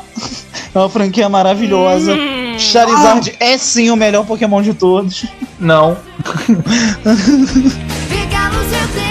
É 0.73 0.77
uma 0.77 0.89
franquia 0.89 1.29
maravilhosa. 1.29 2.13
Hum. 2.13 2.57
Charizard 2.59 3.33
é 3.39 3.57
sim 3.57 3.89
o 3.89 3.95
melhor 3.95 4.25
Pokémon 4.25 4.61
de 4.61 4.73
todos. 4.73 5.25
Não. 5.59 5.97
Pegá-los 8.09 8.65
eu 8.65 8.87
tentarei. 8.93 9.10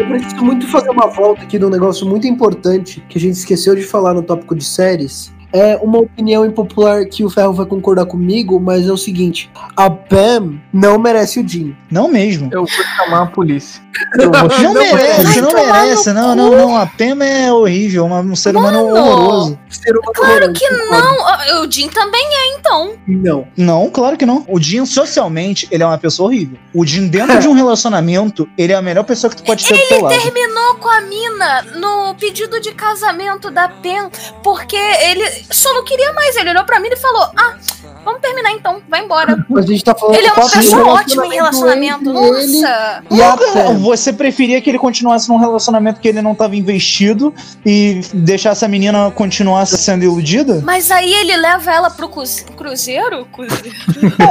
Eu 0.00 0.06
preciso 0.06 0.42
muito 0.42 0.66
fazer 0.66 0.88
uma 0.88 1.08
volta 1.08 1.42
aqui 1.42 1.58
de 1.58 1.64
um 1.66 1.68
negócio 1.68 2.08
muito 2.08 2.26
importante 2.26 3.04
que 3.06 3.18
a 3.18 3.20
gente 3.20 3.34
esqueceu 3.34 3.76
de 3.76 3.82
falar 3.82 4.14
no 4.14 4.22
tópico 4.22 4.54
de 4.56 4.64
séries. 4.64 5.30
É 5.52 5.76
uma 5.76 5.98
opinião 5.98 6.46
impopular 6.46 7.04
que 7.04 7.22
o 7.22 7.28
Ferro 7.28 7.52
vai 7.52 7.66
concordar 7.66 8.06
comigo, 8.06 8.58
mas 8.58 8.88
é 8.88 8.92
o 8.92 8.96
seguinte: 8.96 9.50
a 9.76 9.90
Pam 9.90 10.58
não 10.72 10.98
merece 10.98 11.38
o 11.38 11.46
Jim. 11.46 11.76
Não 11.90 12.08
mesmo. 12.10 12.48
Eu 12.50 12.60
vou 12.60 12.84
chamar 12.96 13.24
a 13.24 13.26
polícia. 13.26 13.82
Não, 14.16 14.74
merece, 14.74 15.40
não 15.40 15.52
merece. 15.52 16.12
Não, 16.12 16.34
não, 16.34 16.50
não. 16.50 16.76
A 16.76 16.86
Pema 16.86 17.24
é 17.24 17.52
horrível, 17.52 18.06
um 18.06 18.36
ser 18.36 18.56
humano 18.56 18.90
Mano. 18.90 18.96
horroroso. 18.96 19.58
Ser 19.68 19.90
humano 19.90 20.12
Claro 20.14 20.32
horroroso, 20.34 20.52
que 20.52 20.70
não. 20.70 21.62
O 21.62 21.70
Jim 21.70 21.88
também 21.88 22.24
é, 22.24 22.58
então. 22.58 22.92
Não. 23.06 23.48
Não, 23.56 23.90
claro 23.90 24.16
que 24.16 24.24
não. 24.24 24.44
O 24.48 24.60
Jin, 24.60 24.86
socialmente, 24.86 25.68
ele 25.70 25.82
é 25.82 25.86
uma 25.86 25.98
pessoa 25.98 26.28
horrível. 26.28 26.58
O 26.74 26.86
Jin, 26.86 27.08
dentro 27.08 27.38
de 27.38 27.48
um 27.48 27.52
relacionamento, 27.54 28.48
ele 28.56 28.72
é 28.72 28.76
a 28.76 28.82
melhor 28.82 29.04
pessoa 29.04 29.30
que 29.30 29.36
tu 29.36 29.44
pode 29.44 29.64
ter 29.66 29.76
do 29.76 29.88
teu 29.88 30.02
lado. 30.02 30.20
Terminou 30.20 30.74
com 30.76 30.88
a 30.88 31.00
mina 31.02 31.62
no 31.76 32.14
pedido 32.14 32.60
de 32.60 32.72
casamento 32.72 33.50
da 33.50 33.68
Pen, 33.68 34.10
porque 34.42 34.76
ele 34.76 35.28
só 35.50 35.72
não 35.74 35.84
queria 35.84 36.12
mais. 36.12 36.36
Ele 36.36 36.50
olhou 36.50 36.64
pra 36.64 36.80
mim 36.80 36.88
e 36.90 36.96
falou: 36.96 37.30
Ah, 37.36 37.56
vamos 38.04 38.20
terminar 38.20 38.52
então, 38.52 38.80
vai 38.88 39.04
embora. 39.04 39.44
Mas 39.48 39.64
a 39.64 39.68
gente 39.68 39.84
tá 39.84 39.94
falando 39.94 40.16
Ele 40.16 40.26
é 40.26 40.32
uma 40.32 40.48
pessoa 40.50 40.86
ótima 40.88 41.26
em 41.26 41.30
relacionamento. 41.34 42.10
ele 42.10 42.60
Nossa. 42.60 43.02
E 43.10 43.16
Não. 43.16 43.78
Você 43.80 44.12
preferia 44.12 44.60
que 44.60 44.70
ele 44.70 44.78
continuasse 44.78 45.28
num 45.28 45.36
relacionamento 45.36 46.00
que 46.00 46.08
ele 46.08 46.20
não 46.22 46.34
tava 46.34 46.56
investido 46.56 47.34
e 47.64 48.00
deixasse 48.14 48.64
a 48.64 48.68
menina 48.68 49.10
continuar 49.10 49.66
sendo 49.66 50.04
iludida? 50.04 50.60
Mas 50.64 50.90
aí 50.90 51.12
ele 51.12 51.36
leva 51.36 51.72
ela 51.72 51.90
pro 51.90 52.08
cruze- 52.08 52.44
cruzeiro? 52.56 53.26
Cruzeiro. 53.32 53.76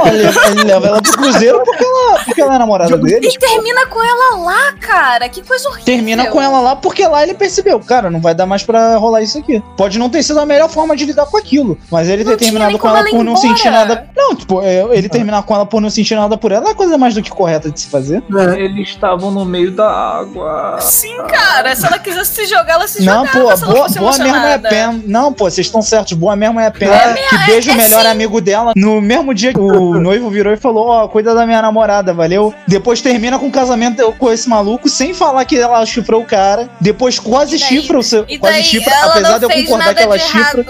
Olha, 0.00 0.30
ele 0.50 0.64
leva 0.64 0.86
ela 0.88 1.02
pro 1.02 1.12
cruzeiro 1.12 1.62
porque 1.64 1.84
ela, 1.84 2.18
porque 2.24 2.40
ela 2.40 2.54
é 2.54 2.58
namorada 2.58 2.96
dele. 2.98 3.26
E 3.28 3.38
termina 3.38 3.86
com 3.86 4.02
ela 4.02 4.36
lá, 4.38 4.72
cara. 4.80 5.28
Que 5.28 5.42
coisa 5.42 5.68
horrível. 5.68 5.84
Termina 5.84 6.26
com 6.26 6.40
ela 6.40 6.60
lá 6.60 6.76
porque 6.76 7.06
lá 7.06 7.22
ele 7.22 7.34
percebeu, 7.34 7.78
cara, 7.80 8.10
não 8.10 8.20
vai 8.20 8.34
dar 8.34 8.46
mais 8.46 8.62
pra 8.62 8.96
rolar 8.96 9.22
isso 9.22 9.38
aqui. 9.38 9.62
Pode 9.76 9.98
não 9.98 10.08
ter 10.10 10.22
sido 10.22 10.40
a 10.40 10.46
melhor 10.46 10.68
forma 10.68 10.96
de 10.96 11.04
lidar 11.04 11.26
com 11.26 11.36
aquilo, 11.36 11.78
mas 11.90 12.08
ele 12.08 12.24
Não 12.24 12.32
ter 12.32 12.38
terminado 12.44 12.78
com 12.78 12.88
ela 12.88 13.00
ela 13.00 13.10
por 13.10 13.24
não 13.24 13.32
embora. 13.32 13.48
sentir 13.48 13.59
nada. 13.68 14.08
Não, 14.16 14.34
tipo, 14.34 14.62
é, 14.62 14.86
ele 14.96 15.08
terminar 15.08 15.42
com 15.42 15.54
ela 15.54 15.66
por 15.66 15.80
não 15.80 15.90
sentir 15.90 16.14
nada 16.14 16.36
por 16.36 16.52
ela 16.52 16.68
é 16.68 16.70
a 16.70 16.74
coisa 16.74 16.96
mais 16.96 17.14
do 17.14 17.22
que 17.22 17.30
correta 17.30 17.70
de 17.70 17.80
se 17.80 17.88
fazer. 17.88 18.22
É. 18.54 18.60
Eles 18.60 18.88
estavam 18.90 19.30
no 19.30 19.44
meio 19.44 19.72
da 19.72 19.90
água. 19.90 20.76
Sim, 20.80 21.16
cara. 21.28 21.74
Se 21.74 21.84
ela 21.86 21.98
quisesse 21.98 22.32
se 22.34 22.46
jogar, 22.46 22.74
ela 22.74 22.86
se 22.88 23.02
Não, 23.04 23.26
jogava. 23.26 23.58
pô, 23.58 23.66
boa, 23.72 23.88
boa 23.88 24.18
mesmo 24.18 24.36
é. 24.36 24.58
Pam. 24.58 25.02
Não, 25.06 25.32
pô, 25.32 25.50
vocês 25.50 25.66
estão 25.66 25.82
certos. 25.82 26.12
Boa 26.14 26.36
mesmo 26.36 26.60
é 26.60 26.66
a 26.66 26.70
Pam. 26.70 26.86
É 26.86 27.14
que 27.14 27.38
beija 27.46 27.70
é 27.72 27.74
o 27.74 27.76
melhor 27.76 28.02
sim. 28.02 28.08
amigo 28.08 28.40
dela. 28.40 28.72
No 28.76 29.00
mesmo 29.00 29.34
dia 29.34 29.52
que 29.52 29.60
o 29.60 29.94
noivo 30.00 30.30
virou 30.30 30.52
e 30.52 30.56
falou: 30.56 30.86
Ó, 30.88 31.08
cuida 31.08 31.34
da 31.34 31.44
minha 31.44 31.60
namorada, 31.60 32.14
valeu? 32.14 32.54
Depois 32.68 33.00
termina 33.02 33.38
com 33.38 33.48
o 33.48 33.50
casamento 33.50 34.12
com 34.18 34.30
esse 34.30 34.48
maluco, 34.48 34.88
sem 34.88 35.12
falar 35.12 35.44
que 35.44 35.56
ela 35.58 35.84
chifrou 35.84 36.22
o 36.22 36.26
cara. 36.26 36.68
Depois 36.80 37.18
quase 37.18 37.58
daí- 37.58 37.68
chifra 37.68 37.98
o 37.98 38.02
seu. 38.02 38.24
E 38.28 38.38
Quase 38.38 38.54
daí 38.54 38.64
chifra, 38.64 38.92
apesar 39.04 39.38
de 39.38 39.44
eu 39.44 39.50
concordar 39.50 39.94
que 39.94 40.02
ela 40.02 40.18
chifra. 40.18 40.64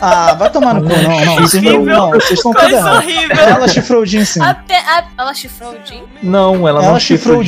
Ah, 0.00 0.34
vai 0.34 0.50
tomar 0.50 0.74
no 0.74 0.82
cu, 0.82 0.88
não, 0.88 1.24
não. 1.24 1.36
Vocês 1.42 1.62
não, 1.62 1.84
não, 1.84 2.10
vocês 2.10 2.32
estão 2.32 2.52
horrível. 2.96 3.36
Ela 3.36 3.68
chifrou 3.68 4.02
o 4.02 4.06
Jin 4.06 4.24
sim. 4.24 4.42
Até 4.42 4.76
a- 4.78 5.04
ela 5.18 5.34
chifrou 5.34 5.70
o 5.70 5.86
Jim? 5.86 6.02
Não, 6.22 6.68
ela, 6.68 6.82
Ela 6.82 6.92
não 6.92 7.00
chifrou 7.00 7.36
o 7.38 7.38
não 7.38 7.44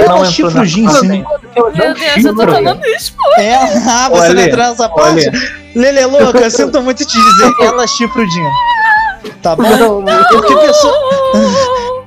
Ela 0.00 0.24
na- 0.54 0.62
o 0.62 0.64
Jin 0.66 0.88
sim. 0.88 1.08
Meu 1.08 1.94
Deus, 1.94 2.24
eu 2.24 2.36
tô 2.36 2.46
tomando 2.46 2.86
spoiler. 2.96 3.38
Ela, 3.48 3.64
ah, 3.88 4.08
você 4.10 4.20
Olha, 4.20 4.34
não 4.34 4.42
entrou 4.42 4.66
nessa 4.66 4.88
parte? 4.88 5.30
Lele 5.74 6.04
louca, 6.06 6.38
eu 6.38 6.50
sinto 6.50 6.80
muito 6.82 7.04
te 7.04 7.12
dizer. 7.16 7.52
Ela 7.62 7.86
chifra 7.86 8.22
o 8.22 8.30
Jin. 8.30 8.50
Tá 9.42 9.56
bom? 9.56 10.04
Porque 10.30 10.56
pessoa. 10.56 10.94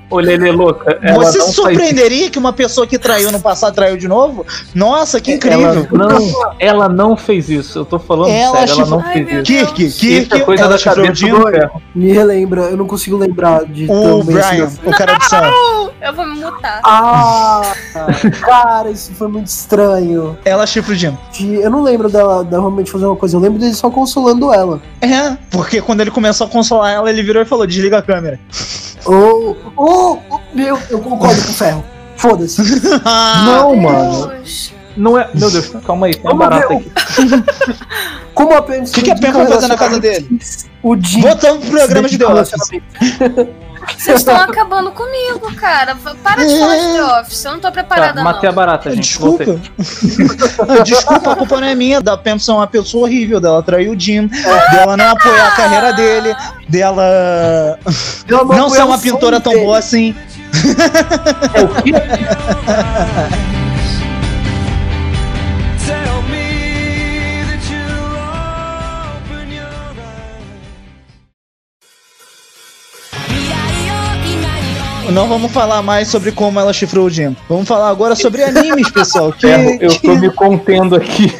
Ô, 0.09 0.19
Lele 0.19 0.51
louca, 0.51 0.97
ela 1.03 1.23
Você 1.23 1.33
se 1.33 1.39
faz 1.39 1.55
surpreenderia 1.55 2.29
que 2.31 2.39
uma 2.39 2.51
pessoa 2.51 2.87
que 2.87 2.97
traiu 2.97 3.31
no 3.31 3.39
passado 3.39 3.75
traiu 3.75 3.95
de 3.95 4.07
novo? 4.07 4.45
Nossa, 4.73 5.21
que 5.21 5.33
incrível. 5.33 5.87
Ela 5.91 6.07
não, 6.09 6.51
ela 6.59 6.89
não 6.89 7.15
fez 7.15 7.47
isso. 7.49 7.79
Eu 7.79 7.85
tô 7.85 7.99
falando 7.99 8.31
Ela 8.31 8.57
sério, 8.65 8.73
ela 8.81 8.85
não 8.89 8.99
Ai, 9.01 9.13
fez 9.13 9.27
isso. 9.29 9.43
Kirk, 9.43 9.91
Kirk, 9.91 10.35
é 10.35 10.39
coisa 10.39 10.63
ela 10.63 10.77
da 10.77 10.83
cabeça 10.83 11.27
do 11.27 11.47
ferro. 11.51 11.81
Me 11.93 12.11
relembra, 12.11 12.61
eu 12.63 12.77
não 12.77 12.87
consigo 12.87 13.17
lembrar 13.17 13.65
de 13.65 13.85
O 13.89 14.23
Brian, 14.23 14.65
esse- 14.65 14.79
o 14.83 14.91
cara 14.91 15.15
de 15.15 15.29
som. 15.29 15.41
Não, 15.41 15.91
eu 16.01 16.13
vou 16.13 16.25
me 16.25 16.39
mutar. 16.39 16.81
Ah, 16.83 17.61
cara, 18.41 18.89
isso 18.89 19.11
foi 19.13 19.27
muito 19.27 19.47
estranho. 19.47 20.37
Ela 20.43 20.65
chifra 20.65 20.93
o 20.93 20.95
Jim. 20.95 21.15
Eu 21.61 21.69
não 21.69 21.83
lembro 21.83 22.09
dela, 22.09 22.43
dela 22.43 22.63
realmente 22.63 22.91
fazer 22.91 23.05
uma 23.05 23.15
coisa, 23.15 23.35
eu 23.37 23.39
lembro 23.41 23.59
dele 23.59 23.73
só 23.73 23.89
consolando 23.91 24.51
ela. 24.53 24.81
É, 25.01 25.37
porque 25.51 25.81
quando 25.81 26.01
ele 26.01 26.11
começou 26.11 26.47
a 26.47 26.49
consolar 26.49 26.91
ela, 26.93 27.09
ele 27.09 27.21
virou 27.21 27.41
e 27.41 27.45
falou: 27.45 27.67
desliga 27.67 27.99
a 27.99 28.01
câmera. 28.01 28.39
Ô, 29.05 29.55
ô, 29.77 29.98
meu, 30.53 30.79
eu 30.89 30.99
concordo 30.99 31.41
com 31.43 31.51
o 31.51 31.53
ferro. 31.53 31.85
Foda-se. 32.15 32.61
Não, 33.45 33.75
mano. 33.75 34.31
Não 34.97 35.17
é. 35.17 35.29
Meu 35.33 35.49
Deus, 35.51 35.71
calma 35.85 36.07
aí, 36.07 36.13
tem 36.13 36.23
uma 36.31 36.49
barata 36.49 36.73
aqui. 36.73 36.91
Como 38.33 38.53
a 38.53 38.61
Pen 38.61 38.83
O 38.83 38.85
que, 38.85 39.01
que 39.01 39.11
a 39.11 39.15
Pen 39.15 39.31
foi 39.31 39.45
fazer 39.47 39.67
na 39.67 39.77
casa 39.77 39.99
dele? 39.99 40.39
O 40.83 40.95
Jim. 40.95 41.21
Voltamos 41.21 41.65
pro 41.65 41.77
programa 41.77 42.07
de 42.07 42.17
The 42.17 42.25
Office. 42.27 42.69
Vocês 43.97 44.19
estão 44.19 44.35
acabando 44.37 44.91
comigo, 44.91 45.53
cara. 45.55 45.95
Para 46.23 46.45
de 46.45 46.57
falar 46.59 46.75
de 46.77 46.93
The 46.93 47.03
Office. 47.21 47.45
Eu 47.45 47.51
não 47.53 47.59
tô 47.59 47.71
preparada, 47.71 48.13
Tá, 48.15 48.23
matei 48.23 48.47
a 48.49 48.51
não. 48.51 48.55
barata, 48.55 48.89
gente. 48.91 49.03
Desculpa. 49.03 49.43
Ah, 50.69 50.83
Desculpa, 50.83 51.31
a 51.31 51.35
culpa 51.35 51.59
não 51.61 51.67
é 51.67 51.75
minha. 51.75 51.99
Da 52.01 52.17
Pam 52.17 52.37
ser 52.39 52.51
uma 52.51 52.67
pessoa 52.67 53.03
horrível, 53.05 53.39
dela 53.39 53.61
trair 53.63 53.89
o 53.89 53.99
Jim, 53.99 54.27
dela 54.71 54.95
não 54.97 55.09
apoiar 55.11 55.47
a 55.47 55.51
carreira 55.51 55.93
dele, 55.93 56.35
dela 56.67 57.03
Ela 58.27 58.45
não 58.57 58.69
ser 58.69 58.83
uma 58.83 58.97
pintora 58.97 59.39
tão 59.39 59.53
dele. 59.53 59.65
boa 59.65 59.77
assim. 59.77 60.15
É 61.53 61.61
o 61.61 61.67
quê? 61.81 61.91
Não 75.11 75.27
vamos 75.27 75.51
falar 75.51 75.81
mais 75.81 76.07
sobre 76.07 76.31
como 76.31 76.59
ela 76.59 76.71
chifrou 76.71 77.07
o 77.07 77.09
Jim. 77.09 77.35
Vamos 77.47 77.67
falar 77.67 77.89
agora 77.89 78.15
sobre 78.15 78.43
animes, 78.43 78.89
pessoal. 78.91 79.31
Que, 79.33 79.41
Ferro, 79.47 79.77
eu 79.81 79.89
que, 79.89 79.99
tô 80.01 80.15
me 80.15 80.29
contendo 80.31 80.95
aqui. 80.95 81.33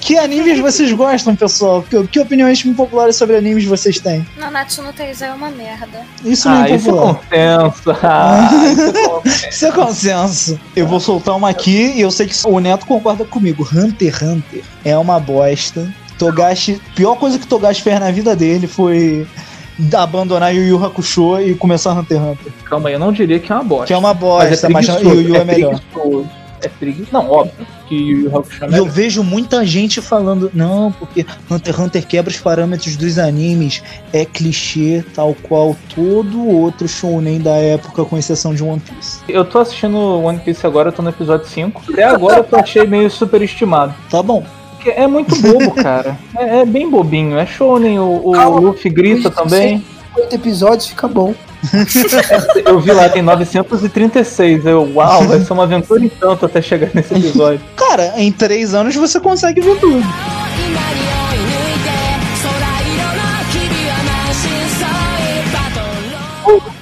que 0.00 0.16
animes 0.16 0.58
vocês 0.60 0.92
gostam, 0.92 1.34
pessoal? 1.34 1.82
Que, 1.82 2.06
que 2.06 2.20
opiniões 2.20 2.62
populares 2.62 3.16
sobre 3.16 3.36
animes 3.36 3.64
vocês 3.64 3.98
têm? 3.98 4.24
Nanatsu 4.38 4.82
no 4.82 4.92
Taizai 4.92 5.30
é 5.30 5.32
uma 5.32 5.50
merda. 5.50 6.02
Isso 6.24 6.48
não 6.48 6.56
Ah, 6.62 6.68
é 6.70 6.76
isso 6.76 6.88
é 6.88 6.92
popular. 6.92 7.14
consenso. 7.14 7.98
Ah, 8.02 8.50
isso 8.72 8.86
é 8.86 8.92
consenso. 9.08 9.48
Isso 9.50 9.66
é 9.66 9.72
consenso. 9.72 10.60
Eu 10.76 10.86
vou 10.86 11.00
soltar 11.00 11.36
uma 11.36 11.50
aqui 11.50 11.92
e 11.96 12.00
eu 12.00 12.10
sei 12.10 12.26
que 12.26 12.34
o 12.46 12.60
Neto 12.60 12.86
concorda 12.86 13.24
comigo. 13.24 13.68
Hunter 13.74 14.14
x 14.14 14.22
Hunter 14.22 14.62
é 14.84 14.96
uma 14.96 15.18
bosta. 15.18 15.92
Togashi, 16.18 16.80
pior 16.94 17.16
coisa 17.16 17.38
que 17.38 17.46
Togashi 17.46 17.82
fez 17.82 17.98
na 18.00 18.10
vida 18.10 18.34
dele 18.34 18.66
foi 18.66 19.26
abandonar 19.94 20.54
Yu 20.54 20.62
Yu 20.64 20.84
Hakusho 20.84 21.40
e 21.40 21.54
começar 21.54 21.92
Hunter 21.92 22.18
x 22.18 22.26
Hunter. 22.26 22.52
Calma 22.64 22.88
aí, 22.88 22.94
eu 22.94 22.98
não 23.00 23.12
diria 23.12 23.38
que 23.38 23.50
é 23.50 23.54
uma 23.54 23.64
bosta. 23.64 23.86
Que 23.86 23.92
é 23.92 23.96
uma 23.96 24.14
bosta, 24.14 24.68
mas, 24.68 24.86
preguiçoso, 24.86 25.14
Yu 25.20 25.28
Yu 25.28 25.36
é, 25.36 25.44
melhor. 25.44 25.80
preguiçoso. 25.92 26.28
É 26.62 26.68
preguiçoso. 26.68 27.12
Não, 27.12 27.30
óbvio 27.30 27.66
que 27.86 27.94
Yu 27.94 28.22
Yu 28.24 28.36
Hakusho 28.36 28.64
é 28.64 28.66
E 28.66 28.68
eu 28.68 28.72
melhor. 28.72 28.88
vejo 28.88 29.22
muita 29.22 29.64
gente 29.66 30.00
falando, 30.00 30.50
não, 30.54 30.90
porque 30.92 31.24
Hunter 31.50 31.74
x 31.74 31.84
Hunter 31.84 32.06
quebra 32.06 32.30
os 32.30 32.38
parâmetros 32.40 32.96
dos 32.96 33.18
animes, 33.18 33.82
é 34.12 34.24
clichê, 34.24 35.04
tal 35.14 35.36
qual 35.42 35.76
todo 35.94 36.48
outro 36.48 36.88
shounen 36.88 37.38
da 37.40 37.54
época, 37.56 38.04
com 38.06 38.16
exceção 38.16 38.54
de 38.54 38.64
One 38.64 38.80
Piece. 38.80 39.20
Eu 39.28 39.44
tô 39.44 39.58
assistindo 39.58 39.96
One 39.98 40.38
Piece 40.38 40.66
agora, 40.66 40.88
eu 40.88 40.92
tô 40.92 41.02
no 41.02 41.10
episódio 41.10 41.46
5. 41.46 41.82
Até 41.92 42.04
agora 42.04 42.38
eu 42.38 42.44
tô 42.44 42.56
achei 42.56 42.86
meio 42.86 43.10
superestimado. 43.10 43.94
Tá 44.10 44.22
bom. 44.22 44.44
Porque 44.86 45.00
é 45.00 45.06
muito 45.08 45.34
bobo, 45.42 45.72
cara. 45.82 46.16
É, 46.38 46.60
é 46.60 46.64
bem 46.64 46.88
bobinho. 46.88 47.36
É 47.36 47.44
shonen, 47.44 47.98
o, 47.98 48.28
o 48.28 48.32
Calma, 48.32 48.60
Luffy 48.60 48.88
grita 48.88 49.30
também. 49.30 49.84
50 50.14 50.34
episódios 50.34 50.86
fica 50.86 51.08
bom. 51.08 51.34
Eu 52.64 52.78
vi 52.78 52.92
lá, 52.92 53.08
tem 53.08 53.22
936. 53.22 54.64
Eu, 54.64 54.88
uau, 54.94 55.24
vai 55.24 55.40
ser 55.40 55.52
uma 55.52 55.64
aventura 55.64 56.04
em 56.04 56.08
tanto 56.08 56.46
até 56.46 56.62
chegar 56.62 56.90
nesse 56.94 57.14
episódio. 57.14 57.60
Cara, 57.74 58.14
em 58.16 58.30
três 58.30 58.74
anos 58.74 58.94
você 58.94 59.18
consegue 59.18 59.60
ver 59.60 59.76
tudo. 59.80 60.04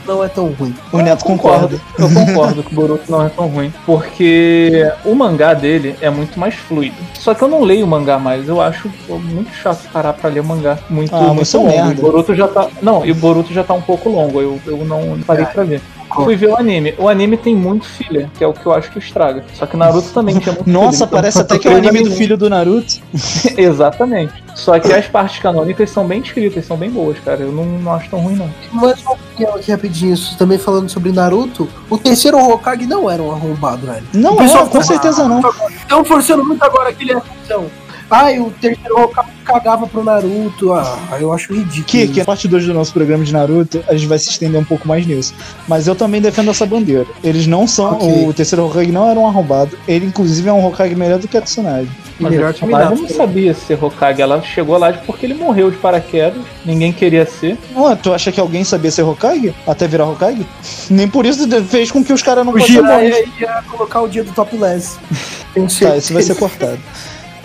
Não 0.06 0.22
é 0.22 0.28
tão 0.28 0.48
ruim. 0.52 0.74
O 0.92 0.98
Neto 0.98 1.24
concorda. 1.24 1.80
Eu 1.98 2.08
concordo 2.12 2.62
que 2.62 2.72
o 2.72 2.74
Boruto 2.74 3.10
não 3.10 3.24
é 3.24 3.28
tão 3.28 3.46
ruim. 3.46 3.72
Porque 3.86 4.90
o 5.04 5.14
mangá 5.14 5.54
dele 5.54 5.96
é 6.00 6.10
muito 6.10 6.38
mais 6.38 6.54
fluido. 6.54 6.96
Só 7.18 7.32
que 7.34 7.42
eu 7.42 7.48
não 7.48 7.62
leio 7.62 7.84
o 7.86 7.88
mangá 7.88 8.18
mais. 8.18 8.46
Eu 8.48 8.60
acho 8.60 8.90
muito 9.08 9.50
chato 9.54 9.88
parar 9.92 10.12
pra 10.12 10.28
ler 10.30 10.40
o 10.40 10.44
mangá. 10.44 10.78
Muito, 10.90 11.14
Ah, 11.14 11.32
muito 11.32 11.56
longo. 11.56 11.68
merda. 11.68 11.92
O 12.00 12.02
Boruto 12.02 12.34
já 12.34 12.46
tá. 12.48 12.68
Não, 12.82 13.04
e 13.04 13.12
o 13.12 13.14
Boruto 13.14 13.52
já 13.52 13.64
tá 13.64 13.72
um 13.74 13.80
pouco 13.82 14.08
longo. 14.10 14.40
Eu, 14.40 14.60
eu 14.66 14.84
não 14.84 15.18
parei 15.26 15.46
pra 15.46 15.64
ver. 15.64 15.80
Fui 16.14 16.36
ver 16.36 16.48
o 16.48 16.56
anime. 16.56 16.94
O 16.98 17.08
anime 17.08 17.36
tem 17.36 17.54
muito 17.54 17.84
filler, 17.86 18.28
que 18.36 18.44
é 18.44 18.46
o 18.46 18.52
que 18.52 18.64
eu 18.64 18.72
acho 18.72 18.90
que 18.90 18.98
estraga. 18.98 19.44
Só 19.54 19.66
que 19.66 19.76
Naruto 19.76 20.08
também 20.10 20.38
tinha 20.38 20.54
muito 20.54 20.70
Nossa, 20.70 20.90
filler, 20.90 20.96
então 20.96 21.08
parece 21.08 21.38
eu 21.38 21.42
até 21.42 21.58
que 21.58 21.68
é 21.68 21.72
o 21.72 21.76
anime 21.76 22.04
do 22.04 22.10
filho 22.12 22.36
do 22.36 22.48
Naruto. 22.48 22.94
Exatamente. 23.56 24.32
Só 24.54 24.78
que 24.78 24.92
as 24.92 25.06
partes 25.06 25.40
canônicas 25.40 25.90
são 25.90 26.06
bem 26.06 26.20
escritas, 26.20 26.64
são 26.64 26.76
bem 26.76 26.90
boas, 26.90 27.18
cara. 27.18 27.40
Eu 27.40 27.52
não, 27.52 27.64
não 27.64 27.92
acho 27.92 28.08
tão 28.08 28.20
ruim, 28.20 28.36
não. 28.36 28.48
Mais 28.72 29.02
uma 29.02 29.12
opinião 29.12 29.54
aqui 29.56 29.72
rapidinho, 29.72 30.14
isso 30.14 30.38
também 30.38 30.58
falando 30.58 30.88
sobre 30.88 31.10
Naruto. 31.10 31.68
O 31.90 31.98
terceiro 31.98 32.38
Hokage 32.38 32.86
não 32.86 33.10
era 33.10 33.22
um 33.22 33.30
arrombado, 33.30 33.86
velho. 33.86 34.06
Não 34.12 34.40
é, 34.40 34.66
com 34.66 34.82
certeza 34.82 35.26
não. 35.28 35.42
Estão 35.70 36.04
forçando 36.04 36.44
muito 36.44 36.62
agora 36.62 36.90
aquele 36.90 37.12
ação. 37.12 37.66
Ai, 38.10 38.38
o 38.38 38.50
terceiro 38.60 39.00
Hokage 39.00 39.28
cagava 39.44 39.86
pro 39.86 40.02
Naruto. 40.04 40.72
Ah, 40.72 41.18
eu 41.20 41.32
acho 41.32 41.52
ridículo. 41.52 41.84
Que, 41.84 42.08
que 42.08 42.20
a 42.20 42.24
parte 42.24 42.48
2 42.48 42.66
do 42.66 42.74
nosso 42.74 42.92
programa 42.92 43.24
de 43.24 43.32
Naruto, 43.32 43.82
a 43.88 43.94
gente 43.94 44.06
vai 44.06 44.18
se 44.18 44.30
estender 44.30 44.60
um 44.60 44.64
pouco 44.64 44.86
mais 44.86 45.06
nisso. 45.06 45.34
Mas 45.68 45.86
eu 45.86 45.94
também 45.94 46.20
defendo 46.20 46.50
essa 46.50 46.66
bandeira. 46.66 47.06
Eles 47.22 47.46
não 47.46 47.66
são. 47.66 47.94
Ok. 47.94 48.28
O 48.28 48.32
terceiro 48.32 48.66
Hokage 48.66 48.92
não 48.92 49.08
era 49.08 49.18
um 49.18 49.26
arrombado. 49.26 49.76
Ele, 49.86 50.06
inclusive, 50.06 50.48
é 50.48 50.52
um 50.52 50.64
Hokage 50.64 50.94
melhor 50.94 51.18
do 51.18 51.28
que 51.28 51.36
a 51.36 51.42
Tsunade. 51.42 51.88
Mas 52.18 52.32
melhor 52.32 52.50
a 52.50 52.52
Tsunade 52.52 53.00
não 53.00 53.08
sabia 53.08 53.54
ser 53.54 53.82
Hokage. 53.82 54.20
Ela 54.22 54.40
chegou 54.42 54.78
lá 54.78 54.92
porque 54.92 55.26
ele 55.26 55.34
morreu 55.34 55.70
de 55.70 55.76
paraquedas. 55.76 56.42
Ninguém 56.64 56.92
queria 56.92 57.26
ser. 57.26 57.58
Ué, 57.76 57.96
tu 57.96 58.12
acha 58.12 58.30
que 58.30 58.40
alguém 58.40 58.64
sabia 58.64 58.90
ser 58.90 59.02
Hokage? 59.02 59.54
Até 59.66 59.86
virar 59.86 60.06
Hokage? 60.06 60.46
Nem 60.90 61.08
por 61.08 61.26
isso 61.26 61.48
fez 61.64 61.90
com 61.90 62.04
que 62.04 62.12
os 62.12 62.22
caras 62.22 62.44
não 62.44 62.52
bons. 62.52 62.66
Jiraiya 62.66 63.24
ia 63.40 63.62
colocar 63.68 64.02
o 64.02 64.08
dia 64.08 64.24
do 64.24 64.32
topless. 64.32 64.98
Tá, 65.54 65.96
isso 65.96 66.12
vai 66.12 66.20
ser 66.20 66.34
certeza. 66.34 66.80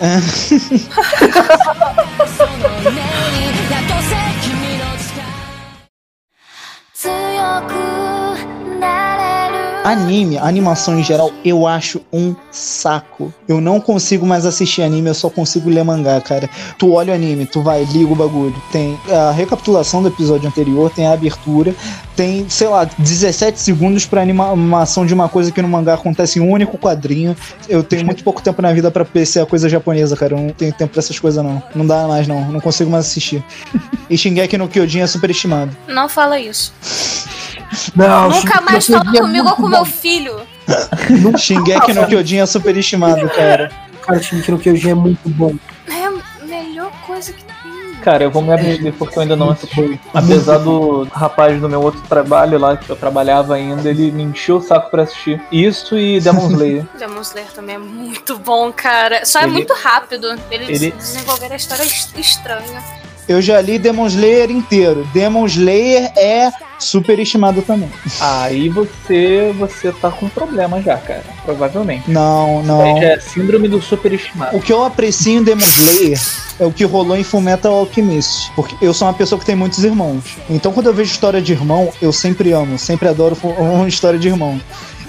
cortado. 0.00 0.80
Anime, 9.90 10.38
animação 10.38 10.96
em 11.00 11.02
geral, 11.02 11.32
eu 11.44 11.66
acho 11.66 12.00
um 12.12 12.32
saco. 12.52 13.34
Eu 13.48 13.60
não 13.60 13.80
consigo 13.80 14.24
mais 14.24 14.46
assistir 14.46 14.82
anime, 14.82 15.08
eu 15.08 15.14
só 15.14 15.28
consigo 15.28 15.68
ler 15.68 15.82
mangá, 15.82 16.20
cara. 16.20 16.48
Tu 16.78 16.92
olha 16.92 17.12
o 17.12 17.16
anime, 17.16 17.44
tu 17.44 17.60
vai, 17.60 17.82
liga 17.82 18.12
o 18.12 18.14
bagulho. 18.14 18.54
Tem 18.70 18.96
a 19.10 19.32
recapitulação 19.32 20.00
do 20.00 20.06
episódio 20.06 20.46
anterior, 20.46 20.90
tem 20.90 21.08
a 21.08 21.12
abertura, 21.12 21.74
tem, 22.14 22.48
sei 22.48 22.68
lá, 22.68 22.84
17 22.98 23.58
segundos 23.58 24.06
pra 24.06 24.22
anima- 24.22 24.50
animação 24.52 25.04
de 25.04 25.12
uma 25.12 25.28
coisa 25.28 25.50
que 25.50 25.60
no 25.60 25.66
mangá 25.68 25.94
acontece 25.94 26.38
em 26.38 26.42
um 26.42 26.50
único 26.52 26.78
quadrinho. 26.78 27.36
Eu 27.68 27.82
tenho 27.82 28.06
muito 28.06 28.22
pouco 28.22 28.40
tempo 28.40 28.62
na 28.62 28.72
vida 28.72 28.92
pra 28.92 29.04
PC 29.04 29.40
a 29.40 29.46
coisa 29.46 29.68
japonesa, 29.68 30.16
cara. 30.16 30.34
Eu 30.34 30.38
não 30.40 30.50
tenho 30.50 30.72
tempo 30.72 30.92
pra 30.92 31.00
essas 31.00 31.18
coisas, 31.18 31.42
não. 31.44 31.60
Não 31.74 31.84
dá 31.84 32.06
mais, 32.06 32.28
não. 32.28 32.44
Não 32.52 32.60
consigo 32.60 32.88
mais 32.90 33.06
assistir. 33.06 33.42
E 34.10 34.18
Shingeki 34.18 34.58
no 34.58 34.66
Kyojin 34.66 35.00
é 35.02 35.06
superestimado. 35.06 35.70
Não 35.86 36.08
fala 36.08 36.36
isso. 36.40 36.72
Não, 37.94 38.30
Nunca 38.30 38.60
mais 38.60 38.84
Shingeki 38.84 39.04
fala 39.06 39.16
é 39.16 39.20
comigo 39.20 39.48
ou 39.48 39.56
com 39.56 39.68
meu 39.68 39.84
filho. 39.84 40.40
Shingeki 41.38 41.92
no 41.92 42.06
Kyojin 42.06 42.38
é 42.38 42.46
superestimado, 42.46 43.28
cara. 43.30 43.70
Cara, 44.02 44.22
Shingeki 44.22 44.50
no 44.52 44.58
Kyojin 44.58 44.90
é 44.90 44.94
muito 44.94 45.28
bom. 45.28 45.54
É 45.88 46.06
a 46.06 46.44
melhor 46.46 46.90
coisa 47.06 47.32
que 47.32 47.44
tem. 47.44 47.50
Cara, 48.02 48.24
eu 48.24 48.30
vou 48.30 48.40
me 48.40 48.50
abster 48.50 48.94
porque 48.94 49.18
eu 49.18 49.22
ainda 49.22 49.36
não 49.36 49.50
assisti. 49.50 50.00
Apesar 50.14 50.56
do 50.58 51.04
rapaz 51.12 51.60
do 51.60 51.68
meu 51.68 51.82
outro 51.82 52.00
trabalho 52.08 52.58
lá, 52.58 52.74
que 52.74 52.88
eu 52.88 52.96
trabalhava 52.96 53.54
ainda, 53.56 53.90
ele 53.90 54.10
me 54.10 54.22
encheu 54.22 54.56
o 54.56 54.62
saco 54.62 54.90
pra 54.90 55.02
assistir. 55.02 55.38
Isso 55.52 55.98
e 55.98 56.18
Demon 56.18 56.48
Slayer. 56.50 56.86
Demon 56.98 57.20
Slayer 57.20 57.52
também 57.52 57.74
é 57.74 57.78
muito 57.78 58.38
bom, 58.38 58.72
cara. 58.72 59.26
Só 59.26 59.40
é 59.40 59.42
Ele- 59.42 59.52
muito 59.52 59.74
rápido. 59.74 60.34
Eles 60.50 60.80
ele- 60.80 60.92
desenvolveram 60.92 61.52
a 61.52 61.56
história 61.56 61.82
est- 61.82 62.16
estranha. 62.18 62.82
Eu 63.30 63.40
já 63.40 63.60
li 63.60 63.78
Demon 63.78 64.08
Slayer 64.08 64.50
inteiro. 64.50 65.06
Demon 65.14 65.46
Slayer 65.46 66.10
é 66.16 66.50
superestimado 66.80 67.62
também. 67.62 67.88
Aí 68.20 68.68
você 68.68 69.54
você 69.56 69.92
tá 69.92 70.10
com 70.10 70.28
problema 70.28 70.82
já, 70.82 70.96
cara. 70.96 71.22
Provavelmente. 71.44 72.10
Não, 72.10 72.60
não. 72.64 72.80
Aí 72.80 73.00
já 73.00 73.08
é 73.10 73.20
síndrome 73.20 73.68
do 73.68 73.80
superestimado. 73.80 74.56
O 74.56 74.60
que 74.60 74.72
eu 74.72 74.82
aprecio 74.82 75.38
em 75.38 75.44
Demon 75.44 75.64
Slayer 75.64 76.20
é 76.58 76.66
o 76.66 76.72
que 76.72 76.82
rolou 76.82 77.16
em 77.16 77.22
Fullmetal 77.22 77.72
Alchemist. 77.72 78.50
Porque 78.56 78.74
eu 78.84 78.92
sou 78.92 79.06
uma 79.06 79.14
pessoa 79.14 79.38
que 79.38 79.46
tem 79.46 79.54
muitos 79.54 79.84
irmãos. 79.84 80.24
Então 80.48 80.72
quando 80.72 80.86
eu 80.86 80.92
vejo 80.92 81.12
história 81.12 81.40
de 81.40 81.52
irmão, 81.52 81.92
eu 82.02 82.12
sempre 82.12 82.50
amo, 82.50 82.80
sempre 82.80 83.06
adoro 83.06 83.36
uma 83.44 83.86
história 83.86 84.18
de 84.18 84.26
irmão. 84.26 84.60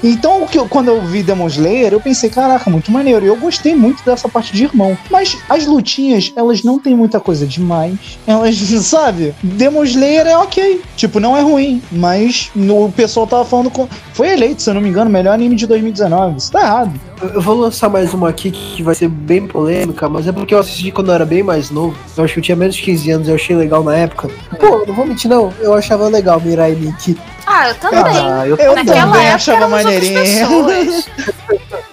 Então, 0.04 0.48
eu- 0.54 0.68
quando 0.68 0.88
eu 0.88 1.02
vi 1.02 1.22
Demon 1.24 1.48
Slayer, 1.48 1.94
eu 1.94 2.00
pensei, 2.00 2.30
caraca, 2.30 2.70
muito 2.70 2.92
maneiro. 2.92 3.26
E 3.26 3.28
eu 3.28 3.36
gostei 3.36 3.76
muito 3.76 4.04
dessa 4.04 4.28
parte 4.28 4.54
de 4.54 4.64
irmão. 4.64 4.98
Mas 5.10 5.38
as 5.50 5.66
lutinhas, 5.66 6.32
elas 6.36 6.64
não 6.64 6.80
tem 6.80 6.96
muita 6.96 7.20
coisa 7.20 7.46
demais. 7.46 7.98
Elas, 8.26 8.56
sabe? 8.86 9.34
Demon 9.44 9.84
Slayer 9.84 10.26
é 10.28 10.38
ok. 10.38 10.82
Tipo, 10.96 11.20
não 11.20 11.38
é 11.38 11.42
ruim. 11.42 11.82
Mas 11.92 12.50
no, 12.56 12.86
o 12.86 12.92
pessoal 12.92 13.28
tava 13.28 13.46
falando 13.46 13.70
com. 13.70 13.88
Foi 14.14 14.30
eleito, 14.30 14.62
se 14.62 14.70
eu 14.70 14.74
não 14.74 14.82
me 14.82 14.90
engano, 14.90 15.10
melhor 15.10 15.34
anime 15.34 15.56
de 15.56 15.68
2019. 15.68 16.38
Isso 16.38 16.52
tá 16.52 16.62
errado. 16.62 17.00
Eu 17.22 17.30
eu 17.32 17.42
vou 17.42 17.56
lançar 17.56 17.88
mais 17.88 18.14
uma 18.16 18.30
aqui 18.30 18.50
que 18.50 18.82
vai 18.82 18.96
ser 18.96 19.08
bem 19.08 19.46
polêmica, 19.48 20.10
mas 20.10 20.28
é 20.28 20.32
porque 20.32 20.56
eu 20.56 20.60
assisti 20.60 20.92
quando 20.92 21.10
eu 21.10 21.14
era 21.14 21.26
bem 21.26 21.44
mais 21.44 21.70
novo. 21.70 21.96
Eu 22.18 22.24
acho 22.24 22.34
que 22.34 22.40
eu 22.40 22.44
tinha 22.44 22.56
menos 22.56 22.76
de 22.76 22.82
15 22.82 23.12
anos, 23.12 23.28
eu 23.28 23.36
achei 23.36 23.56
legal 23.56 23.84
na 23.84 23.96
época. 23.96 24.28
Pô, 24.60 24.84
não 24.88 24.94
vou 24.96 25.06
mentir 25.06 25.30
não, 25.30 25.54
eu 25.60 25.74
achava 25.76 26.08
legal 26.08 26.42
Mirai 26.42 26.74
Nikki. 26.74 27.16
Ah, 27.46 27.70
eu 27.70 27.76
também. 27.76 28.18
Ah, 28.18 28.48
eu 28.48 28.56
Eu 28.58 28.76
Naquela 28.76 29.02
também 29.02 29.22
época 29.22 29.36
achava 29.36 29.68
maneirinho. 29.68 30.48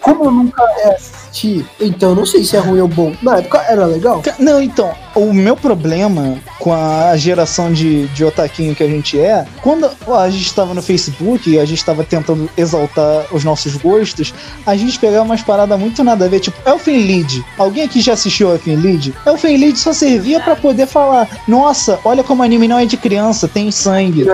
Como 0.01 0.25
eu 0.25 0.31
nunca 0.31 0.63
assisti, 0.95 1.67
então 1.81 2.11
eu 2.11 2.17
não 2.17 2.27
sei 2.27 2.45
se 2.45 2.57
é 2.57 2.61
ruim 2.61 2.81
ou 2.81 2.89
bom. 2.89 3.13
Na 3.23 3.39
época 3.39 3.59
era 3.69 3.87
legal. 3.87 4.23
Não, 4.39 4.63
então, 4.63 4.95
o 5.15 5.33
meu 5.33 5.57
problema 5.57 6.39
com 6.59 6.73
a 6.73 7.17
geração 7.17 7.73
de, 7.73 8.07
de 8.09 8.25
otaquinho 8.25 8.75
que 8.75 8.83
a 8.83 8.89
gente 8.89 9.19
é, 9.19 9.47
quando 9.63 9.91
ó, 10.07 10.19
a 10.19 10.31
gente 10.31 10.53
tava 10.55 10.75
no 10.75 10.83
Facebook 10.83 11.49
e 11.51 11.59
a 11.59 11.65
gente 11.65 11.85
tava 11.85 12.05
tentando 12.05 12.49
exaltar 12.57 13.27
os 13.33 13.45
nossos 13.45 13.77
gostos, 13.77 14.35
a 14.67 14.77
gente 14.77 14.99
pegava 14.99 15.25
umas 15.25 15.43
paradas 15.43 15.79
muito 15.79 16.03
nada 16.03 16.25
a 16.25 16.29
ver, 16.29 16.41
tipo, 16.41 16.57
Elfen 16.69 17.01
Lied. 17.03 17.45
Alguém 17.57 17.85
aqui 17.85 18.01
já 18.01 18.13
assistiu 18.15 18.51
Elfen 18.51 18.77
Lied? 18.77 19.15
Elfen 19.27 19.57
Lied 19.57 19.79
só 19.79 19.93
servia 19.93 20.41
pra 20.41 20.57
poder 20.57 20.87
falar, 20.87 21.29
nossa, 21.47 21.99
olha 22.05 22.23
como 22.23 22.43
o 22.43 22.45
anime 22.45 22.69
não 22.69 22.79
é 22.79 22.87
de 22.87 22.97
criança, 22.97 23.49
tem 23.49 23.71
sangue. 23.71 24.27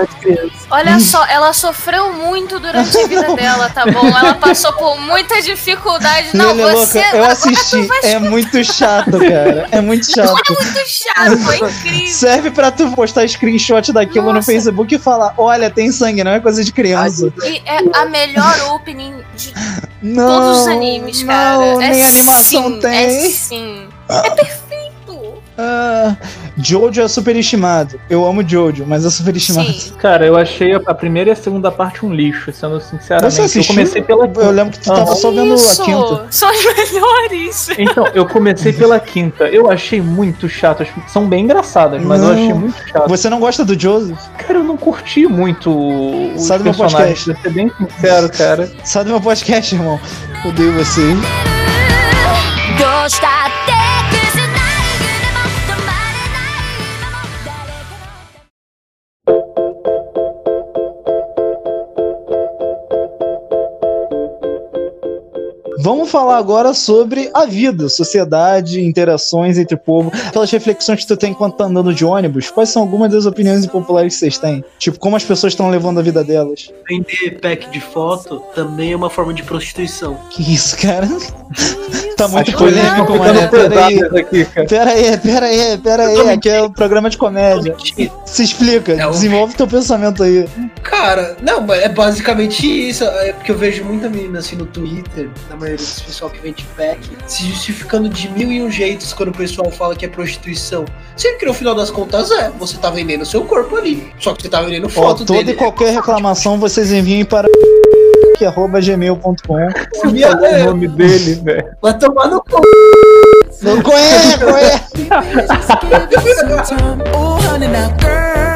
Olha 0.71 0.99
só, 0.99 1.25
ela 1.27 1.53
sofreu 1.53 2.13
muito 2.13 2.59
durante 2.59 2.97
a 2.97 3.07
vida 3.07 3.33
dela, 3.37 3.69
tá 3.71 3.85
bom? 3.87 4.07
Ela 4.07 4.35
passou 4.35 4.73
por 4.73 4.99
muita 5.01 5.41
dificuldade. 5.43 6.29
Não, 6.35 6.51
Ele 6.51 6.63
é 6.63 6.73
você. 6.73 7.01
louca, 7.01 7.17
eu 7.17 7.25
assisti, 7.25 7.89
é 8.03 8.19
muito 8.19 8.63
chato, 8.65 9.13
cara, 9.13 9.69
é 9.71 9.81
muito 9.81 10.11
chato. 10.11 10.35
É 10.75 10.85
muito 10.85 10.89
chato, 10.89 11.39
foi 11.39 11.57
incrível. 11.71 12.07
Serve 12.15 12.51
pra 12.51 12.71
tu 12.71 12.91
postar 12.93 13.29
screenshot 13.29 13.93
daquilo 13.93 14.27
no 14.27 14.35
Nossa. 14.35 14.51
Facebook 14.53 14.95
e 14.95 14.99
falar: 14.99 15.35
olha, 15.39 15.71
tem 15.71 15.91
sangue, 15.93 16.23
não 16.25 16.33
é 16.33 16.41
coisa 16.41 16.63
de 16.65 16.73
criança. 16.73 17.33
E 17.45 17.63
é 17.65 17.79
a 17.99 18.05
melhor 18.07 18.75
opening 18.75 19.15
de 19.37 19.53
Não, 20.03 20.27
todos 20.27 20.61
os 20.61 20.67
animes, 20.69 21.23
cara. 21.23 21.59
não, 21.59 21.83
é 21.83 21.91
nem 21.91 22.05
animação 22.05 22.69
sim, 22.75 22.81
tem. 22.81 22.91
É 23.27 23.31
sim. 23.31 23.89
É 24.09 24.31
perfeito. 24.31 25.43
Ah, 25.57 26.17
Jojo 26.57 27.01
é 27.03 27.09
superestimado. 27.09 27.99
Eu 28.09 28.25
amo 28.25 28.47
Jojo, 28.47 28.85
mas 28.87 29.05
é 29.05 29.11
superestimado. 29.11 29.73
Sim. 29.73 29.93
Cara, 29.99 30.25
eu 30.27 30.37
achei 30.37 30.75
a 30.75 30.95
primeira 30.95 31.31
e 31.31 31.33
a 31.33 31.37
segunda 31.37 31.71
parte 31.71 32.07
um 32.07 32.15
lixo, 32.15 32.53
sendo 32.53 32.81
sinceramente. 32.81 33.35
Você 33.35 33.43
assistiu? 33.43 33.63
Eu 33.63 33.67
comecei 33.77 34.03
pela 34.03 34.27
Eu 34.37 34.51
lembro 34.51 34.73
que 34.73 34.79
tu 34.79 34.87
tava 34.89 35.03
Aham. 35.03 35.15
só 35.17 35.31
vendo 35.31 35.55
Isso, 35.55 35.83
a 35.83 35.85
quinta. 35.85 36.27
São 36.31 36.49
as 36.49 36.65
melhores. 36.65 37.69
Então, 37.79 38.07
eu 38.15 38.27
comecei 38.27 38.73
pela 38.73 39.01
quinta. 39.01 39.45
Eu 39.49 39.71
achei 39.71 40.01
muito 40.01 40.49
chato. 40.49 40.87
São 41.09 41.27
bem 41.27 41.45
engraçadas, 41.45 42.03
mas 42.03 42.21
eu 42.23 42.29
Não. 42.29 42.35
achei 42.35 42.55
muito 42.55 42.89
chato. 42.89 43.09
Você 43.09 43.29
não 43.29 43.41
gosta 43.41 43.65
do 43.65 43.79
Joseph? 43.79 44.19
Cara, 44.39 44.59
eu 44.61 44.65
não 44.65 44.77
curti 44.77 45.27
muito 45.27 45.71
os 46.35 46.43
Sai 46.47 46.59
do 46.59 46.65
meu 46.65 46.75
personagens. 46.75 47.25
podcast. 47.25 47.43
Pra 47.43 47.43
ser 47.43 47.51
bem 47.51 47.73
sincero, 47.77 48.31
cara. 48.31 48.73
Sai 48.85 49.05
do 49.05 49.11
meu 49.11 49.21
podcast, 49.21 49.75
irmão. 49.75 49.99
Odeio 50.45 50.73
você. 50.73 51.03
ど 52.79 53.09
Vamos 65.85 66.11
falar 66.11 66.39
agora 66.39 66.73
sobre 66.73 67.29
a 67.35 67.45
vida, 67.45 67.91
sociedade, 67.91 68.81
interações 68.81 69.59
entre 69.59 69.75
o 69.75 69.79
povo, 69.79 70.11
aquelas 70.29 70.51
reflexões 70.51 71.01
que 71.01 71.07
tu 71.07 71.15
tem 71.15 71.33
enquanto 71.33 71.57
tá 71.57 71.65
andando 71.65 71.93
de 71.93 72.07
ônibus. 72.07 72.51
Quais 72.51 72.71
são 72.71 72.81
algumas 72.81 73.13
das 73.13 73.27
opiniões 73.27 73.67
impopulares 73.67 74.15
que 74.15 74.21
vocês 74.21 74.39
têm? 74.39 74.65
Tipo, 74.79 74.99
como 74.99 75.15
as 75.15 75.25
pessoas 75.25 75.53
estão 75.53 75.69
levando 75.69 76.01
a 76.01 76.03
vida 76.03 76.25
delas? 76.25 76.71
Vender 76.89 77.39
pack 77.39 77.69
de 77.71 77.83
foto 77.83 78.43
também 78.55 78.93
é 78.93 78.97
uma 78.97 79.11
forma 79.11 79.35
de 79.35 79.43
prostituição. 79.43 80.17
Que 80.31 80.55
isso, 80.55 80.75
cara? 80.79 81.07
tá 82.17 82.29
muito 82.29 82.53
polêmico, 82.57 83.19
mano. 83.19 83.51
Pera 83.51 83.85
aí. 83.85 83.95
pesadas 83.99 84.15
aqui, 84.15 84.45
cara. 84.47 84.67
Pera 84.67 84.91
aí, 84.91 85.19
pera 85.19 85.47
aí, 85.47 85.79
pera 85.79 86.07
aí. 86.07 86.31
Aqui 86.31 86.49
é 86.49 86.63
um 86.63 86.73
programa 86.73 87.11
de 87.11 87.19
comédia. 87.19 87.77
Se 88.25 88.43
explica, 88.43 88.93
É 88.95 89.07
o- 89.07 89.11
desenvolve 89.11 89.55
teu 89.55 89.67
pensamento 89.67 90.23
aí. 90.23 90.49
Cara, 90.83 91.37
não, 91.43 91.71
é 91.75 91.91
basicamente 91.91 92.67
isso. 92.89 93.05
É 93.05 93.35
porque 93.35 93.53
eu 93.53 93.59
vejo 93.59 93.85
muita 93.85 94.09
menina 94.09 94.39
assim 94.39 94.57
no 94.57 94.65
Twitter, 94.65 95.29
na 95.51 95.57
maioria 95.57 95.74
dos 95.77 96.01
pessoal 96.01 96.31
que 96.31 96.41
vende 96.41 96.65
pack, 96.77 97.01
se 97.27 97.45
justificando 97.49 98.09
de 98.09 98.29
mil 98.31 98.51
e 98.53 98.63
um 98.63 98.71
jeitos 98.71 99.13
quando 99.13 99.31
o 99.31 99.33
pessoal 99.33 99.71
fala 99.71 99.97
que 99.97 100.05
é 100.05 100.09
prostituição. 100.09 100.85
Sendo 101.17 101.39
que 101.39 101.47
no 101.47 101.55
final 101.55 101.75
das 101.75 101.91
contas 101.91 102.31
é, 102.31 102.51
você 102.59 102.77
tá 102.77 102.91
vendendo 102.91 103.23
o 103.23 103.27
seu 103.27 103.45
corpo 103.45 103.77
ali. 103.77 104.13
Só 104.19 104.35
que 104.35 104.43
você 104.43 104.49
tá 104.49 104.61
vendendo 104.63 104.89
foto 104.89 105.25
toda 105.25 105.39
dele. 105.41 105.53
e 105.53 105.55
qualquer 105.55 105.93
reclamação 105.95 106.59
vocês 106.59 106.93
enviem 106.93 107.25
para 107.25 107.49
que 108.39 108.45
arroba 108.45 108.81
gmail.com. 108.81 109.35
Minha- 110.11 110.31
Falou 110.33 110.55
o 110.55 110.65
nome 110.65 110.89
dele, 110.89 111.35
velho. 111.37 111.65
Vai 111.81 111.97
tomar 111.99 112.29
no 112.29 112.43
cu. 112.43 112.61
Não 113.63 113.81
conhece, 113.83 114.39
conhece. 114.39 115.09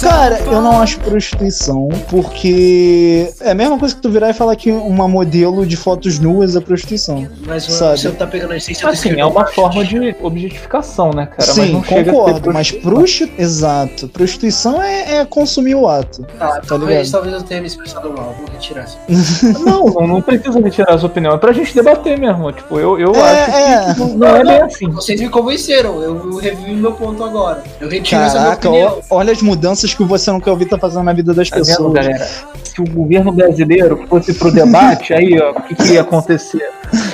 Cara, 0.00 0.38
eu 0.46 0.62
não 0.62 0.80
acho 0.80 0.98
prostituição, 1.00 1.88
porque 2.08 3.30
é 3.40 3.50
a 3.50 3.54
mesma 3.54 3.78
coisa 3.78 3.94
que 3.94 4.00
tu 4.00 4.10
virar 4.10 4.30
e 4.30 4.32
falar 4.32 4.56
que 4.56 4.70
uma 4.72 5.06
modelo 5.06 5.66
de 5.66 5.76
fotos 5.76 6.18
nuas 6.18 6.56
é 6.56 6.60
prostituição. 6.60 7.28
Mas 7.46 7.64
Sabe? 7.64 7.98
você 7.98 8.10
tá 8.12 8.26
pegando 8.26 8.52
a 8.52 8.56
essência 8.56 8.86
do 8.86 8.92
Assim, 8.92 9.10
esquerdo 9.10 9.20
é 9.20 9.24
uma 9.26 9.46
forma 9.46 9.84
de 9.84 10.16
objetificação, 10.22 11.10
né, 11.10 11.26
cara? 11.26 11.36
mas 11.54 11.66
Sim, 11.66 11.72
não 11.72 11.84
chega 11.84 12.00
a 12.00 12.04
ser 12.04 12.10
concordo, 12.12 12.52
mas 12.52 12.70
prostituição. 12.70 13.26
prosti... 13.28 13.32
Exato. 13.38 14.08
Prostituição 14.08 14.82
é, 14.82 15.18
é 15.18 15.24
consumir 15.26 15.74
o 15.74 15.86
ato. 15.86 16.22
Tá, 16.38 16.48
Tá 16.48 16.60
talvez, 16.66 16.90
ligado? 16.90 17.10
talvez 17.12 17.34
eu 17.34 17.42
tenha 17.42 17.60
me 17.60 17.66
expressado 17.66 18.08
mal, 18.10 18.34
vou 18.38 18.48
retirar 18.50 18.86
isso. 19.08 19.48
Não, 19.68 19.84
não, 19.86 20.06
não 20.06 20.22
precisa 20.22 20.58
retirar 20.60 20.94
a 20.94 20.98
sua 20.98 21.08
opinião. 21.08 21.34
É 21.34 21.38
pra 21.38 21.52
gente 21.52 21.74
debater 21.74 22.18
mesmo. 22.18 22.50
Tipo, 22.52 22.78
eu, 22.80 22.98
eu 22.98 23.14
É, 23.14 23.20
acho 23.44 23.50
é. 23.90 23.94
que 23.94 24.00
não, 24.00 24.08
não 24.16 24.28
é 24.36 24.42
bem 24.44 24.62
assim. 24.62 24.88
Vocês 24.90 25.20
me 25.20 25.28
convenceram, 25.28 26.02
eu 26.02 26.36
revi 26.36 26.72
meu 26.74 26.92
ponto 26.92 27.22
agora. 27.22 27.62
Eu 27.80 27.88
retiro 27.88 28.22
essa 28.22 28.38
minha 28.38 28.44
Caraca, 28.56 28.68
opinião. 28.68 29.00
olha 29.10 29.32
as 29.32 29.42
mudanças 29.42 29.57
que 29.96 30.04
você 30.04 30.30
não 30.30 30.40
quer 30.40 30.50
ouvir 30.50 30.66
tá 30.66 30.78
fazendo 30.78 31.02
na 31.04 31.12
vida 31.12 31.34
das 31.34 31.48
Tá 31.50 31.56
vendo, 31.56 31.66
pessoas. 31.66 31.92
galera? 31.94 32.28
Se 32.64 32.80
o 32.80 32.84
governo 32.84 33.32
brasileiro 33.32 34.04
fosse 34.08 34.32
pro 34.34 34.52
debate, 34.52 35.12
aí, 35.12 35.38
ó, 35.40 35.50
o 35.52 35.62
que, 35.62 35.74
que 35.74 35.92
ia 35.94 36.00
acontecer? 36.02 36.62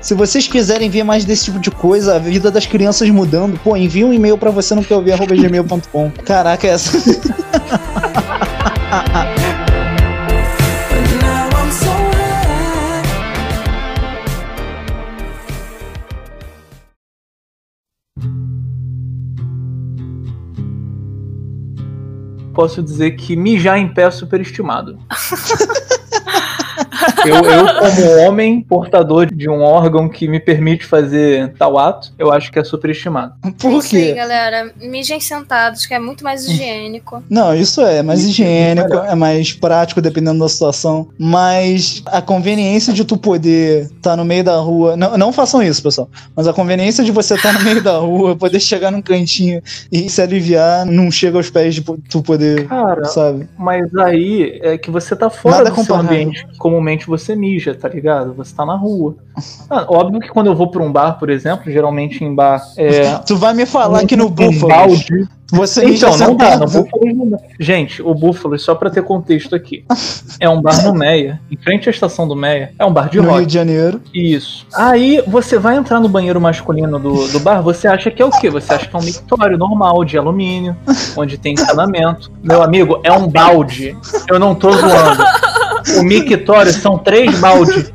Se 0.00 0.14
vocês 0.14 0.46
quiserem 0.48 0.88
ver 0.90 1.04
mais 1.04 1.24
desse 1.24 1.46
tipo 1.46 1.58
de 1.58 1.70
coisa, 1.70 2.16
a 2.16 2.18
vida 2.18 2.50
das 2.50 2.66
crianças 2.66 3.08
mudando, 3.10 3.58
pô, 3.62 3.76
envia 3.76 4.06
um 4.06 4.12
e-mail 4.12 4.36
pra 4.38 4.50
você 4.50 4.74
não 4.74 4.82
quer 4.82 4.94
ouvir 4.96 5.12
arroba 5.12 5.34
gmail.com. 5.34 6.10
Caraca, 6.24 6.66
essa. 6.66 6.98
Posso 22.58 22.82
dizer 22.82 23.12
que 23.12 23.36
mijar 23.36 23.78
em 23.78 23.86
pé 23.86 24.02
é 24.02 24.10
superestimado. 24.10 24.98
Eu, 27.24 27.36
eu, 27.36 27.66
como 27.78 28.26
homem 28.26 28.60
portador 28.60 29.26
de 29.26 29.48
um 29.48 29.62
órgão 29.62 30.08
que 30.08 30.28
me 30.28 30.40
permite 30.40 30.84
fazer 30.84 31.52
tal 31.58 31.78
ato, 31.78 32.12
eu 32.18 32.32
acho 32.32 32.50
que 32.50 32.58
é 32.58 32.64
superestimado. 32.64 33.34
Por 33.58 33.72
Isso 33.72 33.90
quê? 33.90 34.14
galera. 34.14 34.72
Mijem 34.80 35.20
sentados, 35.20 35.86
que 35.86 35.94
é 35.94 35.98
muito 35.98 36.24
mais 36.24 36.46
higiênico. 36.46 37.22
Não, 37.28 37.54
isso 37.54 37.80
é 37.80 38.02
mais 38.02 38.24
higiênico, 38.24 38.94
é 38.94 39.14
mais 39.14 39.52
prático 39.52 40.00
dependendo 40.00 40.38
da 40.40 40.48
situação. 40.48 41.08
Mas 41.18 42.02
a 42.06 42.20
conveniência 42.22 42.92
de 42.92 43.04
tu 43.04 43.16
poder 43.16 43.84
estar 43.96 44.16
no 44.16 44.24
meio 44.24 44.44
da 44.44 44.56
rua. 44.56 44.96
Não, 44.96 45.16
não 45.16 45.32
façam 45.32 45.62
isso, 45.62 45.82
pessoal. 45.82 46.08
Mas 46.34 46.46
a 46.46 46.52
conveniência 46.52 47.04
de 47.04 47.12
você 47.12 47.34
estar 47.34 47.52
no 47.52 47.60
meio 47.62 47.82
da 47.82 47.98
rua, 47.98 48.36
poder 48.36 48.60
chegar 48.60 48.90
num 48.90 49.02
cantinho 49.02 49.62
e 49.90 50.08
se 50.08 50.20
aliviar, 50.20 50.86
não 50.86 51.10
chega 51.10 51.36
aos 51.36 51.50
pés 51.50 51.74
de 51.74 51.82
tu 51.82 52.22
poder, 52.22 52.66
Cara, 52.68 53.04
sabe? 53.04 53.48
mas 53.58 53.94
aí 53.96 54.58
é 54.62 54.76
que 54.78 54.90
você 54.90 55.14
tá 55.16 55.30
fora 55.30 55.58
Nada 55.58 55.70
do 55.70 55.84
seu 55.84 55.94
ambiente 55.94 56.46
comumente 56.58 57.06
você 57.08 57.34
mija, 57.34 57.74
tá 57.74 57.88
ligado? 57.88 58.32
Você 58.34 58.54
tá 58.54 58.64
na 58.64 58.76
rua. 58.76 59.16
Ah, 59.70 59.86
óbvio 59.88 60.20
que 60.20 60.28
quando 60.28 60.46
eu 60.48 60.54
vou 60.54 60.70
pra 60.70 60.82
um 60.82 60.92
bar, 60.92 61.18
por 61.18 61.30
exemplo, 61.30 61.70
geralmente 61.72 62.22
em 62.24 62.34
bar 62.34 62.62
é. 62.76 63.18
Tu 63.26 63.36
vai 63.36 63.54
me 63.54 63.66
falar 63.66 64.04
que 64.06 64.16
no 64.16 64.28
Búfalo 64.28 64.94
você 65.50 65.82
Então, 65.86 66.14
não 66.18 66.36
dá, 66.36 66.50
sentado. 66.52 66.60
no 66.72 66.82
Búfalo 66.82 67.14
não 67.14 67.30
dá. 67.30 67.38
Gente, 67.58 68.02
o 68.02 68.14
Búfalo, 68.14 68.58
só 68.58 68.74
pra 68.74 68.90
ter 68.90 69.02
contexto 69.02 69.54
aqui, 69.54 69.84
é 70.38 70.48
um 70.48 70.60
bar 70.60 70.84
no 70.84 70.92
Meia, 70.92 71.40
em 71.50 71.56
frente 71.56 71.88
à 71.88 71.90
estação 71.90 72.28
do 72.28 72.36
Meia, 72.36 72.72
é 72.78 72.84
um 72.84 72.92
bar 72.92 73.08
de 73.08 73.16
no 73.18 73.24
rock. 73.24 73.38
Rio 73.38 73.46
de 73.46 73.54
Janeiro. 73.54 74.00
Isso. 74.12 74.66
Aí 74.74 75.22
você 75.26 75.58
vai 75.58 75.76
entrar 75.76 76.00
no 76.00 76.08
banheiro 76.08 76.40
masculino 76.40 76.98
do, 76.98 77.28
do 77.28 77.40
bar, 77.40 77.62
você 77.62 77.88
acha 77.88 78.10
que 78.10 78.20
é 78.20 78.24
o 78.24 78.30
quê? 78.30 78.50
Você 78.50 78.74
acha 78.74 78.86
que 78.86 78.94
é 78.94 78.98
um 78.98 79.02
mictório 79.02 79.56
normal 79.56 80.04
de 80.04 80.18
alumínio, 80.18 80.76
onde 81.16 81.38
tem 81.38 81.52
encanamento. 81.54 82.30
Meu 82.42 82.62
amigo, 82.62 83.00
é 83.02 83.12
um 83.12 83.26
balde. 83.28 83.96
Eu 84.28 84.38
não 84.38 84.54
tô 84.54 84.70
zoando. 84.72 85.24
O 85.96 86.02
mictório 86.02 86.72
são 86.72 86.98
três 86.98 87.38
baldes. 87.38 87.92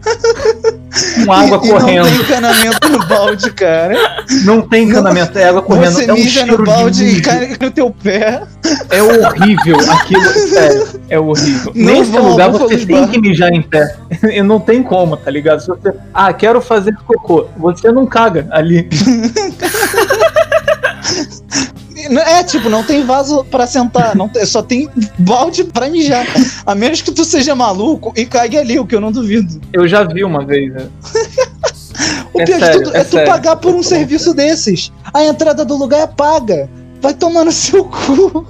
Com 1.26 1.32
água 1.32 1.60
e, 1.64 1.70
correndo. 1.70 2.08
E 2.08 2.12
não 2.12 2.18
tem 2.18 2.22
encanamento 2.22 2.90
no 2.90 3.08
balde, 3.08 3.52
cara. 3.52 4.26
Não 4.44 4.62
tem 4.62 4.84
encanamento, 4.84 5.40
é 5.40 5.46
água 5.46 5.62
correndo. 5.62 5.92
Você 5.92 6.10
é 6.10 6.14
um 6.14 6.16
mija 6.16 6.46
no 6.46 6.64
balde 6.64 7.04
e 7.04 7.22
cai 7.22 7.58
no 7.60 7.72
teu 7.72 7.90
pé. 7.90 8.44
É 8.90 9.02
horrível 9.02 9.78
aquilo, 9.92 10.24
sério, 10.50 10.88
é 11.10 11.20
horrível. 11.20 11.72
Não 11.76 11.94
Nesse 11.94 12.12
vão, 12.12 12.30
lugar 12.30 12.52
você 12.52 12.78
tem 12.86 13.02
Bar. 13.02 13.10
que 13.10 13.20
mijar 13.20 13.52
em 13.52 13.62
pé. 13.62 13.96
E 14.24 14.42
não 14.44 14.60
tem 14.60 14.84
como, 14.84 15.18
tá 15.18 15.32
ligado? 15.32 15.62
Se 15.62 15.68
você, 15.68 15.94
ah, 16.14 16.32
quero 16.32 16.62
fazer 16.62 16.96
cocô, 17.06 17.48
você 17.58 17.92
não 17.92 18.06
caga 18.06 18.48
ali. 18.52 18.88
É, 22.22 22.44
tipo, 22.44 22.70
não 22.70 22.84
tem 22.84 23.06
vaso 23.06 23.44
pra 23.46 23.66
sentar, 23.68 24.16
não 24.16 24.28
tem- 24.30 24.46
só 24.46 24.62
tem 24.62 24.90
balde 25.20 25.64
pra 25.64 25.90
mijar. 25.90 26.26
A 26.66 26.74
menos 26.76 27.02
que 27.02 27.12
tu 27.12 27.24
seja 27.26 27.56
maluco 27.56 28.12
e 28.16 28.26
cague 28.26 28.58
ali, 28.58 28.80
o 28.80 28.86
que 28.86 28.96
eu 28.96 29.02
não 29.02 29.12
duvido. 29.12 29.62
Eu 29.72 29.88
já 29.88 30.04
vi 30.04 30.24
uma 30.24 30.46
vez, 30.46 30.74
né? 30.74 30.88
O 32.34 32.42
É 32.42 32.46
pior 32.46 32.58
de 32.60 32.66
sério, 32.66 32.84
tudo 32.84 32.96
é 32.96 33.00
é, 33.00 33.04
tu 33.04 33.12
sério. 33.12 33.28
pagar 33.32 33.56
por 33.58 33.76
um 33.76 33.84
serviço 33.84 34.34
desses. 34.34 34.92
A 35.14 35.24
entrada 35.24 35.64
do 35.64 35.78
lugar 35.78 36.02
é 36.02 36.08
paga. 36.08 36.70
Vai 37.02 37.14
tomar 37.14 37.44
no 37.46 37.52
seu 37.52 37.86
cu. 37.86 38.48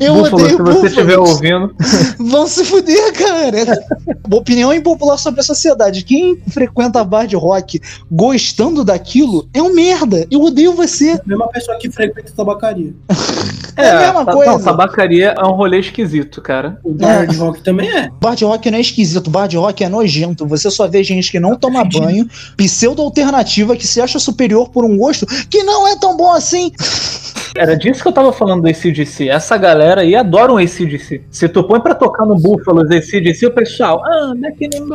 Eu 0.00 0.14
Búfalo, 0.14 0.42
odeio 0.44 0.56
se 0.56 0.62
você 0.62 0.86
estiver 0.86 1.18
ouvindo, 1.18 1.74
Vão 2.18 2.46
se 2.46 2.64
fuder, 2.64 3.12
cara. 3.12 3.84
Opinião 4.32 4.72
impopular 4.72 5.18
sobre 5.18 5.40
a 5.40 5.44
sociedade. 5.44 6.04
Quem 6.04 6.40
frequenta 6.48 7.04
bar 7.04 7.26
de 7.26 7.36
rock 7.36 7.80
gostando 8.10 8.84
daquilo 8.84 9.48
é 9.52 9.62
um 9.62 9.74
merda. 9.74 10.26
Eu 10.30 10.42
odeio 10.42 10.72
você. 10.72 11.20
Mesma 11.26 11.48
pessoa 11.48 11.78
que 11.78 11.90
frequenta 11.90 12.32
tabacaria. 12.34 12.92
É 13.76 13.90
a 13.92 13.98
mesma 14.00 14.24
ta- 14.26 14.32
coisa. 14.32 14.50
Não, 14.50 14.60
tabacaria 14.60 15.34
é 15.38 15.42
um 15.42 15.52
rolê 15.52 15.80
esquisito, 15.80 16.42
cara. 16.42 16.78
O 16.84 16.92
bar 16.92 17.26
de 17.26 17.36
rock 17.36 17.62
também 17.62 17.88
é. 17.88 18.10
Bar 18.20 18.34
de 18.34 18.44
rock 18.44 18.70
não 18.70 18.76
é 18.76 18.80
esquisito, 18.80 19.30
bar 19.30 19.46
de 19.46 19.56
rock 19.56 19.82
é 19.82 19.88
nojento. 19.88 20.46
Você 20.46 20.70
só 20.70 20.86
vê 20.86 21.02
gente 21.02 21.30
que 21.30 21.40
não 21.40 21.56
toma 21.56 21.82
banho, 21.84 22.28
pseudo-alternativa, 22.58 23.76
que 23.76 23.86
se 23.86 24.00
acha 24.00 24.18
superior 24.18 24.68
por 24.68 24.84
um 24.84 24.98
gosto 24.98 25.24
que 25.48 25.62
não 25.62 25.88
é 25.88 25.96
tão 25.98 26.14
bom 26.14 26.30
assim. 26.30 26.72
Era 27.56 27.76
disso 27.76 28.02
que 28.02 28.08
eu 28.08 28.12
tava 28.12 28.32
falando 28.32 28.62
do 28.62 28.68
ACDC. 28.68 29.28
Essa 29.28 29.49
galera 29.56 30.00
aí 30.02 30.14
adora 30.14 30.52
um 30.52 30.56
ACDC. 30.58 31.22
Se 31.30 31.48
tu 31.48 31.62
põe 31.64 31.80
pra 31.80 31.94
tocar 31.94 32.24
no 32.26 32.36
Búfalos 32.36 32.90
ACDC, 32.90 33.46
o 33.46 33.50
pessoal, 33.50 34.02
ah, 34.04 34.34
não 34.36 34.48
é 34.48 34.52
que 34.52 34.68
nem... 34.68 34.86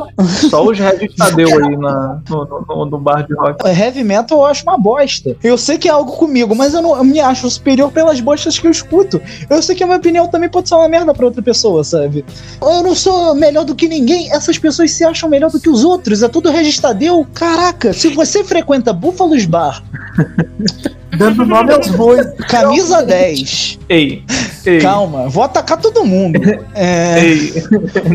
Só 0.49 0.63
os 0.65 0.77
Regis 0.79 1.15
Tadeu 1.15 1.47
aí 1.65 1.77
na, 1.77 2.21
no, 2.29 2.65
no- 2.67 2.85
no- 2.85 2.99
bar 2.99 3.25
de 3.27 3.33
rock. 3.35 3.67
Heavy 3.67 4.03
metal 4.03 4.39
eu 4.39 4.45
acho 4.45 4.63
uma 4.63 4.77
bosta. 4.77 5.35
Eu 5.43 5.57
sei 5.57 5.77
que 5.77 5.87
é 5.87 5.91
algo 5.91 6.13
comigo, 6.13 6.55
mas 6.55 6.73
eu 6.73 6.81
não 6.81 6.95
eu 6.97 7.03
me 7.03 7.19
acho 7.19 7.49
superior 7.49 7.91
pelas 7.91 8.19
bostas 8.19 8.57
que 8.57 8.65
eu 8.67 8.71
escuto. 8.71 9.21
Eu 9.49 9.61
sei 9.61 9.75
que 9.75 9.83
a 9.83 9.87
minha 9.87 9.97
opinião 9.97 10.27
também 10.27 10.49
pode 10.49 10.69
ser 10.69 10.75
uma 10.75 10.87
merda 10.89 11.13
pra 11.13 11.25
outra 11.25 11.41
pessoa, 11.41 11.83
sabe? 11.83 12.25
Eu 12.61 12.81
não 12.83 12.95
sou 12.95 13.35
melhor 13.35 13.65
do 13.65 13.75
que 13.75 13.87
ninguém, 13.87 14.31
essas 14.31 14.57
pessoas 14.57 14.91
se 14.91 15.03
acham 15.03 15.29
melhor 15.29 15.51
do 15.51 15.59
que 15.59 15.69
os 15.69 15.83
outros. 15.83 16.23
É 16.23 16.27
tudo 16.27 16.49
registadeu. 16.49 17.25
Caraca, 17.33 17.93
se 17.93 18.09
você 18.09 18.43
frequenta 18.43 18.91
Búfalos 18.93 19.45
Bar, 19.45 19.83
Dando 21.17 21.45
nome 21.45 21.73
aos 21.73 21.87
bois. 21.89 22.25
camisa 22.47 23.03
10. 23.03 23.79
Ei, 23.87 24.23
ei, 24.65 24.79
Calma, 24.79 25.29
vou 25.29 25.43
atacar 25.43 25.77
todo 25.79 26.03
mundo. 26.03 26.39
É, 26.73 27.19
ei. 27.19 27.53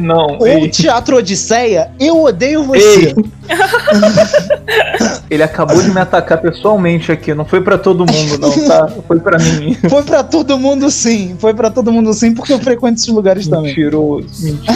Não, 0.02 0.38
ou 0.38 0.46
ei. 0.46 0.68
Teatro 0.68 1.16
Odisseia, 1.16 1.90
eu 1.98 2.22
odeio 2.22 2.64
você. 2.64 3.14
Ei. 3.14 3.14
Ele 5.30 5.42
acabou 5.42 5.80
de 5.80 5.90
me 5.90 6.00
atacar 6.00 6.38
pessoalmente 6.40 7.12
aqui. 7.12 7.32
Não 7.34 7.44
foi 7.44 7.60
pra 7.60 7.78
todo 7.78 8.04
mundo, 8.04 8.38
não, 8.38 8.66
tá? 8.66 8.88
Foi 9.06 9.20
pra 9.20 9.38
mim. 9.38 9.76
Foi 9.88 10.02
pra 10.02 10.22
todo 10.24 10.58
mundo 10.58 10.90
sim. 10.90 11.36
Foi 11.38 11.54
pra 11.54 11.70
todo 11.70 11.92
mundo 11.92 12.12
sim, 12.12 12.34
porque 12.34 12.52
eu 12.52 12.58
frequento 12.58 12.96
esses 13.00 13.08
lugares 13.08 13.46
também. 13.46 13.68
Mentiroso, 13.68 14.26
mentiroso. 14.42 14.70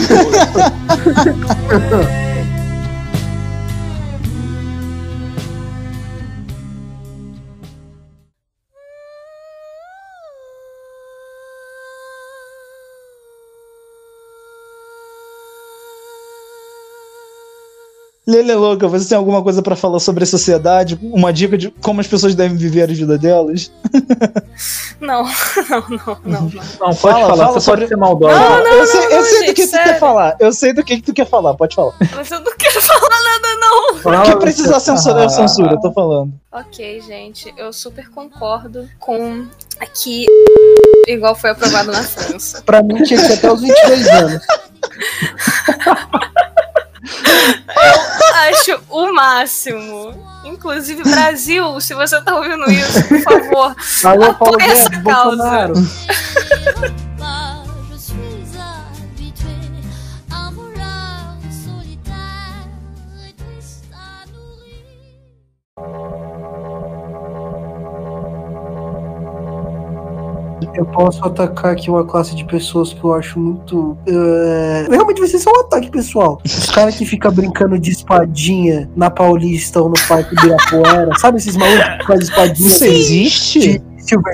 Lele 18.27 18.55
Louca, 18.55 18.87
você 18.87 19.09
tem 19.09 19.17
alguma 19.17 19.43
coisa 19.43 19.61
pra 19.61 19.75
falar 19.75 19.99
sobre 19.99 20.23
a 20.23 20.27
sociedade? 20.27 20.97
Uma 21.03 21.31
dica 21.31 21.55
de 21.55 21.69
como 21.69 22.01
as 22.01 22.07
pessoas 22.07 22.33
devem 22.33 22.57
viver 22.57 22.81
a 22.81 22.87
vida 22.87 23.19
delas? 23.19 23.71
Não, 24.99 25.23
não, 25.69 25.85
não, 25.89 26.17
não, 26.23 26.23
não. 26.23 26.41
Não, 26.41 26.49
pode 26.49 26.97
Fala, 26.97 27.19
falar, 27.19 27.37
fala 27.37 27.51
você 27.53 27.59
sobre- 27.65 27.81
pode 27.81 27.89
ser 27.89 27.97
maldosa. 27.97 28.33
Não, 28.39 28.63
não, 28.63 28.73
eu 28.73 28.87
sei, 28.87 29.05
eu 29.05 29.09
não, 29.11 29.21
sei 29.23 29.39
do 29.39 29.45
gente, 29.45 29.53
que 29.53 29.67
tu 29.67 29.71
quer 29.71 29.83
sério. 29.85 29.99
falar. 29.99 30.35
Eu 30.39 30.51
sei 30.53 30.73
do 30.73 30.83
que, 30.83 30.95
que 30.97 31.03
tu 31.03 31.13
quer 31.13 31.27
falar, 31.27 31.53
pode 31.53 31.75
falar. 31.75 31.93
Mas 32.15 32.31
eu 32.31 32.39
não 32.39 32.51
quero 32.57 32.81
falar 32.81 33.21
nada, 33.21 33.55
não. 33.59 33.97
Fala, 33.99 34.21
que 34.23 34.35
precisar 34.37 34.79
censurar, 34.79 35.19
eu 35.19 35.25
Ah, 35.25 35.29
censuro, 35.29 35.69
eu 35.75 35.79
tô 35.79 35.91
falando. 35.91 36.33
Ok, 36.51 37.01
gente, 37.01 37.53
eu 37.57 37.71
super 37.71 38.09
concordo 38.09 38.89
com 38.99 39.45
aqui, 39.79 40.25
igual 41.07 41.35
foi 41.35 41.51
aprovado 41.51 41.91
na 41.91 42.01
França. 42.01 42.63
Pra 42.63 42.81
mim 42.81 43.03
tinha 43.03 43.19
que 43.19 43.27
ser 43.27 43.33
até 43.33 43.51
os 43.51 43.61
22 43.61 44.07
anos. 44.07 44.41
Acho 48.49 48.79
o 48.89 49.13
máximo. 49.13 50.13
Inclusive, 50.45 51.03
Brasil, 51.03 51.79
se 51.81 51.93
você 51.95 52.21
tá 52.21 52.35
ouvindo 52.35 52.69
isso, 52.71 53.03
por 53.07 53.21
favor, 53.21 53.75
Alô, 54.03 54.33
Paulo 54.35 54.55
apoia 54.55 54.71
essa 54.71 54.89
Guedes, 54.89 55.03
causa. 55.03 55.35
Bolsonaro. 55.37 55.73
Eu 70.77 70.85
posso 70.85 71.23
atacar 71.25 71.71
aqui 71.71 71.89
uma 71.89 72.03
classe 72.05 72.35
de 72.35 72.43
pessoas 72.45 72.91
que 72.93 73.03
eu 73.03 73.13
acho 73.13 73.39
muito. 73.39 73.97
é, 74.07 74.85
Realmente 74.89 75.19
vai 75.19 75.27
ser 75.29 75.39
só 75.39 75.49
um 75.51 75.61
ataque 75.61 75.89
pessoal. 75.89 76.39
Os 76.45 76.69
caras 76.69 76.95
que 76.95 77.05
ficam 77.05 77.31
brincando 77.31 77.77
de 77.79 77.91
espadinha 77.91 78.89
na 78.95 79.09
Paulista 79.09 79.81
ou 79.81 79.89
no 79.89 79.95
Parque 80.07 80.33
Ibirapuera. 80.35 81.11
Sabe 81.19 81.37
esses 81.37 81.55
malucos 81.55 81.97
que 81.99 82.05
fazem 82.07 82.23
espadinha 82.23 82.67
Isso 82.67 82.85
existe? 82.85 83.81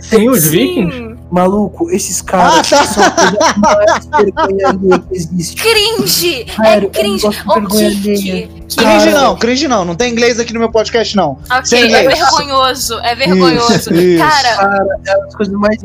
Sim, 0.02 0.30
os 0.30 0.48
vikings? 0.48 1.12
Maluco, 1.32 1.90
esses 1.92 2.22
caras 2.22 2.74
Ah, 2.74 2.76
tá. 2.78 2.84
são 2.88 3.04
a 3.06 3.12
coisa 3.12 3.56
mais 3.58 4.06
vergonha 4.08 4.68
alheia 4.70 5.00
que 5.00 5.16
existe. 5.16 5.62
Cringe! 5.64 6.46
Sério, 6.54 6.90
é 6.94 7.00
cringe! 7.00 7.26
eu 7.26 7.32
não 7.32 7.64
gosto 7.64 7.90
de 7.90 8.02
vergonha 8.02 8.48
que, 8.48 8.61
Cringe 8.76 9.06
Cara. 9.06 9.12
não, 9.12 9.36
cringe 9.38 9.68
não. 9.68 9.86
Não 9.86 9.96
tem 9.96 10.12
inglês 10.12 10.40
aqui 10.40 10.54
no 10.54 10.60
meu 10.60 10.72
podcast, 10.72 11.16
não. 11.16 11.38
Sem 11.64 11.84
Ok, 11.86 11.96
é 11.96 12.04
inglês. 12.04 12.20
vergonhoso, 12.20 13.00
é 13.00 13.16
vergonhoso. 13.16 13.74
Isso, 13.76 13.94
isso. 13.94 14.24
Cara, 14.24 14.56
Cara, 14.56 14.86
é 15.08 15.12
as 15.28 15.36
coisas 15.36 15.56
mais 15.56 15.78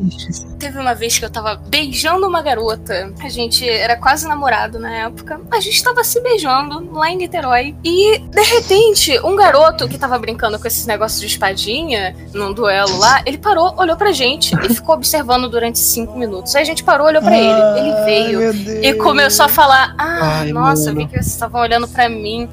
teve 0.59 0.79
uma 0.79 0.95
vez 0.95 1.19
que 1.19 1.25
eu 1.25 1.31
tava 1.31 1.61
beijando 1.69 2.27
uma 2.27 2.41
garota. 2.43 3.13
A 3.23 3.29
gente 3.29 3.69
era 3.69 3.97
quase 3.97 4.27
namorado 4.27 4.79
na 4.79 4.91
época. 5.07 5.41
A 5.51 5.61
gente 5.61 5.83
tava 5.83 6.03
se 6.03 6.21
beijando 6.21 6.91
lá 6.93 7.11
em 7.11 7.17
Niterói. 7.17 7.75
E, 7.85 8.19
de 8.19 8.43
repente, 8.43 9.19
um 9.25 9.37
garoto 9.37 9.87
que 9.89 9.99
tava 9.99 10.19
brincando 10.19 10.59
com 10.59 10.67
esses 10.67 10.87
negócios 10.87 11.21
de 11.21 11.27
espadinha, 11.27 12.17
num 12.33 12.53
duelo 12.53 12.97
lá, 12.99 13.23
ele 13.27 13.39
parou, 13.39 13.75
olhou 13.77 13.97
pra 13.97 14.13
gente 14.13 14.55
e 14.69 14.75
ficou 14.75 14.95
observando 14.95 15.49
durante 15.49 15.79
cinco 15.79 16.19
minutos. 16.19 16.55
Aí 16.57 16.63
a 16.63 16.67
gente 16.67 16.83
parou, 16.83 17.07
olhou 17.07 17.23
pra 17.23 17.37
ele. 17.37 17.61
Ele 17.79 18.05
veio. 18.05 18.85
E 18.85 18.95
começou 18.95 19.45
a 19.47 19.49
falar: 19.49 19.95
Ah, 19.99 20.39
Ai, 20.41 20.53
nossa, 20.53 20.87
mano. 20.87 20.99
vi 21.01 21.07
que 21.07 21.13
vocês 21.15 21.27
estavam 21.27 21.61
olhando 21.61 21.87
pra 21.89 22.09
mim. 22.09 22.49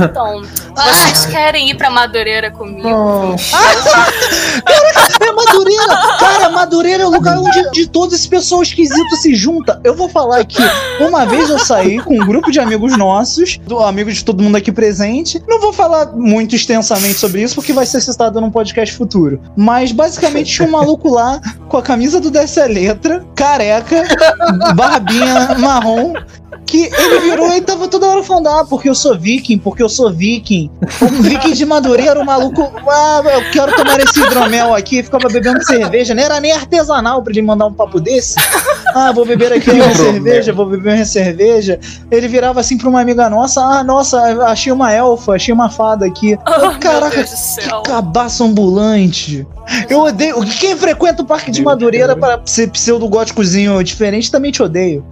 Então, 0.00 0.42
vocês 0.74 1.26
querem 1.26 1.70
ir 1.70 1.74
pra 1.76 1.90
Madureira 1.90 2.50
comigo? 2.50 2.88
É 5.20 5.32
Madureira! 5.32 5.96
Cara, 6.18 6.50
Madureira 6.50 7.02
é 7.02 7.06
o 7.06 7.10
lugar 7.10 7.38
onde 7.38 7.70
de 7.70 7.86
todo 7.86 8.14
esse 8.14 8.28
pessoal 8.28 8.62
esquisito 8.62 9.16
se 9.16 9.34
junta. 9.34 9.80
Eu 9.84 9.94
vou 9.94 10.08
falar 10.08 10.40
aqui. 10.40 10.62
Uma 11.00 11.24
vez 11.26 11.50
eu 11.50 11.58
saí 11.58 11.98
com 11.98 12.14
um 12.14 12.26
grupo 12.26 12.50
de 12.50 12.60
amigos 12.60 12.96
nossos, 12.96 13.58
do 13.58 13.78
amigos 13.80 14.16
de 14.16 14.24
todo 14.24 14.42
mundo 14.42 14.56
aqui 14.56 14.72
presente. 14.72 15.42
Não 15.46 15.60
vou 15.60 15.72
falar 15.72 16.06
muito 16.12 16.54
extensamente 16.54 17.14
sobre 17.14 17.42
isso, 17.42 17.54
porque 17.54 17.72
vai 17.72 17.86
ser 17.86 18.00
citado 18.00 18.40
num 18.40 18.50
podcast 18.50 18.94
futuro. 18.94 19.40
Mas 19.56 19.92
basicamente 19.92 20.52
tinha 20.52 20.68
um 20.68 20.72
maluco 20.72 21.08
lá 21.08 21.40
com 21.68 21.76
a 21.76 21.82
camisa 21.82 22.20
do 22.20 22.30
Desce 22.30 22.60
a 22.60 22.66
Letra, 22.66 23.24
careca, 23.34 24.02
barbinha 24.74 25.56
marrom. 25.58 26.14
Que 26.66 26.90
ele 26.92 27.20
virou 27.20 27.54
e 27.54 27.60
tava 27.60 27.86
toda 27.86 28.08
hora 28.08 28.22
falando, 28.22 28.48
ah, 28.48 28.64
porque 28.68 28.88
eu 28.88 28.94
sou 28.94 29.16
viking, 29.16 29.58
porque 29.58 29.82
eu 29.82 29.88
sou 29.88 30.12
viking. 30.12 30.70
Um 31.00 31.22
viking 31.22 31.52
de 31.52 31.64
Madureira, 31.64 32.20
o 32.20 32.26
maluco, 32.26 32.72
ah, 32.88 33.22
eu 33.24 33.50
quero 33.52 33.74
tomar 33.76 34.00
esse 34.00 34.20
hidromel 34.20 34.74
aqui, 34.74 35.02
ficava 35.02 35.28
bebendo 35.28 35.64
cerveja, 35.64 36.14
não 36.14 36.22
era 36.22 36.40
nem 36.40 36.52
artesanal 36.52 37.22
pra 37.22 37.32
ele 37.32 37.42
mandar 37.42 37.66
um 37.66 37.72
papo 37.72 38.00
desse. 38.00 38.34
Ah, 38.94 39.12
vou 39.12 39.24
beber 39.24 39.52
aqui 39.52 39.70
uma 39.70 39.94
cerveja, 39.94 40.52
vou 40.52 40.66
beber 40.66 40.94
uma 40.94 41.04
cerveja. 41.04 41.78
Ele 42.10 42.26
virava 42.28 42.60
assim 42.60 42.76
pra 42.76 42.88
uma 42.88 43.00
amiga 43.00 43.30
nossa, 43.30 43.60
ah, 43.60 43.84
nossa, 43.84 44.18
achei 44.46 44.72
uma 44.72 44.92
elfa, 44.92 45.34
achei 45.34 45.54
uma 45.54 45.70
fada 45.70 46.04
aqui. 46.06 46.36
Oh, 46.46 46.78
Caraca, 46.80 47.24
céu. 47.26 47.82
Cabaço 47.82 48.42
ambulante. 48.44 49.46
Eu 49.88 50.00
odeio. 50.00 50.40
Quem 50.58 50.76
frequenta 50.76 51.22
o 51.22 51.26
Parque 51.26 51.50
de 51.50 51.62
Madureira 51.62 52.16
para 52.16 52.40
ser 52.44 52.68
pseudo-góticozinho 52.70 53.82
diferente 53.82 54.30
também 54.30 54.50
te 54.50 54.62
odeio. 54.62 55.04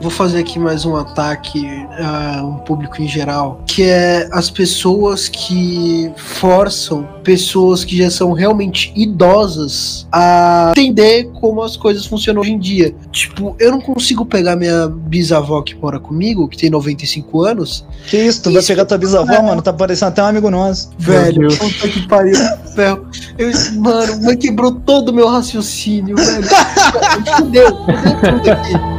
Vou 0.00 0.10
fazer 0.10 0.40
aqui 0.40 0.58
mais 0.58 0.84
um 0.84 0.94
ataque 0.94 1.66
a 1.98 2.42
um 2.44 2.56
público 2.56 3.00
em 3.00 3.08
geral, 3.08 3.62
que 3.66 3.82
é 3.82 4.28
as 4.30 4.50
pessoas 4.50 5.26
que 5.28 6.12
forçam 6.16 7.08
pessoas 7.24 7.82
que 7.82 7.96
já 7.96 8.10
são 8.10 8.32
realmente 8.32 8.92
idosas 8.94 10.06
a 10.12 10.72
entender 10.76 11.30
como 11.40 11.62
as 11.62 11.76
coisas 11.76 12.04
funcionam 12.04 12.42
hoje 12.42 12.52
em 12.52 12.58
dia. 12.58 12.94
Tipo, 13.10 13.56
eu 13.58 13.70
não 13.70 13.80
consigo 13.80 14.26
pegar 14.26 14.54
minha 14.54 14.86
bisavó 14.86 15.62
que 15.62 15.74
mora 15.74 15.98
comigo, 15.98 16.46
que 16.46 16.58
tem 16.58 16.68
95 16.68 17.42
anos, 17.42 17.84
Que 18.06 18.18
isso, 18.18 18.42
tu 18.42 18.52
vai 18.52 18.62
pegar 18.62 18.84
tua 18.84 18.98
bisavó, 18.98 19.42
mano? 19.42 19.62
Tá 19.62 19.72
parecendo 19.72 20.10
até 20.10 20.22
um 20.22 20.26
amigo 20.26 20.50
nosso. 20.50 20.90
velho, 20.98 21.48
puta 21.56 21.88
que 21.88 22.06
pariu. 22.06 22.36
ferro. 22.74 23.06
Eu 23.38 23.50
mano, 23.80 24.20
mas 24.22 24.36
quebrou 24.36 24.72
todo 24.72 25.08
o 25.08 25.12
meu 25.14 25.26
raciocínio, 25.26 26.16
velho. 26.16 26.46
Fudeu, 27.36 27.76
fudeu 27.76 28.20
tudo 28.20 28.50
aqui. 28.50 28.95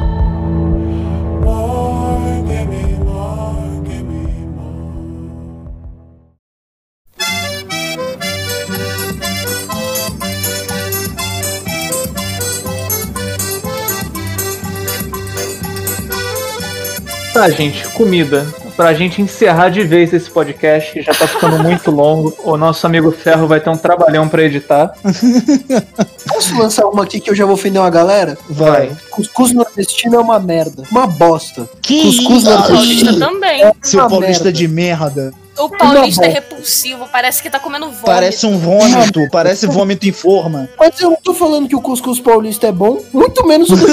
Tá, 17.38 17.48
gente, 17.52 17.88
comida. 17.90 18.52
Pra 18.76 18.96
gente 18.96 19.22
encerrar 19.22 19.70
de 19.70 19.84
vez 19.84 20.12
esse 20.12 20.28
podcast, 20.28 20.92
que 20.92 21.04
já 21.04 21.14
tá 21.14 21.28
ficando 21.28 21.62
muito 21.62 21.92
longo. 21.92 22.36
O 22.44 22.58
nosso 22.58 22.88
amigo 22.88 23.12
Ferro 23.12 23.46
vai 23.46 23.60
ter 23.60 23.70
um 23.70 23.78
trabalhão 23.78 24.28
pra 24.28 24.42
editar. 24.42 24.92
Posso 26.28 26.58
lançar 26.58 26.88
uma 26.88 27.04
aqui 27.04 27.20
que 27.20 27.30
eu 27.30 27.36
já 27.36 27.46
vou 27.46 27.54
ofender 27.54 27.80
uma 27.80 27.92
galera? 27.92 28.36
Vai. 28.50 28.90
Cuscuz 29.12 29.54
nordestino 29.54 30.16
é 30.16 30.20
uma 30.20 30.40
merda. 30.40 30.82
Uma 30.90 31.06
bosta. 31.06 31.70
Que 31.80 32.02
Cuscuz 32.02 32.42
isso? 32.42 32.46
Paulista 32.50 33.12
nordestino. 33.12 33.20
também. 33.20 33.64
é 33.64 33.72
Seu 33.84 34.10
paulista 34.10 34.46
merda. 34.46 34.54
de 34.54 34.68
merda. 34.68 35.34
O 35.60 35.70
paulista 35.70 36.26
é 36.26 36.30
repulsivo, 36.30 37.08
parece 37.12 37.42
que 37.42 37.50
tá 37.52 37.60
comendo 37.60 37.86
vômito. 37.86 38.06
Parece 38.06 38.46
um 38.46 38.58
vômito, 38.58 39.28
parece 39.32 39.66
vômito 39.68 40.08
em 40.08 40.12
forma. 40.12 40.70
Mas 40.78 41.00
eu 41.00 41.12
não 41.12 41.18
tô 41.18 41.34
falando 41.36 41.68
que 41.68 41.76
o 41.76 41.82
cuscuz 41.82 42.20
paulista 42.20 42.68
é 42.68 42.72
bom, 42.72 43.04
muito 43.14 43.46
menos 43.46 43.70
o 43.70 43.76
do 43.76 43.86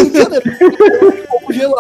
Rio 1.51 1.75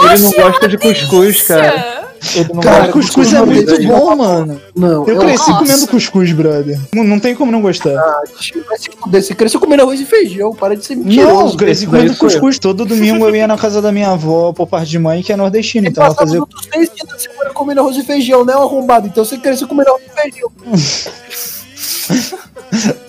gelado. 0.00 0.14
Ele 0.14 0.22
não 0.22 0.32
gosta 0.50 0.68
de 0.68 0.78
cuscuz, 0.78 1.42
cara. 1.42 1.98
Ele 2.34 2.48
não 2.52 2.60
Cara, 2.60 2.86
de 2.86 2.92
cuscuz 2.92 3.32
é 3.32 3.38
muito 3.44 3.64
nordestino. 3.64 3.96
bom, 3.96 4.16
mano. 4.16 4.60
Não, 4.74 5.06
Eu 5.06 5.18
cresci 5.20 5.50
Nossa. 5.50 5.58
comendo 5.64 5.86
cuscuz, 5.86 6.32
brother. 6.32 6.76
Não, 6.92 7.04
não 7.04 7.20
tem 7.20 7.32
como 7.32 7.52
não 7.52 7.60
gostar. 7.62 7.96
Ah, 7.96 8.22
tio, 8.40 8.64
se 8.76 8.90
fuder. 9.00 9.22
Você 9.22 9.34
cresceu 9.36 9.60
comendo 9.60 9.82
arroz 9.84 10.00
e 10.00 10.04
feijão, 10.04 10.52
para 10.52 10.76
de 10.76 10.84
ser 10.84 10.96
Não, 10.96 11.04
mentiroso. 11.04 11.54
eu 11.54 11.58
cresci 11.58 11.86
comendo 11.86 12.14
sou 12.14 12.26
eu. 12.28 12.32
cuscuz. 12.32 12.58
Todo 12.58 12.84
domingo 12.84 13.24
eu 13.28 13.36
ia 13.36 13.46
na 13.46 13.56
casa 13.56 13.80
da 13.80 13.92
minha 13.92 14.10
avó, 14.10 14.52
por 14.52 14.66
parte 14.66 14.90
de 14.90 14.98
mãe, 14.98 15.22
que 15.22 15.32
é 15.32 15.36
nordestina. 15.36 15.86
Então 15.86 16.04
ela 16.04 16.14
fazia. 16.14 16.34
os 16.34 16.40
outros 16.40 16.66
três 16.66 16.90
dias 16.92 17.08
da 17.08 17.16
semana 17.18 17.50
comendo 17.50 17.80
arroz 17.82 17.96
e 17.96 18.02
feijão, 18.02 18.44
né, 18.44 18.52
arrombado? 18.52 19.06
Então 19.06 19.24
você 19.24 19.38
cresceu 19.38 19.68
comendo 19.68 19.90
arroz 19.90 20.02
e 20.04 20.20
feijão. 20.20 20.50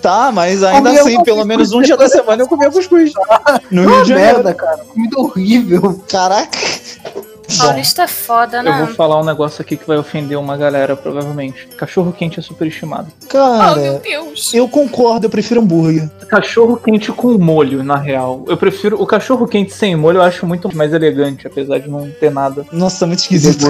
Tá, 0.00 0.30
mas 0.32 0.62
ainda 0.62 0.88
Comia 0.88 1.02
assim, 1.02 1.22
pelo 1.22 1.44
menos 1.44 1.72
um 1.72 1.82
dia 1.82 1.96
da 1.96 2.08
semana 2.08 2.42
eu 2.42 2.48
comia 2.48 2.70
cuscuz. 2.70 3.12
No 3.70 3.82
Rio 3.88 4.02
de 4.02 4.08
Janeiro. 4.08 4.36
merda, 4.38 4.54
cara. 4.54 4.78
Comida 4.78 5.18
horrível. 5.20 6.02
Caraca. 6.08 6.58
Paulista 7.58 8.02
é 8.02 8.06
foda, 8.08 8.58
Eu 8.58 8.62
né? 8.62 8.84
vou 8.84 8.94
falar 8.94 9.20
um 9.20 9.24
negócio 9.24 9.60
aqui 9.62 9.76
que 9.76 9.86
vai 9.86 9.96
ofender 9.96 10.38
uma 10.38 10.56
galera, 10.56 10.96
provavelmente. 10.96 11.66
Cachorro 11.76 12.12
quente 12.12 12.38
é 12.38 12.42
super 12.42 12.66
estimado. 12.66 13.08
Oh, 13.22 13.22
meu 13.22 13.28
Cara, 13.28 13.98
Deus. 14.02 14.52
eu 14.54 14.68
concordo, 14.68 15.26
eu 15.26 15.30
prefiro 15.30 15.60
hambúrguer. 15.60 16.08
Cachorro 16.28 16.76
quente 16.76 17.10
com 17.12 17.36
molho, 17.38 17.82
na 17.82 17.96
real. 17.96 18.44
Eu 18.46 18.56
prefiro. 18.56 19.00
O 19.00 19.06
cachorro 19.06 19.46
quente 19.46 19.72
sem 19.72 19.94
molho 19.96 20.18
eu 20.18 20.22
acho 20.22 20.46
muito 20.46 20.74
mais 20.76 20.92
elegante, 20.92 21.46
apesar 21.46 21.78
de 21.78 21.88
não 21.88 22.10
ter 22.10 22.30
nada. 22.30 22.66
Nossa, 22.72 23.06
muito 23.06 23.20
esquisito. 23.20 23.66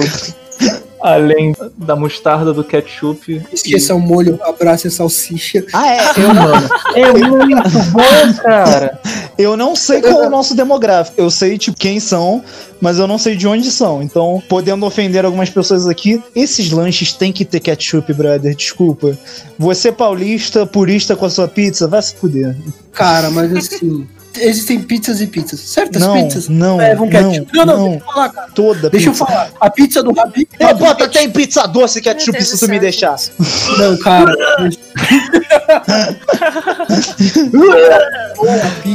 Além 1.01 1.55
da 1.77 1.95
mostarda, 1.95 2.53
do 2.53 2.63
ketchup. 2.63 3.41
Esqueça 3.51 3.95
o 3.95 3.99
molho, 3.99 4.39
abraça 4.43 4.87
a 4.87 4.91
salsicha. 4.91 5.65
Ah, 5.73 5.95
é. 5.95 5.99
Eu, 6.17 6.33
mano. 6.33 6.69
É 6.93 7.11
muito 7.11 7.79
bom, 7.91 8.33
cara. 8.43 8.99
Eu 9.37 9.55
não 9.55 9.75
sei 9.75 10.01
qual 10.01 10.23
é 10.23 10.27
o 10.27 10.29
nosso 10.29 10.53
demográfico. 10.53 11.19
Eu 11.19 11.31
sei, 11.31 11.57
tipo, 11.57 11.77
quem 11.77 12.01
são, 12.01 12.43
mas 12.81 12.99
eu 12.99 13.07
não 13.07 13.17
sei 13.17 13.35
de 13.35 13.47
onde 13.47 13.71
são. 13.71 14.03
Então, 14.03 14.43
podendo 14.49 14.85
ofender 14.85 15.23
algumas 15.23 15.49
pessoas 15.49 15.87
aqui, 15.87 16.21
esses 16.35 16.69
lanches 16.71 17.13
têm 17.13 17.31
que 17.31 17.45
ter 17.45 17.61
ketchup, 17.61 18.13
brother. 18.13 18.53
Desculpa. 18.53 19.17
Você, 19.57 19.91
paulista, 19.91 20.65
purista 20.65 21.15
com 21.15 21.25
a 21.25 21.29
sua 21.29 21.47
pizza, 21.47 21.87
vai 21.87 22.01
se 22.01 22.15
fuder. 22.15 22.57
Cara, 22.91 23.29
mas 23.31 23.55
assim. 23.55 24.05
Existem 24.37 24.81
pizzas 24.81 25.19
e 25.21 25.27
pizzas. 25.27 25.59
Certas 25.59 26.01
Não, 26.01 26.13
pizzas 26.13 26.47
não, 26.47 26.77
levam 26.77 27.09
ketchup. 27.09 27.47
Não, 27.53 27.65
não, 27.65 27.77
não. 27.77 27.89
deixa 27.89 27.99
eu 27.99 28.13
falar, 28.13 28.29
cara. 28.29 28.47
Toda 28.55 28.89
Deixa 28.89 29.07
eu 29.09 29.11
pizza. 29.11 29.25
falar. 29.25 29.49
A 29.59 29.69
pizza 29.69 30.01
do 30.03 30.13
Rabi. 30.13 30.47
Eu 30.59 30.75
boto 30.75 31.03
até 31.03 31.23
em 31.23 31.29
pizza 31.29 31.67
doce 31.67 32.01
ketchup 32.01 32.31
Meu 32.31 32.39
Deus 32.41 32.49
se 32.49 32.59
tu 32.65 32.69
me 32.69 32.79
deixar. 32.79 33.17
gente. 33.17 33.31
Não, 33.77 33.97
cara. 33.97 34.33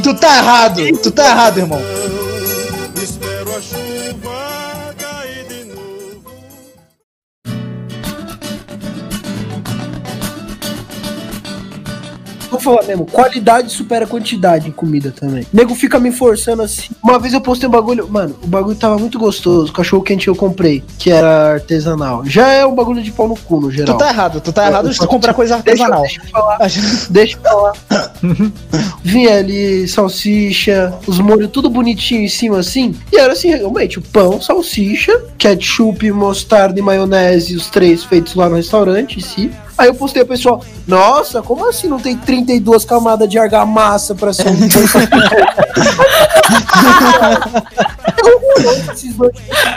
Tu 0.03 0.13
tá 0.15 0.37
errado, 0.37 0.81
tu 1.01 1.11
tá 1.11 1.29
errado, 1.29 1.57
irmão. 1.59 1.81
Espero 3.01 3.55
a 3.55 3.61
chuva 3.61 4.56
Vou 12.49 12.59
falar 12.59 12.83
mesmo, 12.83 13.05
qualidade 13.05 13.71
supera 13.71 14.07
quantidade 14.07 14.67
em 14.69 14.71
comida 14.71 15.11
também. 15.17 15.43
O 15.43 15.47
nego 15.55 15.75
fica 15.75 15.99
me 15.99 16.11
forçando 16.11 16.61
assim. 16.61 16.89
Uma 17.03 17.19
vez 17.19 17.33
eu 17.33 17.41
postei 17.41 17.67
um 17.67 17.71
bagulho, 17.71 18.07
mano, 18.09 18.35
o 18.41 18.47
bagulho 18.47 18.75
tava 18.75 18.97
muito 18.97 19.19
gostoso. 19.19 19.71
O 19.71 19.73
cachorro 19.75 20.01
quente 20.03 20.23
que 20.25 20.29
eu 20.29 20.35
comprei, 20.35 20.83
que 20.97 21.09
era 21.11 21.53
artesanal. 21.53 22.25
Já 22.25 22.47
é 22.49 22.65
um 22.65 22.73
bagulho 22.75 23.01
de 23.03 23.11
pau 23.11 23.27
no 23.27 23.35
cu, 23.37 23.59
no 23.59 23.67
Tu 23.69 23.75
geral. 23.75 23.97
tá 23.97 24.09
errado, 24.09 24.41
tu 24.41 24.51
tá 24.53 24.67
errado 24.67 24.91
se 24.93 24.99
tu 24.99 25.07
comprar 25.07 25.33
coisa 25.33 25.57
Deixa, 25.57 25.83
artesanal. 25.83 26.01
deixa 26.01 26.21
eu 26.23 26.29
falar. 26.29 26.57
Deixa 27.09 27.37
eu 27.37 27.41
falar. 27.41 27.73
Vinha 29.03 29.37
ali 29.37 29.87
salsicha, 29.87 30.93
os 31.07 31.19
molhos 31.19 31.49
tudo 31.51 31.69
bonitinho 31.69 32.21
em 32.23 32.29
cima 32.29 32.59
assim. 32.59 32.95
E 33.11 33.17
era 33.19 33.33
assim, 33.33 33.49
realmente, 33.49 33.99
o 33.99 34.01
pão, 34.01 34.41
salsicha, 34.41 35.11
ketchup, 35.37 36.11
mostarda 36.11 36.79
e 36.79 36.81
maionese, 36.83 37.55
os 37.55 37.69
três 37.69 38.03
feitos 38.03 38.35
lá 38.35 38.49
no 38.49 38.55
restaurante 38.55 39.17
em 39.19 39.21
si. 39.21 39.51
Aí 39.77 39.87
eu 39.87 39.95
postei 39.95 40.23
o 40.23 40.25
pessoal, 40.25 40.63
nossa, 40.87 41.41
como 41.41 41.67
assim 41.67 41.87
não 41.87 41.99
tem 41.99 42.17
32 42.17 42.83
camadas 42.85 43.29
de 43.29 43.37
argamassa 43.37 44.15
pra 44.15 44.33
ser 44.33 44.47
um 44.49 44.69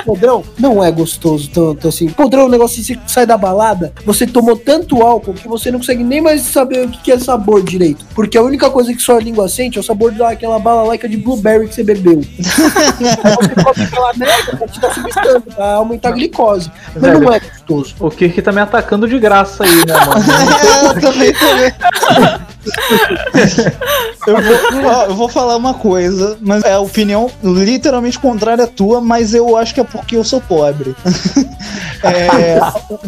podrão 0.04 0.42
não 0.58 0.82
é 0.82 0.90
gostoso 0.90 1.50
tanto 1.50 1.88
assim. 1.88 2.08
Podrão 2.08 2.42
é 2.42 2.44
um 2.46 2.48
negócio 2.48 2.80
assim, 2.80 2.94
você 2.94 3.00
sai 3.06 3.26
da 3.26 3.36
balada, 3.36 3.92
você 4.04 4.26
tomou 4.26 4.56
tanto 4.56 5.02
álcool 5.02 5.34
que 5.34 5.48
você 5.48 5.70
não 5.70 5.78
consegue 5.78 6.02
nem 6.02 6.20
mais 6.20 6.42
saber 6.42 6.86
o 6.86 6.88
que 6.88 7.02
que 7.02 7.12
é 7.12 7.18
sabor 7.18 7.62
direito. 7.62 8.04
Porque 8.14 8.36
a 8.38 8.42
única 8.42 8.70
coisa 8.70 8.92
que 8.92 9.00
sua 9.00 9.20
língua 9.20 9.48
sente 9.48 9.78
é 9.78 9.80
o 9.80 9.84
sabor 9.84 10.12
daquela 10.12 10.58
bala 10.58 10.82
laica 10.82 11.08
de 11.08 11.16
blueberry 11.16 11.68
que 11.68 11.74
você 11.74 11.82
bebeu. 11.82 12.20
Você 13.00 13.54
come 13.54 13.84
aquela 13.84 14.12
merda 14.14 14.56
pra 14.56 14.68
te 14.68 14.80
dar 14.80 14.94
substância, 14.94 15.40
pra 15.40 15.74
aumentar 15.74 16.10
a 16.10 16.12
glicose. 16.12 16.70
Mas 16.94 17.20
não 17.20 17.32
é 17.32 17.40
gostoso. 17.70 17.94
O 18.00 18.10
Kirk 18.10 18.42
tá 18.42 18.50
me 18.52 18.60
atacando 18.60 19.08
de 19.08 19.18
graça 19.18 19.64
aí, 19.64 19.86
né, 19.86 19.94
mano? 19.94 20.20
É, 20.60 20.86
eu 20.86 21.00
também, 21.00 21.32
também. 21.32 21.72
eu, 24.26 24.36
vou, 24.36 24.92
eu 25.08 25.14
vou 25.14 25.28
falar 25.28 25.56
uma 25.56 25.74
coisa, 25.74 26.36
mas 26.40 26.62
é 26.64 26.72
a 26.72 26.80
opinião 26.80 27.30
literalmente 27.42 28.18
contrária 28.18 28.64
à 28.64 28.66
tua, 28.66 29.00
mas 29.00 29.34
eu 29.34 29.56
acho 29.56 29.74
que 29.74 29.80
é 29.80 29.84
porque 29.84 30.16
eu 30.16 30.24
sou 30.24 30.40
pobre. 30.40 30.94
É, 32.02 32.58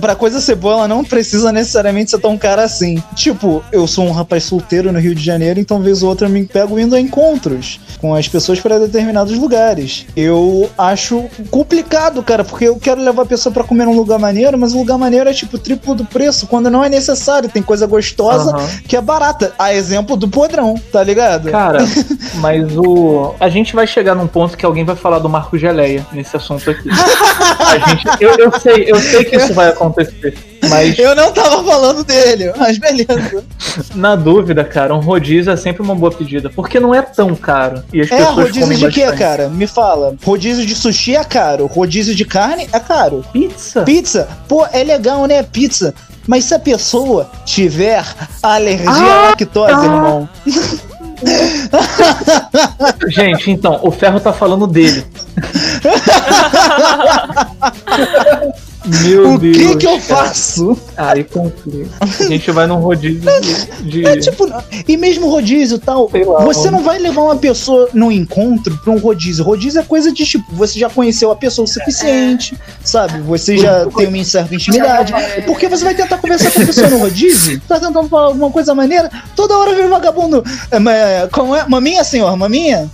pra 0.00 0.14
coisa 0.14 0.40
ser 0.40 0.54
boa, 0.54 0.74
ela 0.74 0.88
não 0.88 1.02
precisa 1.02 1.50
necessariamente 1.50 2.10
ser 2.10 2.18
tão 2.18 2.36
cara 2.36 2.62
assim. 2.62 3.02
Tipo, 3.14 3.64
eu 3.72 3.86
sou 3.86 4.04
um 4.06 4.12
rapaz 4.12 4.44
solteiro 4.44 4.92
no 4.92 4.98
Rio 4.98 5.14
de 5.14 5.24
Janeiro, 5.24 5.58
então 5.58 5.80
vez 5.80 6.02
ou 6.02 6.10
outra 6.10 6.26
eu 6.26 6.30
me 6.30 6.44
pego 6.44 6.78
indo 6.78 6.94
a 6.94 7.00
encontros 7.00 7.80
com 8.00 8.14
as 8.14 8.28
pessoas 8.28 8.60
para 8.60 8.78
determinados 8.78 9.36
lugares. 9.38 10.06
Eu 10.14 10.68
acho 10.76 11.24
complicado, 11.50 12.22
cara, 12.22 12.44
porque 12.44 12.66
eu 12.66 12.76
quero 12.76 13.00
levar 13.00 13.22
a 13.22 13.26
pessoa 13.26 13.52
pra 13.52 13.64
comer 13.64 13.86
num 13.86 13.96
lugar 13.96 14.18
maneiro, 14.18 14.58
mas 14.58 14.74
o 14.74 14.78
lugar 14.78 14.98
maneiro 14.98 15.30
é 15.30 15.32
tipo 15.32 15.58
triplo 15.58 15.94
do 15.94 16.04
preço, 16.04 16.46
quando 16.46 16.70
não 16.70 16.84
é 16.84 16.88
necessário. 16.88 17.48
Tem 17.48 17.62
coisa 17.62 17.86
gostosa 17.86 18.54
Aham. 18.54 18.68
que 18.86 18.96
é 18.96 19.00
barata. 19.00 19.52
A 19.58 19.72
exemplo 19.74 20.16
do 20.16 20.28
podrão, 20.28 20.74
tá 20.92 21.01
ligado? 21.02 21.50
Cara, 21.50 21.78
mas 22.36 22.76
o. 22.76 23.34
A 23.40 23.48
gente 23.48 23.74
vai 23.74 23.86
chegar 23.86 24.14
num 24.14 24.26
ponto 24.26 24.56
que 24.56 24.64
alguém 24.64 24.84
vai 24.84 24.96
falar 24.96 25.18
do 25.18 25.28
Marco 25.28 25.56
Geleia 25.58 26.06
nesse 26.12 26.36
assunto 26.36 26.70
aqui. 26.70 26.88
A 26.90 27.78
gente... 27.88 28.04
eu, 28.20 28.34
eu 28.36 28.60
sei, 28.60 28.84
eu 28.90 28.96
sei 29.00 29.24
que 29.24 29.36
isso 29.36 29.52
vai 29.54 29.68
acontecer. 29.68 30.36
Mas 30.68 30.96
Eu 30.96 31.14
não 31.16 31.32
tava 31.32 31.62
falando 31.64 32.04
dele, 32.04 32.52
mas 32.56 32.78
beleza. 32.78 33.42
na 33.96 34.14
dúvida, 34.14 34.62
cara, 34.62 34.94
um 34.94 35.00
rodízio 35.00 35.52
é 35.52 35.56
sempre 35.56 35.82
uma 35.82 35.94
boa 35.94 36.12
pedida. 36.12 36.48
Porque 36.50 36.78
não 36.78 36.94
é 36.94 37.02
tão 37.02 37.34
caro. 37.34 37.82
E 37.92 38.00
as 38.00 38.10
É, 38.12 38.16
pessoas 38.18 38.36
rodízio 38.36 38.62
comem 38.62 38.78
de 38.78 38.88
quê, 38.90 39.10
cara? 39.12 39.48
Me 39.48 39.66
fala. 39.66 40.14
Rodízio 40.24 40.64
de 40.64 40.74
sushi 40.76 41.16
é 41.16 41.24
caro, 41.24 41.66
rodízio 41.66 42.14
de 42.14 42.24
carne 42.24 42.68
é 42.72 42.78
caro. 42.78 43.24
Pizza? 43.32 43.82
Pizza? 43.82 44.28
Pô, 44.46 44.64
é 44.72 44.84
legal, 44.84 45.26
né? 45.26 45.42
Pizza. 45.42 45.92
Mas 46.28 46.44
se 46.44 46.54
a 46.54 46.58
pessoa 46.60 47.28
tiver 47.44 48.04
alergia 48.40 48.88
Ah, 48.88 49.24
à 49.24 49.28
lactose, 49.30 49.72
tá. 49.72 49.84
irmão. 49.84 50.28
Gente, 53.08 53.50
então, 53.50 53.80
o 53.82 53.90
Ferro 53.90 54.20
tá 54.20 54.32
falando 54.32 54.66
dele. 54.66 55.04
Meu 58.84 59.34
o 59.34 59.38
Deus. 59.38 59.56
que 59.56 59.76
que 59.76 59.86
eu 59.86 59.98
cara. 60.00 60.26
faço? 60.26 60.78
Aí 60.96 61.24
complica. 61.24 61.90
A 62.00 62.24
gente 62.24 62.50
vai 62.50 62.66
num 62.66 62.76
rodízio 62.76 63.20
de. 63.82 63.90
de- 63.90 64.06
É 64.06 64.16
tipo, 64.16 64.46
e 64.88 64.96
mesmo 64.96 65.28
rodízio 65.30 65.76
e 65.76 65.80
tal, 65.80 66.10
lá, 66.12 66.44
você 66.44 66.70
não 66.70 66.82
vai 66.82 66.98
levar 66.98 67.22
uma 67.22 67.36
pessoa 67.36 67.88
num 67.92 68.10
encontro 68.10 68.76
pra 68.82 68.92
um 68.92 68.98
rodízio. 68.98 69.44
Rodízio 69.44 69.80
é 69.80 69.84
coisa 69.84 70.12
de 70.12 70.24
tipo, 70.24 70.44
você 70.54 70.78
já 70.78 70.88
conheceu 70.90 71.30
a 71.30 71.36
pessoa 71.36 71.64
o 71.64 71.68
suficiente, 71.68 72.58
sabe? 72.84 73.20
Você 73.20 73.56
já 73.56 73.86
tem 73.86 74.06
uma 74.08 74.24
certa 74.24 74.54
intimidade. 74.54 75.12
E 75.38 75.42
por 75.42 75.58
que 75.58 75.68
você 75.68 75.84
vai 75.84 75.94
tentar 75.94 76.18
conversar 76.18 76.50
com 76.50 76.62
a 76.62 76.66
pessoa 76.66 76.88
no 76.90 76.98
rodízio? 76.98 77.60
Tá 77.68 77.78
tentando 77.78 78.08
falar 78.08 78.26
alguma 78.26 78.50
coisa 78.50 78.74
maneira? 78.74 79.10
Toda 79.36 79.56
hora 79.56 79.74
vem 79.74 79.88
vagabundo. 79.88 80.42
É, 80.70 80.78
mas, 80.78 81.30
como 81.30 81.54
é? 81.54 81.64
Maminha, 81.68 82.02
senhor? 82.04 82.36
Maminha? 82.36 82.90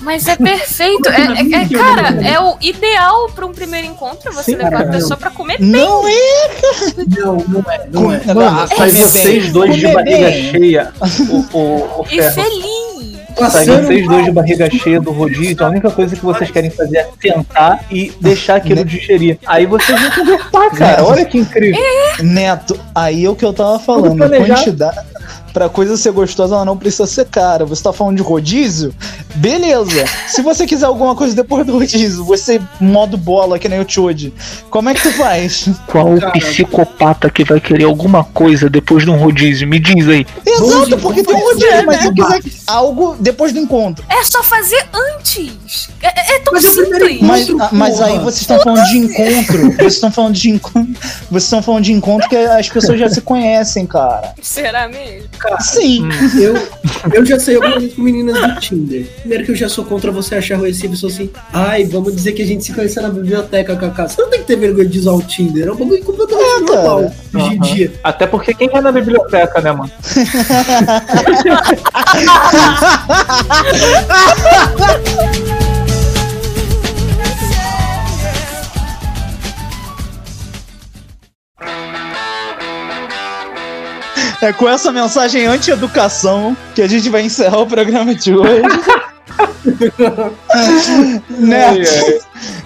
Mas 0.00 0.26
é 0.28 0.36
perfeito. 0.36 1.08
É, 1.08 1.22
é- 1.22 1.62
é- 1.62 1.68
cara, 1.68 2.08
é 2.26 2.40
o 2.40 2.56
ideal 2.60 3.28
pra 3.34 3.46
um 3.46 3.52
primeiro 3.52 3.86
encontro 3.86 4.28
é 4.28 4.32
você 4.32 4.52
Sim, 4.52 4.56
levar 4.56 4.70
cara. 4.70 4.88
a 4.88 4.92
pessoa 4.92 5.16
pra 5.22 5.30
comer 5.30 5.58
bem. 5.58 5.68
Não 5.70 6.06
é, 6.08 6.50
Não, 7.18 7.36
não 7.48 7.60
é, 7.70 7.80
não 7.90 8.12
é. 8.12 8.18
Com- 8.18 8.34
Mano, 8.34 8.60
Ah, 8.60 8.66
sai 8.66 8.88
comer 8.90 9.02
vocês 9.02 9.42
bem, 9.44 9.52
dois 9.52 9.76
de 9.76 9.82
comer 9.82 9.94
barriga 9.94 10.30
bem. 10.30 10.50
cheia. 10.50 10.92
O, 11.30 11.56
o, 11.56 12.00
o 12.02 12.06
E 12.10 12.22
feliz. 12.22 12.92
Sai 13.34 13.50
Passando 13.50 13.86
vocês 13.86 14.06
dois 14.06 14.24
de 14.26 14.30
barriga 14.30 14.70
cheia 14.70 15.00
do 15.00 15.10
rodízio, 15.10 15.64
a 15.64 15.68
única 15.70 15.90
coisa 15.90 16.14
que 16.14 16.22
vocês 16.22 16.50
querem 16.50 16.70
fazer 16.70 16.98
é 16.98 17.08
sentar 17.20 17.82
e 17.90 18.12
deixar 18.20 18.56
aquilo 18.56 18.84
digerir. 18.84 19.38
Aí 19.46 19.64
vocês 19.64 19.98
vão 19.98 20.10
conversar, 20.10 20.70
cara. 20.76 21.04
Olha 21.04 21.24
que 21.24 21.38
incrível. 21.38 21.80
Neto, 22.22 22.78
aí 22.94 23.24
é 23.24 23.30
o 23.30 23.34
que 23.34 23.44
eu 23.44 23.54
tava 23.54 23.78
falando. 23.78 24.18
Quantidade. 24.18 24.98
Pra 25.52 25.68
coisa 25.68 25.96
ser 25.96 26.12
gostosa, 26.12 26.54
ela 26.54 26.64
não 26.64 26.76
precisa 26.76 27.06
ser 27.06 27.26
cara. 27.26 27.64
Você 27.64 27.82
tá 27.82 27.92
falando 27.92 28.16
de 28.16 28.22
rodízio? 28.22 28.94
Beleza. 29.34 30.04
Se 30.28 30.42
você 30.42 30.66
quiser 30.66 30.86
alguma 30.86 31.14
coisa 31.14 31.34
depois 31.34 31.66
do 31.66 31.72
rodízio, 31.78 32.24
você 32.24 32.60
modo 32.80 33.16
bola, 33.16 33.58
que 33.58 33.68
nem 33.68 33.80
o 33.80 33.88
Chode. 33.88 34.32
Como 34.70 34.88
é 34.88 34.94
que 34.94 35.02
tu 35.02 35.12
faz? 35.12 35.68
Qual 35.86 36.08
psicopata 36.32 37.30
que 37.30 37.44
vai 37.44 37.60
querer 37.60 37.84
alguma 37.84 38.24
coisa 38.24 38.68
depois 38.68 39.04
de 39.04 39.10
um 39.10 39.16
rodízio? 39.16 39.68
Me 39.68 39.78
diz 39.78 40.08
aí. 40.08 40.26
Exato, 40.46 40.98
porque 40.98 41.22
tem 41.22 41.34
um 41.34 41.40
rodízio, 41.40 41.86
mas 41.86 42.00
se 42.00 42.06
eu 42.06 42.12
né? 42.14 42.40
quiser 42.40 42.62
algo 42.66 43.16
depois 43.18 43.52
do 43.52 43.58
encontro. 43.58 44.04
É 44.08 44.24
só 44.24 44.42
fazer 44.42 44.86
antes. 44.92 45.88
É, 46.02 46.36
é 46.36 46.38
tão 46.40 46.52
Mas 46.54 46.64
é 46.64 46.70
o 46.70 46.74
primeiro 46.74 47.06
simples. 47.06 47.28
Mas, 47.28 47.48
Encontro, 47.48 47.66
ah, 47.66 47.70
mas 47.72 48.00
aí 48.00 48.18
vocês 48.18 48.40
estão 48.40 48.60
falando 48.60 48.84
de 48.84 48.98
encontro. 48.98 49.72
Vocês 49.72 49.94
estão 49.94 50.12
falando 50.12 50.34
de 50.34 50.50
encontro. 50.50 50.94
Vocês 51.30 51.44
estão 51.44 51.62
falando 51.62 51.84
de 51.84 51.92
encontro 51.92 52.28
que 52.28 52.36
as 52.36 52.68
pessoas 52.68 52.98
já 52.98 53.08
se 53.08 53.20
conhecem, 53.20 53.86
cara. 53.86 54.34
Será 54.40 54.88
mesmo? 54.88 55.28
Sim. 55.60 56.08
Eu, 56.38 56.54
eu 57.12 57.24
já 57.24 57.38
sei 57.38 57.56
algumas 57.56 57.76
vezes 57.76 57.94
com 57.96 58.02
meninas 58.02 58.40
do 58.40 58.60
Tinder. 58.60 59.06
Primeiro 59.20 59.44
que 59.44 59.50
eu 59.52 59.56
já 59.56 59.68
sou 59.68 59.84
contra 59.84 60.10
você 60.10 60.36
achar 60.36 60.58
Recife, 60.58 60.88
eu 60.88 60.96
sou 60.96 61.08
assim, 61.08 61.30
ai, 61.52 61.84
vamos 61.84 62.14
dizer 62.14 62.32
que 62.32 62.42
a 62.42 62.46
gente 62.46 62.64
se 62.64 62.72
conheceu 62.72 63.02
na 63.02 63.10
biblioteca, 63.10 63.76
Kaká. 63.76 64.08
Você 64.08 64.20
não 64.22 64.30
tem 64.30 64.40
que 64.40 64.46
ter 64.46 64.56
vergonha 64.56 64.88
de 64.88 64.98
usar 64.98 65.12
o 65.12 65.22
Tinder, 65.22 65.68
é 65.68 65.72
um 65.72 65.76
bagulho 65.76 66.02
completamente 66.04 66.64
cara. 66.66 66.82
normal 66.82 67.12
hoje 67.34 67.36
em 67.54 67.58
Aham. 67.58 67.74
dia. 67.74 67.92
Até 68.02 68.26
porque 68.26 68.54
quem 68.54 68.68
vai 68.68 68.80
na 68.80 68.92
biblioteca, 68.92 69.60
né, 69.60 69.72
mano? 69.72 69.90
É 84.42 84.52
com 84.52 84.68
essa 84.68 84.90
mensagem 84.90 85.46
anti-educação 85.46 86.56
que 86.74 86.82
a 86.82 86.88
gente 86.88 87.08
vai 87.08 87.22
encerrar 87.22 87.58
o 87.58 87.66
programa 87.66 88.12
de 88.12 88.34
hoje. 88.34 88.62
Neto, 91.30 92.24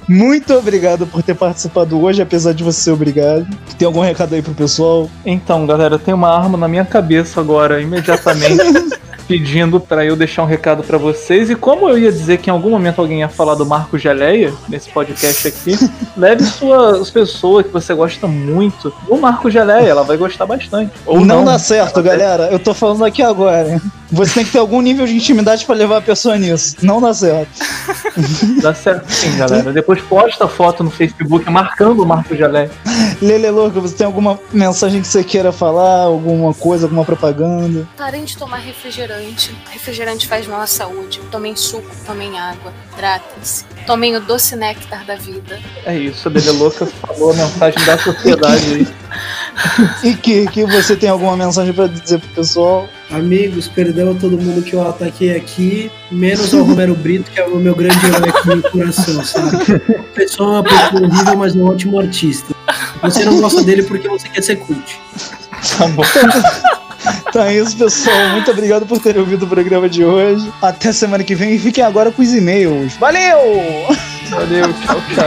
muito 0.08 0.54
obrigado 0.54 1.06
por 1.06 1.22
ter 1.22 1.34
participado 1.34 2.02
hoje, 2.02 2.22
apesar 2.22 2.54
de 2.54 2.64
você 2.64 2.80
ser 2.80 2.92
obrigado. 2.92 3.46
Tem 3.76 3.84
algum 3.84 4.00
recado 4.00 4.34
aí 4.34 4.40
pro 4.40 4.54
pessoal? 4.54 5.10
Então, 5.24 5.66
galera, 5.66 5.98
tem 5.98 6.14
uma 6.14 6.34
arma 6.34 6.56
na 6.56 6.66
minha 6.66 6.84
cabeça 6.86 7.40
agora, 7.40 7.78
imediatamente, 7.78 8.56
pedindo 9.26 9.80
pra 9.80 10.04
eu 10.04 10.16
deixar 10.16 10.42
um 10.42 10.46
recado 10.46 10.82
pra 10.82 10.98
vocês. 10.98 11.50
E 11.50 11.54
como 11.54 11.88
eu 11.88 11.98
ia 11.98 12.12
dizer 12.12 12.38
que 12.38 12.50
em 12.50 12.52
algum 12.52 12.70
momento 12.70 13.00
alguém 13.00 13.20
ia 13.20 13.28
falar 13.28 13.54
do 13.54 13.66
Marco 13.66 13.98
Geleia 13.98 14.52
nesse 14.68 14.90
podcast 14.90 15.48
aqui, 15.48 15.76
leve 16.16 16.44
suas 16.44 17.10
pessoas 17.10 17.66
que 17.66 17.72
você 17.72 17.94
gosta 17.94 18.26
muito 18.26 18.92
do 19.08 19.16
Marco 19.16 19.50
Geleia, 19.50 19.88
ela 19.88 20.02
vai 20.02 20.16
gostar 20.16 20.46
bastante. 20.46 20.92
Ou 21.04 21.20
não, 21.20 21.38
não, 21.38 21.44
dá 21.44 21.58
certo, 21.58 22.02
galera. 22.02 22.48
Eu 22.50 22.58
tô 22.58 22.72
falando 22.72 23.04
aqui 23.04 23.22
agora. 23.22 23.80
Você 24.10 24.34
tem 24.34 24.44
que 24.44 24.52
ter 24.52 24.58
algum 24.58 24.80
nível 24.80 25.04
de 25.04 25.14
intimidade 25.14 25.64
pra 25.64 25.74
levar 25.74 25.98
a 25.98 26.02
pessoa 26.02 26.36
nisso. 26.36 26.76
Não 26.82 27.00
dá 27.00 27.12
certo. 27.12 27.50
Dá 28.62 28.72
certo 28.72 29.10
sim, 29.12 29.36
galera. 29.36 29.72
Depois 29.72 30.00
posta 30.00 30.48
foto 30.48 30.82
no 30.82 30.90
Facebook 30.90 31.50
marcando 31.50 32.02
o 32.02 32.06
Marco 32.06 32.34
Geleia. 32.34 32.70
Lele 33.20 33.50
Louca, 33.50 33.80
você 33.80 33.94
tem 33.94 34.06
alguma 34.06 34.38
mensagem 34.52 35.00
que 35.00 35.06
você 35.06 35.22
queira 35.22 35.52
falar? 35.52 36.04
Alguma 36.04 36.54
coisa, 36.54 36.86
alguma 36.86 37.04
propaganda? 37.04 37.86
Parem 37.96 38.24
de 38.24 38.36
tomar 38.36 38.58
refrigerante. 38.58 39.15
Refrigerante 39.70 40.26
faz 40.26 40.46
mal 40.46 40.60
à 40.60 40.66
saúde. 40.66 41.20
Tomem 41.30 41.54
suco, 41.56 41.90
tomem 42.04 42.38
água. 42.38 42.72
Hidratem-se. 42.92 43.64
Tomem 43.86 44.16
o 44.16 44.20
doce 44.20 44.56
néctar 44.56 45.04
da 45.04 45.16
vida. 45.16 45.60
É 45.84 45.96
isso, 45.96 46.26
a 46.26 46.30
Bebê 46.30 46.50
Louca 46.50 46.86
falou 46.86 47.30
a 47.30 47.34
mensagem 47.34 47.84
da 47.84 47.98
sociedade 47.98 48.74
aí. 48.74 48.86
E 50.02 50.14
que, 50.14 50.46
que 50.48 50.66
você 50.66 50.96
tem 50.96 51.08
alguma 51.08 51.36
mensagem 51.36 51.72
pra 51.72 51.86
dizer 51.86 52.18
pro 52.18 52.28
pessoal? 52.30 52.88
Amigos, 53.10 53.68
perdão 53.68 54.10
a 54.10 54.14
todo 54.14 54.38
mundo 54.38 54.62
que 54.62 54.74
eu 54.74 54.86
ataquei 54.86 55.36
aqui, 55.36 55.90
menos 56.10 56.52
ao 56.52 56.64
Romero 56.64 56.94
Brito, 56.94 57.30
que 57.30 57.40
é 57.40 57.46
o 57.46 57.56
meu 57.56 57.74
grande 57.74 58.04
herói 58.04 58.28
aqui 58.28 58.48
no 58.48 58.62
coração, 58.70 59.24
sabe? 59.24 59.78
Pessoa 60.14 60.48
é 60.48 60.52
uma 60.52 60.62
pessoa 60.64 61.02
horrível, 61.02 61.36
mas 61.36 61.54
é 61.54 61.58
um 61.58 61.64
ótimo 61.66 62.00
artista. 62.00 62.54
Você 63.02 63.24
não 63.24 63.40
gosta 63.40 63.62
dele 63.62 63.82
porque 63.84 64.08
você 64.08 64.28
quer 64.28 64.42
ser 64.42 64.56
cult. 64.56 65.00
Tá 65.78 65.86
bom. 65.88 66.02
Então 67.36 67.46
é 67.46 67.54
isso, 67.58 67.76
pessoal. 67.76 68.30
Muito 68.30 68.50
obrigado 68.50 68.86
por 68.86 68.98
terem 68.98 69.20
ouvido 69.20 69.44
o 69.44 69.46
programa 69.46 69.90
de 69.90 70.02
hoje. 70.02 70.50
Até 70.62 70.90
semana 70.90 71.22
que 71.22 71.34
vem 71.34 71.54
e 71.54 71.58
fiquem 71.58 71.84
agora 71.84 72.10
com 72.10 72.22
os 72.22 72.32
e-mails. 72.32 72.96
Valeu! 72.96 73.38
Valeu, 74.30 74.72
tchau, 74.72 74.96
tchau. 75.14 75.26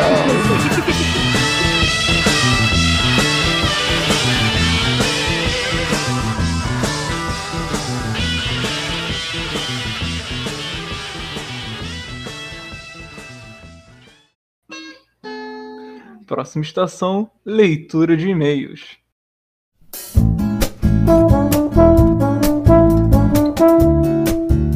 Próxima 16.25 16.63
estação, 16.63 17.29
leitura 17.45 18.17
de 18.17 18.29
e-mails. 18.29 18.97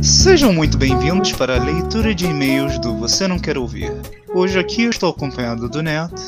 Sejam 0.04 0.52
muito 0.52 0.78
bem-vindos 0.78 1.32
para 1.32 1.56
a 1.56 1.64
leitura 1.64 2.14
de 2.14 2.26
e-mails 2.26 2.78
do 2.78 2.94
Você 2.98 3.26
Não 3.26 3.40
Quer 3.40 3.58
Ouvir. 3.58 3.90
Hoje 4.36 4.60
aqui 4.60 4.84
eu 4.84 4.90
estou 4.90 5.10
acompanhado 5.10 5.70
do 5.70 5.82
Neto. 5.82 6.22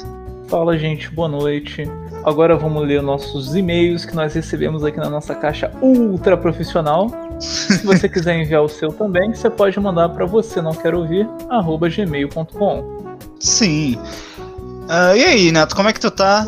Fala, 0.47 0.77
gente, 0.77 1.10
boa 1.10 1.27
noite. 1.27 1.84
Agora 2.23 2.56
vamos 2.56 2.88
ler 2.88 3.02
nossos 3.02 3.53
e-mails 3.53 4.06
que 4.06 4.15
nós 4.15 4.34
recebemos 4.34 4.81
aqui 4.85 4.97
na 4.97 5.10
nossa 5.10 5.35
caixa 5.35 5.69
ultra 5.81 6.38
profissional. 6.38 7.11
Se 7.38 7.84
você 7.85 8.07
quiser 8.07 8.39
enviar 8.39 8.64
o 8.64 8.69
seu 8.69 8.93
também, 8.93 9.35
você 9.35 9.49
pode 9.49 9.77
mandar 9.77 10.07
para 10.07 10.26
você 10.26 10.61
não 10.61 10.73
quer 10.73 10.95
ouvir 10.95 11.27
gmail.com. 11.49 13.18
Sim. 13.41 13.99
Ah, 14.88 15.18
e 15.18 15.26
aí, 15.26 15.52
Neto, 15.52 15.76
como 15.76 15.89
é 15.89 15.93
que 15.93 15.99
tu 15.99 16.10
tá? 16.10 16.47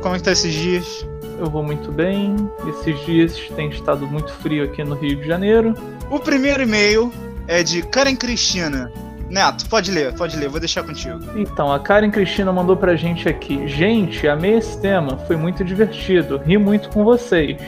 Como 0.00 0.14
é 0.14 0.18
que 0.18 0.24
tá 0.24 0.30
esses 0.30 0.54
dias? 0.54 1.04
Eu 1.36 1.46
vou 1.46 1.64
muito 1.64 1.90
bem. 1.90 2.36
Esses 2.68 3.04
dias 3.04 3.36
tem 3.56 3.68
estado 3.70 4.06
muito 4.06 4.32
frio 4.34 4.62
aqui 4.62 4.84
no 4.84 4.94
Rio 4.94 5.16
de 5.16 5.26
Janeiro. 5.26 5.74
O 6.10 6.18
primeiro 6.18 6.62
e-mail 6.62 7.12
é 7.48 7.62
de 7.62 7.82
Karen 7.82 8.16
Cristina. 8.16 8.92
Neto, 9.28 9.68
pode 9.68 9.90
ler, 9.90 10.14
pode 10.14 10.36
ler, 10.36 10.48
vou 10.48 10.60
deixar 10.60 10.82
contigo. 10.84 11.18
Então, 11.34 11.72
a 11.72 11.80
Karen 11.80 12.10
Cristina 12.10 12.52
mandou 12.52 12.76
pra 12.76 12.94
gente 12.94 13.28
aqui. 13.28 13.66
Gente, 13.66 14.28
amei 14.28 14.58
esse 14.58 14.80
tema, 14.80 15.16
foi 15.26 15.36
muito 15.36 15.64
divertido, 15.64 16.40
ri 16.44 16.56
muito 16.58 16.88
com 16.90 17.02
vocês. 17.02 17.58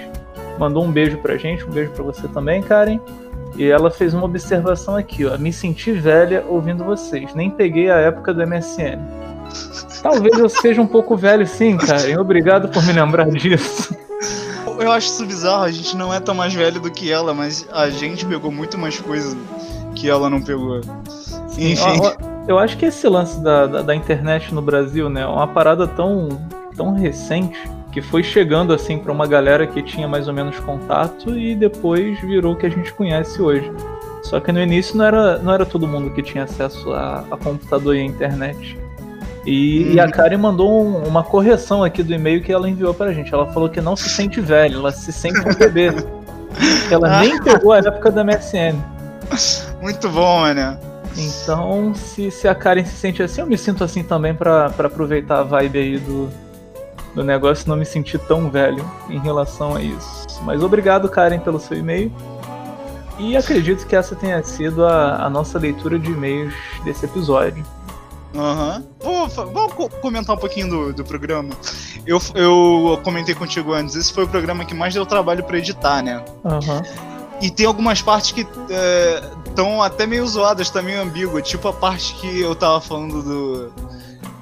Mandou 0.58 0.84
um 0.84 0.92
beijo 0.92 1.18
pra 1.18 1.36
gente, 1.36 1.64
um 1.64 1.70
beijo 1.70 1.90
pra 1.90 2.04
você 2.04 2.28
também, 2.28 2.62
Karen. 2.62 3.00
E 3.56 3.64
ela 3.64 3.90
fez 3.90 4.12
uma 4.12 4.24
observação 4.24 4.96
aqui, 4.96 5.24
ó. 5.24 5.36
Me 5.38 5.52
senti 5.52 5.92
velha 5.92 6.44
ouvindo 6.46 6.84
vocês, 6.84 7.34
nem 7.34 7.50
peguei 7.50 7.90
a 7.90 7.96
época 7.96 8.32
do 8.32 8.46
MSN. 8.46 9.00
Talvez 10.02 10.38
eu 10.38 10.48
seja 10.48 10.80
um 10.80 10.86
pouco 10.86 11.16
velho 11.16 11.46
sim, 11.46 11.76
Karen. 11.76 12.18
Obrigado 12.20 12.68
por 12.68 12.84
me 12.84 12.92
lembrar 12.92 13.28
disso. 13.30 13.96
Eu 14.78 14.90
acho 14.93 15.09
isso 15.09 15.24
bizarro, 15.24 15.64
a 15.64 15.70
gente 15.70 15.97
não 15.97 16.12
é 16.12 16.20
tão 16.20 16.34
mais 16.34 16.52
velho 16.52 16.80
do 16.80 16.90
que 16.90 17.10
ela, 17.10 17.32
mas 17.32 17.66
a 17.72 17.88
gente 17.88 18.26
pegou 18.26 18.51
muito 18.51 18.76
mais 18.76 19.01
coisas 19.01 19.36
que 19.94 20.09
ela 20.09 20.28
não 20.28 20.43
pegou. 20.43 20.80
Enfim. 21.59 22.01
Ó, 22.01 22.09
ó, 22.09 22.14
Eu 22.47 22.59
acho 22.59 22.76
que 22.76 22.86
esse 22.86 23.09
lance 23.09 23.40
da, 23.40 23.66
da, 23.66 23.82
da 23.82 23.94
internet 23.94 24.55
no 24.55 24.62
Brasil, 24.62 25.09
né, 25.09 25.22
é 25.22 25.26
uma 25.26 25.48
parada 25.48 25.86
tão, 25.86 26.28
tão 26.76 26.93
recente 26.94 27.59
que 27.90 28.02
foi 28.02 28.22
chegando 28.22 28.74
assim 28.74 28.98
pra 28.98 29.10
uma 29.10 29.26
galera 29.26 29.66
que 29.66 29.82
tinha 29.82 30.06
mais 30.06 30.28
ou 30.28 30.34
menos 30.34 30.60
contato 30.60 31.36
e 31.36 31.55
depois 31.55 32.20
virou 32.20 32.52
o 32.52 32.56
que 32.56 32.66
a 32.66 32.68
gente 32.68 32.93
conhece 32.93 33.40
hoje. 33.40 33.72
Só 34.22 34.38
que 34.38 34.52
no 34.52 34.60
início 34.60 34.97
não 34.98 35.05
era, 35.05 35.38
não 35.38 35.52
era 35.52 35.64
todo 35.64 35.86
mundo 35.86 36.10
que 36.10 36.22
tinha 36.22 36.44
acesso 36.44 36.93
a, 36.93 37.24
a 37.30 37.36
computador 37.36 37.97
e 37.97 38.01
a 38.01 38.05
internet. 38.05 38.78
E, 39.47 39.93
e 39.94 40.01
a 40.01 40.10
Karen 40.10 40.39
mandou 40.39 40.70
um- 40.85 41.06
uma 41.06 41.23
correção 41.23 41.85
aqui 41.85 42.02
do 42.02 42.12
e-mail 42.12 42.43
que 42.43 42.52
ela 42.52 42.68
enviou 42.68 42.93
pra 42.93 43.12
gente. 43.12 43.32
Ela 43.32 43.47
falou 43.52 43.68
que 43.68 43.81
não 43.81 43.94
se 43.94 44.09
sente 44.09 44.40
velho, 44.40 44.81
ela 44.81 44.90
se 44.90 45.12
sente 45.12 45.39
um 45.40 45.55
bebê. 45.55 45.90
Ela 46.90 47.20
nem 47.20 47.39
pegou 47.43 47.73
a 47.73 47.78
época 47.78 48.10
da 48.10 48.24
MSN. 48.24 48.77
Muito 49.82 50.09
bom, 50.09 50.40
mano. 50.40 50.78
Então, 51.16 51.94
se, 51.94 52.31
se 52.31 52.48
a 52.48 52.55
Karen 52.55 52.85
se 52.85 52.94
sente 52.94 53.23
assim, 53.23 53.40
eu 53.43 53.47
me 53.47 53.59
sinto 53.59 53.85
assim 53.85 54.02
também 54.02 54.35
pra, 54.35 54.70
pra 54.70 54.86
aproveitar 54.86 55.40
a 55.40 55.43
vibe 55.43 55.78
aí 55.78 55.98
do, 55.98 56.28
do 57.14 57.23
negócio 57.24 57.66
e 57.66 57.68
não 57.68 57.77
me 57.77 57.85
sentir 57.85 58.18
tão 58.20 58.51
velho 58.51 58.85
em 59.10 59.18
relação 59.18 59.77
a 59.77 59.82
isso. 59.82 60.27
Mas 60.44 60.62
obrigado, 60.62 61.09
Karen, 61.10 61.39
pelo 61.40 61.59
seu 61.60 61.77
e-mail. 61.77 62.10
E 63.18 63.36
acredito 63.36 63.86
que 63.86 63.94
essa 63.97 64.14
tenha 64.14 64.43
sido 64.43 64.85
a, 64.86 65.24
a 65.24 65.31
nossa 65.31 65.59
leitura 65.59 65.98
de 65.98 66.10
e-mails 66.10 66.55
desse 66.85 67.05
episódio. 67.05 67.64
Aham. 68.36 68.84
Vou 69.02 69.28
fa- 69.28 69.44
Vamos 69.44 69.72
co- 69.74 69.88
comentar 69.88 70.34
um 70.36 70.38
pouquinho 70.38 70.68
do, 70.68 70.92
do 70.92 71.04
programa. 71.04 71.50
Eu, 72.06 72.20
eu 72.34 73.00
comentei 73.02 73.34
contigo 73.34 73.72
antes, 73.72 73.94
esse 73.96 74.12
foi 74.12 74.24
o 74.24 74.28
programa 74.28 74.64
que 74.64 74.74
mais 74.74 74.94
deu 74.94 75.04
trabalho 75.06 75.42
pra 75.44 75.58
editar, 75.58 76.02
né? 76.02 76.22
Aham. 76.44 76.82
E 77.40 77.50
tem 77.50 77.66
algumas 77.66 78.00
partes 78.00 78.30
que 78.32 78.46
estão 79.46 79.82
até 79.82 80.06
meio 80.06 80.26
zoadas, 80.26 80.70
tá 80.70 80.80
meio 80.80 81.02
ambígua. 81.02 81.42
Tipo 81.42 81.68
a 81.68 81.72
parte 81.72 82.14
que 82.14 82.40
eu 82.40 82.54
tava 82.54 82.80
falando 82.80 83.22
do. 83.22 83.72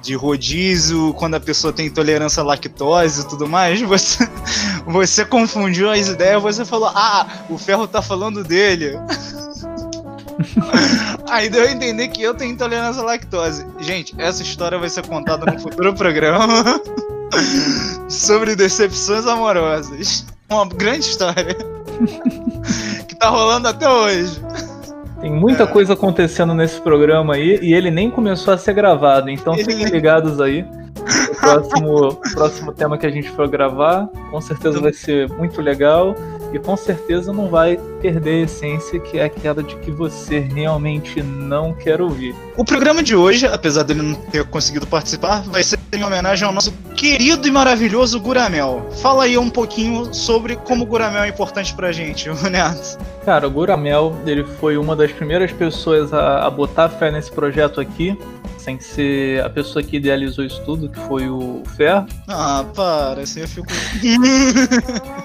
De 0.01 0.13
rodízio, 0.13 1.15
quando 1.15 1.33
a 1.33 1.39
pessoa 1.39 1.73
tem 1.73 1.87
intolerância 1.87 2.39
à 2.41 2.45
lactose 2.45 3.21
e 3.21 3.27
tudo 3.27 3.47
mais, 3.49 3.81
você, 3.83 4.29
você 4.85 5.25
confundiu 5.25 5.89
as 5.89 6.07
ideias, 6.07 6.39
você 6.43 6.63
falou, 6.63 6.89
ah, 6.93 7.25
o 7.49 7.57
ferro 7.57 7.87
tá 7.87 8.03
falando 8.03 8.43
dele. 8.43 8.99
Aí 11.29 11.49
deu 11.49 11.63
a 11.63 11.71
entender 11.71 12.07
que 12.09 12.21
eu 12.21 12.33
tenho 12.33 12.53
intolerância 12.53 13.01
à 13.01 13.05
lactose. 13.05 13.65
Gente, 13.79 14.13
essa 14.17 14.41
história 14.41 14.77
vai 14.77 14.89
ser 14.89 15.05
contada 15.05 15.51
no 15.51 15.59
futuro 15.59 15.93
programa 15.93 16.81
sobre 18.09 18.55
decepções 18.55 19.25
amorosas. 19.27 20.25
Uma 20.49 20.67
grande 20.67 21.05
história 21.05 21.55
que 23.07 23.15
tá 23.15 23.29
rolando 23.29 23.67
até 23.67 23.89
hoje. 23.89 24.41
Tem 25.21 25.31
muita 25.31 25.65
coisa 25.65 25.93
acontecendo 25.93 26.53
nesse 26.53 26.79
programa 26.81 27.35
aí 27.35 27.57
e 27.61 27.73
ele 27.73 27.89
nem 27.89 28.11
começou 28.11 28.53
a 28.53 28.57
ser 28.57 28.73
gravado, 28.73 29.29
então 29.29 29.55
fiquem 29.55 29.85
ligados 29.85 30.39
aí. 30.39 30.63
O 31.31 31.35
próximo, 31.39 32.07
o 32.09 32.15
próximo 32.33 32.73
tema 32.73 32.97
que 32.97 33.05
a 33.05 33.09
gente 33.09 33.29
for 33.31 33.47
gravar, 33.47 34.07
com 34.29 34.41
certeza 34.41 34.79
vai 34.79 34.93
ser 34.93 35.29
muito 35.29 35.61
legal 35.61 36.15
e 36.55 36.59
com 36.59 36.77
certeza 36.77 37.33
não 37.33 37.49
vai 37.49 37.77
perder 38.01 38.41
a 38.41 38.43
essência 38.43 38.99
que 38.99 39.19
é 39.19 39.25
aquela 39.25 39.61
de 39.61 39.75
que 39.77 39.91
você 39.91 40.39
realmente 40.39 41.21
não 41.21 41.73
quer 41.73 42.01
ouvir. 42.01 42.33
O 42.55 42.63
programa 42.63 43.03
de 43.03 43.15
hoje, 43.15 43.45
apesar 43.45 43.83
dele 43.83 44.01
não 44.01 44.15
ter 44.15 44.45
conseguido 44.45 44.87
participar, 44.87 45.41
vai 45.43 45.63
ser 45.63 45.77
em 45.91 46.03
homenagem 46.03 46.47
ao 46.47 46.53
nosso 46.53 46.71
querido 46.95 47.47
e 47.47 47.51
maravilhoso 47.51 48.19
Guramel. 48.19 48.89
Fala 49.01 49.25
aí 49.25 49.37
um 49.37 49.49
pouquinho 49.49 50.13
sobre 50.13 50.55
como 50.55 50.83
o 50.83 50.87
Guramel 50.87 51.23
é 51.23 51.27
importante 51.27 51.73
pra 51.75 51.91
gente, 51.91 52.29
Neto. 52.49 52.97
Cara, 53.25 53.47
o 53.47 53.51
Guramel, 53.51 54.15
ele 54.25 54.43
foi 54.43 54.77
uma 54.77 54.95
das 54.95 55.11
primeiras 55.11 55.51
pessoas 55.51 56.13
a, 56.13 56.45
a 56.45 56.49
botar 56.49 56.87
fé 56.89 57.11
nesse 57.11 57.31
projeto 57.31 57.81
aqui, 57.81 58.17
sem 58.65 58.79
ser 58.79 59.43
a 59.43 59.49
pessoa 59.49 59.83
que 59.83 59.97
idealizou 59.97 60.43
isso 60.43 60.59
tudo, 60.65 60.89
que 60.89 60.99
foi 61.01 61.29
o 61.29 61.61
Fer. 61.77 62.03
Ah, 62.27 62.65
para, 62.73 63.21
assim 63.21 63.41
eu 63.41 63.47
fico. 63.47 63.67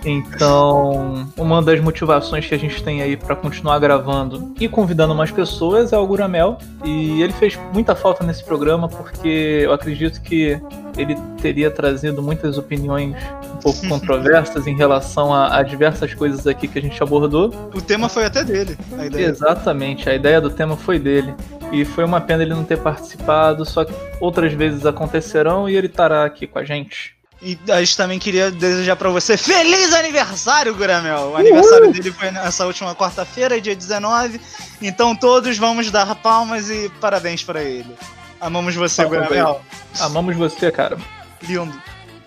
Então, 0.04 1.28
uma 1.36 1.60
das 1.60 1.78
motivações 1.80 2.46
que 2.46 2.54
a 2.54 2.58
gente 2.58 2.82
tem 2.82 3.02
aí 3.02 3.16
pra 3.16 3.36
continuar 3.36 3.78
gravando 3.78 4.54
e 4.58 4.66
convidando 4.66 5.14
mais 5.14 5.30
pessoas 5.30 5.92
é 5.92 5.98
o 5.98 6.06
Guramel. 6.06 6.58
E 6.84 7.22
ele 7.22 7.32
fez 7.34 7.58
muita 7.72 7.94
falta 7.94 8.24
nesse 8.24 8.42
programa 8.44 8.88
porque 8.88 9.62
eu 9.64 9.72
acredito 9.72 10.20
que 10.22 10.58
ele 11.01 11.16
teria 11.40 11.70
trazido 11.70 12.22
muitas 12.22 12.59
opiniões 12.59 13.16
um 13.55 13.56
pouco 13.56 13.89
controversas 13.89 14.66
em 14.66 14.77
relação 14.77 15.32
a, 15.32 15.59
a 15.59 15.62
diversas 15.62 16.14
coisas 16.14 16.47
aqui 16.47 16.68
que 16.68 16.78
a 16.78 16.82
gente 16.82 17.02
abordou. 17.02 17.70
O 17.74 17.81
tema 17.81 18.09
foi 18.09 18.24
até 18.24 18.44
dele, 18.44 18.77
a 18.98 19.06
ideia. 19.06 19.27
Exatamente, 19.27 20.09
a 20.09 20.14
ideia 20.14 20.40
do 20.40 20.51
tema 20.51 20.77
foi 20.77 20.98
dele. 20.98 21.35
E 21.72 21.85
foi 21.85 22.05
uma 22.05 22.20
pena 22.20 22.43
ele 22.43 22.55
não 22.55 22.64
ter 22.64 22.78
participado, 22.78 23.64
só 23.64 23.85
que 23.85 23.93
outras 24.20 24.52
vezes 24.52 24.85
acontecerão 24.85 25.68
e 25.68 25.77
ele 25.77 25.86
estará 25.86 26.24
aqui 26.24 26.47
com 26.47 26.59
a 26.59 26.64
gente. 26.64 27.14
E 27.43 27.59
a 27.70 27.81
gente 27.81 27.97
também 27.97 28.18
queria 28.18 28.51
desejar 28.51 28.97
pra 28.97 29.09
você 29.09 29.36
feliz 29.36 29.94
aniversário, 29.94 30.74
Guramel! 30.74 31.31
O 31.31 31.36
aniversário 31.36 31.90
dele 31.90 32.12
foi 32.12 32.31
nessa 32.31 32.66
última 32.66 32.94
quarta-feira, 32.94 33.59
dia 33.59 33.74
19. 33.74 34.39
Então 34.82 35.16
todos 35.16 35.56
vamos 35.56 35.90
dar 35.90 36.14
palmas 36.16 36.68
e 36.68 36.90
parabéns 37.01 37.43
pra 37.43 37.62
ele. 37.62 37.97
Amamos 38.40 38.74
você. 38.74 39.04
Guramel. 39.04 39.60
Amamos 40.00 40.36
você, 40.36 40.70
cara. 40.70 40.96
Lindo. 41.42 41.74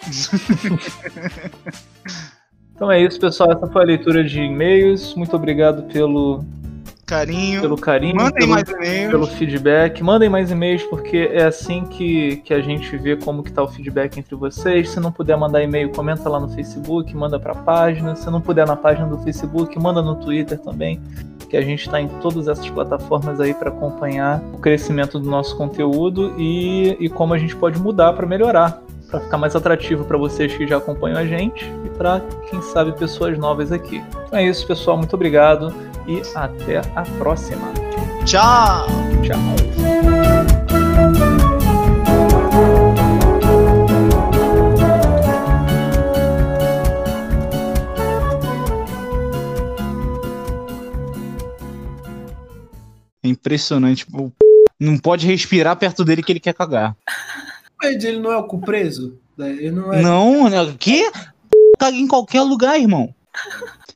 Então 2.75 2.91
é 2.91 2.99
isso, 3.01 3.19
pessoal. 3.19 3.51
Essa 3.51 3.67
foi 3.67 3.83
a 3.83 3.85
leitura 3.85 4.23
de 4.23 4.41
e-mails. 4.41 5.13
Muito 5.13 5.35
obrigado 5.35 5.83
pelo 5.83 6.43
Carinho. 7.05 7.61
pelo 7.61 7.77
carinho, 7.77 8.15
Mandem 8.15 8.33
pelo, 8.39 8.51
mais 8.51 8.69
e-mails. 8.69 9.11
pelo 9.11 9.27
feedback. 9.27 10.01
Mandem 10.01 10.29
mais 10.29 10.49
e-mails 10.49 10.83
porque 10.83 11.29
é 11.31 11.43
assim 11.43 11.85
que, 11.85 12.37
que 12.37 12.53
a 12.53 12.61
gente 12.61 12.97
vê 12.97 13.15
como 13.15 13.43
que 13.43 13.51
tá 13.51 13.61
o 13.61 13.67
feedback 13.67 14.17
entre 14.19 14.35
vocês. 14.35 14.89
Se 14.89 14.99
não 14.99 15.11
puder 15.11 15.37
mandar 15.37 15.61
e-mail, 15.61 15.91
comenta 15.91 16.27
lá 16.27 16.39
no 16.39 16.49
Facebook, 16.49 17.15
manda 17.15 17.39
pra 17.39 17.53
página. 17.53 18.15
Se 18.15 18.29
não 18.29 18.41
puder 18.41 18.65
na 18.65 18.75
página 18.75 19.07
do 19.07 19.17
Facebook, 19.19 19.77
manda 19.79 20.01
no 20.01 20.15
Twitter 20.15 20.57
também, 20.59 20.99
que 21.53 21.57
a 21.57 21.61
gente 21.61 21.87
tá 21.87 22.01
em 22.01 22.07
todas 22.07 22.47
essas 22.47 22.67
plataformas 22.67 23.39
aí 23.39 23.53
para 23.53 23.69
acompanhar 23.69 24.41
o 24.51 24.57
crescimento 24.57 25.19
do 25.19 25.29
nosso 25.29 25.55
conteúdo 25.55 26.33
e, 26.35 26.97
e 26.99 27.07
como 27.07 27.31
a 27.35 27.37
gente 27.37 27.55
pode 27.55 27.79
mudar 27.79 28.13
para 28.13 28.25
melhorar. 28.25 28.81
Pra 29.07 29.19
ficar 29.19 29.37
mais 29.37 29.55
atrativo 29.55 30.03
para 30.03 30.17
vocês 30.17 30.51
que 30.57 30.65
já 30.65 30.77
acompanham 30.77 31.19
a 31.19 31.25
gente 31.27 31.71
e 31.85 31.89
para 31.89 32.21
quem 32.49 32.59
sabe 32.59 32.91
pessoas 32.93 33.37
novas 33.37 33.71
aqui. 33.71 34.03
Então 34.25 34.39
é 34.39 34.47
isso, 34.47 34.65
pessoal. 34.65 34.97
Muito 34.97 35.13
obrigado 35.13 35.71
e 36.07 36.23
até 36.33 36.79
a 36.95 37.03
próxima. 37.19 37.71
Tchau! 38.25 38.87
Tchau! 39.21 39.82
É 53.23 53.27
impressionante. 53.27 54.05
O 54.13 54.31
Não 54.79 54.97
pode 54.97 55.25
respirar 55.25 55.77
perto 55.77 56.03
dele 56.03 56.21
que 56.21 56.31
ele 56.31 56.39
quer 56.39 56.53
cagar. 56.53 56.95
Mas 57.81 58.03
ele 58.03 58.19
não 58.19 58.31
é 58.31 58.37
o 58.37 58.43
cu 58.43 58.59
preso? 58.59 59.19
Ele 59.37 59.71
não 59.71 59.93
é. 59.93 60.01
Não, 60.01 60.49
né? 60.49 60.61
O 60.61 60.77
quê? 60.77 61.09
Caga 61.79 61.97
em 61.97 62.07
qualquer 62.07 62.41
lugar, 62.41 62.79
irmão. 62.79 63.13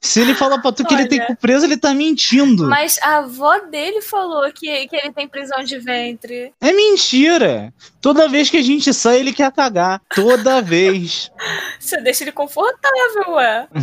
Se 0.02 0.22
ele 0.22 0.34
fala 0.34 0.60
pra 0.62 0.72
tu 0.72 0.86
que 0.86 0.94
ele 0.94 1.08
tem 1.08 1.20
Olha. 1.20 1.28
cu 1.28 1.36
preso, 1.36 1.66
ele 1.66 1.78
tá 1.78 1.94
mentindo. 1.94 2.68
Mas 2.68 2.98
a 3.02 3.18
avó 3.18 3.60
dele 3.60 4.02
falou 4.02 4.50
que, 4.54 4.88
que 4.88 4.96
ele 4.96 5.12
tem 5.12 5.28
prisão 5.28 5.64
de 5.64 5.78
ventre. 5.80 6.54
É 6.62 6.72
mentira. 6.72 7.74
Toda 8.00 8.30
vez 8.30 8.50
que 8.50 8.58
a 8.58 8.64
gente 8.64 8.94
sai, 8.94 9.20
ele 9.20 9.34
quer 9.34 9.52
cagar. 9.52 10.02
Toda 10.16 10.62
vez. 10.62 11.32
Você 11.80 12.00
deixa 12.02 12.24
ele 12.24 12.32
confortável, 12.32 13.34
ué. 13.34 13.68